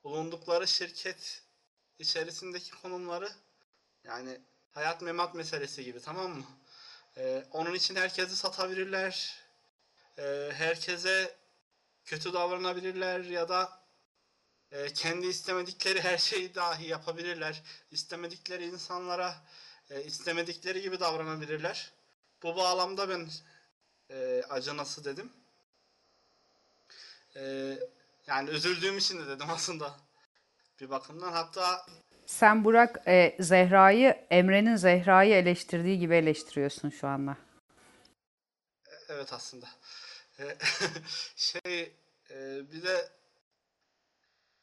bulundukları 0.04 0.68
şirket 0.68 1.42
içerisindeki 2.00 2.72
konumları 2.72 3.30
yani 4.04 4.42
hayat 4.72 5.02
memat 5.02 5.36
meselesi 5.36 5.84
gibi 5.84 6.00
tamam 6.00 6.32
mı? 6.32 6.46
E, 7.18 7.46
onun 7.52 7.74
için 7.74 7.96
herkesi 7.96 8.36
satabilirler. 8.36 9.47
E, 10.18 10.52
herkese 10.54 11.36
kötü 12.06 12.34
davranabilirler 12.34 13.20
ya 13.20 13.50
da 13.50 13.80
e, 14.72 14.94
kendi 14.94 15.28
istemedikleri 15.28 16.02
her 16.02 16.18
şeyi 16.18 16.56
dahi 16.56 16.88
yapabilirler. 16.88 17.64
İstemedikleri 17.92 18.66
insanlara 18.66 19.36
e, 19.90 20.04
istemedikleri 20.04 20.82
gibi 20.82 21.00
davranabilirler. 21.00 21.92
Bu 22.44 22.56
bağlamda 22.56 23.10
ben 23.10 23.30
e, 24.10 24.44
ajanası 24.50 25.06
dedim. 25.06 25.32
Ee, 27.36 27.80
yani 28.28 28.50
üzüldüğüm 28.50 28.98
için 28.98 29.20
de 29.20 29.28
dedim 29.28 29.50
aslında 29.50 29.96
bir 30.82 30.90
bakımdan. 30.90 31.32
Hatta 31.32 31.86
Sen 32.26 32.64
Burak 32.66 33.02
e, 33.08 33.38
Zehra'yı, 33.40 34.26
Emre'nin 34.30 34.76
Zehra'yı 34.76 35.36
eleştirdiği 35.36 36.00
gibi 36.00 36.16
eleştiriyorsun 36.16 36.90
şu 36.90 37.08
anda. 37.08 37.38
evet 39.10 39.34
aslında. 39.34 39.68
Ee, 40.40 40.58
şey 41.36 41.94
e, 42.32 42.62
bir 42.72 42.84
de 42.84 43.10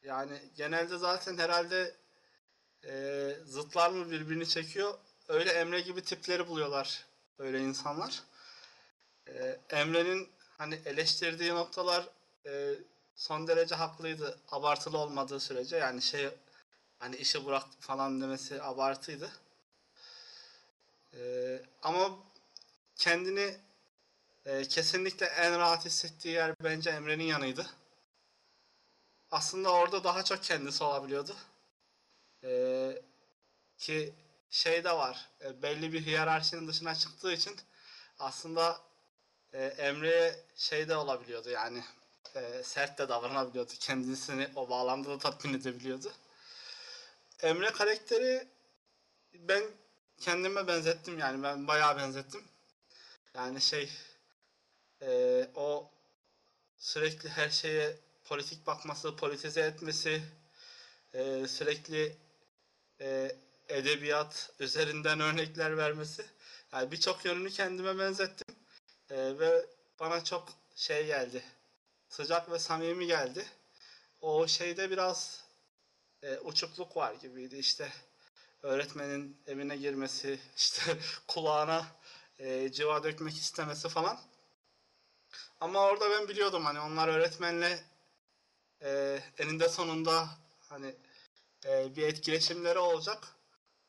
yani 0.03 0.39
genelde 0.57 0.99
zaten 0.99 1.39
herhalde 1.39 1.95
e, 2.87 3.31
zıtlar 3.47 3.91
mı 3.91 4.11
birbirini 4.11 4.49
çekiyor. 4.49 4.99
Öyle 5.29 5.51
Emre 5.53 5.81
gibi 5.81 6.03
tipleri 6.03 6.49
buluyorlar 6.49 7.07
öyle 7.39 7.61
insanlar. 7.61 8.23
Ee, 9.29 9.59
Emre'nin 9.71 10.29
hani 10.59 10.81
eleştirdiği 10.87 11.51
noktalar 11.51 12.09
e, 12.47 12.75
son 13.17 13.49
derece 13.49 13.75
haklıydı. 13.75 14.39
Abartılı 14.51 14.99
olmadığı 14.99 15.41
sürece 15.41 15.77
yani 15.77 16.03
şey 16.03 16.29
hani 16.99 17.17
işi 17.17 17.47
bırak 17.47 17.65
falan 17.81 18.21
demesi 18.21 18.63
abartıydı. 18.63 19.31
Ee, 21.15 21.63
ama 21.83 22.19
kendini 22.97 23.57
e, 24.47 24.65
kesinlikle 24.69 25.27
en 25.27 25.59
rahat 25.59 25.85
hissettiği 25.85 26.35
yer 26.35 26.55
bence 26.65 26.91
Emre'nin 26.91 27.25
yanıydı. 27.25 27.67
Aslında 29.31 29.73
orada 29.73 30.05
daha 30.05 30.25
çok 30.25 30.43
kendisi 30.43 30.85
olabiliyordu. 30.85 31.37
Ee, 32.45 33.03
ki 33.79 34.15
şey 34.51 34.85
de 34.85 34.93
var. 34.93 35.29
e, 35.45 35.63
belli 35.63 35.93
bir 35.93 36.07
hiyerarşinin 36.07 36.69
dışına 36.69 36.95
çıktığı 36.95 37.33
için 37.33 37.57
aslında 38.19 38.81
e, 39.53 39.65
Emre'ye 39.65 40.45
şey 40.57 40.89
de 40.89 40.97
olabiliyordu 40.97 41.51
yani 41.51 41.85
e, 42.35 42.63
sert 42.63 42.99
de 42.99 43.09
davranabiliyordu. 43.09 43.73
Kendisini 43.81 44.49
o 44.57 44.69
bağlamda 44.69 45.11
da 45.11 45.19
tatmin 45.19 45.55
edebiliyordu. 45.55 46.13
Emre 47.43 47.71
karakteri 47.71 48.49
ben 49.35 49.65
kendime 50.21 50.67
benzettim 50.67 51.19
yani 51.19 51.43
ben 51.43 51.69
bayağı 51.69 51.97
benzettim. 51.97 52.45
Yani 53.35 53.61
şey 53.61 53.91
e, 55.05 55.49
o 55.55 55.91
sürekli 56.79 57.29
her 57.29 57.49
şeye 57.51 57.97
politik 58.25 58.67
bakması, 58.67 59.17
politize 59.17 59.61
etmesi, 59.61 60.23
e, 61.15 61.47
sürekli 61.49 62.17
e, 63.01 63.37
edebiyat 63.69 64.53
üzerinden 64.61 65.21
örnekler 65.21 65.77
vermesi. 65.77 66.27
Yani 66.73 66.93
birçok 66.93 67.25
yönünü 67.25 67.51
kendime 67.51 67.99
benzettim. 67.99 68.57
E, 69.11 69.17
ve 69.39 69.67
bana 70.01 70.25
çok 70.25 70.49
şey 70.77 71.07
geldi. 71.07 71.43
Sıcak 72.09 72.51
ve 72.51 72.59
samimi 72.59 73.07
geldi. 73.07 73.47
O 74.21 74.47
şeyde 74.47 74.91
biraz 74.91 75.45
e, 76.23 76.39
uçukluk 76.39 76.97
var 76.97 77.15
gibiydi 77.15 77.57
işte. 77.57 77.93
Öğretmenin 78.63 79.43
evine 79.47 79.77
girmesi, 79.77 80.39
işte 80.57 80.83
kulağına 81.29 81.87
e, 82.39 82.73
civa 82.73 83.05
dökmek 83.05 83.35
istemesi 83.35 83.89
falan. 83.89 84.21
Ama 85.65 85.81
orada 85.81 86.11
ben 86.11 86.29
biliyordum 86.29 86.65
hani 86.65 86.81
onlar 86.81 87.09
öğretmenle 87.09 87.85
e, 88.83 89.21
eninde 89.39 89.69
sonunda 89.69 90.29
hani 90.69 90.95
e, 91.67 91.97
bir 91.97 92.03
etkileşimleri 92.03 92.79
olacak 92.79 93.29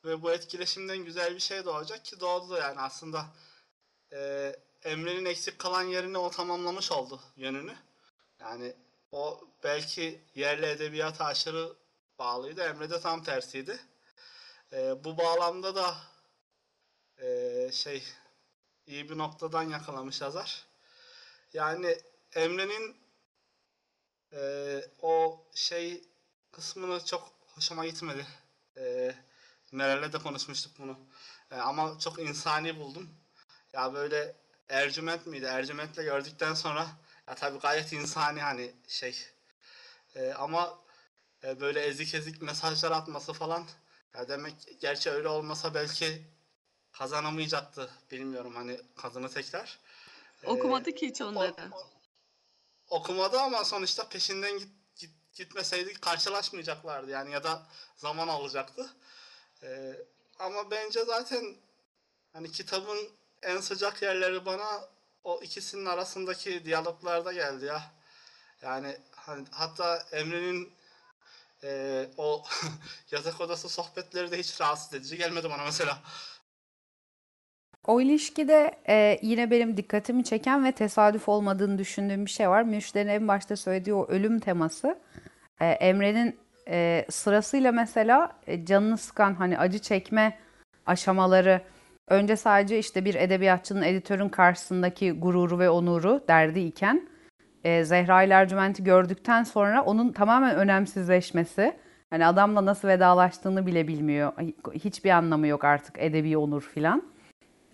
ve 0.06 0.22
bu 0.22 0.31
etkileşimden 0.31 0.97
güzel 0.97 1.35
bir 1.35 1.39
şey 1.39 1.65
doğacak 1.65 2.06
ki 2.06 2.19
doğdu 2.19 2.49
da 2.49 2.60
yani 2.60 2.81
aslında 2.81 3.26
e, 4.14 4.52
Emre'nin 4.84 5.26
eksik 5.26 5.60
kalan 5.60 5.84
yerini 5.84 6.18
o 6.18 6.30
tamamlamış 6.30 6.91
oldu 6.91 7.19
yönünü. 7.38 7.76
Yani 8.39 8.73
o 9.11 9.41
belki 9.64 10.22
yerli 10.35 10.65
edebiyata 10.65 11.26
aşırı 11.26 11.73
bağlıydı. 12.19 12.61
Emre 12.61 12.89
de 12.89 12.99
tam 12.99 13.23
tersiydi. 13.23 13.80
E, 14.73 15.03
bu 15.03 15.18
bağlamda 15.18 15.76
da 15.76 15.95
e, 17.22 17.69
şey 17.73 18.03
iyi 18.88 19.10
bir 19.10 19.18
noktadan 19.18 19.64
yakalamış 19.64 20.22
yazar. 20.22 20.65
Yani 21.56 21.98
Emre'nin 22.36 22.98
e, 24.34 24.82
o 25.02 25.44
şey 25.53 26.03
kısmını 26.52 27.06
çok 27.06 27.32
hoşuma 27.56 27.86
gitmedi. 27.86 28.26
E, 28.77 29.15
Meral'le 29.72 30.14
de 30.14 30.18
konuşmuştuk 30.18 30.72
bunu. 30.80 30.99
E, 31.52 31.56
ama 31.56 31.99
çok 31.99 32.19
insani 32.19 32.80
buldum. 32.80 33.10
Ya 33.73 33.94
böyle 33.94 34.36
Ercüment 34.69 35.26
miydi? 35.27 35.45
Ercüment'le 35.45 35.95
gördükten 35.95 36.53
sonra 36.53 36.88
ya 37.27 37.36
tabii 37.36 37.60
gayet 37.60 37.94
insani 37.94 38.41
hani 38.41 38.76
şey. 38.88 39.18
E, 40.15 40.34
ama 40.34 40.80
e, 41.44 41.60
böyle 41.61 41.82
ezik 41.82 42.14
ezik 42.15 42.41
mesajlar 42.41 42.91
atması 42.91 43.34
falan. 43.34 43.65
Ya 44.15 44.27
demek 44.27 44.56
gerçi 44.82 45.11
öyle 45.11 45.27
olmasa 45.27 45.73
belki 45.73 46.27
kazanamayacaktı. 46.91 47.90
Bilmiyorum 48.11 48.56
hani 48.56 48.82
kadını 48.98 49.30
tekrar. 49.30 49.80
Okumadı 50.44 50.91
ki 50.91 51.07
hiç 51.07 51.22
onları. 51.22 51.72
okumadı 52.90 53.40
ama 53.40 53.66
sonuçta 53.66 54.10
peşinden 54.10 54.60
git, 54.60 54.70
git, 54.95 55.12
gitmeseydi 55.36 55.94
karşılaşmayacaklardı 55.94 57.12
yani 57.12 57.32
ya 57.32 57.44
da 57.44 57.68
zaman 57.95 58.28
alacaktı. 58.28 58.90
Ee, 59.64 59.95
ama 60.40 60.72
bence 60.72 61.06
zaten 61.06 61.56
hani 62.34 62.52
kitabın 62.52 63.10
en 63.41 63.60
sıcak 63.60 64.02
yerleri 64.02 64.45
bana 64.45 64.90
o 65.24 65.41
ikisinin 65.44 65.86
arasındaki 65.86 66.66
diyaloglarda 66.66 67.34
geldi 67.34 67.66
ya. 67.66 67.91
Yani 68.62 68.98
hani 69.12 69.45
hatta 69.52 70.06
Emre'nin 70.12 70.74
e, 71.64 72.10
o 72.18 72.44
yatak 73.12 73.41
odası 73.41 73.70
sohbetleri 73.70 74.32
de 74.32 74.40
hiç 74.40 74.62
rahatsız 74.62 74.94
edici 74.94 75.18
gelmedi 75.18 75.49
bana 75.49 75.64
mesela. 75.64 76.02
O 77.88 78.02
ilişkide 78.02 78.72
e, 78.88 79.20
yine 79.22 79.52
benim 79.52 79.78
dikkatimi 79.78 80.24
çeken 80.24 80.66
ve 80.66 80.72
tesadüf 80.72 81.30
olmadığını 81.30 81.78
düşündüğüm 81.78 82.26
bir 82.26 82.32
şey 82.32 82.49
var. 82.49 82.64
Müşterinin 82.64 83.12
en 83.12 83.28
başta 83.28 83.56
söylediği 83.56 83.94
o 83.94 84.07
ölüm 84.07 84.40
teması. 84.40 84.99
E, 85.60 85.66
Emre'nin 85.66 86.36
e, 86.68 87.06
sırasıyla 87.10 87.72
mesela 87.72 88.32
e, 88.48 88.66
canını 88.66 88.98
sıkan 88.98 89.34
hani 89.34 89.57
acı 89.57 89.80
çekme 89.80 90.38
aşamaları 90.86 91.62
önce 92.07 92.36
sadece 92.36 92.80
işte 92.80 93.06
bir 93.06 93.16
edebiyatçının 93.16 93.82
editörün 93.82 94.30
karşısındaki 94.30 95.12
gururu 95.12 95.60
ve 95.60 95.70
onuru 95.70 96.24
derdi 96.28 96.60
iken 96.60 97.07
e, 97.64 97.84
Zehra 97.84 98.24
ile 98.24 98.34
Ercüment'i 98.34 98.84
gördükten 98.84 99.44
sonra 99.44 99.84
onun 99.84 100.12
tamamen 100.12 100.56
önemsizleşmesi 100.56 101.74
hani 102.10 102.26
adamla 102.26 102.66
nasıl 102.66 102.88
vedalaştığını 102.88 103.66
bile 103.66 103.88
bilmiyor. 103.88 104.34
Hiçbir 104.74 105.10
anlamı 105.10 105.48
yok 105.48 105.64
artık 105.64 105.95
edebi 105.99 106.38
onur 106.38 106.62
filan. 106.62 107.15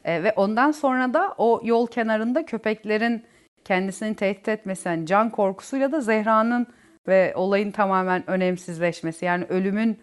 E, 0.05 0.23
ve 0.23 0.33
ondan 0.35 0.71
sonra 0.71 1.13
da 1.13 1.35
o 1.37 1.61
yol 1.63 1.87
kenarında 1.87 2.45
köpeklerin 2.45 3.25
kendisini 3.65 4.15
tehdit 4.15 4.47
etmesi, 4.47 4.89
yani 4.89 5.05
can 5.05 5.29
korkusuyla 5.29 5.91
da 5.91 6.01
Zehra'nın 6.01 6.67
ve 7.07 7.33
olayın 7.35 7.71
tamamen 7.71 8.29
önemsizleşmesi. 8.29 9.25
Yani 9.25 9.45
ölümün 9.45 9.99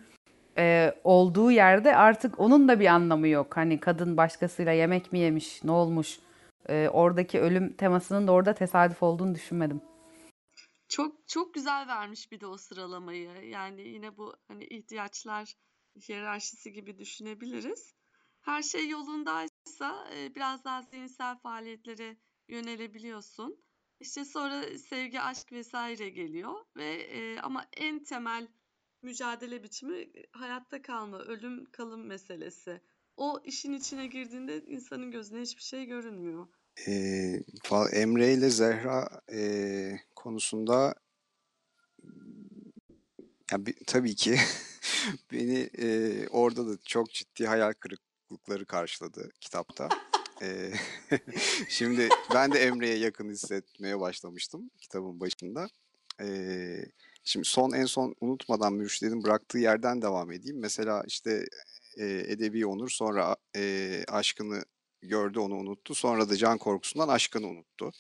e, 0.59 0.95
olduğu 1.05 1.51
yerde 1.51 1.97
artık 1.97 2.41
onun 2.41 2.69
da 2.69 2.81
bir 2.81 2.87
anlamı 2.87 3.29
yok. 3.29 3.57
Hani 3.57 3.81
kadın 3.81 4.17
başkasıyla 4.17 4.73
yemek 4.73 5.13
mi 5.13 5.19
yemiş, 5.19 5.65
ne 5.65 5.71
olmuş? 5.71 6.19
E, 6.69 6.89
oradaki 6.93 7.41
ölüm 7.41 7.73
temasının 7.73 8.27
da 8.27 8.33
orada 8.33 8.55
tesadüf 8.55 9.03
olduğunu 9.03 9.35
düşünmedim. 9.35 9.81
Çok 10.89 11.29
çok 11.29 11.55
güzel 11.55 11.89
vermiş 11.89 12.33
bir 12.33 12.41
de 12.41 12.47
o 12.47 12.57
sıralamayı. 12.57 13.31
Yani 13.51 13.83
yine 13.83 14.17
bu 14.17 14.35
hani 14.49 14.65
ihtiyaçlar 14.65 15.55
hiyerarşisi 16.09 16.73
gibi 16.73 16.99
düşünebiliriz. 16.99 17.95
Her 18.41 18.63
şey 18.63 18.89
yolundaysa 18.89 19.55
e, 20.15 20.35
biraz 20.35 20.65
daha 20.65 20.83
zihinsel 20.83 21.39
faaliyetlere 21.39 22.17
yönelebiliyorsun. 22.49 23.61
İşte 24.01 24.25
sonra 24.25 24.79
sevgi, 24.79 25.21
aşk 25.21 25.53
vesaire 25.53 26.09
geliyor 26.09 26.55
ve 26.77 26.95
e, 26.95 27.41
ama 27.41 27.67
en 27.77 28.05
temel 28.05 28.49
mücadele 29.03 29.63
biçimi 29.63 29.97
e, 29.99 30.27
hayatta 30.33 30.83
kalma, 30.83 31.19
ölüm 31.19 31.65
kalım 31.65 32.07
meselesi. 32.07 32.81
O 33.17 33.41
işin 33.45 33.73
içine 33.73 34.07
girdiğinde 34.07 34.65
insanın 34.67 35.11
gözüne 35.11 35.41
hiçbir 35.41 35.63
şey 35.63 35.85
görünmüyor. 35.87 36.47
Fa- 37.65 37.95
Emre 37.95 38.33
ile 38.33 38.51
Zehra 38.51 39.21
e, 39.33 40.01
konusunda 40.17 40.95
ya 43.53 43.67
bi- 43.67 43.85
tabii 43.87 44.15
ki 44.15 44.39
beni 45.33 45.71
e, 45.79 46.29
orada 46.29 46.69
da 46.69 46.79
çok 46.85 47.11
ciddi 47.13 47.47
hayal 47.47 47.73
kırıklıkları 48.29 48.67
karşıladı 48.67 49.31
kitapta. 49.41 49.89
Ee, 50.43 50.73
şimdi 51.69 52.09
ben 52.35 52.53
de 52.53 52.59
Emre'ye 52.59 52.99
yakın 52.99 53.31
hissetmeye 53.31 54.01
başlamıştım 54.01 54.71
kitabın 54.79 55.21
başında. 55.21 55.69
Ee, 56.21 56.85
şimdi 57.25 57.49
son 57.49 57.73
en 57.73 57.85
son 57.85 58.15
unutmadan 58.21 58.73
Mürşit'in 58.73 59.25
bıraktığı 59.25 59.59
yerden 59.59 60.03
devam 60.03 60.33
edeyim. 60.33 60.61
Mesela 60.61 61.03
işte 61.07 61.47
e, 61.97 62.05
Edebi 62.07 62.67
Onur 62.67 62.91
sonra 62.91 63.37
e, 63.57 64.05
aşkını 64.09 64.65
gördü 65.03 65.39
onu 65.39 65.55
unuttu. 65.55 65.95
Sonra 65.95 66.31
da 66.31 66.37
can 66.37 66.59
korkusundan 66.59 67.09
aşkını 67.09 67.47
unuttu. 67.47 67.93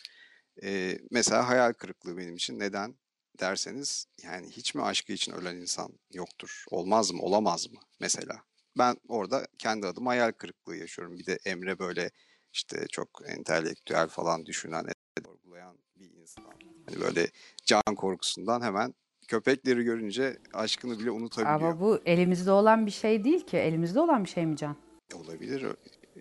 Eee, 0.62 1.00
mesela 1.10 1.48
hayal 1.48 1.72
kırıklığı 1.72 2.16
benim 2.16 2.34
için. 2.36 2.59
Neden 2.59 2.94
derseniz 3.40 4.06
yani 4.22 4.50
hiç 4.50 4.74
mi 4.74 4.82
aşkı 4.82 5.12
için 5.12 5.32
ölen 5.32 5.56
insan 5.56 5.92
yoktur? 6.12 6.64
Olmaz 6.70 7.10
mı? 7.12 7.22
Olamaz 7.22 7.72
mı? 7.72 7.80
Mesela. 8.00 8.47
Ben 8.78 8.96
orada 9.09 9.46
kendi 9.59 9.86
adıma 9.86 10.10
hayal 10.10 10.32
kırıklığı 10.32 10.76
yaşıyorum. 10.76 11.18
Bir 11.18 11.26
de 11.26 11.38
Emre 11.44 11.78
böyle 11.78 12.10
işte 12.52 12.86
çok 12.92 13.09
entelektüel 13.26 14.09
falan 14.09 14.46
düşünen, 14.46 14.86
sorgulayan 15.26 15.78
bir 15.96 16.10
insan. 16.10 16.44
Hani 16.86 17.00
böyle 17.00 17.30
can 17.64 17.94
korkusundan 17.96 18.62
hemen 18.62 18.94
köpekleri 19.28 19.82
görünce 19.82 20.38
aşkını 20.55 20.98
bile 20.98 21.10
unutabiliyor. 21.10 21.60
Ama 21.60 21.80
bu 21.80 22.00
elimizde 22.06 22.50
olan 22.50 22.86
bir 22.86 22.90
şey 22.90 23.24
değil 23.24 23.46
ki. 23.46 23.56
Elimizde 23.56 24.00
olan 24.00 24.24
bir 24.24 24.28
şey 24.28 24.46
mi 24.46 24.56
Can? 24.56 24.76
Olabilir. 25.14 25.66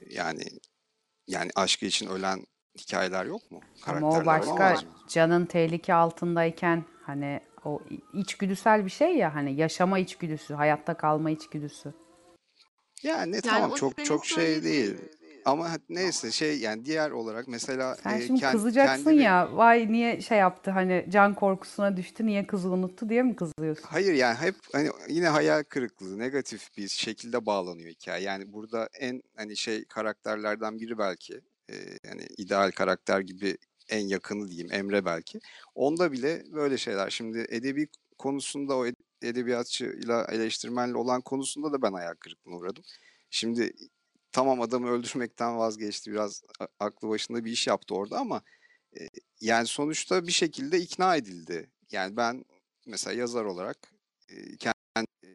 Yani 0.09 0.43
yani 1.27 1.51
aşkı 1.55 1.85
için 1.85 2.07
ölen 2.07 2.45
hikayeler 2.77 3.25
yok 3.25 3.51
mu? 3.51 3.59
Ama 3.87 4.09
o 4.09 4.11
Karakterler 4.11 4.57
başka? 4.57 4.87
Can'ın 5.07 5.45
tehlike 5.45 5.93
altındayken 5.93 6.85
hani 7.03 7.41
o 7.65 7.81
içgüdüsel 8.13 8.85
bir 8.85 8.89
şey 8.89 9.15
ya 9.17 9.35
hani 9.35 9.55
yaşama 9.55 9.99
içgüdüsü, 9.99 10.53
hayatta 10.53 10.93
kalma 10.93 11.29
içgüdüsü. 11.29 11.93
Yani 13.03 13.31
Yani 13.35 13.41
tamam 13.41 13.71
o 13.71 13.75
çok 13.75 13.93
senin 13.95 14.07
çok 14.07 14.25
şey 14.25 14.35
söylediğin 14.35 14.73
değil. 14.73 14.97
Ama 15.45 15.71
ha- 15.71 15.77
neyse 15.89 16.31
şey 16.31 16.59
yani 16.59 16.85
diğer 16.85 17.11
olarak 17.11 17.47
mesela 17.47 17.95
Sen 17.95 18.17
e, 18.17 18.27
şimdi 18.27 18.41
ken- 18.41 18.51
kızacaksın 18.51 19.03
kendini 19.03 19.23
ya 19.23 19.57
vay 19.57 19.91
niye 19.91 20.21
şey 20.21 20.37
yaptı 20.37 20.71
hani 20.71 21.05
can 21.09 21.33
korkusuna 21.35 21.97
düştü 21.97 22.25
niye 22.25 22.47
kızı 22.47 22.69
unuttu 22.69 23.09
diye 23.09 23.23
mi 23.23 23.35
kızıyorsun? 23.35 23.83
Hayır 23.87 24.13
yani 24.13 24.37
hep 24.37 24.55
hani 24.71 24.89
yine 25.09 25.27
hayal 25.27 25.63
kırıklığı 25.63 26.19
negatif 26.19 26.77
bir 26.77 26.87
şekilde 26.87 27.45
bağlanıyor 27.45 27.89
hikaye. 27.89 28.23
Yani 28.23 28.53
burada 28.53 28.89
en 28.99 29.21
hani 29.35 29.57
şey 29.57 29.85
karakterlerden 29.85 30.79
biri 30.79 30.97
belki 30.97 31.41
e, 31.71 31.75
hani 32.09 32.21
ideal 32.37 32.71
karakter 32.71 33.19
gibi 33.19 33.57
en 33.89 34.07
yakını 34.07 34.47
diyeyim 34.49 34.71
Emre 34.71 35.05
belki. 35.05 35.39
Onda 35.75 36.11
bile 36.11 36.43
böyle 36.53 36.77
şeyler. 36.77 37.09
Şimdi 37.09 37.45
edebi 37.49 37.87
konusunda 38.17 38.77
o 38.77 38.85
ed- 39.21 39.27
edebiyatçıyla 39.27 40.25
eleştirmenle 40.31 40.97
olan 40.97 41.21
konusunda 41.21 41.71
da 41.71 41.81
ben 41.81 41.93
hayal 41.93 42.15
kırıklığına 42.15 42.55
uğradım. 42.55 42.83
Şimdi 43.29 43.73
tamam 44.31 44.61
adamı 44.61 44.89
öldürmekten 44.89 45.57
vazgeçti 45.57 46.11
biraz 46.11 46.43
aklı 46.79 47.09
başında 47.09 47.45
bir 47.45 47.51
iş 47.51 47.67
yaptı 47.67 47.95
orada 47.95 48.19
ama 48.19 48.41
e, 48.99 49.07
yani 49.41 49.67
sonuçta 49.67 50.27
bir 50.27 50.31
şekilde 50.31 50.79
ikna 50.79 51.15
edildi. 51.15 51.69
Yani 51.91 52.17
ben 52.17 52.45
mesela 52.85 53.13
yazar 53.13 53.45
olarak 53.45 53.77
e, 54.29 54.57
kendi 54.57 55.07
e, 55.23 55.29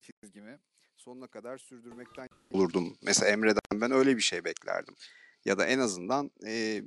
çizgimi 0.00 0.60
sonuna 0.96 1.26
kadar 1.26 1.58
sürdürmekten 1.58 2.28
olurdum. 2.50 2.96
Mesela 3.02 3.30
Emre'den 3.30 3.80
ben 3.80 3.90
öyle 3.90 4.16
bir 4.16 4.22
şey 4.22 4.44
beklerdim. 4.44 4.94
Ya 5.44 5.58
da 5.58 5.66
en 5.66 5.78
azından 5.78 6.30
e, 6.46 6.82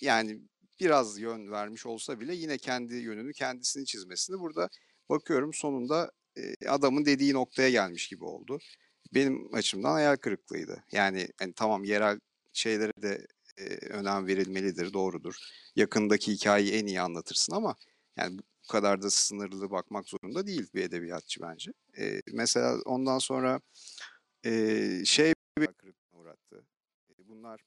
yani 0.00 0.40
biraz 0.80 1.18
yön 1.18 1.50
vermiş 1.50 1.86
olsa 1.86 2.20
bile 2.20 2.34
yine 2.34 2.58
kendi 2.58 2.94
yönünü 2.94 3.32
kendisini 3.32 3.86
çizmesini 3.86 4.40
burada 4.40 4.68
bakıyorum 5.10 5.52
sonunda 5.52 6.10
adamın 6.68 7.04
dediği 7.04 7.34
noktaya 7.34 7.70
gelmiş 7.70 8.08
gibi 8.08 8.24
oldu. 8.24 8.58
Benim 9.14 9.54
açımdan 9.54 9.92
hayal 9.92 10.16
kırıklığıydı. 10.16 10.84
Yani 10.92 11.28
hani 11.38 11.52
tamam 11.52 11.84
yerel 11.84 12.20
şeylere 12.52 12.92
de 13.02 13.26
e, 13.58 13.64
önem 13.86 14.26
verilmelidir, 14.26 14.92
doğrudur. 14.92 15.34
Yakındaki 15.76 16.32
hikayeyi 16.32 16.72
en 16.72 16.86
iyi 16.86 17.00
anlatırsın 17.00 17.52
ama 17.54 17.76
yani 18.16 18.38
bu 18.38 18.72
kadar 18.72 19.02
da 19.02 19.10
sınırlı 19.10 19.70
bakmak 19.70 20.08
zorunda 20.08 20.46
değil 20.46 20.68
bir 20.74 20.82
edebiyatçı 20.82 21.42
bence. 21.42 21.72
E, 21.98 22.22
mesela 22.32 22.80
ondan 22.84 23.18
sonra 23.18 23.60
e, 24.44 25.02
şey 25.04 25.32
bir 25.58 25.66
kırıklığına 25.66 26.20
uğrattı. 26.20 26.66
E, 27.10 27.28
bunlar 27.28 27.60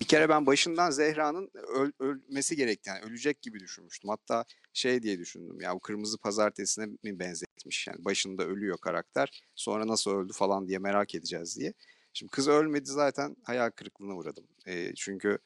bir 0.00 0.06
kere 0.06 0.28
ben 0.28 0.46
başından 0.46 0.90
Zehra'nın 0.90 1.50
öl- 1.54 1.92
ölmesi 2.00 2.56
gerektiğini, 2.56 2.96
yani 2.96 3.10
ölecek 3.10 3.42
gibi 3.42 3.60
düşünmüştüm. 3.60 4.10
Hatta 4.10 4.44
şey 4.72 5.02
diye 5.02 5.18
düşündüm 5.18 5.60
ya 5.60 5.74
bu 5.74 5.80
Kırmızı 5.80 6.18
Pazartesi'ne 6.18 6.86
mi 6.86 7.18
benzetmiş 7.18 7.86
yani 7.86 8.04
başında 8.04 8.44
ölüyor 8.44 8.78
karakter 8.78 9.42
sonra 9.54 9.86
nasıl 9.86 10.10
öldü 10.10 10.32
falan 10.32 10.68
diye 10.68 10.78
merak 10.78 11.14
edeceğiz 11.14 11.56
diye. 11.56 11.72
Şimdi 12.12 12.30
kız 12.30 12.48
ölmedi 12.48 12.90
zaten 12.90 13.36
hayal 13.44 13.70
kırıklığına 13.70 14.16
uğradım. 14.16 14.44
E, 14.66 14.94
çünkü 14.94 15.38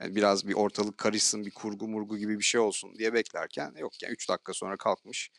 yani 0.00 0.16
biraz 0.16 0.48
bir 0.48 0.54
ortalık 0.54 0.98
karışsın 0.98 1.46
bir 1.46 1.50
kurgu 1.50 1.88
murgu 1.88 2.18
gibi 2.18 2.38
bir 2.38 2.44
şey 2.44 2.60
olsun 2.60 2.94
diye 2.98 3.14
beklerken 3.14 3.74
yok 3.78 4.02
yani 4.02 4.12
3 4.12 4.28
dakika 4.28 4.52
sonra 4.52 4.76
kalkmış. 4.76 5.30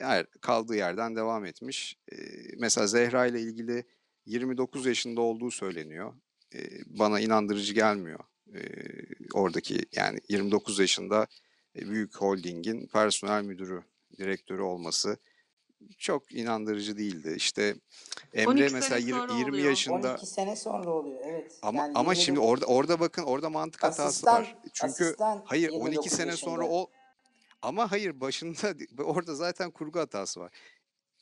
E, 0.00 0.04
hayır, 0.04 0.26
kaldığı 0.40 0.76
yerden 0.76 1.16
devam 1.16 1.44
etmiş. 1.44 1.96
E, 2.12 2.16
mesela 2.58 2.86
Zehra 2.86 3.26
ile 3.26 3.40
ilgili 3.40 3.84
29 4.26 4.86
yaşında 4.86 5.20
olduğu 5.20 5.50
söyleniyor. 5.50 6.14
E, 6.54 6.58
bana 6.86 7.20
inandırıcı 7.20 7.74
gelmiyor. 7.74 8.20
E, 8.54 8.60
oradaki 9.34 9.78
yani 9.92 10.18
29 10.28 10.78
yaşında 10.78 11.26
e, 11.76 11.88
büyük 11.90 12.16
holdingin 12.16 12.86
personel 12.86 13.42
müdürü, 13.42 13.82
direktörü 14.18 14.62
olması 14.62 15.16
çok 15.98 16.32
inandırıcı 16.32 16.98
değildi. 16.98 17.34
İşte 17.36 17.74
Emre 18.34 18.48
12 18.48 18.62
mesela 18.74 19.00
sene 19.00 19.10
yir- 19.10 19.18
sonra 19.18 19.38
20 19.38 19.50
oluyor. 19.50 19.68
yaşında 19.68 20.10
12 20.10 20.26
sene 20.26 20.56
sonra 20.56 20.90
oluyor 20.90 21.20
evet. 21.24 21.58
ama 21.62 21.78
Yani 21.78 21.92
ama 21.94 22.14
şimdi 22.14 22.38
29 22.38 22.50
orada 22.50 22.66
orada 22.66 23.00
bakın 23.00 23.22
orada 23.22 23.50
mantık 23.50 23.82
hatası 23.82 24.02
asistan 24.02 24.34
var. 24.34 24.56
Çünkü 24.72 25.04
asistan 25.04 25.42
hayır 25.44 25.68
12 25.68 25.84
29 25.84 26.12
sene 26.12 26.36
sonra 26.36 26.62
yaşında. 26.62 26.78
o 26.78 26.90
ama 27.62 27.90
hayır 27.90 28.20
başında 28.20 28.74
orada 29.04 29.34
zaten 29.34 29.70
kurgu 29.70 29.98
hatası 30.00 30.40
var. 30.40 30.52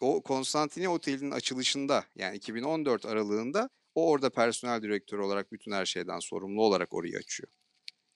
O 0.01 0.23
Konstantini 0.23 0.89
Oteli'nin 0.89 1.31
açılışında 1.31 2.05
yani 2.17 2.37
2014 2.37 3.07
aralığında 3.07 3.71
o 3.95 4.11
orada 4.11 4.31
personel 4.31 4.83
direktörü 4.83 5.23
olarak 5.23 5.53
bütün 5.53 5.73
her 5.73 5.87
şeyden 5.87 6.19
sorumlu 6.19 6.63
olarak 6.63 6.95
orayı 6.95 7.17
açıyor. 7.17 7.53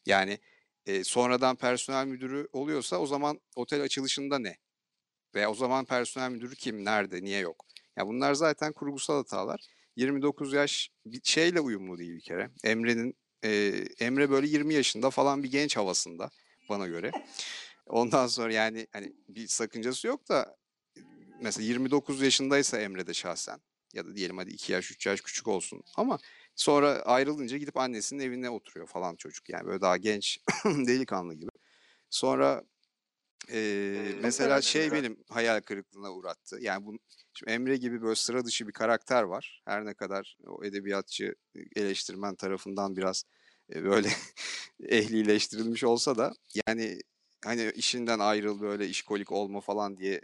Yani 0.07 0.39
e, 0.87 1.05
sonradan 1.05 1.57
personel 1.57 2.07
müdürü 2.07 2.49
oluyorsa 2.53 2.99
o 2.99 3.07
zaman 3.07 3.41
otel 3.57 3.83
açılışında 3.83 4.39
ne? 4.39 4.57
Veya 5.35 5.51
o 5.51 5.55
zaman 5.55 5.85
personel 5.85 6.31
müdürü 6.31 6.55
kim, 6.55 6.85
nerede, 6.85 7.23
niye 7.23 7.41
yok? 7.41 7.67
Ya 7.97 8.07
bunlar 8.07 8.35
zaten 8.35 8.73
kurgusal 8.73 9.17
hatalar. 9.17 9.61
29 9.97 10.53
yaş 10.53 10.91
bir 11.07 11.21
şeyle 11.25 11.61
uyumlu 11.61 11.99
değil 11.99 12.17
bir 12.17 12.21
kere. 12.21 12.51
Emre'nin 12.65 13.17
e, 13.45 13.49
Emre 14.01 14.31
böyle 14.31 14.47
20 14.47 14.75
yaşında 14.75 15.11
falan 15.11 15.43
bir 15.43 15.51
genç 15.51 15.77
havasında 15.77 16.31
bana 16.69 16.87
göre. 16.87 17.11
Ondan 17.87 18.27
sonra 18.27 18.53
yani 18.53 18.87
hani 18.93 19.13
bir 19.29 19.47
sakıncası 19.49 20.07
yok 20.07 20.29
da 20.29 20.57
mesela 21.43 21.67
29 21.67 22.23
yaşındaysa 22.23 22.79
Emre 22.79 23.07
de 23.07 23.15
şahsen 23.15 23.61
ya 23.97 24.07
da 24.07 24.17
diyelim 24.17 24.39
hadi 24.39 24.51
2 24.51 24.73
yaş 24.73 24.91
3 24.91 25.07
yaş 25.07 25.21
küçük 25.21 25.49
olsun 25.49 25.83
ama 25.97 26.19
sonra 26.55 26.89
ayrılınca 26.89 27.57
gidip 27.57 27.77
annesinin 27.77 28.23
evine 28.23 28.51
oturuyor 28.51 28.87
falan 28.87 29.17
çocuk 29.17 29.49
yani 29.49 29.67
böyle 29.67 29.81
daha 29.81 29.97
genç 29.97 30.39
delikanlı 30.65 31.35
gibi. 31.35 31.51
Sonra 32.11 32.65
e, 33.53 33.99
mesela 34.23 34.63
şey 34.63 34.93
benim 34.93 35.17
hayal 35.29 35.61
kırıklığına 35.61 36.13
uğrattı. 36.13 36.59
Yani 36.61 36.87
bu 36.87 36.99
şimdi 37.35 37.53
Emre 37.53 37.77
gibi 37.77 38.03
böyle 38.03 38.15
sıra 38.15 38.45
dışı 38.45 38.69
bir 38.69 38.73
karakter 38.73 39.23
var. 39.23 39.63
Her 39.65 39.85
ne 39.85 39.95
kadar 39.95 40.37
o 40.47 40.65
edebiyatçı 40.65 41.35
eleştirmen 41.77 42.35
tarafından 42.35 42.97
biraz 42.97 43.25
e, 43.75 43.85
böyle 43.85 44.09
ehlileştirilmiş 44.89 45.85
olsa 45.85 46.17
da 46.17 46.35
yani 46.67 46.99
hani 47.45 47.73
işinden 47.75 48.19
ayrıl 48.19 48.61
böyle 48.61 48.89
işkolik 48.89 49.33
olma 49.33 49.61
falan 49.61 49.97
diye 49.97 50.21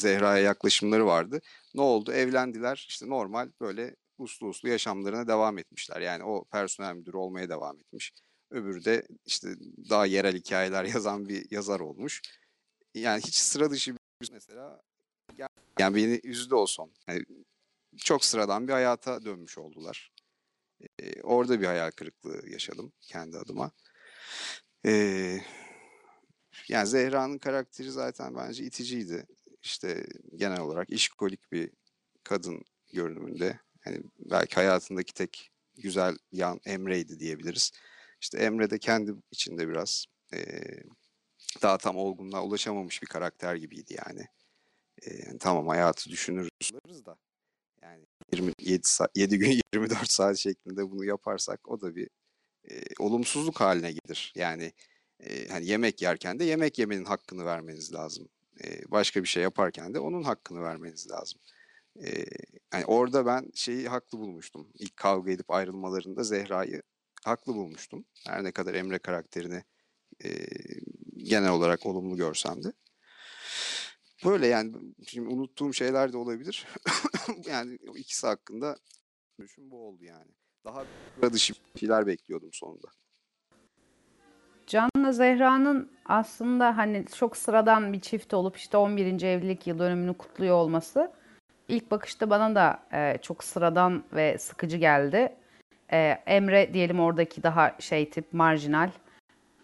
Zehra'ya 0.00 0.44
yaklaşımları 0.44 1.06
vardı. 1.06 1.40
Ne 1.74 1.80
oldu? 1.80 2.12
Evlendiler. 2.12 2.86
İşte 2.88 3.08
normal 3.08 3.50
böyle 3.60 3.96
uslu 4.18 4.48
uslu 4.48 4.68
yaşamlarına 4.68 5.28
devam 5.28 5.58
etmişler. 5.58 6.00
Yani 6.00 6.24
o 6.24 6.44
personel 6.44 6.94
müdürü 6.94 7.16
olmaya 7.16 7.48
devam 7.48 7.78
etmiş. 7.78 8.12
Öbürü 8.50 8.84
de 8.84 9.06
işte 9.26 9.48
daha 9.90 10.06
yerel 10.06 10.36
hikayeler 10.36 10.84
yazan 10.94 11.28
bir 11.28 11.50
yazar 11.50 11.80
olmuş. 11.80 12.22
Yani 12.94 13.22
hiç 13.22 13.34
sıra 13.34 13.70
dışı 13.70 13.94
bir 13.94 14.30
mesela 14.32 14.82
yani 15.78 15.96
beni 15.96 16.20
üzdü 16.24 16.54
o 16.54 16.66
son. 16.66 16.92
Yani 17.08 17.24
çok 17.96 18.24
sıradan 18.24 18.68
bir 18.68 18.72
hayata 18.72 19.24
dönmüş 19.24 19.58
oldular. 19.58 20.12
Ee, 20.98 21.22
orada 21.22 21.60
bir 21.60 21.66
hayal 21.66 21.90
kırıklığı 21.90 22.50
yaşadım 22.50 22.92
kendi 23.00 23.38
adıma. 23.38 23.70
Ee, 24.86 25.40
yani 26.68 26.86
Zehra'nın 26.86 27.38
karakteri 27.38 27.90
zaten 27.90 28.36
bence 28.36 28.64
iticiydi. 28.64 29.26
İşte 29.62 30.06
genel 30.36 30.60
olarak 30.60 30.90
işkolik 30.90 31.52
bir 31.52 31.70
kadın 32.24 32.62
görünümünde. 32.92 33.60
Hani 33.80 34.02
belki 34.18 34.54
hayatındaki 34.54 35.14
tek 35.14 35.50
güzel 35.76 36.16
yan 36.32 36.60
Emre'ydi 36.66 37.20
diyebiliriz. 37.20 37.70
İşte 38.20 38.38
Emre 38.38 38.70
de 38.70 38.78
kendi 38.78 39.12
içinde 39.32 39.68
biraz 39.68 40.04
eee, 40.32 40.82
daha 41.62 41.78
tam 41.78 41.96
olgunluğa 41.96 42.44
ulaşamamış 42.44 43.02
bir 43.02 43.06
karakter 43.06 43.56
gibiydi 43.56 43.96
yani. 44.06 44.26
Eee, 45.06 45.24
yani 45.26 45.38
tamam 45.38 45.68
hayatı 45.68 46.10
düşünürüz 46.10 46.50
da 47.06 47.18
yani 47.82 48.06
27 48.32 48.80
saat, 48.88 49.10
7 49.16 49.38
gün 49.38 49.50
24 49.74 50.10
saat 50.12 50.38
şeklinde 50.38 50.90
bunu 50.90 51.04
yaparsak 51.04 51.68
o 51.70 51.80
da 51.80 51.96
bir 51.96 52.08
eee, 52.70 52.84
olumsuzluk 52.98 53.60
haline 53.60 53.92
gelir. 53.92 54.32
Yani 54.36 54.72
eee, 55.24 55.48
hani 55.48 55.66
yemek 55.66 56.02
yerken 56.02 56.38
de 56.38 56.44
yemek 56.44 56.78
yemenin 56.78 57.04
hakkını 57.04 57.44
vermeniz 57.44 57.94
lazım. 57.94 58.28
Başka 58.88 59.22
bir 59.22 59.28
şey 59.28 59.42
yaparken 59.42 59.94
de 59.94 60.00
onun 60.00 60.22
hakkını 60.22 60.62
vermeniz 60.62 61.10
lazım. 61.10 61.40
Yani 62.72 62.84
orada 62.86 63.26
ben 63.26 63.50
şeyi 63.54 63.88
haklı 63.88 64.18
bulmuştum. 64.18 64.68
İlk 64.74 64.96
kavga 64.96 65.30
edip 65.30 65.50
ayrılmalarında 65.50 66.24
Zehra'yı 66.24 66.82
haklı 67.24 67.54
bulmuştum. 67.54 68.04
Her 68.26 68.44
ne 68.44 68.52
kadar 68.52 68.74
Emre 68.74 68.98
karakterini 68.98 69.62
genel 71.16 71.50
olarak 71.50 71.86
olumlu 71.86 72.16
görsem 72.16 72.62
de. 72.64 72.72
Böyle 74.24 74.46
yani 74.46 74.76
şimdi 75.06 75.28
unuttuğum 75.28 75.74
şeyler 75.74 76.12
de 76.12 76.16
olabilir. 76.16 76.66
yani 77.46 77.78
ikisi 77.96 78.26
hakkında 78.26 78.76
düşün 79.40 79.70
bu 79.70 79.88
oldu 79.88 80.04
yani. 80.04 80.30
Daha 81.22 81.32
dışı 81.32 81.54
şeyler 81.76 82.06
bekliyordum 82.06 82.50
sonunda. 82.52 82.88
Can'la 84.70 85.12
Zehra'nın 85.12 85.90
aslında 86.06 86.76
hani 86.76 87.04
çok 87.16 87.36
sıradan 87.36 87.92
bir 87.92 88.00
çift 88.00 88.34
olup 88.34 88.56
işte 88.56 88.76
11. 88.76 89.22
evlilik 89.22 89.66
yıl 89.66 89.78
dönümünü 89.78 90.14
kutluyor 90.14 90.56
olması 90.56 91.12
ilk 91.68 91.90
bakışta 91.90 92.30
bana 92.30 92.54
da 92.54 92.78
e, 92.92 93.18
çok 93.22 93.44
sıradan 93.44 94.04
ve 94.12 94.38
sıkıcı 94.38 94.76
geldi. 94.76 95.32
E, 95.92 95.98
Emre 96.26 96.74
diyelim 96.74 97.00
oradaki 97.00 97.42
daha 97.42 97.76
şey 97.78 98.10
tip 98.10 98.32
marjinal. 98.32 98.90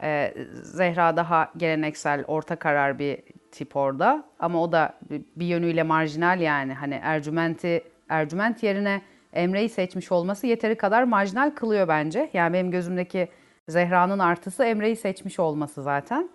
E, 0.03 0.35
Zehra 0.53 1.16
daha 1.16 1.53
geleneksel 1.57 2.24
orta 2.27 2.57
karar 2.57 2.99
bir 2.99 3.19
tip 3.53 3.77
orada. 3.77 4.24
Ama 4.39 4.62
o 4.62 4.73
da 4.73 4.95
bir- 5.37 5.47
yönüyle 5.47 5.83
marjinal 5.83 6.41
yani 6.41 6.74
hani 6.74 7.01
Ercüment'i 7.03 7.85
Ercüment 8.09 8.62
yerine 8.62 9.03
Emre'yi 9.33 9.69
seçmiş 9.69 10.12
olması 10.12 10.47
yeteri 10.47 10.74
kadar 10.77 11.03
marjinal 11.03 11.51
kılıyor 11.51 11.89
bence. 11.89 12.31
Yani 12.33 12.53
benim 12.53 12.70
gözümdeki 12.70 13.28
Zehra'nın 13.68 14.18
artısı 14.18 14.64
Emre'yi 14.64 14.97
seçmiş 14.97 15.40
olması 15.40 15.82
zaten. 15.82 16.28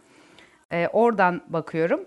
Ee, 0.72 0.88
oradan 0.88 1.42
bakıyorum. 1.48 2.00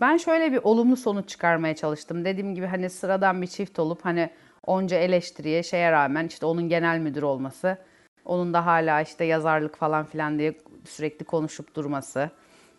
Ben 0.00 0.16
şöyle 0.16 0.52
bir 0.52 0.60
olumlu 0.62 0.96
sonuç 0.96 1.28
çıkarmaya 1.28 1.76
çalıştım. 1.76 2.24
Dediğim 2.24 2.54
gibi 2.54 2.66
hani 2.66 2.90
sıradan 2.90 3.42
bir 3.42 3.46
çift 3.46 3.78
olup 3.78 4.04
hani 4.04 4.30
onca 4.66 4.96
eleştiriye 4.96 5.62
şeye 5.62 5.92
rağmen 5.92 6.26
işte 6.26 6.46
onun 6.46 6.68
genel 6.68 6.98
müdür 6.98 7.22
olması, 7.22 7.78
onun 8.24 8.54
da 8.54 8.66
hala 8.66 9.00
işte 9.00 9.24
yazarlık 9.24 9.76
falan 9.76 10.04
filan 10.04 10.38
diye 10.38 10.54
sürekli 10.84 11.24
konuşup 11.24 11.74
durması, 11.76 12.30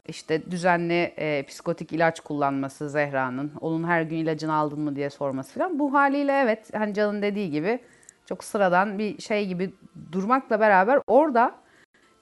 işte 0.08 0.52
düzenli 0.52 1.14
e, 1.18 1.44
psikotik 1.44 1.94
ilaç 1.94 2.20
kullanması 2.20 2.90
Zehra'nın, 2.90 3.52
onun 3.62 3.84
her 3.84 4.02
gün 4.02 4.18
ilacını 4.18 4.54
aldın 4.54 4.80
mı 4.80 4.96
diye 4.96 5.10
sorması 5.10 5.60
falan. 5.60 5.80
Bu 5.80 5.94
haliyle 5.94 6.32
evet 6.32 6.74
hani 6.74 6.94
Can'ın 6.94 7.22
dediği 7.22 7.52
gibi 7.52 7.80
çok 8.26 8.44
sıradan 8.44 9.00
bir 9.00 9.22
şey 9.22 9.48
gibi 9.48 9.74
durmakla 10.12 10.60
beraber 10.60 11.02
orada 11.08 11.56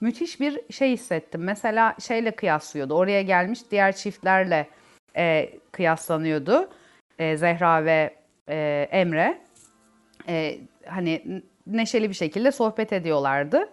müthiş 0.01 0.39
bir 0.39 0.59
şey 0.71 0.91
hissettim. 0.91 1.43
Mesela 1.43 1.95
şeyle 1.99 2.31
kıyaslıyordu. 2.31 2.93
Oraya 2.93 3.21
gelmiş 3.21 3.59
diğer 3.71 3.95
çiftlerle 3.95 4.67
e, 5.17 5.49
kıyaslanıyordu. 5.71 6.69
E, 7.19 7.37
Zehra 7.37 7.85
ve 7.85 8.15
e, 8.49 8.87
Emre. 8.91 9.41
E, 10.27 10.59
hani 10.85 11.41
neşeli 11.67 12.09
bir 12.09 12.15
şekilde 12.15 12.51
sohbet 12.51 12.93
ediyorlardı. 12.93 13.69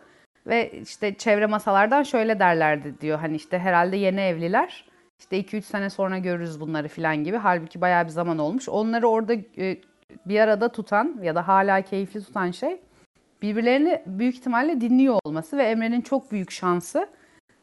Ve 0.47 0.71
işte 0.71 1.15
çevre 1.15 1.47
masalardan 1.47 2.03
şöyle 2.03 2.39
derlerdi 2.39 3.01
diyor. 3.01 3.19
Hani 3.19 3.37
işte 3.37 3.59
herhalde 3.59 3.97
yeni 3.97 4.21
evliler. 4.21 4.85
İşte 5.19 5.41
2-3 5.41 5.63
sene 5.63 5.91
sonra 5.91 6.19
görürüz 6.19 6.61
bunları 6.61 6.89
falan 6.89 7.25
gibi. 7.25 7.37
Halbuki 7.37 7.81
bayağı 7.81 8.05
bir 8.05 8.11
zaman 8.11 8.39
olmuş. 8.39 8.69
Onları 8.69 9.09
orada 9.09 9.35
e, 9.59 9.77
bir 10.27 10.41
arada 10.41 10.69
tutan 10.69 11.19
ya 11.23 11.35
da 11.35 11.49
hala 11.49 11.83
keyifli 11.83 12.25
tutan 12.25 12.51
şey 12.51 12.81
birbirlerini 13.43 14.03
büyük 14.07 14.35
ihtimalle 14.35 14.81
dinliyor 14.81 15.19
olması 15.25 15.59
ve 15.59 15.63
Emre'nin 15.63 16.01
çok 16.01 16.33
büyük 16.33 16.51
şansı 16.51 17.09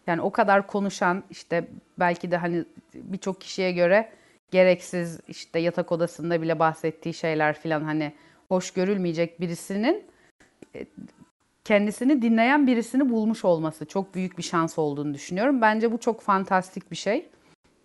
yani 0.07 0.21
o 0.21 0.31
kadar 0.31 0.67
konuşan 0.67 1.23
işte 1.29 1.67
belki 1.99 2.31
de 2.31 2.37
hani 2.37 2.65
birçok 2.93 3.41
kişiye 3.41 3.71
göre 3.71 4.09
gereksiz 4.51 5.19
işte 5.27 5.59
yatak 5.59 5.91
odasında 5.91 6.41
bile 6.41 6.59
bahsettiği 6.59 7.13
şeyler 7.13 7.59
filan 7.59 7.83
hani 7.83 8.13
hoş 8.47 8.71
görülmeyecek 8.71 9.41
birisinin 9.41 10.03
e, 10.75 10.85
kendisini 11.65 12.21
dinleyen 12.21 12.67
birisini 12.67 13.09
bulmuş 13.09 13.45
olması 13.45 13.85
çok 13.85 14.15
büyük 14.15 14.37
bir 14.37 14.43
şans 14.43 14.79
olduğunu 14.79 15.13
düşünüyorum. 15.13 15.61
Bence 15.61 15.91
bu 15.91 15.97
çok 15.97 16.21
fantastik 16.21 16.91
bir 16.91 16.95
şey. 16.95 17.29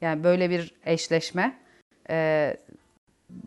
Yani 0.01 0.25
böyle 0.25 0.51
bir 0.51 0.75
eşleşme 0.85 1.59
e, 2.11 2.57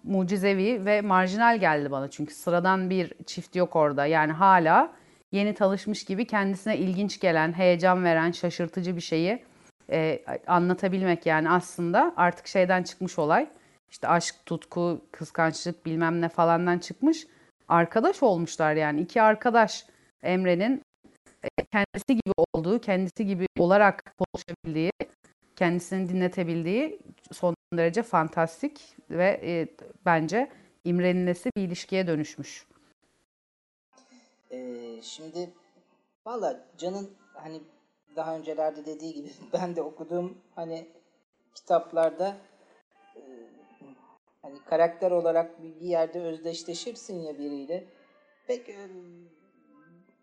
mucizevi 0.03 0.85
ve 0.85 1.01
marjinal 1.01 1.59
geldi 1.59 1.91
bana. 1.91 2.07
Çünkü 2.07 2.33
sıradan 2.33 2.89
bir 2.89 3.13
çift 3.25 3.55
yok 3.55 3.75
orada. 3.75 4.05
Yani 4.05 4.31
hala 4.31 4.93
yeni 5.31 5.53
tanışmış 5.53 6.05
gibi 6.05 6.27
kendisine 6.27 6.77
ilginç 6.77 7.19
gelen, 7.19 7.53
heyecan 7.53 8.03
veren, 8.03 8.31
şaşırtıcı 8.31 8.95
bir 8.95 9.01
şeyi 9.01 9.43
e, 9.91 10.23
anlatabilmek 10.47 11.25
yani 11.25 11.49
aslında 11.49 12.13
artık 12.17 12.47
şeyden 12.47 12.83
çıkmış 12.83 13.19
olay. 13.19 13.47
İşte 13.91 14.07
aşk, 14.07 14.35
tutku, 14.45 15.01
kıskançlık 15.11 15.85
bilmem 15.85 16.21
ne 16.21 16.29
falandan 16.29 16.79
çıkmış. 16.79 17.27
Arkadaş 17.67 18.23
olmuşlar 18.23 18.73
yani. 18.73 19.01
iki 19.01 19.21
arkadaş 19.21 19.85
Emre'nin 20.23 20.81
e, 21.43 21.63
kendisi 21.71 22.15
gibi 22.15 22.33
olduğu, 22.53 22.79
kendisi 22.81 23.25
gibi 23.25 23.47
olarak 23.59 24.13
konuşabildiği, 24.17 24.91
kendisini 25.55 26.09
dinletebildiği 26.09 26.99
son 27.31 27.55
derece 27.73 28.03
fantastik 28.03 28.97
ve 29.09 29.39
e, 29.43 29.67
bence 30.05 30.51
imrenilesi 30.83 31.49
bir 31.57 31.61
ilişkiye 31.61 32.07
dönüşmüş. 32.07 32.65
Ee, 34.51 35.01
şimdi 35.01 35.49
valla 36.25 36.65
Can'ın 36.77 37.09
hani 37.33 37.61
daha 38.15 38.35
öncelerde 38.35 38.85
dediği 38.85 39.13
gibi 39.13 39.29
ben 39.53 39.75
de 39.75 39.81
okuduğum 39.81 40.37
hani 40.55 40.87
kitaplarda 41.55 42.37
e, 43.15 43.21
hani 44.41 44.59
karakter 44.65 45.11
olarak 45.11 45.63
bir 45.63 45.87
yerde 45.87 46.21
özdeşleşirsin 46.21 47.19
ya 47.19 47.37
biriyle 47.39 47.83
pek 48.47 48.69
e, 48.69 48.87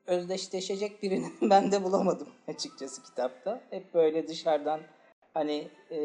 özdeşleşecek 0.07 1.03
birini 1.03 1.27
ben 1.51 1.73
de 1.73 1.85
bulamadım 1.85 2.29
açıkçası 2.49 3.03
kitapta. 3.03 3.63
Hep 3.71 3.95
böyle 3.95 4.29
dışarıdan 4.29 4.81
hani 5.35 5.69
e, 5.91 5.99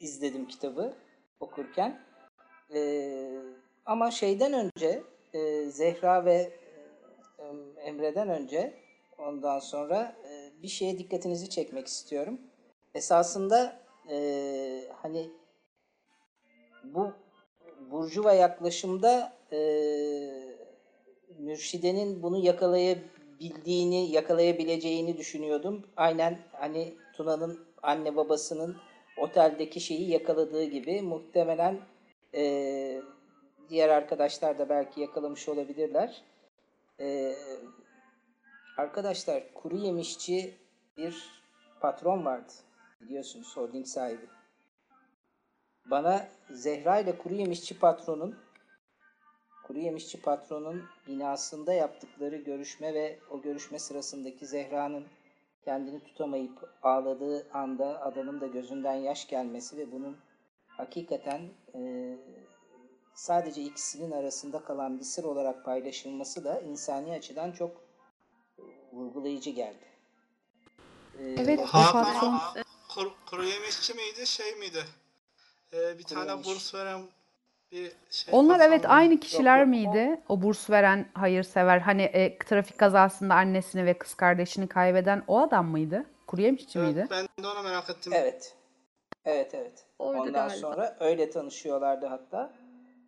izledim 0.00 0.48
kitabı 0.48 0.94
okurken. 1.40 2.00
E, 2.74 3.42
ama 3.86 4.10
şeyden 4.10 4.52
önce 4.52 5.02
e, 5.32 5.64
Zehra 5.64 6.24
ve 6.24 6.52
e, 7.38 7.44
Emre'den 7.80 8.28
önce 8.28 8.74
ondan 9.18 9.58
sonra 9.58 10.16
e, 10.28 10.62
bir 10.62 10.68
şeye 10.68 10.98
dikkatinizi 10.98 11.50
çekmek 11.50 11.86
istiyorum. 11.86 12.40
Esasında 12.94 13.80
e, 14.10 14.84
hani 15.02 15.30
bu 16.84 17.12
burjuva 17.90 18.32
yaklaşımda 18.32 19.32
e, 19.52 19.58
Mürşide'nin 21.38 22.22
bunu 22.22 22.44
yakalayabildiğini, 22.44 24.10
yakalayabileceğini 24.10 25.18
düşünüyordum. 25.18 25.86
Aynen 25.96 26.38
hani 26.52 26.94
Tuna'nın 27.12 27.71
anne 27.82 28.16
babasının 28.16 28.76
oteldeki 29.16 29.80
şeyi 29.80 30.10
yakaladığı 30.10 30.64
gibi 30.64 31.02
muhtemelen 31.02 31.80
e, 32.34 33.02
diğer 33.68 33.88
arkadaşlar 33.88 34.58
da 34.58 34.68
belki 34.68 35.00
yakalamış 35.00 35.48
olabilirler. 35.48 36.22
E, 37.00 37.34
arkadaşlar 38.76 39.54
kuru 39.54 39.76
yemişçi 39.76 40.54
bir 40.96 41.42
patron 41.80 42.24
vardı 42.24 42.52
biliyorsunuz 43.00 43.56
holding 43.56 43.86
sahibi. 43.86 44.26
Bana 45.86 46.28
Zehra 46.50 46.98
ile 46.98 47.18
kuru 47.18 47.34
yemişçi 47.34 47.78
patronun 47.78 48.38
kuru 49.66 49.78
yemişçi 49.78 50.22
patronun 50.22 50.82
binasında 51.08 51.72
yaptıkları 51.72 52.36
görüşme 52.36 52.94
ve 52.94 53.18
o 53.30 53.42
görüşme 53.42 53.78
sırasındaki 53.78 54.46
Zehra'nın 54.46 55.06
kendini 55.64 56.04
tutamayıp 56.04 56.58
ağladığı 56.82 57.50
anda 57.52 58.02
adamın 58.02 58.40
da 58.40 58.46
gözünden 58.46 58.94
yaş 58.94 59.28
gelmesi 59.28 59.76
ve 59.76 59.92
bunun 59.92 60.16
hakikaten 60.68 61.40
e, 61.74 61.80
sadece 63.14 63.62
ikisinin 63.62 64.10
arasında 64.10 64.64
kalan 64.64 64.98
bir 64.98 65.04
sır 65.04 65.24
olarak 65.24 65.64
paylaşılması 65.64 66.44
da 66.44 66.60
insani 66.60 67.12
açıdan 67.12 67.52
çok 67.52 67.84
vurgulayıcı 68.92 69.50
geldi. 69.50 69.84
E, 71.18 71.24
Evet, 71.24 71.60
Ha- 71.60 71.92
patron 71.92 72.62
Kuru, 72.94 73.12
kuru 73.30 73.44
yemişçi 73.44 73.94
miydi 73.94 74.26
şey 74.26 74.54
miydi? 74.54 74.84
Ee, 75.72 75.98
bir 75.98 76.04
Kuru 76.04 76.14
tane 76.14 76.30
yemiş. 76.30 76.46
burs 76.48 76.74
veren. 76.74 77.02
Onlar 78.32 78.58
patron 78.58 78.72
evet 78.72 78.84
aynı 78.88 79.20
kişiler 79.20 79.66
miydi? 79.66 80.20
O 80.28 80.42
burs 80.42 80.70
veren, 80.70 81.06
hayırsever, 81.14 81.78
hani 81.78 82.02
e, 82.02 82.38
trafik 82.38 82.78
kazasında 82.78 83.34
annesini 83.34 83.86
ve 83.86 83.94
kız 83.94 84.14
kardeşini 84.14 84.66
kaybeden 84.68 85.22
o 85.28 85.38
adam 85.40 85.66
mıydı? 85.66 86.04
Kuru 86.26 86.42
yemişçi 86.42 86.78
Evet, 86.78 86.88
miydi? 86.88 87.06
ben 87.10 87.44
de 87.44 87.48
onu 87.48 87.62
merak 87.62 87.90
ettim. 87.90 88.12
Evet. 88.16 88.54
Evet 89.24 89.54
evet. 89.54 89.84
Oydu 89.98 90.20
Ondan 90.20 90.32
galiba. 90.32 90.56
sonra 90.56 90.96
öyle 91.00 91.30
tanışıyorlardı 91.30 92.06
hatta. 92.06 92.52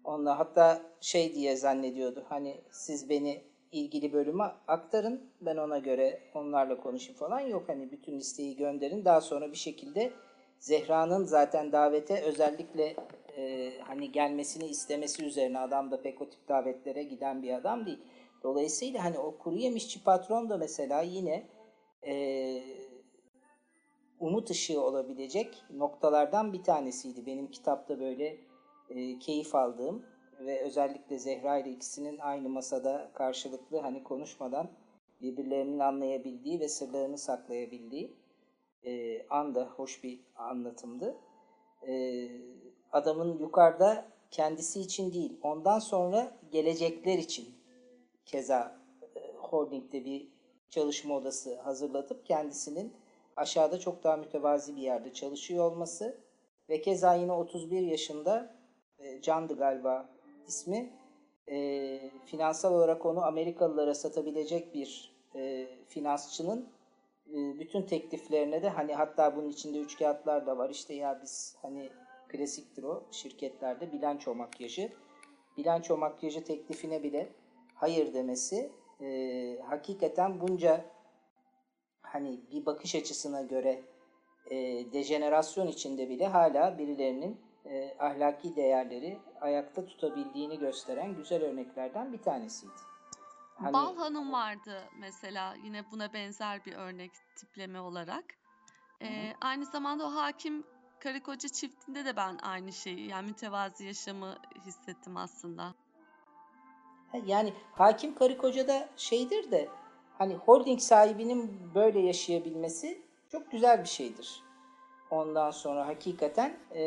Onunla 0.05 0.39
hatta 0.39 0.81
şey 1.01 1.35
diye 1.35 1.57
zannediyordu. 1.57 2.25
Hani 2.29 2.61
siz 2.71 3.11
beni 3.11 3.43
ilgili 3.73 4.13
bölüme 4.13 4.45
aktarın. 4.69 5.21
Ben 5.41 5.57
ona 5.57 5.79
göre 5.79 6.21
onlarla 6.35 6.77
konuşayım 6.81 7.19
falan. 7.19 7.41
Yok 7.41 7.65
hani 7.67 7.91
bütün 7.93 8.13
listeyi 8.19 8.57
gönderin. 8.57 9.05
Daha 9.05 9.21
sonra 9.21 9.53
bir 9.53 9.57
şekilde 9.57 10.13
Zehra'nın 10.59 11.25
zaten 11.25 11.73
davete 11.73 12.23
özellikle 12.23 12.97
e, 13.37 13.73
hani 13.81 14.13
gelmesini 14.13 14.65
istemesi 14.65 15.25
üzerine 15.25 15.59
adam 15.59 15.91
da 15.91 16.03
pek 16.03 16.23
o 16.23 16.29
tip 16.29 16.49
davetlere 16.49 17.03
giden 17.03 17.43
bir 17.43 17.55
adam 17.55 17.87
değil. 17.87 18.01
Dolayısıyla 18.43 19.05
hani 19.05 19.19
o 19.19 19.39
kuru 19.39 19.57
yemişçi 19.57 20.05
patron 20.05 20.51
da 20.51 20.59
mesela 20.59 21.01
yine 21.03 21.47
e, 22.07 22.15
umut 24.21 24.51
ışığı 24.51 24.81
olabilecek 24.81 25.65
noktalardan 25.71 26.53
bir 26.53 26.63
tanesiydi. 26.63 27.27
Benim 27.27 27.51
kitapta 27.51 28.01
böyle 28.01 28.37
e, 28.91 29.19
keyif 29.19 29.55
aldığım 29.55 30.07
ve 30.41 30.61
özellikle 30.61 31.19
Zehra 31.19 31.59
ile 31.59 31.71
ikisinin 31.71 32.19
aynı 32.19 32.49
masada 32.49 33.11
karşılıklı 33.15 33.79
hani 33.79 34.03
konuşmadan 34.03 34.69
birbirlerinin 35.21 35.79
anlayabildiği 35.79 36.61
ve 36.61 36.69
sırlarını 36.69 37.19
saklayabildiği 37.19 38.17
e, 38.85 39.23
anda 39.29 39.65
hoş 39.65 40.05
bir 40.05 40.21
anlatımdı. 40.37 41.17
E, 41.89 41.93
adamın 42.95 43.39
yukarıda 43.39 44.05
kendisi 44.31 44.81
için 44.81 45.13
değil, 45.13 45.33
ondan 45.43 45.79
sonra 45.79 46.37
gelecekler 46.51 47.19
için 47.19 47.55
keza 48.27 48.77
e, 49.17 49.33
holdingde 49.37 50.05
bir 50.05 50.29
çalışma 50.71 51.15
odası 51.15 51.61
hazırlatıp 51.61 52.27
kendisinin 52.27 52.93
aşağıda 53.37 53.81
çok 53.81 54.05
daha 54.05 54.17
mütevazi 54.17 54.77
bir 54.77 54.83
yerde 54.83 55.13
çalışıyor 55.13 55.71
olması 55.71 56.19
ve 56.69 56.81
keza 56.81 57.15
yine 57.15 57.33
31 57.33 57.81
yaşında 57.81 58.55
e, 58.99 59.23
Can'dı 59.23 59.57
galiba 59.57 60.09
ismi 60.49 60.93
e, 61.51 62.01
finansal 62.27 62.75
olarak 62.75 63.07
onu 63.07 63.25
Amerikalılara 63.25 63.95
satabilecek 63.95 64.75
bir 64.75 65.15
finansçının 65.89 66.69
bütün 67.27 67.83
tekliflerine 67.83 68.63
de 68.63 68.69
hani 68.69 68.95
hatta 68.95 69.37
bunun 69.37 69.49
içinde 69.49 69.79
üç 69.79 69.99
kağıtlar 69.99 70.47
da 70.47 70.59
var. 70.59 70.71
İşte 70.71 70.95
ya 70.95 71.21
biz 71.23 71.57
hani 71.63 71.91
klasiktir 72.37 72.83
o 72.83 73.05
şirketlerde 73.11 73.93
bilanço 73.93 74.35
makyajı 74.35 74.93
bilanço 75.57 75.97
makyajı 75.97 76.45
teklifine 76.45 77.03
bile 77.03 77.33
hayır 77.75 78.15
demesi 78.15 78.73
e, 79.01 79.59
hakikaten 79.69 80.41
bunca 80.41 80.85
hani 82.03 82.41
bir 82.53 82.67
bakış 82.67 82.95
açısına 82.95 83.43
göre 83.43 83.83
e, 84.51 84.57
dejenerasyon 84.93 85.67
içinde 85.67 86.09
bile 86.09 86.27
hala 86.27 86.79
birilerinin 86.79 87.41
e, 87.67 87.97
ahlaki 87.99 88.57
değerleri 88.57 89.19
ayakta 89.41 89.87
tutabildiğini 89.87 90.59
gösteren 90.59 91.17
güzel 91.17 91.43
örneklerden 91.43 92.13
bir 92.13 92.23
tanesiydi. 92.23 92.73
Hani, 93.55 93.73
Bal 93.73 93.97
Hanım 93.97 94.33
vardı 94.33 94.83
mesela 94.99 95.55
yine 95.65 95.91
buna 95.93 96.13
benzer 96.13 96.65
bir 96.65 96.73
örnek 96.73 97.11
tipleme 97.37 97.81
olarak. 97.81 98.25
Ee, 99.03 99.35
aynı 99.41 99.67
zamanda 99.67 100.07
o 100.07 100.15
hakim 100.15 100.65
karı 101.01 101.23
koca 101.23 101.49
çiftinde 101.49 102.05
de 102.05 102.17
ben 102.17 102.39
aynı 102.43 102.73
şeyi 102.73 103.09
yani 103.09 103.27
mütevazi 103.27 103.85
yaşamı 103.85 104.37
hissettim 104.67 105.17
aslında. 105.17 105.75
Yani 107.27 107.53
hakim 107.73 108.15
karı 108.15 108.39
koca 108.39 108.69
da 108.69 108.89
şeydir 108.97 109.51
de 109.51 109.69
hani 110.19 110.35
holding 110.35 110.81
sahibinin 110.81 111.71
böyle 111.75 112.01
yaşayabilmesi 112.01 113.03
çok 113.33 113.51
güzel 113.51 113.83
bir 113.83 113.89
şeydir. 113.89 114.43
Ondan 115.11 115.51
sonra 115.51 115.87
hakikaten 115.87 116.57
e, 116.71 116.83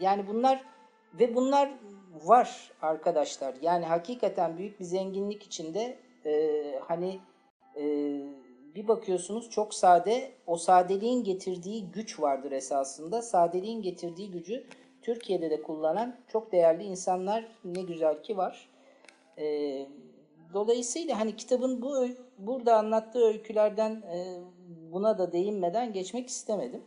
yani 0.00 0.26
bunlar 0.28 0.64
ve 1.14 1.34
bunlar 1.34 1.72
var 2.24 2.72
arkadaşlar. 2.82 3.54
Yani 3.62 3.86
hakikaten 3.86 4.58
büyük 4.58 4.80
bir 4.80 4.84
zenginlik 4.84 5.42
içinde 5.42 5.98
e, 6.26 6.80
hani 6.88 7.20
e, 7.76 7.82
bir 8.74 8.88
bakıyorsunuz 8.88 9.50
çok 9.50 9.74
sade 9.74 10.32
o 10.46 10.56
sadeliğin 10.56 11.24
getirdiği 11.24 11.90
güç 11.90 12.20
vardır 12.20 12.52
esasında. 12.52 13.22
Sadeliğin 13.22 13.82
getirdiği 13.82 14.30
gücü 14.30 14.66
Türkiye'de 15.02 15.50
de 15.50 15.62
kullanan 15.62 16.16
çok 16.28 16.52
değerli 16.52 16.84
insanlar 16.84 17.44
ne 17.64 17.82
güzel 17.82 18.22
ki 18.22 18.36
var. 18.36 18.68
E, 19.38 19.86
dolayısıyla 20.54 21.20
hani 21.20 21.36
kitabın 21.36 21.82
bu 21.82 22.06
burada 22.38 22.76
anlattığı 22.76 23.24
öykülerden 23.24 23.90
e, 23.90 24.40
buna 24.92 25.18
da 25.18 25.32
değinmeden 25.32 25.92
geçmek 25.92 26.28
istemedim. 26.28 26.82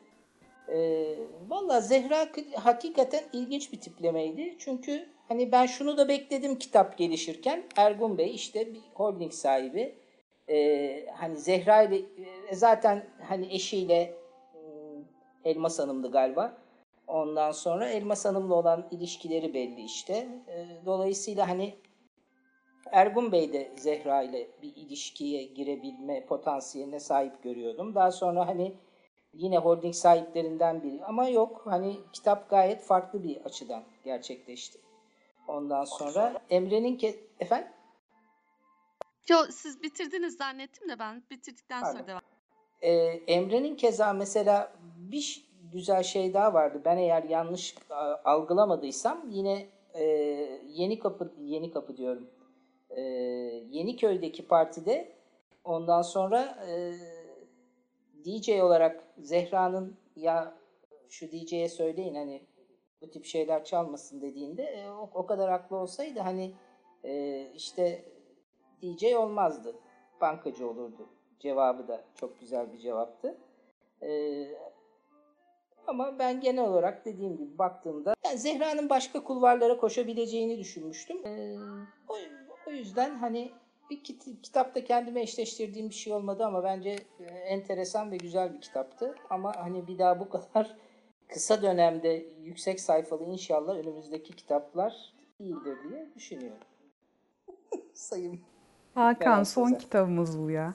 E, 0.67 1.05
Valla 1.49 1.81
Zehra 1.81 2.27
hakikaten 2.53 3.23
ilginç 3.33 3.73
bir 3.73 3.81
tiplemeydi. 3.81 4.55
Çünkü 4.59 5.09
hani 5.27 5.51
ben 5.51 5.65
şunu 5.65 5.97
da 5.97 6.07
bekledim 6.07 6.59
kitap 6.59 6.97
gelişirken. 6.97 7.63
Ergun 7.75 8.17
Bey 8.17 8.35
işte 8.35 8.73
bir 8.73 8.81
holding 8.93 9.33
sahibi. 9.33 9.95
E, 10.49 11.05
hani 11.15 11.37
Zehra 11.37 11.81
ile 11.81 11.97
e, 12.49 12.55
zaten 12.55 13.05
hani 13.27 13.53
eşiyle 13.53 13.95
e, 13.95 14.59
Elmas 15.45 15.79
Hanım'dı 15.79 16.11
galiba. 16.11 16.57
Ondan 17.07 17.51
sonra 17.51 17.89
Elmas 17.89 18.25
Hanım'la 18.25 18.55
olan 18.55 18.87
ilişkileri 18.91 19.53
belli 19.53 19.81
işte. 19.81 20.13
E, 20.47 20.85
dolayısıyla 20.85 21.49
hani 21.49 21.75
Ergun 22.91 23.31
Bey 23.31 23.53
de 23.53 23.71
Zehra 23.75 24.21
ile 24.23 24.47
bir 24.61 24.75
ilişkiye 24.75 25.43
girebilme 25.43 26.25
potansiyeline 26.25 26.99
sahip 26.99 27.43
görüyordum. 27.43 27.95
Daha 27.95 28.11
sonra 28.11 28.47
hani 28.47 28.75
yine 29.33 29.57
holding 29.57 29.95
sahiplerinden 29.95 30.83
biri 30.83 31.03
ama 31.05 31.27
yok 31.29 31.61
hani 31.65 31.97
kitap 32.13 32.49
gayet 32.49 32.81
farklı 32.81 33.23
bir 33.23 33.37
açıdan 33.45 33.83
gerçekleşti. 34.03 34.79
Ondan 35.47 35.83
sonra 35.83 36.33
Emre'nin 36.49 36.97
ke 36.97 37.15
efendim 37.39 37.67
Yo 39.29 39.37
siz 39.51 39.83
bitirdiniz 39.83 40.37
zannettim 40.37 40.89
de 40.89 40.99
ben 40.99 41.23
bitirdikten 41.31 41.81
Pardon. 41.81 41.97
sonra 41.97 42.07
devam. 42.07 42.21
Ee, 42.81 42.91
Emre'nin 43.27 43.75
keza 43.75 44.13
mesela 44.13 44.73
bir 44.97 45.47
güzel 45.73 46.03
şey 46.03 46.33
daha 46.33 46.53
vardı. 46.53 46.81
Ben 46.85 46.97
eğer 46.97 47.23
yanlış 47.23 47.75
algılamadıysam 48.23 49.29
yine 49.29 49.67
e, 49.93 50.03
Yeni 50.67 50.99
Kapı 50.99 51.33
Yeni 51.39 51.71
Kapı 51.71 51.97
diyorum. 51.97 52.29
E, 52.89 53.01
Yeniköy'deki 53.69 54.47
partide 54.47 55.11
ondan 55.63 56.01
sonra 56.01 56.65
e, 56.69 56.93
DJ 58.25 58.49
olarak 58.49 59.03
Zehra'nın 59.17 59.97
ya 60.15 60.57
şu 61.09 61.31
DJ'ye 61.31 61.69
söyleyin 61.69 62.15
hani 62.15 62.41
bu 63.01 63.09
tip 63.09 63.25
şeyler 63.25 63.63
çalmasın 63.63 64.21
dediğinde 64.21 64.63
e, 64.63 64.89
o, 64.89 65.09
o 65.13 65.25
kadar 65.25 65.49
haklı 65.49 65.77
olsaydı 65.77 66.19
hani 66.19 66.53
e, 67.03 67.41
işte 67.55 68.05
DJ 68.81 69.13
olmazdı. 69.13 69.75
Bankacı 70.21 70.69
olurdu. 70.69 71.09
Cevabı 71.39 71.87
da 71.87 72.03
çok 72.15 72.39
güzel 72.39 72.73
bir 72.73 72.77
cevaptı. 72.77 73.37
E, 74.01 74.09
ama 75.87 76.19
ben 76.19 76.41
genel 76.41 76.63
olarak 76.69 77.05
dediğim 77.05 77.37
gibi 77.37 77.57
baktığımda 77.57 78.13
yani 78.25 78.37
Zehra'nın 78.37 78.89
başka 78.89 79.23
kulvarlara 79.23 79.77
koşabileceğini 79.77 80.59
düşünmüştüm. 80.59 81.25
E, 81.25 81.57
o, 82.09 82.15
o 82.67 82.71
yüzden 82.71 83.15
hani 83.15 83.51
bir 83.89 84.03
kit- 84.03 84.41
kitapta 84.41 84.83
kendime 84.83 85.21
eşleştirdiğim 85.21 85.89
bir 85.89 85.93
şey 85.95 86.13
olmadı 86.13 86.45
ama 86.45 86.63
bence 86.63 86.89
e, 87.19 87.23
enteresan 87.23 88.11
ve 88.11 88.17
güzel 88.17 88.53
bir 88.53 88.61
kitaptı. 88.61 89.15
Ama 89.29 89.55
hani 89.55 89.87
bir 89.87 89.97
daha 89.97 90.19
bu 90.19 90.29
kadar 90.29 90.75
kısa 91.27 91.61
dönemde 91.61 92.25
yüksek 92.43 92.81
sayfalı 92.81 93.23
inşallah 93.23 93.75
önümüzdeki 93.75 94.35
kitaplar 94.35 95.13
değildir 95.39 95.77
diye 95.89 96.09
düşünüyorum. 96.15 96.67
Sayın. 97.93 98.39
Hakan 98.97 99.43
son 99.43 99.63
sözer. 99.67 99.79
kitabımız 99.79 100.39
bu 100.39 100.51
ya. 100.51 100.73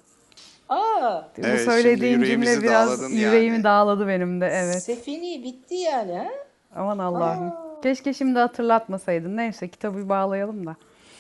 Aa, 0.69 1.23
Bu 1.39 1.47
Evet, 1.47 1.61
söylediğin 1.61 2.23
cümle 2.23 2.63
biraz 2.63 3.13
yüreğimi 3.13 3.55
yani. 3.55 3.65
dağladı 3.65 4.09
benim 4.09 4.41
de 4.41 4.47
evet. 4.47 4.83
Sefini 4.83 5.45
bitti 5.45 5.75
yani 5.75 6.13
ha? 6.13 6.29
Aman 6.75 6.99
Allah'ım. 6.99 7.45
Aa. 7.45 7.81
Keşke 7.83 8.15
şimdi 8.15 8.39
hatırlatmasaydın. 8.39 9.37
Neyse 9.37 9.69
kitabı 9.69 10.09
bağlayalım 10.09 10.67
da. 10.67 10.77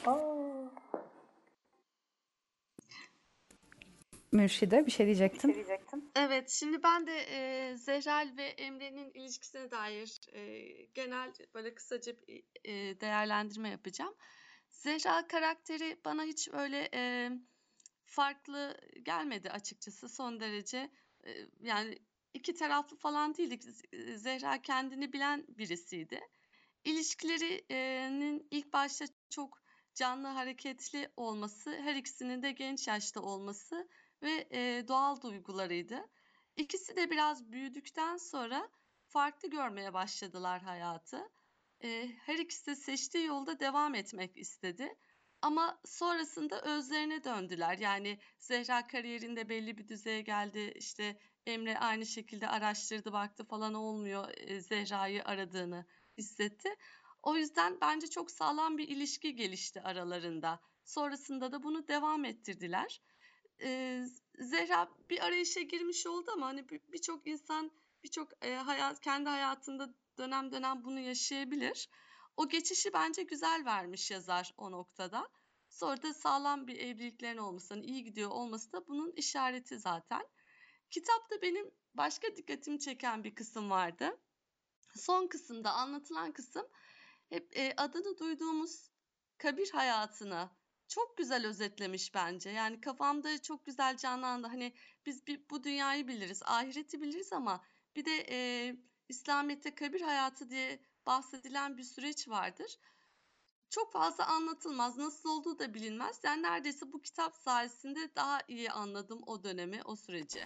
Aa. 0.06 0.32
Mürşide 4.32 4.86
bir 4.86 4.90
şey 4.90 5.06
diyecektin. 5.06 5.66
Evet, 6.16 6.50
şimdi 6.50 6.82
ben 6.82 7.06
de 7.06 7.16
e, 7.18 7.76
Zehra 7.76 8.24
ve 8.36 8.44
Emre'nin 8.44 9.10
ilişkisine 9.14 9.70
dair 9.70 10.20
e, 10.32 10.40
genel 10.94 11.32
böyle 11.54 11.74
kısaca 11.74 12.12
bir 12.28 12.42
e, 12.64 13.00
değerlendirme 13.00 13.68
yapacağım. 13.68 14.14
Zehra 14.73 15.27
karakteri 15.27 16.01
bana 16.05 16.24
hiç 16.24 16.49
öyle 16.53 16.89
e, 16.94 17.31
farklı 18.05 18.77
gelmedi 19.03 19.51
açıkçası 19.51 20.09
son 20.09 20.40
derece. 20.40 20.90
E, 21.27 21.31
yani 21.61 21.99
iki 22.35 22.55
taraflı 22.55 22.97
falan 22.97 23.36
değildik. 23.36 23.62
Z- 23.62 24.16
Zehra 24.16 24.62
kendini 24.62 25.12
bilen 25.12 25.47
birisiydi. 25.49 26.20
İlişkilerinin 26.85 28.49
ilk 28.51 28.73
başta 28.73 29.05
çok 29.31 29.62
canlı, 29.94 30.27
hareketli 30.28 31.12
olması, 31.16 31.70
her 31.70 31.94
ikisinin 31.97 32.43
de 32.43 32.53
genç 32.53 32.89
yaşta 32.89 33.20
olması 33.20 33.89
ve 34.23 34.49
e, 34.53 34.89
doğal 34.89 35.20
duygularıydı. 35.20 36.09
İkisi 36.57 36.97
de 36.97 37.11
biraz 37.11 37.53
büyüdükten 37.53 38.16
sonra 38.16 38.69
farklı 39.09 39.51
görmeye 39.51 39.94
başladılar 39.94 40.62
hayatı. 40.62 41.28
Her 42.26 42.38
ikisi 42.38 42.66
de 42.66 42.74
seçtiği 42.76 43.24
yolda 43.24 43.60
devam 43.60 43.94
etmek 43.94 44.36
istedi. 44.36 44.94
Ama 45.42 45.80
sonrasında 45.84 46.60
özlerine 46.62 47.24
döndüler. 47.24 47.78
Yani 47.78 48.18
Zehra 48.38 48.86
kariyerinde 48.86 49.48
belli 49.48 49.78
bir 49.78 49.88
düzeye 49.88 50.20
geldi. 50.20 50.72
İşte 50.76 51.18
Emre 51.46 51.78
aynı 51.78 52.06
şekilde 52.06 52.48
araştırdı, 52.48 53.12
baktı 53.12 53.44
falan 53.44 53.74
olmuyor. 53.74 54.28
Zehra'yı 54.60 55.24
aradığını 55.24 55.86
hissetti. 56.18 56.68
O 57.22 57.36
yüzden 57.36 57.80
bence 57.80 58.06
çok 58.06 58.30
sağlam 58.30 58.78
bir 58.78 58.88
ilişki 58.88 59.34
gelişti 59.34 59.80
aralarında. 59.82 60.60
Sonrasında 60.84 61.52
da 61.52 61.62
bunu 61.62 61.88
devam 61.88 62.24
ettirdiler. 62.24 63.00
Zehra 64.38 64.88
bir 65.10 65.24
arayışa 65.24 65.60
girmiş 65.60 66.06
oldu 66.06 66.30
ama 66.34 66.46
hani 66.46 66.68
bir- 66.68 66.80
birçok 66.92 67.26
insan 67.26 67.72
birçok 68.04 68.44
hayat 68.44 69.00
kendi 69.00 69.28
hayatında 69.28 69.94
dönem 70.18 70.52
dönem 70.52 70.84
bunu 70.84 71.01
yaşayabilir. 71.01 71.89
O 72.36 72.48
geçişi 72.48 72.93
bence 72.93 73.22
güzel 73.22 73.62
vermiş 73.64 74.10
yazar 74.10 74.55
o 74.56 74.70
noktada. 74.70 75.28
Sonra 75.68 76.02
da 76.02 76.14
sağlam 76.14 76.66
bir 76.66 76.76
evliliklerin 76.76 77.39
olması, 77.39 77.80
iyi 77.80 78.05
gidiyor 78.05 78.30
olması 78.30 78.72
da 78.72 78.86
bunun 78.86 79.12
işareti 79.12 79.78
zaten. 79.78 80.28
Kitapta 80.90 81.43
benim 81.43 81.70
başka 81.94 82.36
dikkatimi 82.36 82.78
çeken 82.78 83.24
bir 83.24 83.34
kısım 83.34 83.70
vardı. 83.70 84.20
Son 84.94 85.26
kısımda 85.26 85.72
anlatılan 85.72 86.32
kısım 86.32 86.66
hep 87.28 87.56
e, 87.56 87.74
adını 87.76 88.18
duyduğumuz 88.18 88.90
kabir 89.39 89.70
hayatını 89.70 90.51
çok 90.89 91.16
güzel 91.16 91.47
özetlemiş 91.47 92.14
bence. 92.14 92.51
Yani 92.51 92.80
kafamda 92.80 93.43
çok 93.43 93.64
güzel 93.64 93.97
canlandı. 93.97 94.47
Hani 94.47 94.74
biz 95.06 95.26
bir, 95.26 95.51
bu 95.51 95.64
dünyayı 95.64 96.09
biliriz, 96.09 96.43
ahireti 96.43 97.02
biliriz 97.02 97.32
ama 97.32 97.64
bir 97.97 98.05
de 98.05 98.26
e, 98.30 98.76
İslamiyet'te 99.12 99.74
kabir 99.74 100.01
hayatı 100.01 100.51
diye 100.51 100.78
bahsedilen 101.06 101.76
bir 101.76 101.82
süreç 101.82 102.28
vardır. 102.28 102.78
Çok 103.70 103.93
fazla 103.93 104.26
anlatılmaz, 104.26 104.98
nasıl 104.98 105.28
olduğu 105.28 105.59
da 105.59 105.74
bilinmez. 105.74 106.20
Yani 106.24 106.43
neredeyse 106.43 106.93
bu 106.93 107.02
kitap 107.02 107.36
sayesinde 107.36 108.10
daha 108.16 108.40
iyi 108.48 108.70
anladım 108.70 109.22
o 109.26 109.44
dönemi, 109.44 109.82
o 109.84 109.97
süreci. 109.97 110.44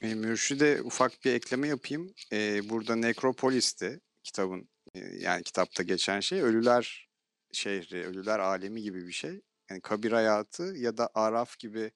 E, 0.00 0.14
Mürşide 0.14 0.82
ufak 0.82 1.24
bir 1.24 1.32
ekleme 1.32 1.68
yapayım. 1.68 2.14
E, 2.32 2.68
burada 2.70 2.96
Nekropolis'te 2.96 4.00
kitabın 4.22 4.68
e, 4.94 4.98
yani 5.00 5.42
kitapta 5.42 5.82
geçen 5.82 6.20
şey 6.20 6.42
ölüler 6.42 7.08
şehri, 7.52 8.06
ölüler 8.06 8.38
alemi 8.38 8.82
gibi 8.82 9.06
bir 9.06 9.12
şey. 9.12 9.42
Yani 9.70 9.80
kabir 9.80 10.12
hayatı 10.12 10.62
ya 10.62 10.96
da 10.96 11.10
Araf 11.14 11.58
gibi 11.58 11.92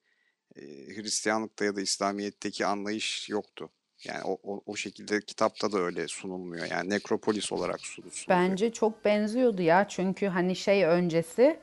e, 0.55 0.61
Hristiyanlıkta 0.95 1.65
ya 1.65 1.75
da 1.75 1.81
İslamiyet'teki 1.81 2.65
anlayış 2.65 3.29
yoktu. 3.29 3.69
Yani 4.03 4.23
o, 4.23 4.37
o, 4.43 4.61
o 4.65 4.75
şekilde 4.75 5.21
kitapta 5.21 5.71
da 5.71 5.77
öyle 5.79 6.07
sunulmuyor. 6.07 6.65
Yani 6.65 6.89
nekropolis 6.89 7.51
olarak 7.51 7.79
sunuluyor. 7.81 8.15
Bence 8.29 8.73
çok 8.73 9.05
benziyordu 9.05 9.61
ya 9.61 9.87
çünkü 9.87 10.27
hani 10.27 10.55
şey 10.55 10.83
öncesi 10.83 11.59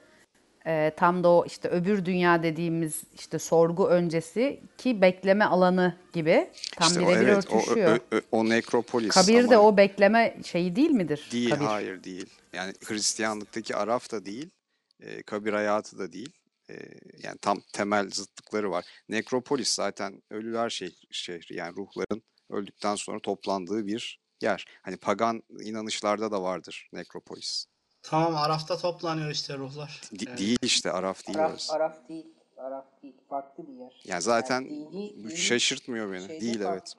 e, 0.66 0.92
tam 0.96 1.24
da 1.24 1.28
o 1.28 1.44
işte 1.46 1.68
öbür 1.68 2.04
dünya 2.04 2.42
dediğimiz 2.42 3.02
işte 3.14 3.38
sorgu 3.38 3.88
öncesi 3.88 4.60
ki 4.78 5.00
bekleme 5.02 5.44
alanı 5.44 5.96
gibi 6.12 6.50
tam 6.76 6.88
İşte 6.88 7.00
o, 7.00 7.08
birebir 7.10 7.26
evet, 7.26 7.46
o, 7.50 7.56
örtüşüyor. 7.56 8.00
ö- 8.10 8.16
ö- 8.16 8.22
o 8.32 8.48
nekropolis 8.48 9.14
Kabir 9.14 9.50
de 9.50 9.56
ama 9.56 9.66
o 9.68 9.76
bekleme 9.76 10.36
şeyi 10.44 10.76
değil 10.76 10.90
midir? 10.90 11.28
değil, 11.32 11.50
Kabir. 11.50 11.64
hayır 11.64 12.04
değil. 12.04 12.26
Yani 12.52 12.72
Hristiyanlıktaki 12.84 13.76
Araf 13.76 14.12
da 14.12 14.24
değil, 14.24 14.50
e, 15.00 15.22
kabir 15.22 15.52
hayatı 15.52 15.98
da 15.98 16.12
değil. 16.12 16.32
E, 16.70 16.74
yani 17.22 17.38
tam 17.38 17.60
temel 17.72 18.10
zıtlıkları 18.10 18.70
var. 18.70 18.84
Nekropolis 19.08 19.68
zaten 19.74 20.22
ölüler 20.30 20.70
şehri, 20.70 20.94
şehri 21.10 21.56
yani 21.56 21.76
ruhların 21.76 22.22
öldükten 22.50 22.94
sonra 22.94 23.20
toplandığı 23.20 23.86
bir 23.86 24.20
yer. 24.40 24.64
Hani 24.82 24.96
pagan 24.96 25.42
inanışlarda 25.60 26.30
da 26.30 26.42
vardır 26.42 26.88
nekropolis. 26.92 27.66
Tamam 28.02 28.36
Araf'ta 28.36 28.76
toplanıyor 28.78 29.30
işte 29.30 29.58
ruhlar. 29.58 30.00
Di- 30.18 30.28
Yani 30.28 30.38
Değil 30.38 30.58
işte 30.62 30.92
Araf 30.92 31.26
değil 31.26 31.38
Araf, 31.38 31.50
orası. 31.50 31.72
Araf 31.72 32.08
değil. 32.08 32.26
Araf 32.56 32.84
değil. 33.02 33.14
Farklı 33.28 33.68
bir 33.68 33.72
yer. 33.72 34.02
Yani 34.04 34.22
zaten 34.22 34.64
dini- 34.64 34.86
bu 35.24 35.28
dini 35.28 35.36
şaşırtmıyor 35.36 36.12
beni. 36.12 36.28
Değil 36.28 36.62
farklı. 36.62 36.70
evet. 36.72 36.94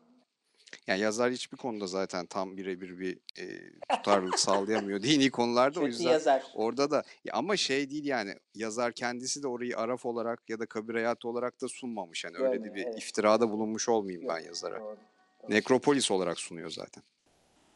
Yani 0.88 1.00
yazar 1.00 1.32
hiçbir 1.32 1.58
konuda 1.58 1.88
zaten 1.88 2.26
tam 2.26 2.58
birebir 2.58 3.00
bir 3.00 3.18
e, 3.40 3.46
tutarlılık 3.96 4.40
sağlayamıyor 4.40 5.04
dini 5.04 5.32
konularda. 5.32 5.80
O 5.80 5.86
yüzden 5.86 6.12
yazar. 6.12 6.44
orada 6.54 6.92
da 6.92 7.04
ya 7.26 7.34
ama 7.34 7.58
şey 7.58 7.90
değil 7.90 8.06
yani 8.06 8.36
yazar 8.56 8.94
kendisi 8.94 9.44
de 9.44 9.48
orayı 9.48 9.78
araf 9.78 10.06
olarak 10.06 10.50
ya 10.50 10.60
da 10.60 10.66
kabir 10.66 10.94
hayatı 10.94 11.28
olarak 11.28 11.62
da 11.62 11.68
sunmamış. 11.68 12.24
Yani 12.24 12.38
öyle 12.38 12.64
de 12.64 12.76
bir 12.76 12.86
evet. 12.86 12.98
iftirada 12.98 13.50
bulunmuş 13.50 13.90
olmayayım 13.90 14.24
Yok, 14.24 14.36
ben 14.36 14.46
yazara. 14.46 14.80
doğru, 14.80 14.98
doğru. 15.44 15.52
Nekropolis 15.52 16.12
olarak 16.12 16.40
sunuyor 16.40 16.70
zaten. 16.70 17.04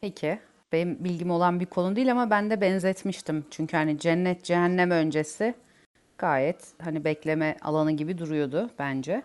Peki. 0.00 0.38
Benim 0.72 1.04
bilgim 1.04 1.30
olan 1.30 1.60
bir 1.60 1.66
konu 1.66 1.96
değil 1.96 2.10
ama 2.10 2.30
ben 2.30 2.50
de 2.50 2.60
benzetmiştim. 2.60 3.44
Çünkü 3.50 3.76
hani 3.76 3.98
cennet 3.98 4.44
cehennem 4.44 4.90
öncesi 4.90 5.54
gayet 6.18 6.66
hani 6.82 7.04
bekleme 7.04 7.56
alanı 7.62 7.92
gibi 7.92 8.18
duruyordu 8.18 8.70
bence. 8.78 9.22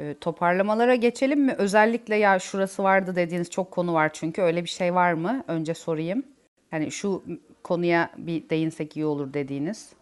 Ee, 0.00 0.14
toparlamalara 0.20 0.94
geçelim 0.94 1.40
mi? 1.40 1.54
Özellikle 1.58 2.16
ya 2.16 2.38
şurası 2.38 2.82
vardı 2.82 3.16
dediğiniz 3.16 3.50
çok 3.50 3.70
konu 3.70 3.94
var 3.94 4.10
çünkü 4.12 4.42
öyle 4.42 4.64
bir 4.64 4.68
şey 4.68 4.94
var 4.94 5.12
mı? 5.12 5.44
Önce 5.48 5.74
sorayım. 5.74 6.26
Hani 6.70 6.92
şu 6.92 7.22
konuya 7.62 8.14
bir 8.18 8.50
değinsek 8.50 8.96
iyi 8.96 9.06
olur 9.06 9.34
dediğiniz. 9.34 9.92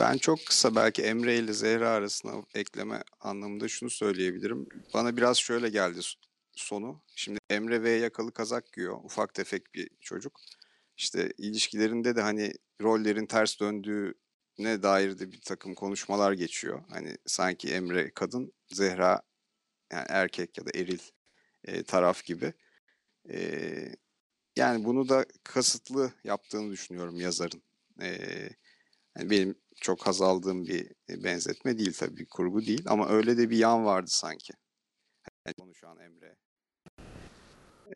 Ben 0.00 0.16
çok 0.18 0.38
kısa 0.46 0.74
belki 0.74 1.02
Emre 1.02 1.36
ile 1.36 1.52
Zehra 1.52 1.88
arasında 1.88 2.32
ekleme 2.54 3.02
anlamında 3.20 3.68
şunu 3.68 3.90
söyleyebilirim. 3.90 4.68
Bana 4.94 5.16
biraz 5.16 5.36
şöyle 5.36 5.68
geldi 5.68 5.98
sonu. 6.56 7.00
Şimdi 7.16 7.38
Emre 7.50 7.82
V 7.82 7.90
yakalı 7.90 8.32
kazak 8.32 8.72
giyiyor. 8.72 8.98
Ufak 9.04 9.34
tefek 9.34 9.74
bir 9.74 9.90
çocuk. 10.00 10.40
İşte 10.96 11.32
ilişkilerinde 11.38 12.16
de 12.16 12.20
hani 12.20 12.52
rollerin 12.82 13.26
ters 13.26 13.60
döndüğüne 14.58 14.82
dair 14.82 15.18
de 15.18 15.32
bir 15.32 15.40
takım 15.40 15.74
konuşmalar 15.74 16.32
geçiyor. 16.32 16.84
Hani 16.90 17.16
sanki 17.26 17.74
Emre 17.74 18.10
kadın, 18.14 18.52
Zehra 18.68 19.22
yani 19.92 20.06
erkek 20.08 20.58
ya 20.58 20.66
da 20.66 20.70
eril 20.74 21.00
e, 21.64 21.82
taraf 21.82 22.24
gibi. 22.24 22.52
E, 23.30 23.94
yani 24.56 24.84
bunu 24.84 25.08
da 25.08 25.26
kasıtlı 25.44 26.12
yaptığını 26.24 26.72
düşünüyorum 26.72 27.20
yazarın. 27.20 27.62
E, 28.00 28.08
yani 29.18 29.30
benim 29.30 29.54
çok 29.80 30.06
haz 30.06 30.22
aldığım 30.22 30.66
bir 30.66 30.92
e, 31.10 31.24
benzetme 31.24 31.78
değil 31.78 31.92
tabii, 31.92 32.26
kurgu 32.26 32.66
değil 32.66 32.84
ama 32.86 33.08
öyle 33.08 33.36
de 33.38 33.50
bir 33.50 33.58
yan 33.58 33.84
vardı 33.84 34.10
sanki. 34.10 34.52
Yani 35.46 35.54
konuşan 35.54 35.98
Emre 35.98 36.36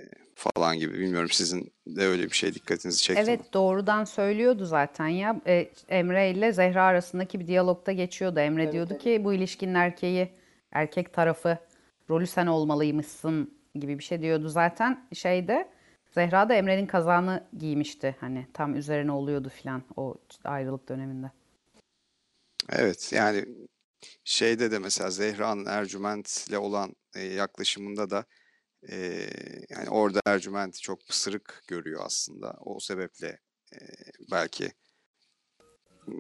e, 0.01 0.22
falan 0.43 0.78
gibi. 0.78 0.98
Bilmiyorum 0.98 1.28
sizin 1.32 1.73
de 1.86 2.02
öyle 2.06 2.23
bir 2.23 2.36
şey 2.36 2.55
dikkatinizi 2.55 3.02
çekti 3.02 3.23
mi? 3.23 3.28
Evet 3.28 3.52
doğrudan 3.52 4.05
söylüyordu 4.05 4.64
zaten 4.64 5.09
ya. 5.09 5.40
E, 5.47 5.70
Emre 5.89 6.31
ile 6.31 6.52
Zehra 6.52 6.85
arasındaki 6.85 7.40
bir 7.40 7.47
diyalogda 7.47 7.93
geçiyordu. 7.93 8.40
Emre 8.40 8.62
Evet, 8.62 8.73
diyordu 8.73 8.93
evet. 8.93 9.02
ki 9.02 9.20
bu 9.24 9.35
ilişkinin 9.35 9.74
erkeği, 9.74 10.32
erkek 10.73 11.12
tarafı 11.12 11.59
rolü 12.10 12.27
sen 12.27 12.47
olmalıymışsın 12.47 13.55
gibi 13.74 13.98
bir 13.98 14.05
şey 14.05 14.23
diyordu. 14.23 14.48
Zaten 14.48 15.09
şeyde 15.12 15.69
Zehra 16.10 16.48
da 16.48 16.55
Emre'nin 16.55 16.86
kazağını 16.86 17.44
giymişti. 17.59 18.16
Hani 18.20 18.47
tam 18.55 18.74
üzerine 18.74 19.12
oluyordu 19.12 19.48
filan 19.48 19.82
o 19.97 20.14
ayrılık 20.44 20.89
döneminde. 20.89 21.31
Evet 22.69 23.12
yani 23.12 23.44
şeyde 24.24 24.70
de 24.70 24.78
mesela 24.78 25.10
Zehra'nın 25.10 25.66
Ercüment'le 25.66 26.56
olan 26.59 26.97
e, 27.14 27.20
yaklaşımında 27.20 28.10
da 28.10 28.24
e, 28.90 29.28
yani 29.68 29.90
orada 29.90 30.20
Ercüment'i 30.26 30.80
çok 30.80 31.06
pısırık 31.06 31.62
görüyor 31.66 32.02
aslında. 32.04 32.56
O 32.60 32.80
sebeple 32.80 33.38
e, 33.72 33.78
belki 34.30 34.72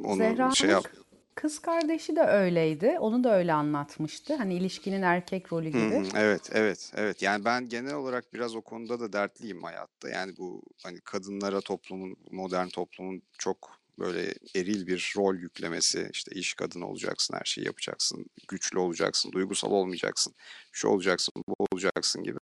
onu 0.04 0.16
Zehra'nın 0.16 0.54
şey 0.54 0.70
yap 0.70 0.86
kız 1.34 1.58
kardeşi 1.58 2.16
de 2.16 2.20
öyleydi. 2.20 2.96
Onu 3.00 3.24
da 3.24 3.36
öyle 3.36 3.52
anlatmıştı. 3.52 4.34
Hani 4.34 4.54
ilişkinin 4.54 5.02
erkek 5.02 5.52
rolü 5.52 5.68
gibi. 5.68 5.80
hı, 5.80 6.04
evet, 6.16 6.50
evet, 6.52 6.92
evet. 6.96 7.22
Yani 7.22 7.44
ben 7.44 7.68
genel 7.68 7.94
olarak 7.94 8.34
biraz 8.34 8.56
o 8.56 8.62
konuda 8.62 9.00
da 9.00 9.12
dertliyim 9.12 9.62
hayatta. 9.62 10.08
Yani 10.08 10.36
bu 10.38 10.62
hani 10.82 11.00
kadınlara 11.00 11.60
toplumun, 11.60 12.16
modern 12.30 12.68
toplumun 12.68 13.22
çok 13.38 13.81
böyle 13.98 14.34
eril 14.56 14.86
bir 14.86 15.12
rol 15.16 15.34
yüklemesi. 15.34 16.08
İşte 16.12 16.34
iş 16.34 16.54
kadını 16.54 16.86
olacaksın, 16.86 17.34
her 17.34 17.44
şeyi 17.44 17.66
yapacaksın, 17.66 18.26
güçlü 18.48 18.78
olacaksın, 18.78 19.32
duygusal 19.32 19.70
olmayacaksın, 19.70 20.34
şu 20.72 20.88
olacaksın, 20.88 21.32
bu 21.48 21.66
olacaksın 21.72 22.22
gibi. 22.22 22.38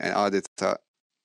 Yani 0.00 0.14
adeta 0.14 0.78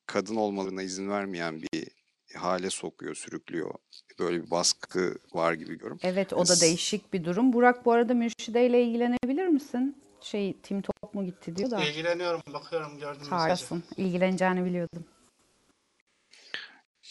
kadın 0.06 0.36
olmalarına 0.36 0.84
izin 0.84 1.10
vermeyen 1.10 1.62
bir 1.62 1.88
hale 2.36 2.70
sokuyor, 2.70 3.16
sürüklüyor. 3.16 3.74
Böyle 4.20 4.44
bir 4.46 4.52
baskı 4.52 5.16
var 5.34 5.54
gibi 5.54 5.74
görüyorum. 5.74 6.00
Evet 6.04 6.34
o 6.34 6.38
Yani 6.38 6.48
da 6.48 6.62
değişik 6.62 7.14
bir 7.14 7.24
durum. 7.24 7.54
Burak 7.54 7.86
bu 7.86 7.92
arada 7.92 8.14
Mürşide 8.14 8.68
ile 8.68 8.84
ilgilenebilir 8.84 9.48
misin? 9.48 10.04
Şey 10.22 10.62
Tim 10.62 10.82
Top 10.82 11.14
mu 11.14 11.26
gitti 11.26 11.56
diyor 11.56 11.72
da. 11.72 11.84
İlgileniyorum, 11.84 12.42
bakıyorum, 12.54 13.00
gördüm. 13.00 13.28
Harikasın. 13.30 13.84
İlgileneceğini 13.98 14.66
biliyordum. 14.66 15.06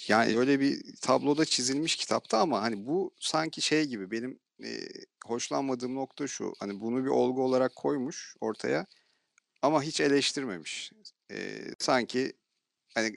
Yani 0.09 0.39
öyle 0.39 0.61
bir 0.61 0.97
tabloda 1.03 1.45
çizilmiş 1.45 1.97
kitapta 1.97 2.39
ama 2.39 2.63
hani 2.63 2.87
bu 2.87 3.11
sanki 3.21 3.63
şey 3.63 3.85
gibi 3.85 4.11
benim 4.11 4.39
e, 4.65 4.79
hoşlanmadığım 5.27 5.95
nokta 5.95 6.27
şu. 6.27 6.53
Hani 6.59 6.81
bunu 6.81 7.05
bir 7.05 7.11
olgu 7.11 7.45
olarak 7.45 7.77
koymuş 7.77 8.37
ortaya 8.41 8.87
ama 9.63 9.83
hiç 9.83 10.01
eleştirmemiş. 10.01 10.93
E, 11.33 11.61
sanki 11.79 12.33
hani 12.95 13.15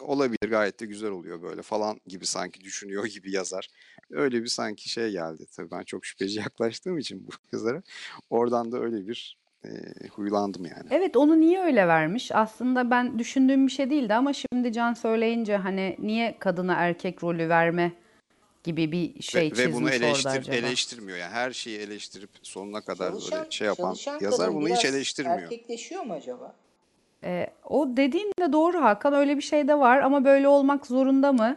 olabilir 0.00 0.50
gayet 0.50 0.80
de 0.80 0.86
güzel 0.86 1.10
oluyor 1.10 1.42
böyle 1.42 1.62
falan 1.62 2.00
gibi 2.06 2.26
sanki 2.26 2.60
düşünüyor 2.60 3.06
gibi 3.14 3.32
yazar. 3.32 3.68
Öyle 4.10 4.42
bir 4.42 4.48
sanki 4.48 4.88
şey 4.88 5.10
geldi. 5.10 5.46
Tabii 5.56 5.70
ben 5.70 5.82
çok 5.82 6.06
şüpheci 6.06 6.38
yaklaştığım 6.38 6.98
için 6.98 7.26
bu 7.26 7.30
yazara. 7.52 7.82
Oradan 8.30 8.72
da 8.72 8.78
öyle 8.78 9.08
bir 9.08 9.38
e, 9.64 9.68
huylandım 10.12 10.64
yani. 10.64 10.88
Evet 10.90 11.16
onu 11.16 11.40
niye 11.40 11.60
öyle 11.62 11.88
vermiş? 11.88 12.32
Aslında 12.34 12.90
ben 12.90 13.18
düşündüğüm 13.18 13.66
bir 13.66 13.72
şey 13.72 13.90
değildi 13.90 14.14
ama 14.14 14.32
şimdi 14.32 14.72
Can 14.72 14.94
söyleyince 14.94 15.56
hani 15.56 15.96
niye 15.98 16.38
kadına 16.38 16.74
erkek 16.74 17.24
rolü 17.24 17.48
verme 17.48 17.92
gibi 18.64 18.92
bir 18.92 19.22
şey 19.22 19.52
Ve, 19.52 19.58
ve 19.58 19.72
bunu 19.72 19.90
çizmiş 19.90 19.96
orada 19.96 20.06
eleştir, 20.06 20.30
acaba? 20.52 20.56
eleştirmiyor. 20.56 21.18
Yani 21.18 21.32
her 21.32 21.50
şeyi 21.52 21.78
eleştirip 21.78 22.30
sonuna 22.42 22.80
kadar 22.80 23.10
Çalışan, 23.10 23.38
böyle 23.38 23.50
şey 23.50 23.66
yapan 23.66 23.96
yazar 24.20 24.54
bunu 24.54 24.68
hiç 24.68 24.84
eleştirmiyor. 24.84 25.42
erkekleşiyor 25.42 26.02
mu 26.02 26.12
acaba? 26.12 26.54
Ee, 27.24 27.46
o 27.64 27.96
dediğin 27.96 28.32
de 28.40 28.52
doğru 28.52 28.82
Hakan 28.82 29.14
öyle 29.14 29.36
bir 29.36 29.42
şey 29.42 29.68
de 29.68 29.78
var 29.78 29.98
ama 30.00 30.24
böyle 30.24 30.48
olmak 30.48 30.86
zorunda 30.86 31.32
mı? 31.32 31.56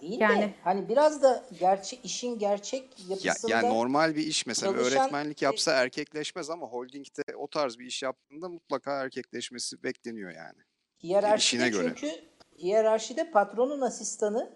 Değil 0.00 0.20
Yani- 0.20 0.40
de 0.42 0.54
hani 0.64 0.88
biraz 0.88 1.22
da 1.22 1.44
gerçek 1.60 2.04
işin 2.04 2.38
gerçek 2.38 2.82
Ya, 3.08 3.16
yapısında 3.24 3.52
yani 3.52 3.68
normal 3.68 4.16
bir 4.16 4.26
iş 4.26 4.46
mesela 4.46 4.72
çalışan- 4.72 5.00
öğretmenlik 5.02 5.42
yapsa 5.42 5.72
erkekleşmez 5.72 6.50
ama 6.50 6.66
holdingde 6.66 7.22
o 7.36 7.48
tarz 7.48 7.78
bir 7.78 7.86
iş 7.86 8.02
yaptığında 8.02 8.48
mutlaka 8.48 9.02
erkekleşmesi 9.02 9.82
bekleniyor 9.82 10.30
yani. 10.30 10.58
hiyerarşide 11.02 11.56
işine 11.66 11.68
göre. 11.68 11.94
çünkü 11.96 12.14
hiyerarşide 12.58 13.30
patronun 13.30 13.80
asistanı 13.80 14.50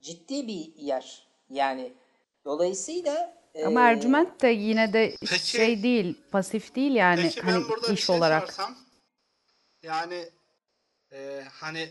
ciddi 0.00 0.46
bir 0.46 0.74
yer. 0.76 1.28
Yani 1.50 1.92
dolayısıyla 2.44 3.36
Ama 3.66 3.80
eee, 3.80 3.86
Ercüment 3.86 4.42
de 4.42 4.48
yine 4.48 4.92
de 4.92 5.16
Peki- 5.20 5.46
şey 5.50 5.82
değil, 5.82 6.20
pasif 6.30 6.74
değil 6.74 6.92
yani 6.94 7.22
Peki 7.22 7.40
hani 7.40 7.54
ben 7.62 7.68
burada 7.68 7.88
bir 7.88 7.92
iş 7.98 8.04
şey 8.04 8.16
olarak. 8.16 8.42
sorsam, 8.52 8.76
yani 9.82 10.28
e, 11.12 11.42
hani 11.52 11.88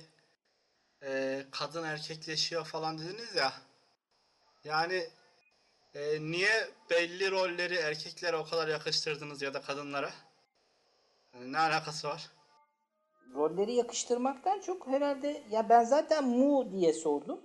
e, 1.06 1.41
kadın 1.52 1.84
erkekleşiyor 1.84 2.65
falan 2.65 2.98
dediniz 2.98 3.36
ya, 3.36 3.53
yani 4.64 5.03
e, 5.95 6.22
niye 6.22 6.69
belli 6.90 7.32
rolleri 7.32 7.76
erkeklere 7.76 8.38
o 8.38 8.45
kadar 8.45 8.68
yakıştırdınız 8.68 9.41
ya 9.41 9.53
da 9.53 9.61
kadınlara? 9.61 10.10
Yani 11.34 11.52
ne 11.52 11.57
alakası 11.60 12.07
var? 12.07 12.36
rolleri 13.36 13.73
yakıştırmaktan 13.73 14.60
çok 14.60 14.88
herhalde 14.88 15.44
ya 15.52 15.69
ben 15.69 15.84
zaten 15.84 16.27
mu 16.27 16.72
diye 16.72 16.94
sordum. 16.94 17.40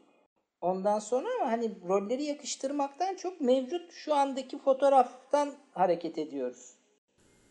Ondan 0.60 0.98
sonra 0.98 1.28
ama 1.40 1.52
hani 1.52 1.70
rolleri 1.88 2.22
yakıştırmaktan 2.24 3.14
çok 3.14 3.40
mevcut 3.40 3.92
şu 3.92 4.14
andaki 4.14 4.58
fotoğraftan 4.58 5.54
hareket 5.74 6.18
ediyoruz. 6.18 6.74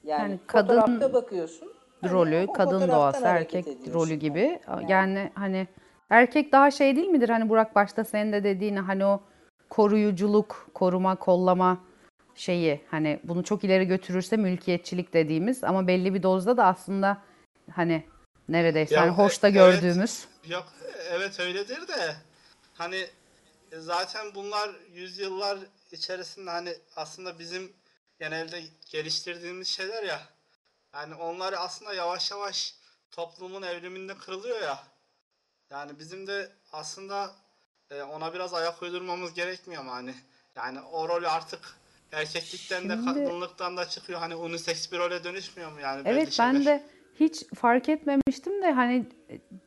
Yani, 0.03 0.21
Yani 0.21 0.39
kadın 0.47 0.79
fotoğrafta 0.81 1.13
bakıyorsun. 1.13 1.73
hani 2.01 2.11
rolü, 2.11 2.45
o 2.47 2.53
kadın 2.53 2.87
doğası, 2.87 3.25
erkek 3.25 3.67
ediyorsun. 3.67 3.93
rolü 3.93 4.13
gibi. 4.13 4.59
Yani. 4.67 4.91
Yani 4.91 5.31
hani 5.35 5.67
erkek 6.09 6.51
daha 6.51 6.71
şey 6.71 6.95
değil 6.95 7.07
midir? 7.07 7.29
Hani 7.29 7.49
Burak 7.49 7.75
başta 7.75 8.03
senin 8.03 8.33
de 8.33 8.43
dediğini 8.43 8.79
hani 8.79 9.05
o 9.05 9.23
koruyuculuk, 9.69 10.67
koruma, 10.73 11.15
kollama 11.15 11.83
şeyi 12.35 12.81
hani 12.91 13.19
bunu 13.23 13.43
çok 13.43 13.63
ileri 13.63 13.85
götürürse 13.85 14.37
mülkiyetçilik 14.37 15.13
dediğimiz 15.13 15.63
ama 15.63 15.87
belli 15.87 16.13
bir 16.13 16.23
dozda 16.23 16.57
da 16.57 16.65
aslında 16.65 17.17
hani 17.71 18.03
neredeyse 18.49 18.95
Ya, 18.95 19.01
hani 19.01 19.11
hoşta 19.11 19.47
e- 19.47 19.51
gördüğümüz. 19.51 20.27
Yok 20.47 20.73
evet 21.09 21.39
öyledir 21.39 21.87
de 21.87 22.15
hani 22.73 23.07
e, 23.71 23.79
zaten 23.79 24.35
bunlar 24.35 24.69
yüzyıllar 24.93 25.59
içerisinde 25.91 26.49
hani 26.49 26.73
aslında 26.95 27.39
bizim 27.39 27.73
genelde 28.19 28.63
geliştirdiğimiz 28.91 29.67
şeyler 29.67 30.03
ya. 30.03 30.21
Yani 30.93 31.15
onlar 31.15 31.53
aslında 31.57 31.93
yavaş 31.93 32.31
yavaş 32.31 32.75
toplumun 33.11 33.61
evriminde 33.61 34.17
kırılıyor 34.17 34.61
ya. 34.61 34.79
Yani 35.71 35.91
bizim 35.99 36.27
de 36.27 36.47
aslında 36.73 37.29
e, 37.91 38.01
ona 38.03 38.33
biraz 38.33 38.53
ayak 38.53 38.81
uydurmamız 38.83 39.33
gerekmiyor 39.33 39.83
mu 39.83 39.91
hani? 39.91 40.13
Yani 40.55 40.79
o 40.81 41.09
rolü 41.09 41.27
artık 41.27 41.59
erkeklikten 42.11 42.89
de 42.89 42.93
Şimdi- 42.93 43.05
kadınlıktan 43.05 43.77
da 43.77 43.85
çıkıyor. 43.85 44.19
Hani 44.19 44.35
unisex 44.35 44.91
bir 44.91 44.97
role 44.99 45.23
dönüşmüyor 45.23 45.71
mu 45.71 45.79
yani 45.79 46.01
Evet 46.05 46.35
ben 46.39 46.51
şeyler? 46.53 46.65
de 46.65 46.83
hiç 47.19 47.43
fark 47.55 47.89
etmemiştim 47.89 48.61
de 48.61 48.71
hani 48.71 49.05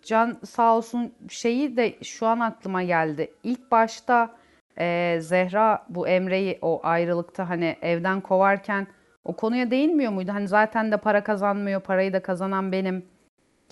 Can 0.02 0.38
sağ 0.50 0.76
olsun 0.76 1.14
şeyi 1.28 1.76
de 1.76 2.02
şu 2.02 2.26
an 2.26 2.40
aklıma 2.40 2.82
geldi. 2.82 3.34
İlk 3.42 3.70
başta 3.70 4.36
e, 4.78 5.18
Zehra 5.20 5.86
bu 5.88 6.08
Emre'yi 6.08 6.58
o 6.62 6.80
ayrılıkta 6.82 7.48
hani 7.48 7.76
evden 7.82 8.20
kovarken 8.20 8.86
o 9.24 9.36
konuya 9.36 9.70
değinmiyor 9.70 10.12
muydu? 10.12 10.32
Hani 10.32 10.48
zaten 10.48 10.92
de 10.92 10.96
para 10.96 11.24
kazanmıyor, 11.24 11.80
parayı 11.80 12.12
da 12.12 12.22
kazanan 12.22 12.72
benim 12.72 13.06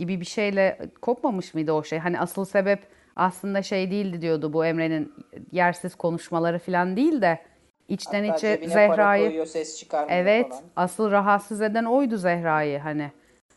gibi 0.01 0.21
bir 0.21 0.25
şeyle 0.27 0.79
kopmamış 1.03 1.55
mıydı 1.55 1.73
o 1.73 1.85
şey? 1.85 1.99
Hani 1.99 2.21
asıl 2.21 2.45
sebep 2.45 2.87
aslında 3.17 3.63
şey 3.63 3.91
değildi 3.91 4.23
diyordu 4.23 4.53
bu 4.53 4.65
Emre'nin 4.65 5.15
yersiz 5.53 5.95
konuşmaları 5.95 6.59
falan 6.59 6.97
değil 6.97 7.23
de 7.23 7.43
içten 7.89 8.25
Hatta 8.25 8.37
içe 8.37 8.69
Zehra'yı 8.69 9.27
koyuyor, 9.27 9.47
ses 9.47 9.85
Evet, 10.09 10.49
falan. 10.51 10.63
asıl 10.77 11.11
rahatsız 11.11 11.63
eden 11.63 11.85
oydu 11.85 12.17
Zehra'yı 12.17 12.79
hani. 12.79 13.13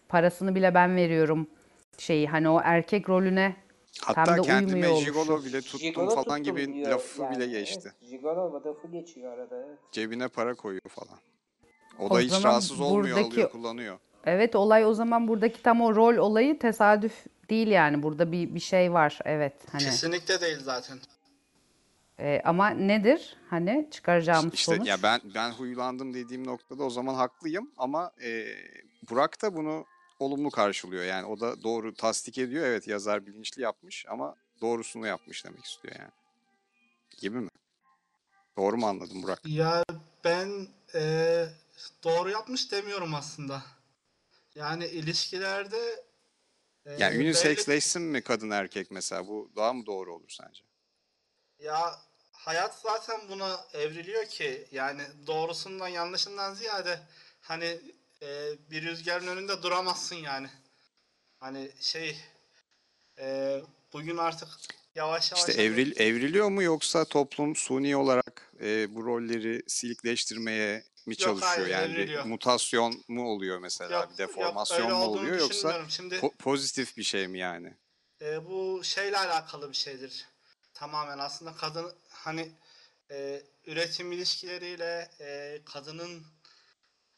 Parasını 0.10 0.56
bile 0.56 0.74
ben 0.74 0.95
veriyorum 0.95 1.48
şeyi 1.98 2.28
hani 2.28 2.49
o 2.49 2.61
erkek 2.64 3.10
rolüne 3.10 3.56
Hatta 4.02 4.32
Hem 4.32 4.38
de 4.38 4.41
kendime 4.41 4.95
jigolo 4.95 5.44
bile 5.44 5.61
tuttum 5.61 5.80
Gigolo 5.80 6.10
falan 6.10 6.24
tuttum 6.24 6.44
gibi 6.44 6.74
diyor 6.74 6.91
lafı 6.91 7.22
bile 7.32 7.44
yani, 7.44 7.52
geçti. 7.52 7.94
Evet, 8.02 8.11
Gigolo 8.11 8.61
lafı 8.65 8.88
geçiyor 8.91 9.34
arada. 9.34 9.56
Evet. 9.68 9.78
Cebine 9.91 10.28
para 10.28 10.53
koyuyor 10.53 10.90
falan. 10.90 11.20
O 11.99 12.06
O 12.06 12.15
da 12.15 12.20
hiç 12.20 12.45
rahatsız 12.45 12.82
olmuyor, 12.82 13.18
buradaki- 13.18 13.36
alıyor, 13.36 13.52
kullanıyor. 13.52 13.98
Evet 14.25 14.55
olay 14.55 14.85
o 14.85 14.93
zaman 14.93 15.27
buradaki 15.27 15.61
tam 15.61 15.81
o 15.81 15.95
rol 15.95 16.17
olayı 16.17 16.59
tesadüf 16.59 17.25
değil 17.49 17.67
yani. 17.67 18.03
Burada 18.03 18.31
bir 18.31 18.55
bir 18.55 18.59
şey 18.59 18.93
var 18.93 19.19
evet 19.25 19.53
hani. 19.71 19.83
Kesinlikle 19.83 20.41
değil 20.41 20.59
zaten. 20.61 20.99
E, 22.19 22.41
ama 22.45 22.69
nedir 22.69 23.37
hani 23.49 23.87
çıkaracağımız 23.91 24.53
İşte 24.53 24.75
sonuç? 24.75 24.87
ya 24.87 24.97
ben 25.03 25.21
ben 25.35 25.51
huylandım 25.51 26.13
dediğim 26.13 26.47
noktada 26.47 26.83
o 26.83 26.89
zaman 26.89 27.13
haklıyım 27.15 27.71
ama 27.77 28.11
e, 28.23 28.45
Burak 29.09 29.41
da 29.41 29.55
bunu 29.55 29.85
olumlu 30.19 30.49
karşılıyor. 30.51 31.03
Yani 31.03 31.25
o 31.25 31.39
da 31.39 31.63
doğru 31.63 31.93
tasdik 31.93 32.37
ediyor. 32.37 32.65
Evet 32.65 32.87
yazar 32.87 33.25
bilinçli 33.25 33.61
yapmış 33.61 34.05
ama 34.09 34.35
doğrusunu 34.61 35.07
yapmış 35.07 35.45
demek 35.45 35.65
istiyor 35.65 35.95
yani. 35.99 36.11
Gibi 37.21 37.39
mi? 37.39 37.49
Doğru 38.57 38.77
mu 38.77 38.87
anladım 38.87 39.23
Burak? 39.23 39.39
Ya 39.45 39.83
ben 40.23 40.67
eee, 40.95 41.49
doğru 42.03 42.29
yapmış 42.29 42.71
demiyorum 42.71 43.15
aslında. 43.15 43.63
Yani 44.55 44.85
ilişkilerde 44.85 46.05
eee, 46.85 46.95
Yani 46.99 47.17
uniseksleşsin 47.23 48.01
mi 48.01 48.21
kadın 48.21 48.49
erkek 48.49 48.91
mesela? 48.91 49.27
Bu 49.27 49.51
daha 49.55 49.73
mı 49.73 49.85
doğru 49.85 50.15
olur 50.15 50.30
sence? 50.30 50.63
ya 51.59 51.99
hayat 52.31 52.80
zaten 52.81 53.21
buna 53.30 53.65
evriliyor 53.73 54.25
ki 54.25 54.67
yani 54.71 55.01
doğrusundan 55.27 55.88
yanlışından 55.88 56.53
ziyade 56.53 56.99
hani 57.41 57.80
eee, 58.21 58.57
bir 58.71 58.84
rüzgarın 58.84 59.27
önünde 59.27 59.63
duramazsın 59.63 60.15
yani. 60.15 60.49
Hani 61.39 61.71
şey 61.80 62.17
eee, 63.17 63.63
bugün 63.93 64.17
artık 64.17 64.47
yavaş 64.95 65.31
yavaş 65.31 65.39
İşte 65.49 65.53
hani- 65.61 65.71
evril, 65.71 65.99
evriliyor 65.99 66.49
mu 66.49 66.63
yoksa 66.63 67.05
toplum 67.05 67.55
suni 67.55 67.95
olarak 67.95 68.51
e, 68.61 68.95
bu 68.95 69.05
rolleri 69.05 69.61
silikleştirmeye 69.67 70.84
mi 71.05 71.17
çalışıyor? 71.17 71.67
hayır, 71.67 71.67
yani 71.67 71.97
bir 71.97 72.19
mutasyon 72.19 73.03
mu 73.07 73.30
oluyor 73.30 73.59
mesela? 73.59 73.93
Yok, 73.93 74.03
bir 74.05 74.09
yok, 74.09 74.17
deformasyon 74.17 74.85
öyle 74.85 74.93
mu 74.93 75.05
oluyor 75.05 75.39
yoksa. 75.39 75.85
Şimdi 75.89 76.15
po- 76.15 76.38
pozitif 76.38 76.97
bir 76.97 77.03
şey 77.03 77.27
mi 77.27 77.39
yani? 77.39 77.73
E, 78.21 78.45
bu 78.45 78.84
şeyle 78.84 79.17
alakalı 79.17 79.69
bir 79.69 79.75
şeydir. 79.75 80.27
Tamamen 80.73 81.19
aslında 81.19 81.53
kadın 81.53 81.93
hani 82.09 82.51
e, 83.11 83.43
üretim 83.65 84.11
ilişkileriyle 84.11 85.09
e, 85.19 85.59
kadının 85.65 86.23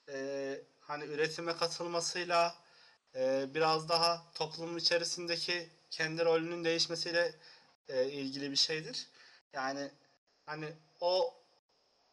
e, 0.10 0.62
hani 0.80 1.04
üretime 1.06 1.56
katılmasıyla 1.56 2.56
e, 3.16 3.46
biraz 3.54 3.90
daha 3.90 4.32
toplum 4.34 4.78
içerisindeki 4.78 5.70
kendi 5.92 6.26
rolünün 6.26 6.64
değişmesiyle 6.64 7.36
e, 7.90 8.06
ilgili 8.10 8.52
bir 8.52 8.56
şeydir. 8.56 9.08
Yani 9.54 9.92
hani 10.46 10.74
o 11.00 11.34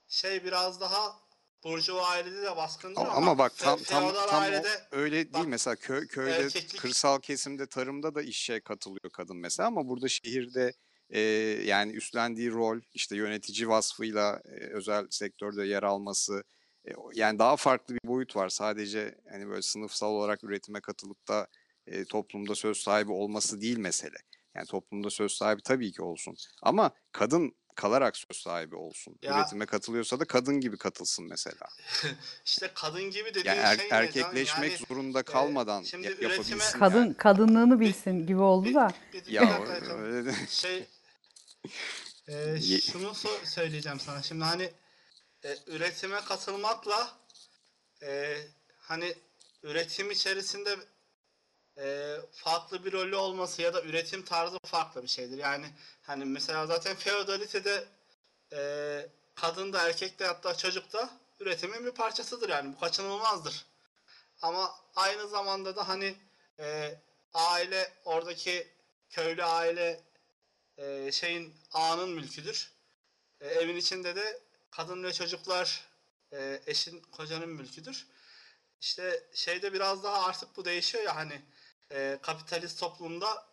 şey 0.09 0.45
biraz 0.45 0.81
daha 0.81 1.22
Burjuva 1.65 2.03
ailede 2.07 2.43
de 2.43 2.57
baskındır 2.57 3.01
Ama, 3.01 3.11
ama, 3.11 3.39
bak 3.39 3.57
tam 3.59 3.79
tam 3.83 4.13
tam 4.13 4.33
o 4.33 4.37
ailede 4.37 4.69
öyle 4.93 5.17
değil. 5.17 5.33
bak, 5.35 5.47
mesela 5.49 5.77
köy 5.77 6.07
köyde 6.07 6.31
erkeklik- 6.37 6.81
kırsal 6.81 7.21
kesimde 7.21 7.67
tarımda 7.67 8.15
da 8.15 8.23
işe 8.23 8.61
katılıyor 8.61 9.11
kadın 9.13 9.37
mesela 9.37 9.67
ama 9.67 9.89
burada 9.89 10.09
şehirde 10.09 10.73
e, 11.11 11.21
yani 11.65 11.93
üstlendiği 11.93 12.51
rol 12.51 12.81
işte 12.95 13.17
yönetici 13.17 13.69
vasfıyla 13.69 14.43
e, 14.45 14.51
özel 14.51 15.07
sektörde 15.11 15.65
yer 15.67 15.83
alması 15.83 16.45
e, 16.85 16.95
o- 16.95 17.11
yani 17.15 17.39
daha 17.39 17.57
farklı 17.57 17.95
bir 17.95 18.09
boyut 18.09 18.37
var. 18.37 18.49
Sadece 18.49 19.19
hani 19.31 19.49
böyle 19.49 19.63
sınıfsal 19.63 20.11
olarak 20.11 20.45
üretime 20.45 20.81
katılıp 20.81 21.29
da 21.29 21.47
e, 21.87 22.05
toplumda 22.05 22.55
söz 22.55 22.77
sahibi 22.79 23.13
olması 23.13 23.61
değil 23.61 23.79
mesele. 23.79 24.17
Yani 24.57 24.67
toplumda 24.67 25.11
söz 25.11 25.33
sahibi 25.33 25.63
tabii 25.63 25.93
ki 25.93 26.03
olsun. 26.03 26.37
Ama 26.63 26.91
kadın 27.13 27.57
kalarak 27.75 28.17
söz 28.17 28.37
sahibi 28.37 28.77
olsun. 28.77 29.17
Ya- 29.23 29.39
Üretime 29.41 29.67
katılıyorsa 29.67 30.21
da 30.21 30.25
kadın 30.25 30.61
gibi 30.61 30.79
katılsın 30.79 31.25
mesela. 31.29 31.69
işte 32.45 32.71
kadın 32.75 33.03
gibi 33.11 33.31
dediğin 33.35 33.47
Yani 33.47 33.59
er- 33.61 33.77
şey 33.79 33.89
erkekleşmek 33.91 34.73
Yani, 34.73 34.87
zorunda 34.89 35.23
kalmadan 35.23 35.83
şimdi 35.83 36.07
ya- 36.07 36.13
üretime- 36.13 36.31
yapabilsin 36.31 36.79
Kadın 36.79 37.05
yani. 37.05 37.17
kadınlığını 37.17 37.81
bilsin 37.81 38.27
gibi 38.27 38.41
oldu 38.41 38.75
da. 38.75 38.91
bir, 39.13 39.27
bir 39.27 39.33
Ya 39.33 39.43
dakika 39.51 39.85
canım. 39.85 40.05
öyle 40.05 40.35
şey 40.49 40.87
e, 42.29 42.61
şunu 42.93 43.07
so- 43.09 43.47
söyleyeceğim 43.47 44.01
sana. 44.01 44.23
Şimdi 44.23 44.45
hani 44.45 44.71
e, 45.45 45.57
üretime 45.67 46.21
katılmakla 46.21 47.11
e, 48.03 48.37
hani 48.79 49.15
üretim 49.63 50.11
içerisinde 50.11 50.77
e, 51.79 52.17
farklı 52.33 52.85
bir 52.85 52.93
rolü 52.93 53.17
olması 53.17 53.63
ya 53.63 53.75
da 53.75 53.83
üretim 53.83 54.25
tarzı 54.25 54.59
farklı 54.65 55.03
bir 55.03 55.09
şeydir. 55.09 55.39
Yani 55.39 55.67
hani 56.03 56.25
mesela 56.25 56.67
zaten 56.67 56.97
feodalitede 56.97 57.85
e, 58.53 59.07
kadın 59.35 59.73
da 59.73 59.89
erkek 59.89 60.19
de 60.19 60.27
hatta 60.27 60.57
çocuk 60.57 60.93
da 60.93 61.11
üretimin 61.41 61.87
bir 61.87 61.91
parçasıdır 61.91 62.49
yani 62.49 62.75
bu 62.77 62.81
kaçınılmazdır. 62.81 63.67
Ama 64.43 64.75
aynı 64.97 65.29
zamanda 65.29 65.77
da 65.77 65.89
hani 65.89 66.17
e, 66.59 66.95
aile 67.35 67.93
oradaki 68.05 68.69
köylü 69.11 69.45
aile 69.45 70.01
e, 70.79 71.13
şeyin 71.13 71.55
ağanın 71.73 72.11
mülküdür. 72.11 72.73
E, 73.41 73.47
evin 73.47 73.77
içinde 73.77 74.17
de 74.17 74.41
kadın 74.71 75.03
ve 75.05 75.13
çocuklar 75.13 75.85
e, 76.33 76.63
eşin 76.67 77.01
kocanın 77.01 77.49
mülküdür. 77.49 78.07
İşte 78.81 79.23
şeyde 79.35 79.73
biraz 79.73 80.05
daha 80.05 80.25
artık 80.25 80.57
bu 80.57 80.65
değişiyor 80.65 81.05
ya 81.05 81.17
hani 81.17 81.43
e, 81.93 82.19
kapitalist 82.23 82.81
toplumda 82.81 83.47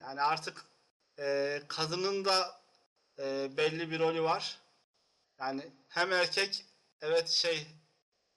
yani 0.00 0.22
artık 0.22 0.64
e, 1.18 1.62
kadının 1.68 2.24
da 2.24 2.60
e, 3.18 3.56
belli 3.56 3.90
bir 3.90 3.98
rolü 4.00 4.22
var. 4.22 4.58
Yani 5.38 5.72
hem 5.88 6.12
erkek 6.12 6.64
evet 7.00 7.28
şey 7.28 7.66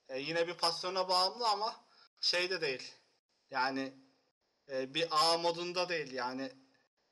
e, 0.10 0.20
yine 0.20 0.48
bir 0.48 0.54
pasyona 0.54 1.10
bağımlı 1.10 1.48
ama 1.48 1.76
şey 2.22 2.50
de 2.50 2.62
değil. 2.62 2.94
Yani 3.52 3.94
e, 4.70 4.94
bir 4.94 5.08
ağ 5.12 5.38
modunda 5.38 5.90
değil 5.90 6.12
yani 6.12 6.52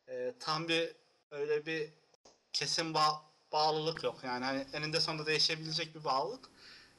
e, 0.07 0.33
tam 0.39 0.67
bir 0.67 0.95
öyle 1.31 1.65
bir 1.65 1.89
kesin 2.53 2.93
bağ, 2.93 3.21
bağlılık 3.51 4.03
yok. 4.03 4.23
Yani 4.23 4.45
hani 4.45 4.67
eninde 4.73 4.99
sonunda 4.99 5.25
değişebilecek 5.25 5.95
bir 5.95 6.03
bağlılık. 6.03 6.49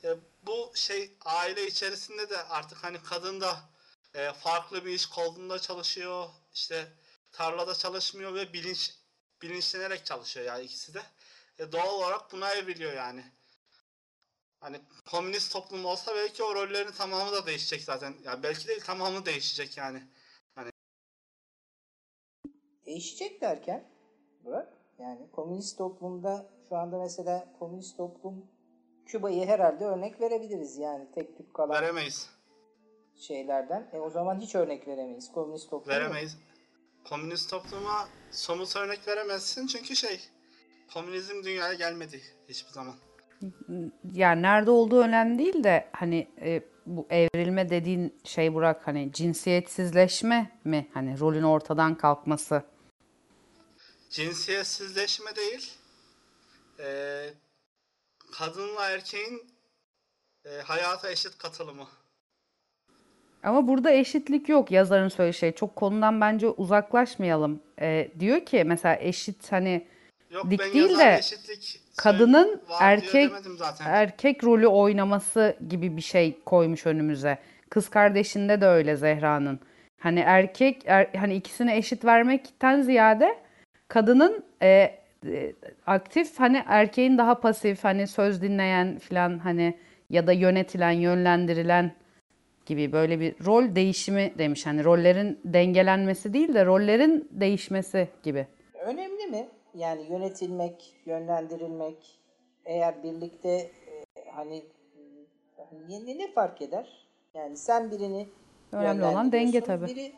E, 0.05 0.17
bu 0.43 0.73
şey 0.75 1.11
aile 1.25 1.67
içerisinde 1.67 2.31
de 2.31 2.45
artık 2.45 2.85
hani 2.85 3.03
kadın 3.03 3.41
da 3.41 3.74
e, 4.15 4.33
farklı 4.33 4.85
bir 4.85 4.91
iş 4.91 5.07
kolunda 5.07 5.59
çalışıyor. 5.59 6.27
işte 6.55 6.87
tarlada 7.33 7.75
çalışmıyor 7.75 8.35
ve 8.35 8.53
bilinç 8.53 8.95
bilinçlenerek 9.43 10.07
çalışıyor 10.07 10.47
yani 10.47 10.65
ikisi 10.65 10.95
de. 10.95 11.03
E, 11.59 11.73
doğal 11.73 11.95
olarak 11.95 12.33
buna 12.33 12.55
evriliyor 12.55 12.93
yani. 12.93 13.25
Hani 14.61 14.81
komünist 15.11 15.53
toplum 15.53 15.85
olsa 15.85 16.15
belki 16.15 16.43
o 16.43 16.55
rollerin 16.55 16.93
tamamı 16.93 17.33
da 17.33 17.47
değişecek 17.47 17.83
zaten. 17.83 18.15
Ya 18.25 18.43
belki 18.43 18.69
değil 18.69 18.81
tamamı 18.81 19.27
değişecek 19.27 19.77
yani. 19.77 20.03
Değişecek 22.87 23.41
derken 23.41 23.85
Burak 24.45 24.73
yani 24.99 25.31
komünist 25.33 25.79
toplumda 25.79 26.47
şu 26.69 26.77
anda 26.77 26.99
mesela 26.99 27.53
komünist 27.59 27.97
toplum 27.97 28.47
Küba'yı 29.07 29.47
herhalde 29.47 29.85
örnek 29.85 30.21
verebiliriz 30.21 30.79
yani 30.79 31.11
tek 31.15 31.37
tük 31.37 31.55
kalan 31.55 31.83
Veremeyiz. 31.83 32.34
Şeylerden. 33.17 33.91
E 33.93 33.99
o 33.99 34.11
zaman 34.11 34.41
hiç 34.41 34.55
örnek 34.55 34.89
veremeyiz. 34.89 35.33
Komünist 35.33 35.71
toplum 35.71 35.95
yok. 35.95 36.01
Veremeyiz. 36.03 36.39
Komünist 37.05 37.51
topluma 37.51 38.09
somut 38.31 38.77
örnek 38.77 39.09
veremezsin 39.09 39.67
çünkü 39.67 39.97
şey 39.97 40.21
komünizm 40.95 41.45
dünyaya 41.45 41.75
gelmedi 41.75 42.23
hiçbir 42.49 42.71
zaman. 42.73 42.95
Yani 44.13 44.43
nerede 44.43 44.71
olduğu 44.71 45.01
önemli 45.01 45.39
değil 45.39 45.65
de 45.65 45.89
hani 45.93 46.29
e, 46.41 46.63
bu 46.87 47.07
evrilme 47.11 47.71
dediğin 47.71 48.21
şey 48.25 48.55
Burak 48.55 48.87
hani 48.87 49.13
cinsiyetsizleşme 49.13 50.61
mi? 50.65 50.91
Hani 50.95 51.21
rolün 51.21 51.43
ortadan 51.43 51.95
kalkması. 51.95 52.63
Cinsiyetsizleşme 54.11 55.37
değil, 55.37 55.73
eee, 56.79 57.35
kadınla 58.33 58.91
erkeğin 58.91 59.55
eee, 60.45 60.61
hayata 60.61 61.11
eşit 61.11 61.39
katılımı. 61.39 61.89
Ama 63.45 63.69
burada 63.69 63.91
eşitlik 63.91 64.49
yok 64.49 64.71
yazarın 64.71 65.09
söylediği 65.09 65.39
şey. 65.39 65.53
Çok 65.53 65.77
konudan 65.77 66.21
bence 66.21 66.49
uzaklaşmayalım. 66.49 67.61
E, 67.81 68.09
diyor 68.21 68.41
ki 68.41 68.63
mesela 68.67 68.97
eşit 69.01 69.53
hani 69.53 69.87
Yok 70.31 70.51
Dik 70.51 70.75
değil 70.75 70.99
de 70.99 71.17
eşitlik 71.19 71.81
kadının 71.97 72.49
var 72.69 72.81
diyor 72.81 72.81
erkek 72.81 73.33
erkek 73.87 74.45
rolü 74.45 74.67
oynaması 74.67 75.57
gibi 75.69 75.97
bir 75.97 76.03
şey 76.03 76.39
koymuş 76.47 76.87
önümüze. 76.87 77.39
Kız 77.71 77.89
kardeşinde 77.89 78.61
de 78.61 78.67
öyle 78.67 78.97
Zehra'nın. 78.97 79.61
Hani 80.01 80.21
erkek 80.21 80.83
er- 80.87 81.11
hani 81.17 81.35
ikisine 81.35 81.77
eşit 81.77 82.05
vermekten 82.05 82.81
ziyade 82.83 83.39
kadının 83.89 84.45
e, 84.63 84.69
e, 85.27 85.53
aktif 85.87 86.41
hani 86.41 86.63
erkeğin 86.67 87.19
daha 87.19 87.41
pasif 87.41 87.85
hani 87.85 88.07
söz 88.07 88.43
dinleyen 88.43 88.99
filan 88.99 89.39
hani 89.39 89.79
ya 90.11 90.27
da 90.27 90.33
yönetilen 90.33 90.91
yönlendirilen 90.91 91.93
gibi 92.67 92.93
böyle 92.93 93.21
bir 93.21 93.47
rol 93.47 93.75
değişimi 93.75 94.35
demiş. 94.39 94.67
Hani 94.67 94.85
rollerin 94.85 95.41
dengelenmesi 95.45 96.33
değil 96.33 96.55
de 96.55 96.67
rollerin 96.67 97.29
değişmesi 97.31 98.09
gibi. 98.23 98.47
Önemli 98.75 99.27
mi? 99.27 99.49
Yani 99.75 100.07
yönetilmek, 100.11 100.95
yönlendirilmek 101.07 102.21
eğer 102.65 103.03
birlikte 103.03 103.49
e, 103.51 103.71
hani 104.35 104.65
hani 105.57 106.07
ne, 106.07 106.19
ne 106.19 106.33
fark 106.33 106.63
eder? 106.63 107.07
Yani 107.35 107.57
sen 107.57 107.91
birini 107.91 108.29
Önemli 108.73 109.05
olan 109.05 109.33
denge 109.33 109.61
tabii. 109.61 109.87
Biri 109.87 110.13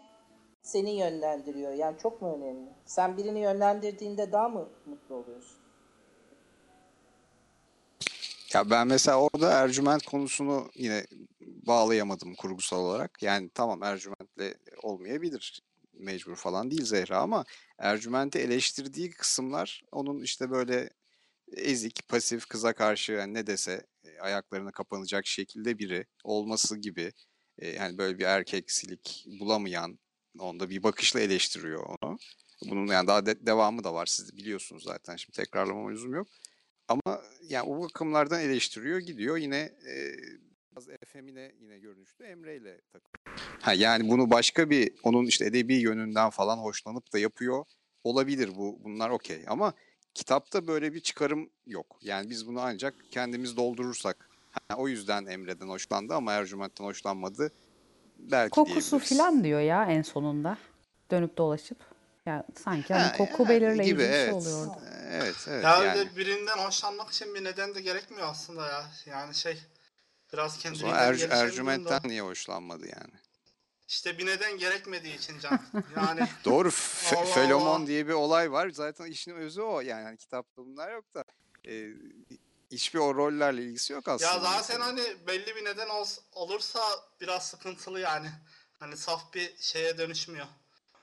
seni 0.62 0.90
yönlendiriyor. 0.90 1.72
Yani 1.72 1.98
çok 1.98 2.22
mu 2.22 2.36
önemli? 2.36 2.70
Sen 2.84 3.16
birini 3.16 3.40
yönlendirdiğinde 3.40 4.32
daha 4.32 4.48
mı 4.48 4.68
mutlu 4.86 5.14
oluyorsun? 5.14 5.56
Ya 8.54 8.70
ben 8.70 8.86
mesela 8.86 9.20
orada 9.20 9.52
Ercüment 9.52 10.02
konusunu 10.06 10.70
yine 10.74 11.06
bağlayamadım 11.66 12.34
kurgusal 12.34 12.78
olarak. 12.78 13.22
Yani 13.22 13.50
tamam 13.54 13.82
Ercüment'le 13.82 14.56
olmayabilir. 14.82 15.62
Mecbur 15.92 16.36
falan 16.36 16.70
değil 16.70 16.84
Zehra 16.84 17.18
ama 17.18 17.44
Ercüment'i 17.78 18.38
eleştirdiği 18.38 19.10
kısımlar 19.10 19.82
onun 19.92 20.22
işte 20.22 20.50
böyle 20.50 20.90
ezik, 21.52 22.08
pasif 22.08 22.46
kıza 22.46 22.72
karşı 22.72 23.12
yani 23.12 23.34
ne 23.34 23.46
dese 23.46 23.86
e, 24.04 24.20
ayaklarına 24.20 24.70
kapanacak 24.72 25.26
şekilde 25.26 25.78
biri 25.78 26.06
olması 26.24 26.76
gibi. 26.76 27.12
E, 27.58 27.68
yani 27.68 27.98
böyle 27.98 28.18
bir 28.18 28.24
erkeksilik 28.24 29.24
bulamayan 29.40 29.98
onda 30.38 30.70
bir 30.70 30.82
bakışla 30.82 31.20
eleştiriyor 31.20 31.86
onu. 31.86 32.18
Bunun 32.70 32.86
yani 32.86 33.06
daha 33.06 33.26
de- 33.26 33.46
devamı 33.46 33.84
da 33.84 33.94
var. 33.94 34.06
Siz 34.06 34.36
biliyorsunuz 34.36 34.84
zaten. 34.84 35.16
Şimdi 35.16 35.36
tekrarlama 35.36 35.90
lüzum 35.90 36.14
yok. 36.14 36.28
Ama 36.88 37.22
yani 37.42 37.68
o 37.68 37.82
bakımlardan 37.82 38.40
eleştiriyor 38.40 38.98
gidiyor 38.98 39.36
yine 39.36 39.56
e, 39.88 40.16
biraz 40.76 40.88
efemine 40.88 41.52
yine 41.60 41.78
görünüşlü 41.78 42.24
Emre 42.24 42.56
ile 42.56 42.80
takılıyor. 42.92 43.38
Ha 43.62 43.72
yani 43.72 44.08
bunu 44.10 44.30
başka 44.30 44.70
bir 44.70 44.92
onun 45.02 45.26
işte 45.26 45.44
edebi 45.44 45.74
yönünden 45.74 46.30
falan 46.30 46.56
hoşlanıp 46.56 47.12
da 47.12 47.18
yapıyor 47.18 47.64
olabilir 48.04 48.50
bu 48.56 48.78
bunlar 48.84 49.10
okey 49.10 49.44
ama 49.48 49.72
kitapta 50.14 50.66
böyle 50.66 50.94
bir 50.94 51.00
çıkarım 51.00 51.50
yok. 51.66 51.98
Yani 52.02 52.30
biz 52.30 52.46
bunu 52.46 52.60
ancak 52.60 52.94
kendimiz 53.10 53.56
doldurursak 53.56 54.28
ha, 54.50 54.76
o 54.76 54.88
yüzden 54.88 55.26
Emre'den 55.26 55.68
hoşlandı 55.68 56.14
ama 56.14 56.32
Ercüment'ten 56.32 56.84
hoşlanmadı 56.84 57.52
belki 58.18 58.50
Kokusu 58.50 58.98
filan 58.98 59.44
diyor 59.44 59.60
ya 59.60 59.84
en 59.84 60.02
sonunda. 60.02 60.58
Dönüp 61.10 61.36
dolaşıp. 61.36 61.78
Ya 62.26 62.44
sanki 62.64 62.94
hani 62.94 63.02
Ha, 63.02 63.16
koku 63.16 63.42
yani 63.42 63.48
belirleyici 63.48 63.90
gibi, 63.92 63.98
bir 64.02 64.04
şey 64.08 64.22
evet. 64.24 64.32
oluyor 64.32 64.66
orada. 64.66 64.80
Evet 65.10 65.46
evet 65.48 65.64
Ya 65.64 65.84
yani. 65.84 66.08
birinden 66.16 66.58
hoşlanmak 66.58 67.10
için 67.10 67.34
bir 67.34 67.44
neden 67.44 67.74
de 67.74 67.80
gerekmiyor 67.80 68.28
aslında 68.28 68.66
ya. 68.66 68.86
Yani 69.06 69.34
şey 69.34 69.58
biraz 70.36 70.58
kendiliğinden 70.58 70.96
Er- 70.98 71.30
da. 71.30 71.34
Ercüment'ten 71.36 72.00
niye 72.04 72.22
hoşlanmadı 72.22 72.86
yani? 72.86 73.12
İşte 73.88 74.18
bir 74.18 74.26
neden 74.26 74.58
gerekmediği 74.58 75.16
için 75.16 75.38
can. 75.40 75.60
Yani 75.96 76.20
Doğru. 76.44 76.68
Fe- 76.72 77.16
Allah 77.16 77.24
Felomon 77.24 77.80
Allah. 77.80 77.86
diye 77.86 78.08
bir 78.08 78.12
olay 78.12 78.52
var. 78.52 78.70
Zaten 78.70 79.04
işin 79.06 79.32
özü 79.32 79.62
o. 79.62 79.80
Yani 79.80 80.02
hani 80.04 80.16
kitapta 80.16 80.64
bunlar 80.64 80.92
yok 80.92 81.14
da 81.14 81.24
e, 81.68 81.86
hiçbir 82.70 82.98
o 82.98 83.14
rollerle 83.14 83.62
ilgisi 83.64 83.92
yok 83.92 84.08
aslında. 84.08 84.32
ya 84.32 84.40
zaten 84.40 84.80
hani 84.80 85.02
belli 85.26 85.56
bir 85.56 85.64
neden 85.64 85.88
ol- 85.88 86.06
olursa 86.32 86.80
biraz 87.20 87.46
sıkıntılı 87.48 88.00
yani. 88.00 88.28
Hani 88.78 88.96
saf 88.96 89.34
bir 89.34 89.56
şeye 89.60 89.98
dönüşmüyor. 89.98 90.46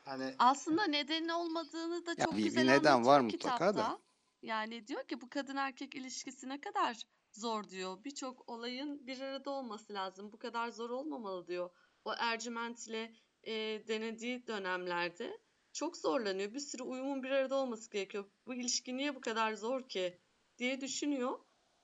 Hani 0.06 0.36
Aslında 0.40 0.86
nedeni 0.88 1.34
olmadığını 1.34 2.06
da 2.06 2.16
Ya 2.18 2.26
çok 2.26 2.34
bir- 2.34 2.38
bir 2.38 2.44
güzel 2.44 2.66
neden 2.66 3.06
var 3.06 3.20
anlatıyor 3.20 3.24
mutlaka 3.44 3.66
da. 3.68 3.72
kitapta. 3.72 4.00
Yani 4.42 4.88
diyor 4.88 5.04
ki 5.04 5.22
bu 5.22 5.30
kadın 5.30 5.56
erkek 5.56 5.96
ilişkisi 5.96 6.50
ne 6.50 6.62
kadar 6.62 6.98
zor 7.34 7.70
diyor. 7.70 8.04
Birçok 8.04 8.50
olayın 8.50 9.08
bir 9.08 9.22
arada 9.22 9.50
olması 9.50 9.94
lazım. 9.94 10.32
Bu 10.32 10.40
kadar 10.40 10.70
zor 10.70 10.90
olmamalı 10.90 11.48
diyor. 11.48 11.70
O 12.06 12.14
Ercüment 12.14 12.88
ile 12.88 13.14
e, 13.44 13.54
denediği 13.88 14.48
dönemlerde 14.48 15.40
çok 15.74 15.98
zorlanıyor. 15.98 16.54
Bir 16.54 16.60
sürü 16.60 16.84
uyumun 16.84 17.24
bir 17.24 17.32
arada 17.32 17.56
olması 17.56 17.90
gerekiyor. 17.90 18.26
Bu 18.48 18.54
ilişki 18.54 18.98
niye 18.98 19.16
bu 19.16 19.22
kadar 19.22 19.54
zor 19.54 19.90
ki 19.90 20.20
diye 20.58 20.82
düşünüyor. 20.82 21.40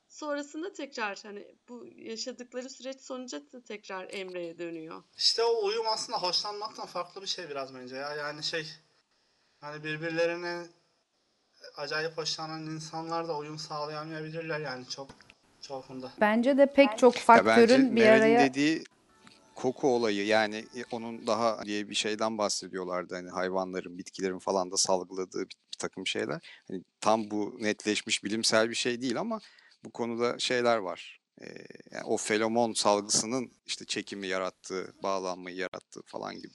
Sonrasında 0.07 0.73
tekrar 0.73 1.19
hani 1.23 1.55
bu 1.69 1.85
yaşadıkları 1.95 2.69
süreç 2.69 3.01
sonucu 3.01 3.51
da 3.51 3.63
tekrar 3.63 4.07
Emre'ye 4.13 4.57
dönüyor. 4.57 5.03
işte 5.17 5.43
o 5.43 5.65
uyum 5.65 5.85
aslında 5.87 6.21
hoşlanmaktan 6.21 6.85
farklı 6.85 7.21
bir 7.21 7.27
şey 7.27 7.49
biraz 7.49 7.75
bence 7.75 7.95
ya. 7.95 8.15
Yani 8.15 8.43
şey 8.43 8.67
hani 9.59 9.83
birbirlerine 9.83 10.67
acayip 11.77 12.17
hoşlanan 12.17 12.65
insanlar 12.65 13.27
da 13.27 13.37
uyum 13.37 13.59
sağlayamayabilirler 13.59 14.59
yani 14.59 14.89
çok 14.89 15.09
çoğunda. 15.61 16.11
Bence 16.21 16.57
de 16.57 16.73
pek 16.73 16.97
çok 16.97 17.13
bence 17.13 17.25
faktörün 17.25 17.95
bir 17.95 18.01
Meral'in 18.01 18.21
araya 18.21 18.39
dediği 18.39 18.83
koku 19.55 19.87
olayı 19.87 20.25
yani 20.25 20.55
e, 20.55 20.83
onun 20.91 21.27
daha 21.27 21.65
diye 21.65 21.89
bir 21.89 21.95
şeyden 21.95 22.37
bahsediyorlardı 22.37 23.15
hani 23.15 23.29
hayvanların, 23.29 23.97
bitkilerin 23.97 24.39
falan 24.39 24.71
da 24.71 24.77
salgıladığı 24.77 25.39
bir, 25.39 25.55
bir 25.73 25.77
takım 25.79 26.07
şeyler. 26.07 26.63
Hani 26.67 26.83
tam 27.01 27.31
bu 27.31 27.57
netleşmiş 27.59 28.23
bilimsel 28.23 28.69
bir 28.69 28.75
şey 28.75 29.01
değil 29.01 29.19
ama 29.19 29.39
bu 29.83 29.91
konuda 29.91 30.39
şeyler 30.39 30.77
var. 30.77 31.19
Ee, 31.41 31.45
yani 31.91 32.03
o 32.05 32.17
feromon 32.17 32.73
salgısının 32.73 33.51
işte 33.65 33.85
çekimi 33.85 34.27
yarattığı, 34.27 34.93
bağlanmayı 35.03 35.55
yarattığı 35.55 36.01
falan 36.01 36.35
gibi. 36.35 36.53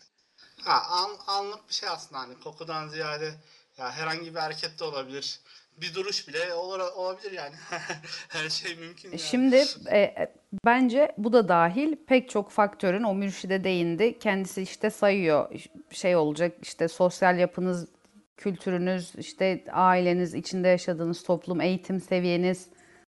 Ha, 0.61 0.83
an, 0.91 1.11
anlık 1.27 1.69
bir 1.69 1.75
şey 1.75 1.89
aslında 1.89 2.21
hani 2.21 2.41
kokudan 2.41 2.89
ziyade 2.89 3.35
ya 3.79 3.93
herhangi 3.93 4.35
bir 4.35 4.41
hareket 4.41 4.81
de 4.81 4.85
olabilir. 4.85 5.41
Bir 5.81 5.95
duruş 5.95 6.29
bile 6.29 6.55
olabilir 6.97 7.33
yani. 7.33 7.55
Her 8.29 8.49
şey 8.49 8.77
mümkün 8.77 9.09
yani. 9.09 9.19
Şimdi 9.19 9.65
e, 9.93 10.29
bence 10.65 11.13
bu 11.19 11.33
da 11.33 11.49
dahil 11.49 11.97
pek 12.07 12.31
çok 12.31 12.51
faktörün 12.51 13.03
o 13.03 13.15
mürşide 13.15 13.65
değindi. 13.65 14.19
Kendisi 14.19 14.63
işte 14.63 14.91
sayıyor 14.91 15.51
şey 15.91 16.17
olacak 16.17 16.53
işte 16.63 16.89
sosyal 16.89 17.39
yapınız, 17.39 17.89
kültürünüz, 18.37 19.13
işte 19.19 19.65
aileniz, 19.73 20.35
içinde 20.35 20.69
yaşadığınız 20.69 21.23
toplum, 21.23 21.61
eğitim 21.61 22.01
seviyeniz, 22.01 22.69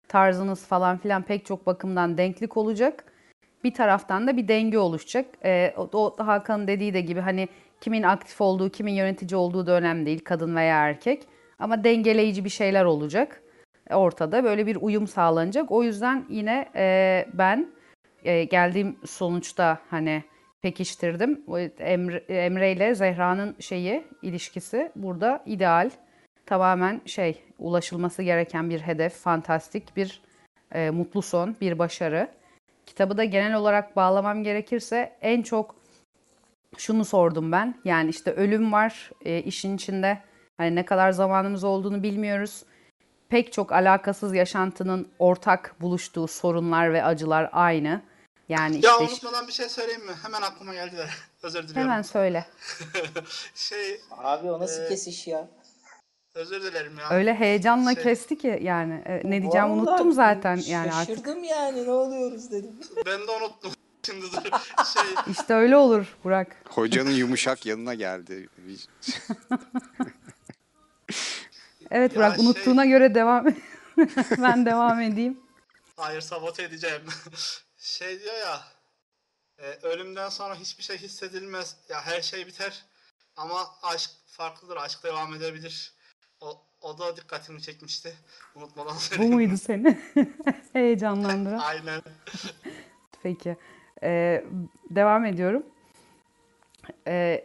tarzınız 0.08 0.66
falan 0.66 0.98
filan 0.98 1.22
pek 1.22 1.46
çok 1.46 1.66
bakımdan 1.66 2.18
denklik 2.18 2.56
olacak. 2.56 3.04
Bir 3.64 3.74
taraftan 3.74 4.26
da 4.26 4.36
bir 4.36 4.48
denge 4.48 4.78
oluşacak. 4.78 5.26
E, 5.44 5.74
o 5.76 6.16
Hakan'ın 6.18 6.66
dediği 6.66 6.94
de 6.94 7.00
gibi 7.00 7.20
hani 7.20 7.48
kimin 7.80 8.02
aktif 8.02 8.40
olduğu, 8.40 8.70
kimin 8.70 8.92
yönetici 8.92 9.36
olduğu 9.36 9.66
da 9.66 9.72
önemli 9.72 10.06
değil 10.06 10.24
kadın 10.24 10.56
veya 10.56 10.88
erkek. 10.88 11.22
Ama 11.64 11.84
dengeleyici 11.84 12.44
bir 12.44 12.50
şeyler 12.50 12.84
olacak 12.84 13.42
ortada. 13.90 14.44
Böyle 14.44 14.66
bir 14.66 14.76
uyum 14.76 15.06
sağlanacak. 15.06 15.70
O 15.70 15.82
yüzden 15.82 16.24
yine 16.28 16.68
e, 16.74 17.26
ben 17.32 17.72
e, 18.24 18.44
geldiğim 18.44 18.96
sonuçta 19.06 19.78
hani 19.90 20.24
pekiştirdim. 20.62 21.44
Emre, 21.78 22.16
Emre 22.16 22.72
ile 22.72 22.94
Zehra'nın 22.94 23.56
şeyi, 23.60 24.04
ilişkisi 24.22 24.92
burada 24.96 25.42
ideal. 25.46 25.90
Tamamen 26.46 27.00
şey, 27.06 27.42
ulaşılması 27.58 28.22
gereken 28.22 28.70
bir 28.70 28.80
hedef, 28.80 29.14
fantastik 29.14 29.96
bir 29.96 30.22
e, 30.72 30.90
mutlu 30.90 31.22
son, 31.22 31.56
bir 31.60 31.78
başarı. 31.78 32.28
Kitabı 32.86 33.16
da 33.16 33.24
genel 33.24 33.54
olarak 33.54 33.96
bağlamam 33.96 34.42
gerekirse 34.42 35.12
en 35.22 35.42
çok 35.42 35.76
şunu 36.78 37.04
sordum 37.04 37.52
ben. 37.52 37.74
Yani 37.84 38.10
işte 38.10 38.30
ölüm 38.30 38.72
var 38.72 39.10
e, 39.24 39.42
işin 39.42 39.74
içinde. 39.76 40.18
Hani 40.58 40.74
ne 40.74 40.84
kadar 40.84 41.12
zamanımız 41.12 41.64
olduğunu 41.64 42.02
bilmiyoruz. 42.02 42.62
Pek 43.28 43.52
çok 43.52 43.72
alakasız 43.72 44.34
yaşantının 44.34 45.08
ortak 45.18 45.74
buluştuğu 45.80 46.28
sorunlar 46.28 46.92
ve 46.92 47.04
acılar 47.04 47.50
aynı. 47.52 48.02
Yani 48.48 48.74
Ya 48.74 48.92
işte 48.92 49.04
unutmadan 49.04 49.46
bir 49.48 49.52
şey 49.52 49.68
söyleyeyim 49.68 50.06
mi? 50.06 50.12
Hemen 50.22 50.42
aklıma 50.42 50.74
geldi 50.74 50.96
de. 50.96 51.06
Özür 51.42 51.62
diliyorum. 51.68 51.82
hemen 51.90 52.02
söyle. 52.02 52.46
şey, 53.54 54.00
Abi 54.10 54.50
o 54.50 54.60
nasıl 54.60 54.82
Ee, 54.82 54.88
kesiş 54.88 55.26
ya? 55.26 55.48
özür 56.34 56.62
dilerim 56.62 56.98
ya. 56.98 57.10
Öyle 57.16 57.34
heyecanla 57.34 57.94
Şey- 57.94 58.02
kesti 58.02 58.38
ki 58.38 58.58
yani 58.62 59.02
e, 59.06 59.16
ne 59.24 59.42
diyeceğimi 59.42 59.70
Vallahi 59.70 59.88
unuttum 59.88 60.12
zaten 60.12 60.56
yani 60.66 60.92
artık. 60.92 61.16
Şaşırdım 61.16 61.44
yani 61.44 61.84
ne 61.86 61.90
oluyoruz 61.90 62.50
dedim. 62.50 62.72
Ben 63.06 63.20
de 63.20 63.30
unuttum. 63.30 63.72
Şimdi 64.06 64.26
dur. 64.26 64.42
Şey, 64.94 65.32
İşte 65.32 65.54
öyle 65.54 65.76
olur 65.76 66.16
Burak. 66.24 66.56
Hocanın 66.68 67.10
yumuşak 67.10 67.66
yanına 67.66 67.94
geldi. 67.94 68.48
Evet 71.90 72.12
Ya 72.12 72.16
Burak 72.18 72.36
şey- 72.36 72.44
unuttuğuna 72.46 72.84
göre 72.86 73.14
devam 73.14 73.46
ben 74.42 74.66
devam 74.66 75.00
edeyim. 75.00 75.40
hayır 75.96 76.20
sabote 76.20 76.62
edeceğim. 76.62 77.02
şey 77.78 78.20
diyor 78.20 78.34
ya, 78.34 78.60
e, 79.58 79.86
ölümden 79.86 80.28
sonra 80.28 80.54
hiçbir 80.54 80.82
şey 80.82 80.98
hissedilmez. 80.98 81.76
Ya 81.88 82.06
her 82.06 82.22
şey 82.22 82.46
biter. 82.46 82.84
Ama 83.36 83.66
aşk 83.82 84.10
farklıdır. 84.26 84.76
Aşk 84.76 85.04
devam 85.04 85.34
edebilir. 85.34 85.92
O, 86.40 86.62
o 86.80 86.98
da 86.98 87.16
dikkatimi 87.16 87.62
çekmişti. 87.62 88.14
Unutmadan 88.54 88.94
Bu 88.96 89.00
söyleyeyim. 89.00 89.34
muydu 89.34 89.56
seni 89.56 89.98
heyecanlandıran? 90.72 91.58
Aynen. 91.58 92.02
Peki. 93.22 93.56
Ee, 94.02 94.44
devam 94.90 95.24
ediyorum. 95.24 95.66
Ee, 97.08 97.44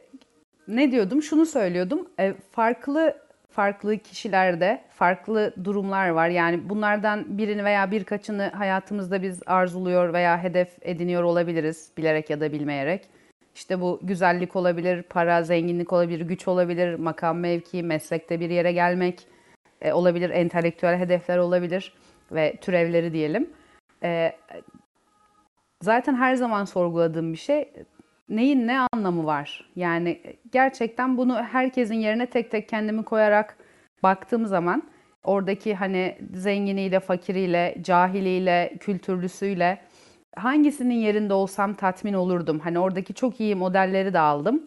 ne 0.68 0.91
diyordum? 0.91 1.24
Şunu 1.24 1.46
söylüyordum. 1.46 2.10
Ee, 2.20 2.36
farklı 2.52 3.28
farklı 3.60 3.98
kişilerde 3.98 4.81
farklı 4.90 5.53
durumlar 5.64 6.10
var. 6.10 6.30
Yani 6.30 6.69
bunlardan 6.69 7.38
birini 7.38 7.64
veya 7.64 7.91
birkaçını 7.91 8.52
hayatımızda 8.56 9.22
biz 9.22 9.41
arzuluyor 9.45 10.14
veya 10.14 10.44
hedef 10.44 10.69
ediniyor 10.81 11.23
olabiliriz 11.23 11.91
bilerek 11.98 12.30
ya 12.30 12.41
da 12.41 12.52
bilmeyerek. 12.52 13.10
İşte 13.56 13.81
bu 13.81 13.99
güzellik 14.03 14.56
olabilir, 14.56 15.03
para, 15.03 15.44
zenginlik 15.44 15.94
olabilir, 15.94 16.22
güç 16.22 16.48
olabilir, 16.48 16.95
makam, 16.95 17.40
mevki, 17.40 17.84
meslekte 17.84 18.40
bir 18.40 18.49
yere 18.49 18.72
gelmek 18.72 19.27
e, 19.81 19.94
olabilir, 19.94 20.30
entelektüel 20.30 20.98
hedefler 20.98 21.38
olabilir 21.38 21.94
ve 22.31 22.56
türevleri 22.61 23.14
diyelim. 23.14 23.49
E, 24.03 24.31
zaten 25.81 26.15
her 26.15 26.36
zaman 26.36 26.65
sorguladığım 26.65 27.34
bir 27.34 27.38
şey 27.38 27.73
neyin 28.30 28.68
ne 28.68 28.88
anlamı 28.93 29.26
var? 29.26 29.72
Yani 29.76 30.22
gerçekten 30.51 31.18
bunu 31.18 31.43
herkesin 31.43 31.95
yerine 31.95 32.26
tek 32.26 32.51
tek 32.51 32.69
kendimi 32.69 33.03
koyarak 33.03 33.57
baktığım 34.03 34.45
zaman 34.45 34.84
oradaki 35.23 35.76
hani 35.76 36.18
zenginiyle, 36.34 36.99
fakiriyle, 36.99 37.76
cahiliyle, 37.81 38.73
kültürlüsüyle 38.80 39.80
hangisinin 40.35 40.95
yerinde 40.95 41.34
olsam 41.34 41.73
tatmin 41.73 42.14
olurdum. 42.14 42.60
Hani 42.60 42.80
oradaki 42.80 43.14
çok 43.14 43.39
iyi 43.39 43.56
modelleri 43.56 44.14
de 44.14 44.19
aldım. 44.19 44.64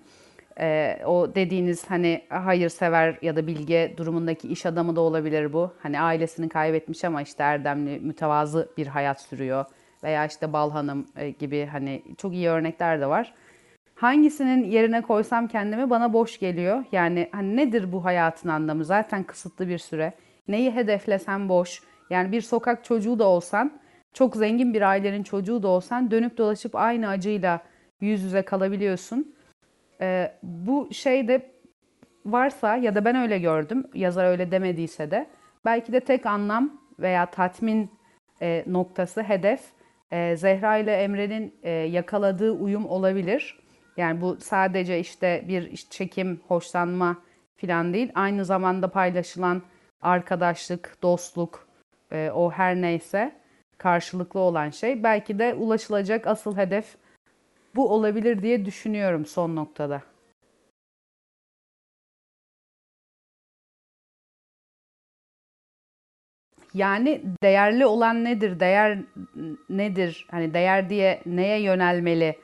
Ee, 0.60 0.98
o 1.06 1.34
dediğiniz 1.34 1.90
hani 1.90 2.22
hayırsever 2.28 3.18
ya 3.22 3.36
da 3.36 3.46
bilge 3.46 3.94
durumundaki 3.96 4.48
iş 4.48 4.66
adamı 4.66 4.96
da 4.96 5.00
olabilir 5.00 5.52
bu. 5.52 5.74
Hani 5.82 6.00
ailesini 6.00 6.48
kaybetmiş 6.48 7.04
ama 7.04 7.22
işte 7.22 7.42
erdemli, 7.42 8.00
mütevazı 8.00 8.68
bir 8.76 8.86
hayat 8.86 9.20
sürüyor. 9.20 9.64
Veya 10.02 10.26
işte 10.26 10.52
Bal 10.52 10.70
Hanım 10.70 11.06
e, 11.16 11.30
gibi 11.30 11.66
hani 11.66 12.02
çok 12.18 12.32
iyi 12.32 12.48
örnekler 12.48 13.00
de 13.00 13.06
var. 13.06 13.34
Hangisinin 14.02 14.64
yerine 14.64 15.02
koysam 15.02 15.48
kendimi 15.48 15.90
bana 15.90 16.12
boş 16.12 16.38
geliyor. 16.38 16.84
Yani 16.92 17.28
hani 17.32 17.56
nedir 17.56 17.92
bu 17.92 18.04
hayatın 18.04 18.48
anlamı? 18.48 18.84
Zaten 18.84 19.24
kısıtlı 19.24 19.68
bir 19.68 19.78
süre. 19.78 20.12
Neyi 20.48 20.70
hedeflesem 20.70 21.48
boş. 21.48 21.82
Yani 22.10 22.32
bir 22.32 22.40
sokak 22.40 22.84
çocuğu 22.84 23.18
da 23.18 23.24
olsan, 23.24 23.80
çok 24.12 24.36
zengin 24.36 24.74
bir 24.74 24.82
ailenin 24.82 25.22
çocuğu 25.22 25.62
da 25.62 25.68
olsan 25.68 26.10
dönüp 26.10 26.38
dolaşıp 26.38 26.76
aynı 26.76 27.08
acıyla 27.08 27.60
yüz 28.00 28.22
yüze 28.22 28.42
kalabiliyorsun. 28.42 29.34
Ee, 30.00 30.32
bu 30.42 30.88
şey 30.92 31.28
de 31.28 31.50
varsa 32.26 32.76
ya 32.76 32.94
da 32.94 33.04
ben 33.04 33.16
öyle 33.16 33.38
gördüm, 33.38 33.84
yazar 33.94 34.24
öyle 34.24 34.50
demediyse 34.50 35.10
de 35.10 35.26
belki 35.64 35.92
de 35.92 36.00
tek 36.00 36.26
anlam 36.26 36.80
veya 36.98 37.26
tatmin 37.26 37.90
e, 38.40 38.64
noktası, 38.66 39.22
hedef 39.22 39.60
e, 40.12 40.36
Zehra 40.36 40.76
ile 40.76 40.92
Emre'nin 40.92 41.54
e, 41.62 41.70
yakaladığı 41.70 42.52
uyum 42.52 42.86
olabilir. 42.86 43.61
Yani 43.96 44.20
bu 44.20 44.36
sadece 44.40 45.00
işte 45.00 45.44
bir 45.48 45.76
çekim, 45.76 46.40
hoşlanma 46.48 47.16
falan 47.56 47.94
değil. 47.94 48.12
Aynı 48.14 48.44
zamanda 48.44 48.88
paylaşılan 48.88 49.62
arkadaşlık, 50.02 50.96
dostluk, 51.02 51.68
e, 52.12 52.30
o 52.34 52.50
her 52.50 52.76
neyse 52.76 53.40
karşılıklı 53.78 54.40
olan 54.40 54.70
şey. 54.70 55.02
Belki 55.02 55.38
de 55.38 55.54
ulaşılacak 55.54 56.26
asıl 56.26 56.56
hedef 56.56 56.96
bu 57.74 57.88
olabilir 57.94 58.42
diye 58.42 58.64
düşünüyorum 58.64 59.26
son 59.26 59.56
noktada. 59.56 60.02
Yani 66.74 67.22
değerli 67.42 67.86
olan 67.86 68.24
nedir? 68.24 68.60
Değer 68.60 68.98
nedir? 69.68 70.26
Hani 70.30 70.54
değer 70.54 70.90
diye 70.90 71.22
neye 71.26 71.62
yönelmeli 71.62 72.36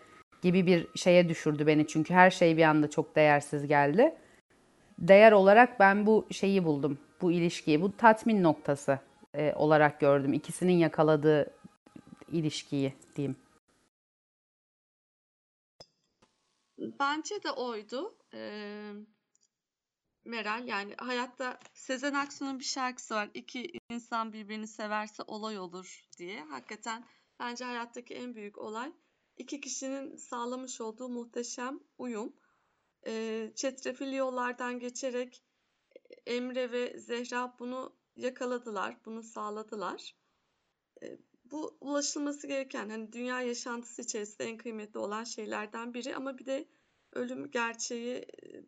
gibi 0.43 0.67
bir 0.67 0.87
şeye 0.95 1.29
düşürdü 1.29 1.67
beni. 1.67 1.87
Çünkü 1.87 2.15
her 2.15 2.31
şey 2.31 2.57
bir 2.57 2.63
anda 2.63 2.91
çok 2.91 3.17
değersiz 3.17 3.67
geldi. 3.67 4.15
Değer 4.99 5.33
olarak 5.33 5.81
ben 5.81 6.07
bu 6.07 6.27
şeyi 6.31 6.65
buldum. 6.65 6.99
Bu 7.21 7.33
ilişkiyi, 7.33 7.83
bu 7.83 7.97
tatmin 7.97 8.43
noktası 8.43 8.99
e, 9.35 9.53
olarak 9.55 10.01
gördüm. 10.01 10.33
İkisinin 10.33 10.77
yakaladığı 10.79 11.55
ilişkiyi 12.33 12.95
diyeyim. 13.17 13.37
Bence 16.79 17.43
de 17.43 17.51
oydu. 17.51 18.15
Ee, 18.35 18.93
Meral 20.25 20.67
yani 20.69 20.95
hayatta 20.99 21.59
Sezen 21.75 22.15
Aksu'nun 22.15 22.59
bir 22.59 22.65
şarkısı 22.65 23.15
var. 23.15 23.31
İki 23.35 23.73
insan 23.91 24.33
birbirini 24.33 24.67
severse 24.67 25.23
olay 25.27 25.59
olur 25.59 26.09
diye. 26.19 26.45
Hakikaten 26.45 27.05
bence 27.41 27.65
hayattaki 27.65 28.15
en 28.15 28.35
büyük 28.35 28.59
olay 28.59 28.93
iki 29.39 29.61
kişinin 29.61 30.17
sağlamış 30.17 30.81
olduğu 30.81 31.09
muhteşem 31.09 31.81
uyum. 31.99 32.37
Ee, 33.07 33.53
çetrefilli 33.55 34.15
yollardan 34.15 34.79
geçerek 34.79 35.45
Emre 36.27 36.73
ve 36.73 36.99
Zehra 36.99 37.57
bunu 37.59 37.97
yakaladılar, 38.17 38.97
bunu 39.05 39.23
sağladılar. 39.23 40.17
Ee, 41.03 41.19
bu 41.45 41.79
ulaşılması 41.81 42.47
gereken 42.47 42.89
hani 42.89 43.13
dünya 43.13 43.41
yaşantısı 43.41 44.03
içerisinde 44.03 44.45
en 44.45 44.57
kıymetli 44.57 44.99
olan 44.99 45.25
şeylerden 45.25 45.95
biri 45.95 46.17
ama 46.17 46.39
bir 46.39 46.47
de 46.47 46.69
ölüm 47.13 47.51
gerçeği 47.51 48.17
e, 48.17 48.65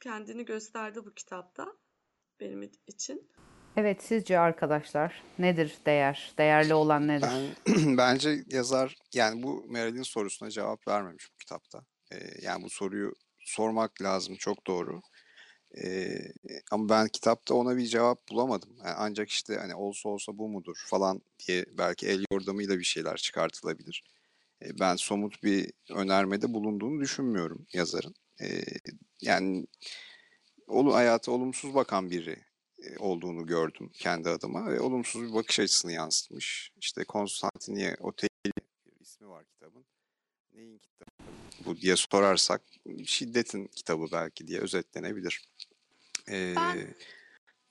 kendini 0.00 0.44
gösterdi 0.44 1.04
bu 1.04 1.14
kitapta 1.14 1.76
benim 2.40 2.62
için. 2.86 3.30
Evet, 3.78 4.02
sizce 4.02 4.38
arkadaşlar 4.38 5.22
nedir 5.38 5.74
değer? 5.86 6.32
Değerli 6.38 6.74
olan 6.74 7.08
nedir? 7.08 7.28
Ben 7.66 7.96
bence 7.96 8.44
yazar 8.50 8.96
yani 9.14 9.42
bu 9.42 9.66
Meral'in 9.68 10.02
sorusuna 10.02 10.50
cevap 10.50 10.88
vermemiş 10.88 11.28
bu 11.32 11.36
kitapta. 11.36 11.84
Ee, 12.12 12.16
yani 12.42 12.64
bu 12.64 12.70
soruyu 12.70 13.12
sormak 13.38 14.02
lazım 14.02 14.36
çok 14.36 14.66
doğru. 14.66 15.00
Ee, 15.84 16.18
ama 16.70 16.88
ben 16.88 17.08
kitapta 17.08 17.54
ona 17.54 17.76
bir 17.76 17.86
cevap 17.86 18.28
bulamadım. 18.30 18.70
Yani 18.78 18.94
ancak 18.96 19.28
işte 19.28 19.56
hani 19.56 19.74
olsa 19.74 20.08
olsa 20.08 20.38
bu 20.38 20.48
mudur 20.48 20.76
falan 20.86 21.20
diye 21.46 21.64
belki 21.78 22.06
el 22.06 22.24
yordamıyla 22.32 22.78
bir 22.78 22.84
şeyler 22.84 23.16
çıkartılabilir. 23.16 24.04
Ee, 24.62 24.78
ben 24.80 24.96
somut 24.96 25.42
bir 25.42 25.72
önermede 25.90 26.54
bulunduğunu 26.54 27.00
düşünmüyorum 27.00 27.66
yazarın. 27.72 28.14
Ee, 28.42 28.64
yani 29.20 29.66
olu 30.66 30.94
hayata 30.94 31.32
olumsuz 31.32 31.74
bakan 31.74 32.10
biri 32.10 32.36
olduğunu 32.98 33.46
gördüm 33.46 33.90
kendi 33.94 34.28
adıma 34.28 34.66
ve 34.66 34.80
olumsuz 34.80 35.22
bir 35.22 35.34
bakış 35.34 35.60
açısını 35.60 35.92
yansıtmış. 35.92 36.72
İşte 36.76 37.04
Konstantiniye 37.04 37.96
Oteli 38.00 38.30
ismi 39.00 39.28
var 39.28 39.44
kitabın. 39.44 39.84
Neyin 40.52 40.78
kitabı 40.78 41.10
bu 41.66 41.76
diye 41.76 41.96
sorarsak 41.96 42.62
şiddetin 43.04 43.66
kitabı 43.66 44.06
belki 44.12 44.46
diye 44.46 44.60
özetlenebilir. 44.60 45.48
Ee, 46.28 46.54
Ben 46.56 46.88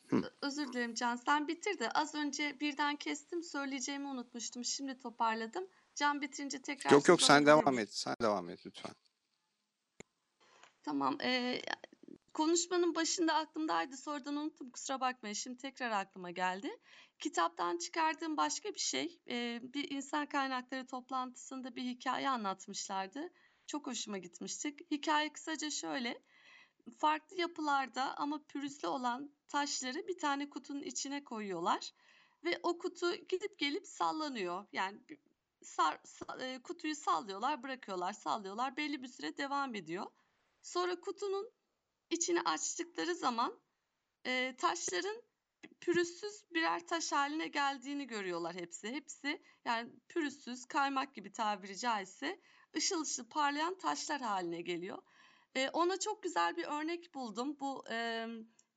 hı. 0.10 0.32
özür 0.42 0.74
dilerim 0.74 0.94
Can 0.94 1.16
sen 1.16 1.48
bitir 1.48 1.80
de 1.80 1.90
az 1.92 2.16
önce 2.16 2.60
birden 2.60 2.96
kestim 2.96 3.44
söyleyeceğimi 3.44 4.08
unutmuştum 4.08 4.66
şimdi 4.66 5.00
toparladım. 5.00 5.68
Can 5.96 6.22
bitirince 6.22 6.62
tekrar 6.62 6.92
Yok 6.92 7.08
yok 7.10 7.22
sen 7.22 7.46
devam 7.46 7.80
et. 7.80 7.94
Sen 7.94 8.16
devam 8.22 8.50
et 8.50 8.66
lütfen. 8.66 8.96
Tamam. 10.84 11.18
eee, 11.22 11.62
konuşmanın 12.36 12.96
başında 12.96 13.34
aklımdaydı. 13.34 13.98
Sonradan 13.98 14.36
unuttum. 14.36 14.70
Kusura 14.70 15.00
bakmayın. 15.00 15.34
Şimdi 15.34 15.58
tekrar 15.58 15.92
aklıma 15.92 16.32
geldi. 16.32 16.70
Kitaptan 17.20 17.78
çıkardığım 17.78 18.38
başka 18.38 18.74
bir 18.74 18.80
şey. 18.80 19.20
bir 19.74 19.92
insan 19.92 20.26
kaynakları 20.26 20.88
toplantısında 20.88 21.76
bir 21.76 21.84
hikaye 21.84 22.30
anlatmışlardı. 22.30 23.30
Çok 23.68 23.88
hoşuma 23.88 24.18
gitmişti. 24.18 24.76
Hikaye 24.92 25.34
kısaca 25.34 25.70
şöyle. 25.70 26.22
Farklı 26.98 27.38
yapılarda 27.38 28.18
ama 28.18 28.44
pürüzlü 28.48 28.88
olan 28.88 29.32
taşları 29.48 30.08
bir 30.08 30.18
tane 30.18 30.50
kutunun 30.50 30.82
içine 30.82 31.24
koyuyorlar. 31.24 31.92
Ve 32.44 32.60
o 32.64 32.78
kutu 32.78 33.16
gidip 33.16 33.60
gelip 33.60 33.88
sallanıyor. 33.88 34.66
Yani 34.74 35.00
sar, 35.64 36.00
kutuyu 36.64 36.96
sallıyorlar, 36.96 37.64
bırakıyorlar, 37.64 38.14
sallıyorlar. 38.14 38.78
Belli 38.78 39.04
bir 39.04 39.08
süre 39.08 39.38
devam 39.38 39.76
ediyor. 39.76 40.06
Sonra 40.62 41.00
kutunun 41.00 41.52
içini 42.10 42.42
açtıkları 42.42 43.16
zaman 43.16 43.60
e, 44.26 44.56
taşların 44.58 45.22
pürüzsüz 45.82 46.44
birer 46.54 46.88
taş 46.88 47.12
haline 47.12 47.48
geldiğini 47.48 48.08
görüyorlar 48.08 48.56
hepsi. 48.56 48.92
Hepsi 48.92 49.42
yani 49.66 49.92
pürüzsüz, 50.10 50.66
kaymak 50.66 51.16
gibi 51.16 51.32
tabiri 51.32 51.78
caizse 51.78 52.40
ışıl 52.78 53.02
ışıl 53.02 53.30
parlayan 53.30 53.78
taşlar 53.78 54.22
haline 54.22 54.62
geliyor. 54.62 55.02
E, 55.56 55.70
ona 55.70 56.00
çok 56.00 56.24
güzel 56.24 56.58
bir 56.58 56.66
örnek 56.66 57.14
buldum. 57.14 57.60
Bu 57.60 57.84
e, 57.90 58.28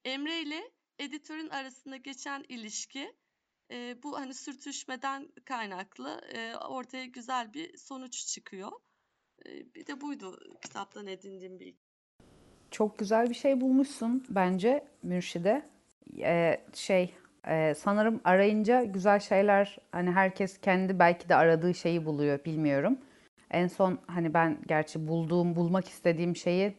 Emre 0.05 0.41
ile 0.41 0.73
editörün 0.99 1.49
arasında 1.49 1.97
geçen 1.97 2.45
ilişki. 2.49 3.17
E, 3.71 4.03
bu 4.03 4.19
hani 4.19 4.35
sürtüşmeden 4.35 5.33
kaynaklı 5.45 6.21
e, 6.33 6.57
ortaya 6.57 7.05
güzel 7.05 7.55
bir 7.55 7.77
sonuç 7.77 8.27
çıkıyor. 8.27 8.73
E, 9.47 9.75
bir 9.75 9.87
de 9.87 10.01
buydu 10.01 10.39
kitaptan 10.63 11.07
edindiğim 11.07 11.61
bilgi. 11.61 11.88
Çok 12.71 12.99
güzel 12.99 13.31
bir 13.31 13.35
şey 13.35 13.61
bulmuşsun 13.61 14.25
bence 14.29 14.85
Mürşide. 15.03 15.63
Ee, 16.21 16.61
şey 16.75 17.15
e, 17.49 17.75
sanırım 17.75 18.21
arayınca 18.25 18.85
güzel 18.85 19.21
şeyler 19.21 19.79
hani 19.93 20.11
herkes 20.11 20.59
kendi 20.59 20.99
belki 20.99 21.29
de 21.29 21.35
aradığı 21.35 21.75
şeyi 21.75 22.05
buluyor 22.07 22.45
bilmiyorum. 22.45 22.99
En 23.51 23.67
son 23.67 23.99
hani 24.07 24.35
ben 24.35 24.59
gerçi 24.67 25.09
bulduğum 25.09 25.57
bulmak 25.57 25.89
istediğim 25.89 26.37
şeyi 26.37 26.75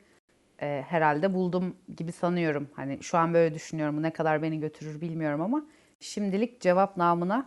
e, 0.62 0.84
herhalde 0.88 1.34
buldum 1.34 1.76
gibi 1.98 2.12
sanıyorum. 2.12 2.70
Hani 2.74 3.04
şu 3.04 3.18
an 3.18 3.34
böyle 3.34 3.56
düşünüyorum. 3.56 4.04
Ne 4.04 4.14
kadar 4.14 4.42
beni 4.42 4.60
götürür 4.60 5.02
bilmiyorum 5.02 5.42
ama 5.42 5.66
şimdilik 6.00 6.62
cevap 6.62 6.98
namına 6.98 7.46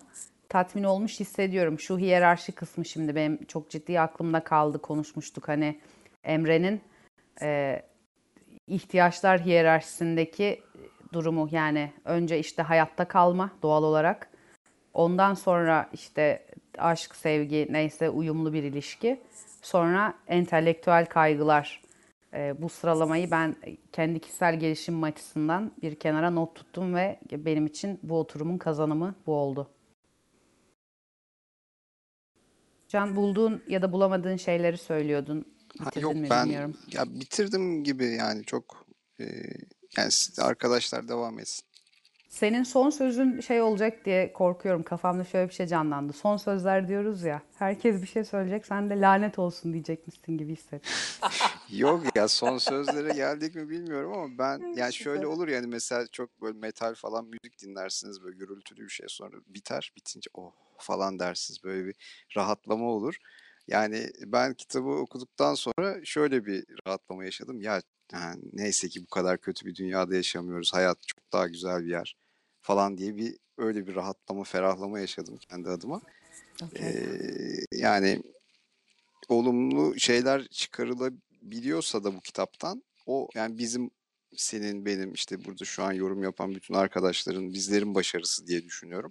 tatmin 0.48 0.84
olmuş 0.84 1.20
hissediyorum. 1.20 1.80
Şu 1.80 1.98
hiyerarşi 1.98 2.52
kısmı 2.52 2.84
şimdi 2.84 3.14
benim 3.14 3.44
çok 3.44 3.70
ciddi 3.70 4.00
aklımda 4.00 4.44
kaldı. 4.44 4.82
Konuşmuştuk 4.82 5.48
hani 5.48 5.80
Emre'nin 6.24 6.80
e, 7.42 7.82
ihtiyaçlar 8.66 9.40
hiyerarşisindeki 9.40 10.62
durumu 11.12 11.48
yani 11.50 11.92
önce 12.04 12.38
işte 12.38 12.62
hayatta 12.62 13.08
kalma 13.08 13.50
doğal 13.62 13.82
olarak. 13.82 14.30
Ondan 14.94 15.34
sonra 15.34 15.90
işte 15.92 16.46
aşk, 16.78 17.16
sevgi 17.16 17.68
neyse 17.70 18.10
uyumlu 18.10 18.52
bir 18.52 18.62
ilişki. 18.62 19.20
Sonra 19.62 20.14
entelektüel 20.28 21.06
kaygılar. 21.06 21.82
Ee, 22.34 22.54
bu 22.62 22.68
sıralamayı 22.68 23.30
ben 23.30 23.56
kendi 23.92 24.20
kişisel 24.20 24.60
gelişim 24.60 25.02
açısından 25.02 25.72
bir 25.82 25.94
kenara 25.94 26.30
not 26.30 26.54
tuttum 26.54 26.94
ve 26.94 27.18
benim 27.32 27.66
için 27.66 28.00
bu 28.02 28.18
oturumun 28.18 28.58
kazanımı 28.58 29.14
bu 29.26 29.34
oldu. 29.34 29.70
Can 32.88 33.16
bulduğun 33.16 33.62
ya 33.68 33.82
da 33.82 33.92
bulamadığın 33.92 34.36
şeyleri 34.36 34.76
söylüyordun. 34.76 35.44
Ha, 35.78 35.86
Bitirdin 35.86 36.02
yok 36.02 36.14
mi 36.14 36.30
ben 36.30 36.46
bilmiyorum. 36.46 36.76
ya 36.92 37.04
bitirdim 37.20 37.84
gibi 37.84 38.06
yani 38.06 38.44
çok 38.44 38.86
e, 39.20 39.24
yani 39.96 40.10
arkadaşlar 40.38 41.08
devam 41.08 41.38
etsin. 41.38 41.64
Senin 42.32 42.62
son 42.62 42.90
sözün 42.90 43.40
şey 43.40 43.62
olacak 43.62 44.04
diye 44.04 44.32
korkuyorum. 44.32 44.82
Kafamda 44.82 45.24
şöyle 45.24 45.48
bir 45.48 45.54
şey 45.54 45.66
canlandı. 45.66 46.12
Son 46.12 46.36
sözler 46.36 46.88
diyoruz 46.88 47.22
ya. 47.22 47.42
Herkes 47.58 48.02
bir 48.02 48.06
şey 48.06 48.24
söyleyecek. 48.24 48.66
Sen 48.66 48.90
de 48.90 49.00
lanet 49.00 49.38
olsun 49.38 49.72
diyecekmişsin 49.72 50.38
gibi 50.38 50.52
hissettim. 50.52 50.92
Yok 51.70 52.16
ya 52.16 52.28
son 52.28 52.58
sözlere 52.58 53.12
geldik 53.12 53.54
mi 53.54 53.68
bilmiyorum 53.68 54.12
ama 54.12 54.38
ben 54.38 54.74
yani 54.76 54.92
şöyle 54.94 55.26
olur 55.26 55.48
yani 55.48 55.66
mesela 55.66 56.06
çok 56.06 56.42
böyle 56.42 56.58
metal 56.58 56.94
falan 56.94 57.24
müzik 57.24 57.62
dinlersiniz 57.62 58.22
böyle 58.22 58.36
gürültülü 58.36 58.84
bir 58.84 58.92
şey 58.92 59.06
sonra 59.08 59.36
biter 59.46 59.92
bitince 59.96 60.30
oh 60.34 60.52
falan 60.78 61.18
dersiniz 61.18 61.64
böyle 61.64 61.86
bir 61.86 61.94
rahatlama 62.36 62.84
olur. 62.84 63.16
Yani 63.68 64.10
ben 64.26 64.54
kitabı 64.54 64.88
okuduktan 64.88 65.54
sonra 65.54 66.04
şöyle 66.04 66.46
bir 66.46 66.64
rahatlama 66.86 67.24
yaşadım. 67.24 67.60
Ya 67.60 67.82
ha, 68.12 68.34
neyse 68.52 68.88
ki 68.88 69.02
bu 69.02 69.06
kadar 69.06 69.38
kötü 69.38 69.66
bir 69.66 69.74
dünyada 69.74 70.16
yaşamıyoruz. 70.16 70.74
Hayat 70.74 70.98
çok 71.06 71.32
daha 71.32 71.48
güzel 71.48 71.84
bir 71.84 71.90
yer 71.90 72.16
falan 72.60 72.98
diye 72.98 73.16
bir 73.16 73.36
öyle 73.58 73.86
bir 73.86 73.94
rahatlama, 73.94 74.44
ferahlama 74.44 75.00
yaşadım 75.00 75.36
kendi 75.36 75.68
adıma. 75.68 76.00
Okey. 76.62 76.86
Ee, 76.86 77.64
yani 77.72 78.22
olumlu 79.28 80.00
şeyler 80.00 80.46
çıkarılabiliyorsa 80.46 82.04
da 82.04 82.14
bu 82.14 82.20
kitaptan 82.20 82.82
o 83.06 83.28
yani 83.34 83.58
bizim 83.58 83.90
senin 84.36 84.86
benim 84.86 85.12
işte 85.12 85.44
burada 85.44 85.64
şu 85.64 85.82
an 85.82 85.92
yorum 85.92 86.22
yapan 86.22 86.54
bütün 86.54 86.74
arkadaşların 86.74 87.52
bizlerin 87.52 87.94
başarısı 87.94 88.46
diye 88.46 88.64
düşünüyorum. 88.64 89.10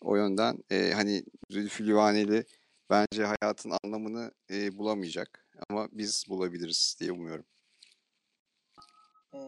O 0.00 0.16
yönden 0.16 0.58
e, 0.70 0.92
hani 0.94 1.24
Zülfü 1.50 1.86
Livaneli 1.86 2.44
bence 2.90 3.24
hayatın 3.24 3.72
anlamını 3.84 4.32
e, 4.50 4.78
bulamayacak 4.78 5.46
ama 5.68 5.88
biz 5.92 6.24
bulabiliriz 6.28 6.96
diye 7.00 7.12
umuyorum. 7.12 7.44
Ee, 9.34 9.38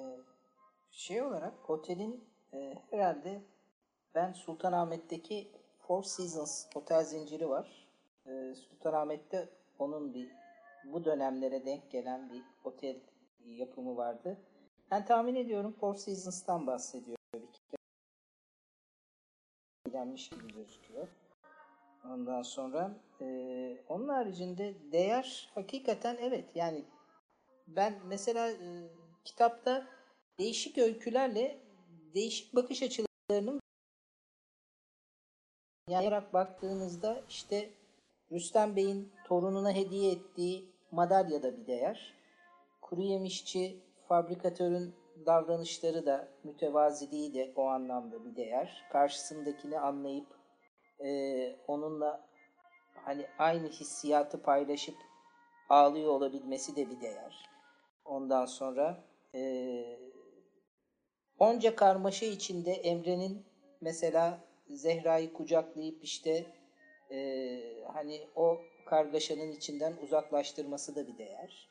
şey 0.90 1.23
olarak 1.23 1.70
otelin 1.70 2.24
e, 2.55 2.74
herhalde 2.90 3.43
ben 4.14 4.32
Sultanahmet'teki 4.32 5.52
Four 5.78 6.02
Seasons 6.02 6.66
otel 6.74 7.05
zinciri 7.05 7.48
var. 7.48 7.89
Ee, 8.27 8.55
Sultanahmet'te 8.55 9.48
onun 9.78 10.14
bir 10.14 10.31
bu 10.85 11.05
dönemlere 11.05 11.66
denk 11.66 11.90
gelen 11.90 12.31
bir 12.31 12.43
otel 12.64 13.01
yapımı 13.44 13.97
vardı. 13.97 14.39
Ben 14.90 15.05
tahmin 15.05 15.35
ediyorum 15.35 15.73
Four 15.81 15.94
Seasons'tan 15.94 16.66
bahsediyor 16.66 17.19
bir 17.35 17.40
kere. 17.40 17.82
Gibi 20.31 20.52
gözüküyor. 20.55 21.09
Ondan 22.04 22.42
sonra 22.42 22.94
e, 23.20 23.26
onun 23.88 24.08
haricinde 24.08 24.74
değer 24.92 25.50
hakikaten 25.54 26.16
evet 26.20 26.44
yani 26.54 26.84
ben 27.66 27.94
mesela 28.06 28.50
e, 28.50 28.88
kitapta 29.24 29.86
değişik 30.38 30.78
öykülerle 30.78 31.58
değişik 32.14 32.54
bakış 32.54 32.82
açılarının 32.82 33.60
yayarak 35.88 36.34
baktığınızda 36.34 37.22
işte 37.28 37.70
Rüstem 38.32 38.76
Bey'in 38.76 39.12
torununa 39.24 39.72
hediye 39.72 40.12
ettiği 40.12 40.72
madalya 40.90 41.42
da 41.42 41.56
bir 41.56 41.66
değer. 41.66 42.14
Kuru 42.80 43.02
yemişçi 43.02 43.80
fabrikatörün 44.08 44.94
davranışları 45.26 46.06
da 46.06 46.28
mütevaziliği 46.44 47.34
de 47.34 47.52
o 47.56 47.64
anlamda 47.66 48.24
bir 48.24 48.36
değer. 48.36 48.84
Karşısındakini 48.92 49.80
anlayıp 49.80 50.41
e, 51.04 51.56
onunla 51.66 52.28
hani 52.94 53.26
aynı 53.38 53.68
hissiyatı 53.68 54.42
paylaşıp 54.42 54.96
ağlıyor 55.68 56.12
olabilmesi 56.12 56.76
de 56.76 56.90
bir 56.90 57.00
değer. 57.00 57.50
Ondan 58.04 58.46
sonra 58.46 59.04
e, 59.34 59.42
onca 61.38 61.76
karmaşa 61.76 62.26
içinde 62.26 62.72
Emre'nin 62.72 63.46
mesela 63.80 64.38
Zehra'yı 64.70 65.32
kucaklayıp 65.32 66.04
işte 66.04 66.46
e, 67.10 67.58
hani 67.92 68.28
o 68.36 68.60
kargaşanın 68.86 69.52
içinden 69.52 69.96
uzaklaştırması 70.02 70.96
da 70.96 71.06
bir 71.06 71.18
değer. 71.18 71.68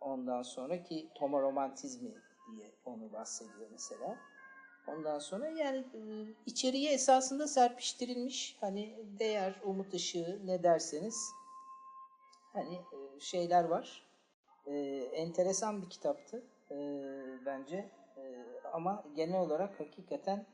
Ondan 0.00 0.42
sonra 0.42 0.82
ki 0.82 1.08
tomoromantizmi 1.14 2.14
diye 2.50 2.74
onu 2.84 3.12
bahsediyor 3.12 3.68
mesela. 3.70 4.18
Ondan 4.88 5.18
sonra 5.18 5.48
yani 5.48 5.78
e, 5.78 6.00
içeriye 6.46 6.92
esasında 6.92 7.46
serpiştirilmiş 7.46 8.56
hani 8.60 9.04
değer, 9.18 9.60
umut 9.64 9.94
ışığı 9.94 10.40
ne 10.44 10.62
derseniz 10.62 11.30
hani 12.52 12.74
e, 12.74 13.20
şeyler 13.20 13.64
var. 13.64 14.06
E, 14.66 14.76
enteresan 15.12 15.82
bir 15.82 15.90
kitaptı 15.90 16.42
e, 16.70 16.76
bence. 17.46 17.90
E, 18.16 18.44
ama 18.72 19.04
genel 19.16 19.40
olarak 19.40 19.80
hakikaten 19.80 20.46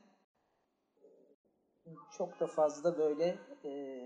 çok 2.17 2.39
da 2.39 2.47
fazla 2.47 2.97
böyle 2.97 3.37
e, 3.65 4.01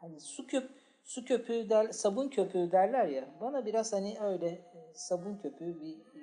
hani 0.00 0.20
su 0.20 0.46
köp 0.46 0.70
su 1.04 1.24
köpüğü 1.24 1.70
der, 1.70 1.92
sabun 1.92 2.28
köpüğü 2.28 2.72
derler 2.72 3.06
ya. 3.06 3.28
Bana 3.40 3.66
biraz 3.66 3.92
hani 3.92 4.18
öyle 4.20 4.48
e, 4.48 4.94
sabun 4.94 5.36
köpüğü 5.36 5.80
bir 5.80 5.96
e, 5.96 6.15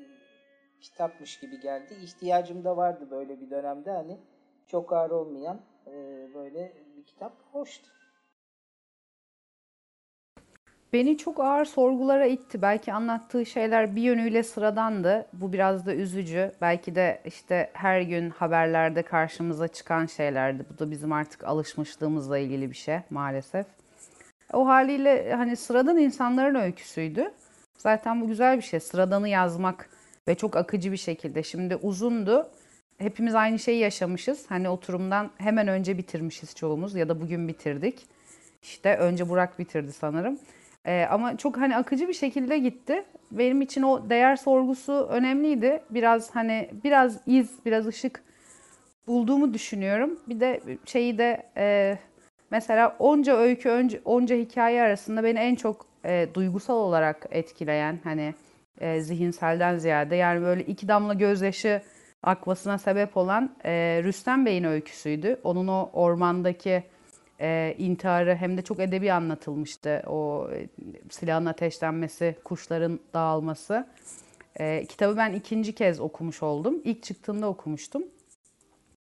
kitapmış 0.84 1.40
gibi 1.40 1.60
geldi. 1.60 1.94
İhtiyacım 2.04 2.64
da 2.64 2.78
vardı 2.78 3.08
böyle 3.12 3.42
bir 3.42 3.50
dönemde 3.50 3.92
hani 3.92 4.18
çok 4.68 4.94
ağır 4.94 5.12
olmayan 5.12 5.62
e, 5.88 5.92
böyle 6.34 6.74
bir 6.98 7.04
kitap 7.04 7.34
hoştu. 7.52 7.90
Beni 10.94 11.18
çok 11.18 11.40
ağır 11.40 11.66
sorgulara 11.66 12.26
itti. 12.26 12.62
Belki 12.62 12.94
anlattığı 12.94 13.46
şeyler 13.46 13.96
bir 13.96 14.02
yönüyle 14.02 14.44
sıradandı. 14.44 15.26
Bu 15.34 15.54
biraz 15.54 15.86
da 15.86 15.96
üzücü. 15.96 16.52
Belki 16.62 16.96
de 16.96 17.22
işte 17.26 17.70
her 17.74 18.02
gün 18.02 18.30
haberlerde 18.30 19.02
karşımıza 19.02 19.68
çıkan 19.68 20.06
şeylerdi. 20.06 20.66
Bu 20.74 20.80
da 20.80 20.92
bizim 20.92 21.14
artık 21.14 21.44
alışmışlığımızla 21.44 22.38
ilgili 22.38 22.70
bir 22.70 22.76
şey 22.76 23.00
maalesef. 23.10 23.66
O 24.54 24.68
haliyle 24.68 25.34
hani 25.34 25.56
sıradan 25.56 25.98
insanların 25.98 26.56
öyküsüydü. 26.56 27.32
Zaten 27.78 28.22
bu 28.22 28.28
güzel 28.28 28.58
bir 28.58 28.62
şey. 28.62 28.80
Sıradanı 28.80 29.30
yazmak 29.30 29.90
ve 30.28 30.36
çok 30.36 30.56
akıcı 30.56 30.92
bir 30.92 30.98
şekilde. 30.98 31.44
Şimdi 31.44 31.76
uzundu. 31.76 32.50
Hepimiz 32.98 33.36
aynı 33.36 33.60
şeyi 33.60 33.80
yaşamışız. 33.80 34.46
Hani 34.50 34.70
oturumdan 34.70 35.32
hemen 35.38 35.68
önce 35.68 35.98
bitirmişiz 35.98 36.56
çoğumuz 36.56 36.96
ya 36.96 37.10
da 37.10 37.22
bugün 37.22 37.48
bitirdik. 37.48 38.06
İşte 38.62 38.98
önce 38.98 39.30
Burak 39.30 39.60
bitirdi 39.60 39.92
sanırım. 39.94 40.40
Ee, 40.86 41.08
ama 41.10 41.38
çok 41.38 41.58
hani 41.58 41.78
akıcı 41.78 42.08
bir 42.08 42.14
şekilde 42.14 42.58
gitti. 42.58 43.04
Benim 43.32 43.62
için 43.62 43.82
o 43.82 44.10
değer 44.10 44.36
sorgusu 44.36 44.94
önemliydi. 44.94 45.84
Biraz 45.90 46.36
hani 46.36 46.70
biraz 46.84 47.18
iz, 47.28 47.52
biraz 47.66 47.88
ışık 47.88 48.24
bulduğumu 49.08 49.54
düşünüyorum. 49.54 50.20
Bir 50.28 50.40
de 50.40 50.62
şeyi 50.86 51.18
de 51.18 51.44
e, 51.58 51.98
mesela 52.52 52.96
onca 53.00 53.38
öykü, 53.38 53.72
onca, 53.72 54.00
onca 54.06 54.36
hikaye 54.36 54.82
arasında 54.82 55.24
beni 55.24 55.40
en 55.40 55.56
çok 55.56 55.86
e, 56.06 56.28
duygusal 56.34 56.76
olarak 56.76 57.28
etkileyen 57.32 58.00
hani 58.04 58.34
e, 58.82 59.02
zihinselden 59.02 59.78
ziyade 59.78 60.16
yani 60.16 60.42
böyle 60.42 60.64
iki 60.64 60.88
damla 60.88 61.14
gözyaşı 61.14 61.82
akmasına 62.24 62.78
sebep 62.78 63.18
olan 63.18 63.56
e, 63.66 64.02
Rüstem 64.04 64.46
Bey'in 64.46 64.64
öyküsüydü. 64.64 65.40
Onun 65.44 65.68
o 65.68 65.90
ormandaki 65.94 66.84
e, 67.42 67.76
intiharı 67.78 68.36
hem 68.36 68.58
de 68.58 68.62
çok 68.62 68.80
edebi 68.80 69.14
anlatılmıştı. 69.14 70.04
O 70.08 70.50
e, 70.54 70.68
silahın 71.10 71.46
ateşlenmesi, 71.46 72.36
kuşların 72.44 73.00
dağılması. 73.14 73.88
E, 74.60 74.86
kitabı 74.86 75.18
ben 75.18 75.34
ikinci 75.34 75.76
kez 75.76 76.00
okumuş 76.00 76.44
oldum. 76.44 76.82
İlk 76.84 77.04
çıktığında 77.04 77.48
okumuştum. 77.48 78.04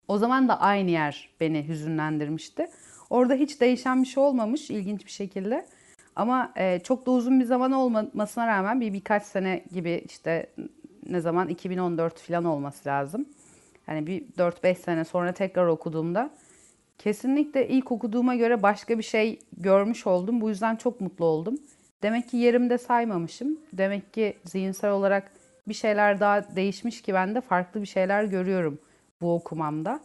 O 0.08 0.18
zaman 0.18 0.48
da 0.48 0.60
aynı 0.60 0.92
yer 0.92 1.30
beni 1.40 1.68
hüzünlendirmişti. 1.68 2.68
Orada 3.10 3.34
hiç 3.34 3.62
değişen 3.62 4.04
bir 4.04 4.08
şey 4.08 4.24
olmamış 4.24 4.70
ilginç 4.70 5.06
bir 5.06 5.12
şekilde. 5.12 5.66
Ama 6.16 6.54
e, 6.58 6.80
çok 6.80 7.06
da 7.06 7.12
uzun 7.12 7.40
bir 7.40 7.46
zaman 7.46 7.72
olmasına 7.72 8.48
rağmen 8.48 8.82
bir 8.82 8.94
birkaç 8.94 9.24
sene 9.24 9.64
gibi 9.74 10.04
işte 10.06 10.48
ne 11.10 11.22
zaman 11.22 11.48
2014 11.48 12.20
falan 12.20 12.46
olması 12.46 12.90
lazım. 12.90 13.26
Hani 13.86 14.08
bir 14.08 14.24
4-5 14.38 14.76
sene 14.76 15.06
sonra 15.06 15.32
tekrar 15.32 15.68
okuduğumda 15.68 16.30
kesinlikle 16.98 17.68
ilk 17.68 17.92
okuduğuma 17.92 18.36
göre 18.36 18.64
başka 18.64 18.98
bir 18.98 19.04
şey 19.04 19.40
görmüş 19.58 20.08
oldum. 20.08 20.42
Bu 20.42 20.50
yüzden 20.50 20.76
çok 20.76 21.02
mutlu 21.02 21.26
oldum. 21.26 21.58
Demek 22.04 22.30
ki 22.30 22.38
yerimde 22.38 22.78
saymamışım. 22.78 23.60
Demek 23.74 24.14
ki 24.14 24.38
zihinsel 24.46 24.92
olarak 24.92 25.32
bir 25.68 25.74
şeyler 25.74 26.20
daha 26.20 26.56
değişmiş 26.56 27.02
ki 27.02 27.14
ben 27.14 27.36
de 27.36 27.42
farklı 27.42 27.82
bir 27.82 27.88
şeyler 27.88 28.24
görüyorum 28.24 28.80
bu 29.22 29.34
okumamda. 29.34 30.00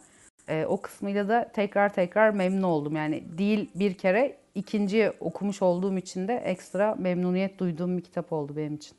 Ee, 0.49 0.65
o 0.69 0.81
kısmıyla 0.81 1.29
da 1.29 1.51
tekrar 1.53 1.93
tekrar 1.93 2.29
memnun 2.29 2.63
oldum. 2.63 2.95
Yani 2.95 3.23
değil 3.37 3.69
bir 3.75 3.93
kere 3.93 4.37
ikinci 4.57 5.11
okumuş 5.19 5.61
olduğum 5.61 5.97
için 5.97 6.27
de 6.27 6.35
ekstra 6.35 6.95
memnuniyet 6.95 7.59
duyduğum 7.59 7.97
bir 7.97 8.03
kitap 8.03 8.33
oldu 8.33 8.55
benim 8.55 8.75
için. 8.75 8.97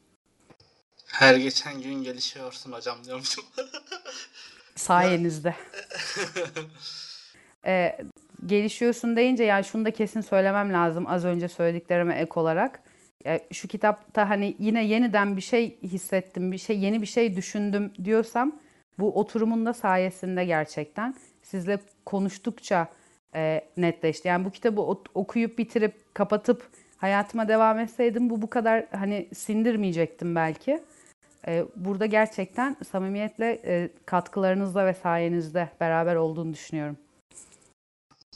Her 1.06 1.34
geçen 1.36 1.82
gün 1.82 2.02
gelişiyorsun 2.02 2.72
hocam 2.72 3.04
diyormuşum. 3.04 3.44
Sayenizde. 4.76 5.54
Ee, 7.66 7.98
gelişiyorsun 8.46 9.16
deyince 9.16 9.44
yani 9.44 9.64
şunu 9.64 9.84
da 9.84 9.90
kesin 9.90 10.20
söylemem 10.20 10.72
lazım 10.72 11.06
az 11.06 11.24
önce 11.24 11.48
söylediklerime 11.48 12.14
ek 12.14 12.30
olarak. 12.34 12.82
Yani 13.24 13.40
şu 13.52 13.68
kitapta 13.68 14.30
hani 14.30 14.56
yine 14.58 14.84
yeniden 14.84 15.36
bir 15.36 15.42
şey 15.42 15.78
hissettim, 15.82 16.52
bir 16.52 16.58
şey 16.58 16.78
yeni 16.78 17.02
bir 17.02 17.06
şey 17.06 17.36
düşündüm 17.36 17.92
diyorsam 18.04 18.60
bu 18.98 19.20
oturumun 19.20 19.66
da 19.66 19.74
sayesinde 19.74 20.44
gerçekten 20.44 21.14
sizle 21.42 21.78
konuştukça 22.06 22.88
e, 23.34 23.68
netleşti. 23.76 24.28
Yani 24.28 24.44
bu 24.44 24.50
kitabı 24.50 24.80
okuyup 25.14 25.58
bitirip 25.58 26.14
kapatıp 26.14 26.70
hayatıma 26.96 27.48
devam 27.48 27.78
etseydim 27.78 28.30
bu 28.30 28.42
bu 28.42 28.50
kadar 28.50 28.86
hani 28.90 29.28
sindirmeyecektim 29.34 30.34
belki. 30.34 30.84
E, 31.46 31.64
burada 31.76 32.06
gerçekten 32.06 32.76
samimiyetle 32.90 33.60
e, 33.64 33.90
katkılarınızla 34.06 34.86
ve 34.86 34.94
sayenizde 34.94 35.72
beraber 35.80 36.16
olduğunu 36.16 36.52
düşünüyorum. 36.52 36.98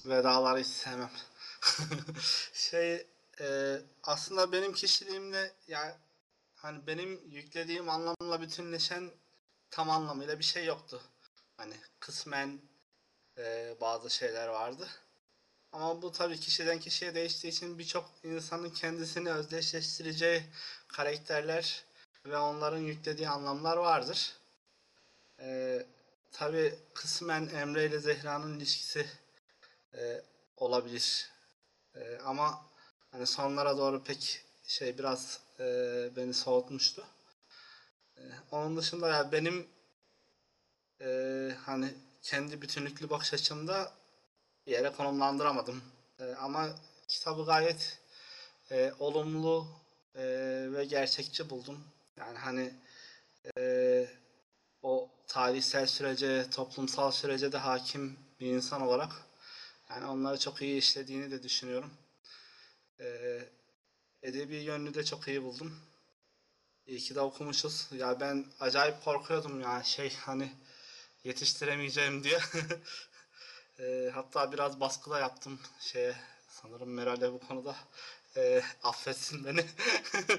Vedaları 0.06 0.59
hiç 0.59 0.66
sevmem. 0.66 1.10
şey 2.52 3.06
e, 3.40 3.77
aslında 4.02 4.52
benim 4.52 4.73
kişiliğimle 4.73 5.52
yani 5.69 5.93
hani 6.55 6.86
benim 6.86 7.20
yüklediğim 7.31 7.90
anlamla 7.90 8.40
bütünleşen 8.40 9.10
tam 9.70 9.90
anlamıyla 9.90 10.39
bir 10.39 10.44
şey 10.44 10.64
yoktu. 10.64 11.01
Hani 11.56 11.74
kısmen 12.01 12.60
e, 13.39 13.75
bazı 13.81 14.11
şeyler 14.11 14.49
vardı. 14.49 14.89
Ama 15.73 16.03
bu 16.03 16.13
tabii 16.13 16.41
kişiden 16.41 16.81
kişiye 16.81 17.15
değiştiği 17.15 17.53
için 17.53 17.79
birçok 17.79 18.11
insanın 18.25 18.71
kendisini 18.71 19.33
özdeşleştireceği 19.33 20.43
karakterler 20.89 21.85
ve 22.27 22.37
onların 22.37 22.79
yüklediği 22.79 23.29
anlamlar 23.29 23.77
vardır. 23.77 24.37
Ee, 25.41 25.87
tabii 26.33 26.75
kısmen 26.95 27.47
Emre 27.47 27.87
ile 27.87 27.99
Zehra'nın 27.99 28.57
ilişkisi 28.59 29.07
e, 29.95 30.23
olabilir. 30.57 31.31
E, 31.95 32.19
ama 32.25 32.67
hani 33.11 33.27
sonlara 33.27 33.79
doğru 33.79 34.05
pek 34.05 34.45
şey 34.67 34.99
biraz 34.99 35.41
e, 35.61 35.65
beni 36.17 36.35
soğutmuştu. 36.35 37.07
E, 38.17 38.23
onun 38.51 38.77
dışında 38.77 39.09
ya 39.09 39.33
benim 39.33 39.69
e, 41.01 41.51
hani 41.67 41.95
kendi 42.23 42.62
bütünlüklü 42.62 43.11
bakış 43.11 43.35
açımda 43.35 43.93
yere 44.66 44.93
konumlandıramadım. 44.93 45.82
E, 46.20 46.24
ama 46.35 46.69
kitabı 47.09 47.44
gayet 47.44 47.99
e, 48.70 48.93
olumlu 48.99 49.66
e, 50.15 50.23
ve 50.73 50.85
gerçekçi 50.85 51.51
buldum. 51.51 51.85
Yani 52.16 52.39
hani 52.39 52.74
e, 53.59 54.07
o 54.82 55.11
tarihsel 55.27 55.86
sürece, 55.86 56.51
toplumsal 56.51 57.11
sürece 57.11 57.53
de 57.53 57.59
hakim 57.59 58.19
bir 58.40 58.47
insan 58.47 58.82
olarak 58.82 59.12
yani 59.90 60.07
onları 60.07 60.39
çok 60.39 60.62
iyi 60.62 60.78
işlediğini 60.78 61.31
de 61.31 61.43
düşünüyorum. 61.43 61.90
E, 63.01 63.39
edebi 64.23 64.57
yönünü 64.57 64.94
de 64.94 65.05
çok 65.05 65.28
iyi 65.28 65.43
buldum. 65.43 65.81
İyi 66.86 66.99
ki 66.99 67.15
de 67.15 67.20
okumuşuz. 67.20 67.89
Ya 67.93 68.20
ben 68.20 68.47
acayip 68.61 69.05
korkuyordum 69.05 69.61
ya 69.61 69.82
şey 69.82 70.15
hani 70.15 70.53
yetiştiremeyeceğim 71.24 72.24
diye. 72.24 72.39
e, 73.78 74.11
hatta 74.15 74.53
biraz 74.53 74.81
baskı 74.81 75.11
da 75.11 75.19
yaptım 75.19 75.61
şeye 75.81 76.16
sanırım 76.49 76.94
Meral'e 76.94 77.32
bu 77.32 77.40
konuda. 77.40 77.77
E, 78.36 78.62
affetsin 78.82 79.44
beni. 79.44 79.65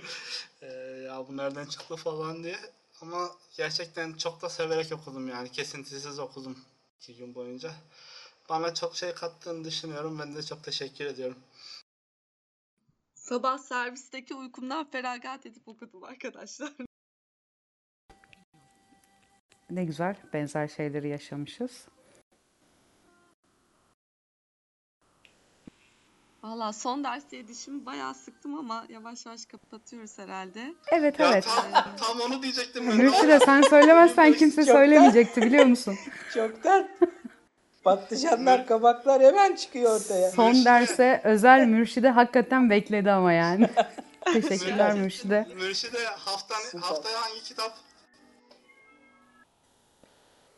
e, 0.61 0.65
ya 1.05 1.27
bu 1.27 1.37
nereden 1.37 1.65
çıktı 1.65 1.95
falan 1.95 2.43
diye. 2.43 2.59
Ama 3.01 3.31
gerçekten 3.57 4.13
çok 4.13 4.41
da 4.41 4.49
severek 4.49 4.91
okudum 4.91 5.27
yani. 5.27 5.51
Kesintisiz 5.51 6.19
okudum 6.19 6.65
iki 7.01 7.15
gün 7.15 7.35
boyunca. 7.35 7.73
bana 8.49 8.73
çok 8.73 8.95
şey 8.95 9.13
kattığını 9.13 9.63
düşünüyorum. 9.65 10.19
Ben 10.19 10.35
de 10.35 10.43
çok 10.43 10.63
teşekkür 10.63 11.05
ediyorum. 11.05 11.37
Sabah 13.15 13.57
servisteki 13.57 14.35
uykumdan 14.35 14.91
feragat 14.91 15.45
edip 15.45 15.67
okudum 15.67 16.03
arkadaşlar. 16.03 16.73
Ne 19.73 19.85
güzel 19.85 20.15
benzer 20.33 20.67
şeyleri 20.67 21.09
yaşamışız. 21.09 21.87
Valla 26.43 26.73
son 26.73 27.03
ders 27.03 27.23
diye 27.31 27.47
dişimi 27.47 27.85
bayağı 27.85 28.13
sıktım 28.15 28.55
ama 28.59 28.85
yavaş 28.89 29.25
yavaş 29.25 29.45
kapatıyoruz 29.45 30.19
herhalde. 30.19 30.73
Evet 30.91 31.19
Ya 31.19 31.31
evet. 31.31 31.45
tam, 31.73 31.83
tam 31.95 32.19
onu 32.31 32.43
diyecektim 32.43 32.89
ben. 32.89 32.97
Mürşide 32.97 33.39
sen 33.39 33.61
söylemezsen 33.61 34.33
kimse 34.33 34.65
Çok 34.65 34.67
da- 34.75 34.77
söylemeyecekti 34.79 35.41
biliyor 35.41 35.65
musun? 35.65 35.95
Çoktan 36.33 36.87
patlıcanlar, 37.83 38.67
kabaklar 38.67 39.21
hemen 39.21 39.55
çıkıyor 39.55 40.01
ortaya. 40.01 40.31
Son 40.31 40.65
derse 40.65 41.21
özel 41.23 41.65
Mürşide 41.67 42.09
hakikaten 42.09 42.69
bekledi 42.69 43.11
ama 43.11 43.33
yani. 43.33 43.69
Teşekkürler 44.33 44.93
Mürşide. 44.93 45.47
Mürşide 45.55 46.05
haftan, 46.05 46.79
haftaya 46.81 47.21
hangi 47.21 47.43
kitap? 47.43 47.73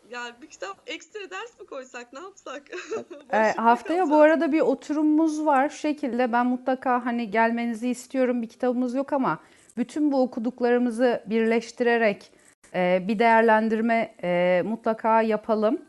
Yani 0.10 0.34
bir 0.42 0.48
kitap 0.48 0.78
ekstra 0.88 1.20
ders 1.20 1.60
mi 1.60 1.66
koysak 1.66 2.14
ne 2.14 2.20
yapsak? 2.20 2.64
Boşlukta 2.92 3.64
haftaya 3.66 4.10
bu 4.10 4.16
arada 4.16 4.52
bir 4.52 4.62
oturumumuz 4.62 5.46
var. 5.46 5.70
Şu 5.70 5.78
şekilde 5.78 6.32
ben 6.32 6.46
mutlaka 6.46 7.06
hani 7.06 7.32
gelmenizi 7.32 7.90
istiyorum. 7.90 8.42
Bir 8.42 8.48
kitabımız 8.48 8.96
yok 8.96 9.14
ama 9.14 9.40
bütün 9.78 10.12
bu 10.12 10.22
okuduklarımızı 10.22 11.24
birleştirerek 11.26 12.32
e, 12.74 13.04
bir 13.08 13.20
değerlendirme 13.20 14.16
e, 14.24 14.62
mutlaka 14.66 15.22
yapalım. 15.22 15.82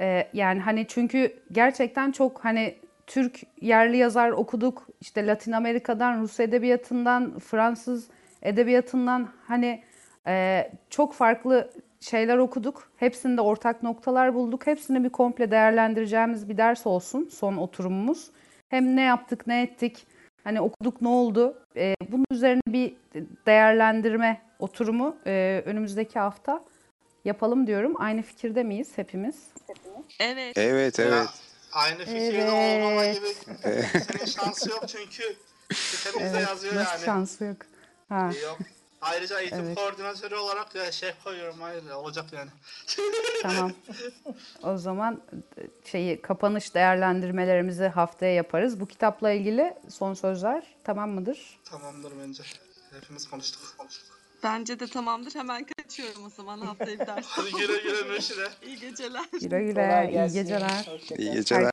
E, 0.00 0.28
yani 0.32 0.60
hani 0.60 0.86
çünkü 0.88 1.32
gerçekten 1.52 2.12
çok 2.12 2.44
hani 2.44 2.74
Türk 3.06 3.40
yerli 3.60 3.96
yazar 3.96 4.30
okuduk. 4.30 4.88
İşte 5.00 5.26
Latin 5.26 5.52
Amerika'dan, 5.52 6.22
Rus 6.22 6.40
edebiyatından, 6.40 7.38
Fransız 7.38 8.08
edebiyatından 8.42 9.28
hani 9.46 9.82
e, 10.26 10.64
çok 10.90 11.14
farklı 11.14 11.70
şeyler 12.04 12.36
okuduk. 12.38 12.88
Hepsinde 12.96 13.40
ortak 13.40 13.82
noktalar 13.82 14.34
bulduk. 14.34 14.66
Hepsini 14.66 15.04
bir 15.04 15.10
komple 15.10 15.50
değerlendireceğimiz 15.50 16.48
bir 16.48 16.56
ders 16.56 16.86
olsun 16.86 17.28
son 17.32 17.56
oturumumuz. 17.56 18.30
Hem 18.68 18.96
ne 18.96 19.02
yaptık, 19.02 19.46
ne 19.46 19.62
ettik, 19.62 20.06
hani 20.44 20.60
okuduk 20.60 21.02
ne 21.02 21.08
oldu. 21.08 21.58
E, 21.76 21.94
bunun 22.08 22.24
üzerine 22.30 22.60
bir 22.66 22.94
değerlendirme 23.46 24.42
oturumu 24.58 25.16
e, 25.26 25.62
önümüzdeki 25.66 26.18
hafta 26.18 26.64
yapalım 27.24 27.66
diyorum. 27.66 27.94
Aynı 27.98 28.22
fikirde 28.22 28.62
miyiz 28.62 28.88
hepimiz? 28.96 29.34
Evet. 30.20 30.58
Evet 30.58 31.00
evet. 31.00 31.28
aynı 31.72 31.98
fikirde 31.98 32.42
Evet. 32.42 32.82
olmama 32.82 33.06
gibi 33.06 33.26
senin 34.12 34.24
şansı 34.24 34.70
yok 34.70 34.84
çünkü 34.88 35.22
Evet, 36.20 36.48
yazıyor 36.48 36.74
nasıl 36.74 36.92
yani. 36.92 37.04
şansı 37.04 37.44
yok. 37.44 37.56
Ha. 38.08 38.30
Yok. 38.44 38.58
Ayrıca 39.04 39.40
eğitim 39.40 39.58
Evet. 39.64 39.78
koordinatörü 39.78 40.34
olarak 40.34 40.74
ya 40.74 40.92
şey 40.92 41.12
koyuyorum 41.24 41.60
hayır 41.60 41.90
olacak 41.90 42.24
yani. 42.32 42.50
Tamam. 43.42 43.72
O 44.62 44.76
zaman 44.78 45.22
e, 45.58 45.62
şeyi 45.90 46.22
kapanış 46.22 46.74
değerlendirmelerimizi 46.74 47.84
haftaya 47.88 48.34
yaparız. 48.34 48.80
Bu 48.80 48.86
kitapla 48.86 49.30
ilgili 49.30 49.74
son 49.88 50.14
sözler 50.14 50.62
tamam 50.84 51.10
mıdır? 51.10 51.58
Tamamdır 51.64 52.12
bence. 52.22 52.42
Hepimiz 53.00 53.30
konuştuk. 53.30 53.74
konuştuk. 53.78 54.04
Bence 54.42 54.80
de 54.80 54.86
tamamdır. 54.86 55.34
Hemen 55.34 55.66
kaçıyorum 55.78 56.24
o 56.26 56.30
zaman 56.30 56.60
haftaya 56.60 56.98
bir 57.00 57.06
ders. 57.06 57.26
Hadi 57.26 57.50
güle 57.50 57.82
güle 57.82 58.02
Mürşide. 58.02 58.48
İyi 58.66 58.78
geceler. 58.78 59.24
Güle 59.40 59.62
güle, 59.62 60.10
iyi 60.12 60.32
geceler. 60.32 60.88
İyi 61.18 61.32
geceler. 61.32 61.70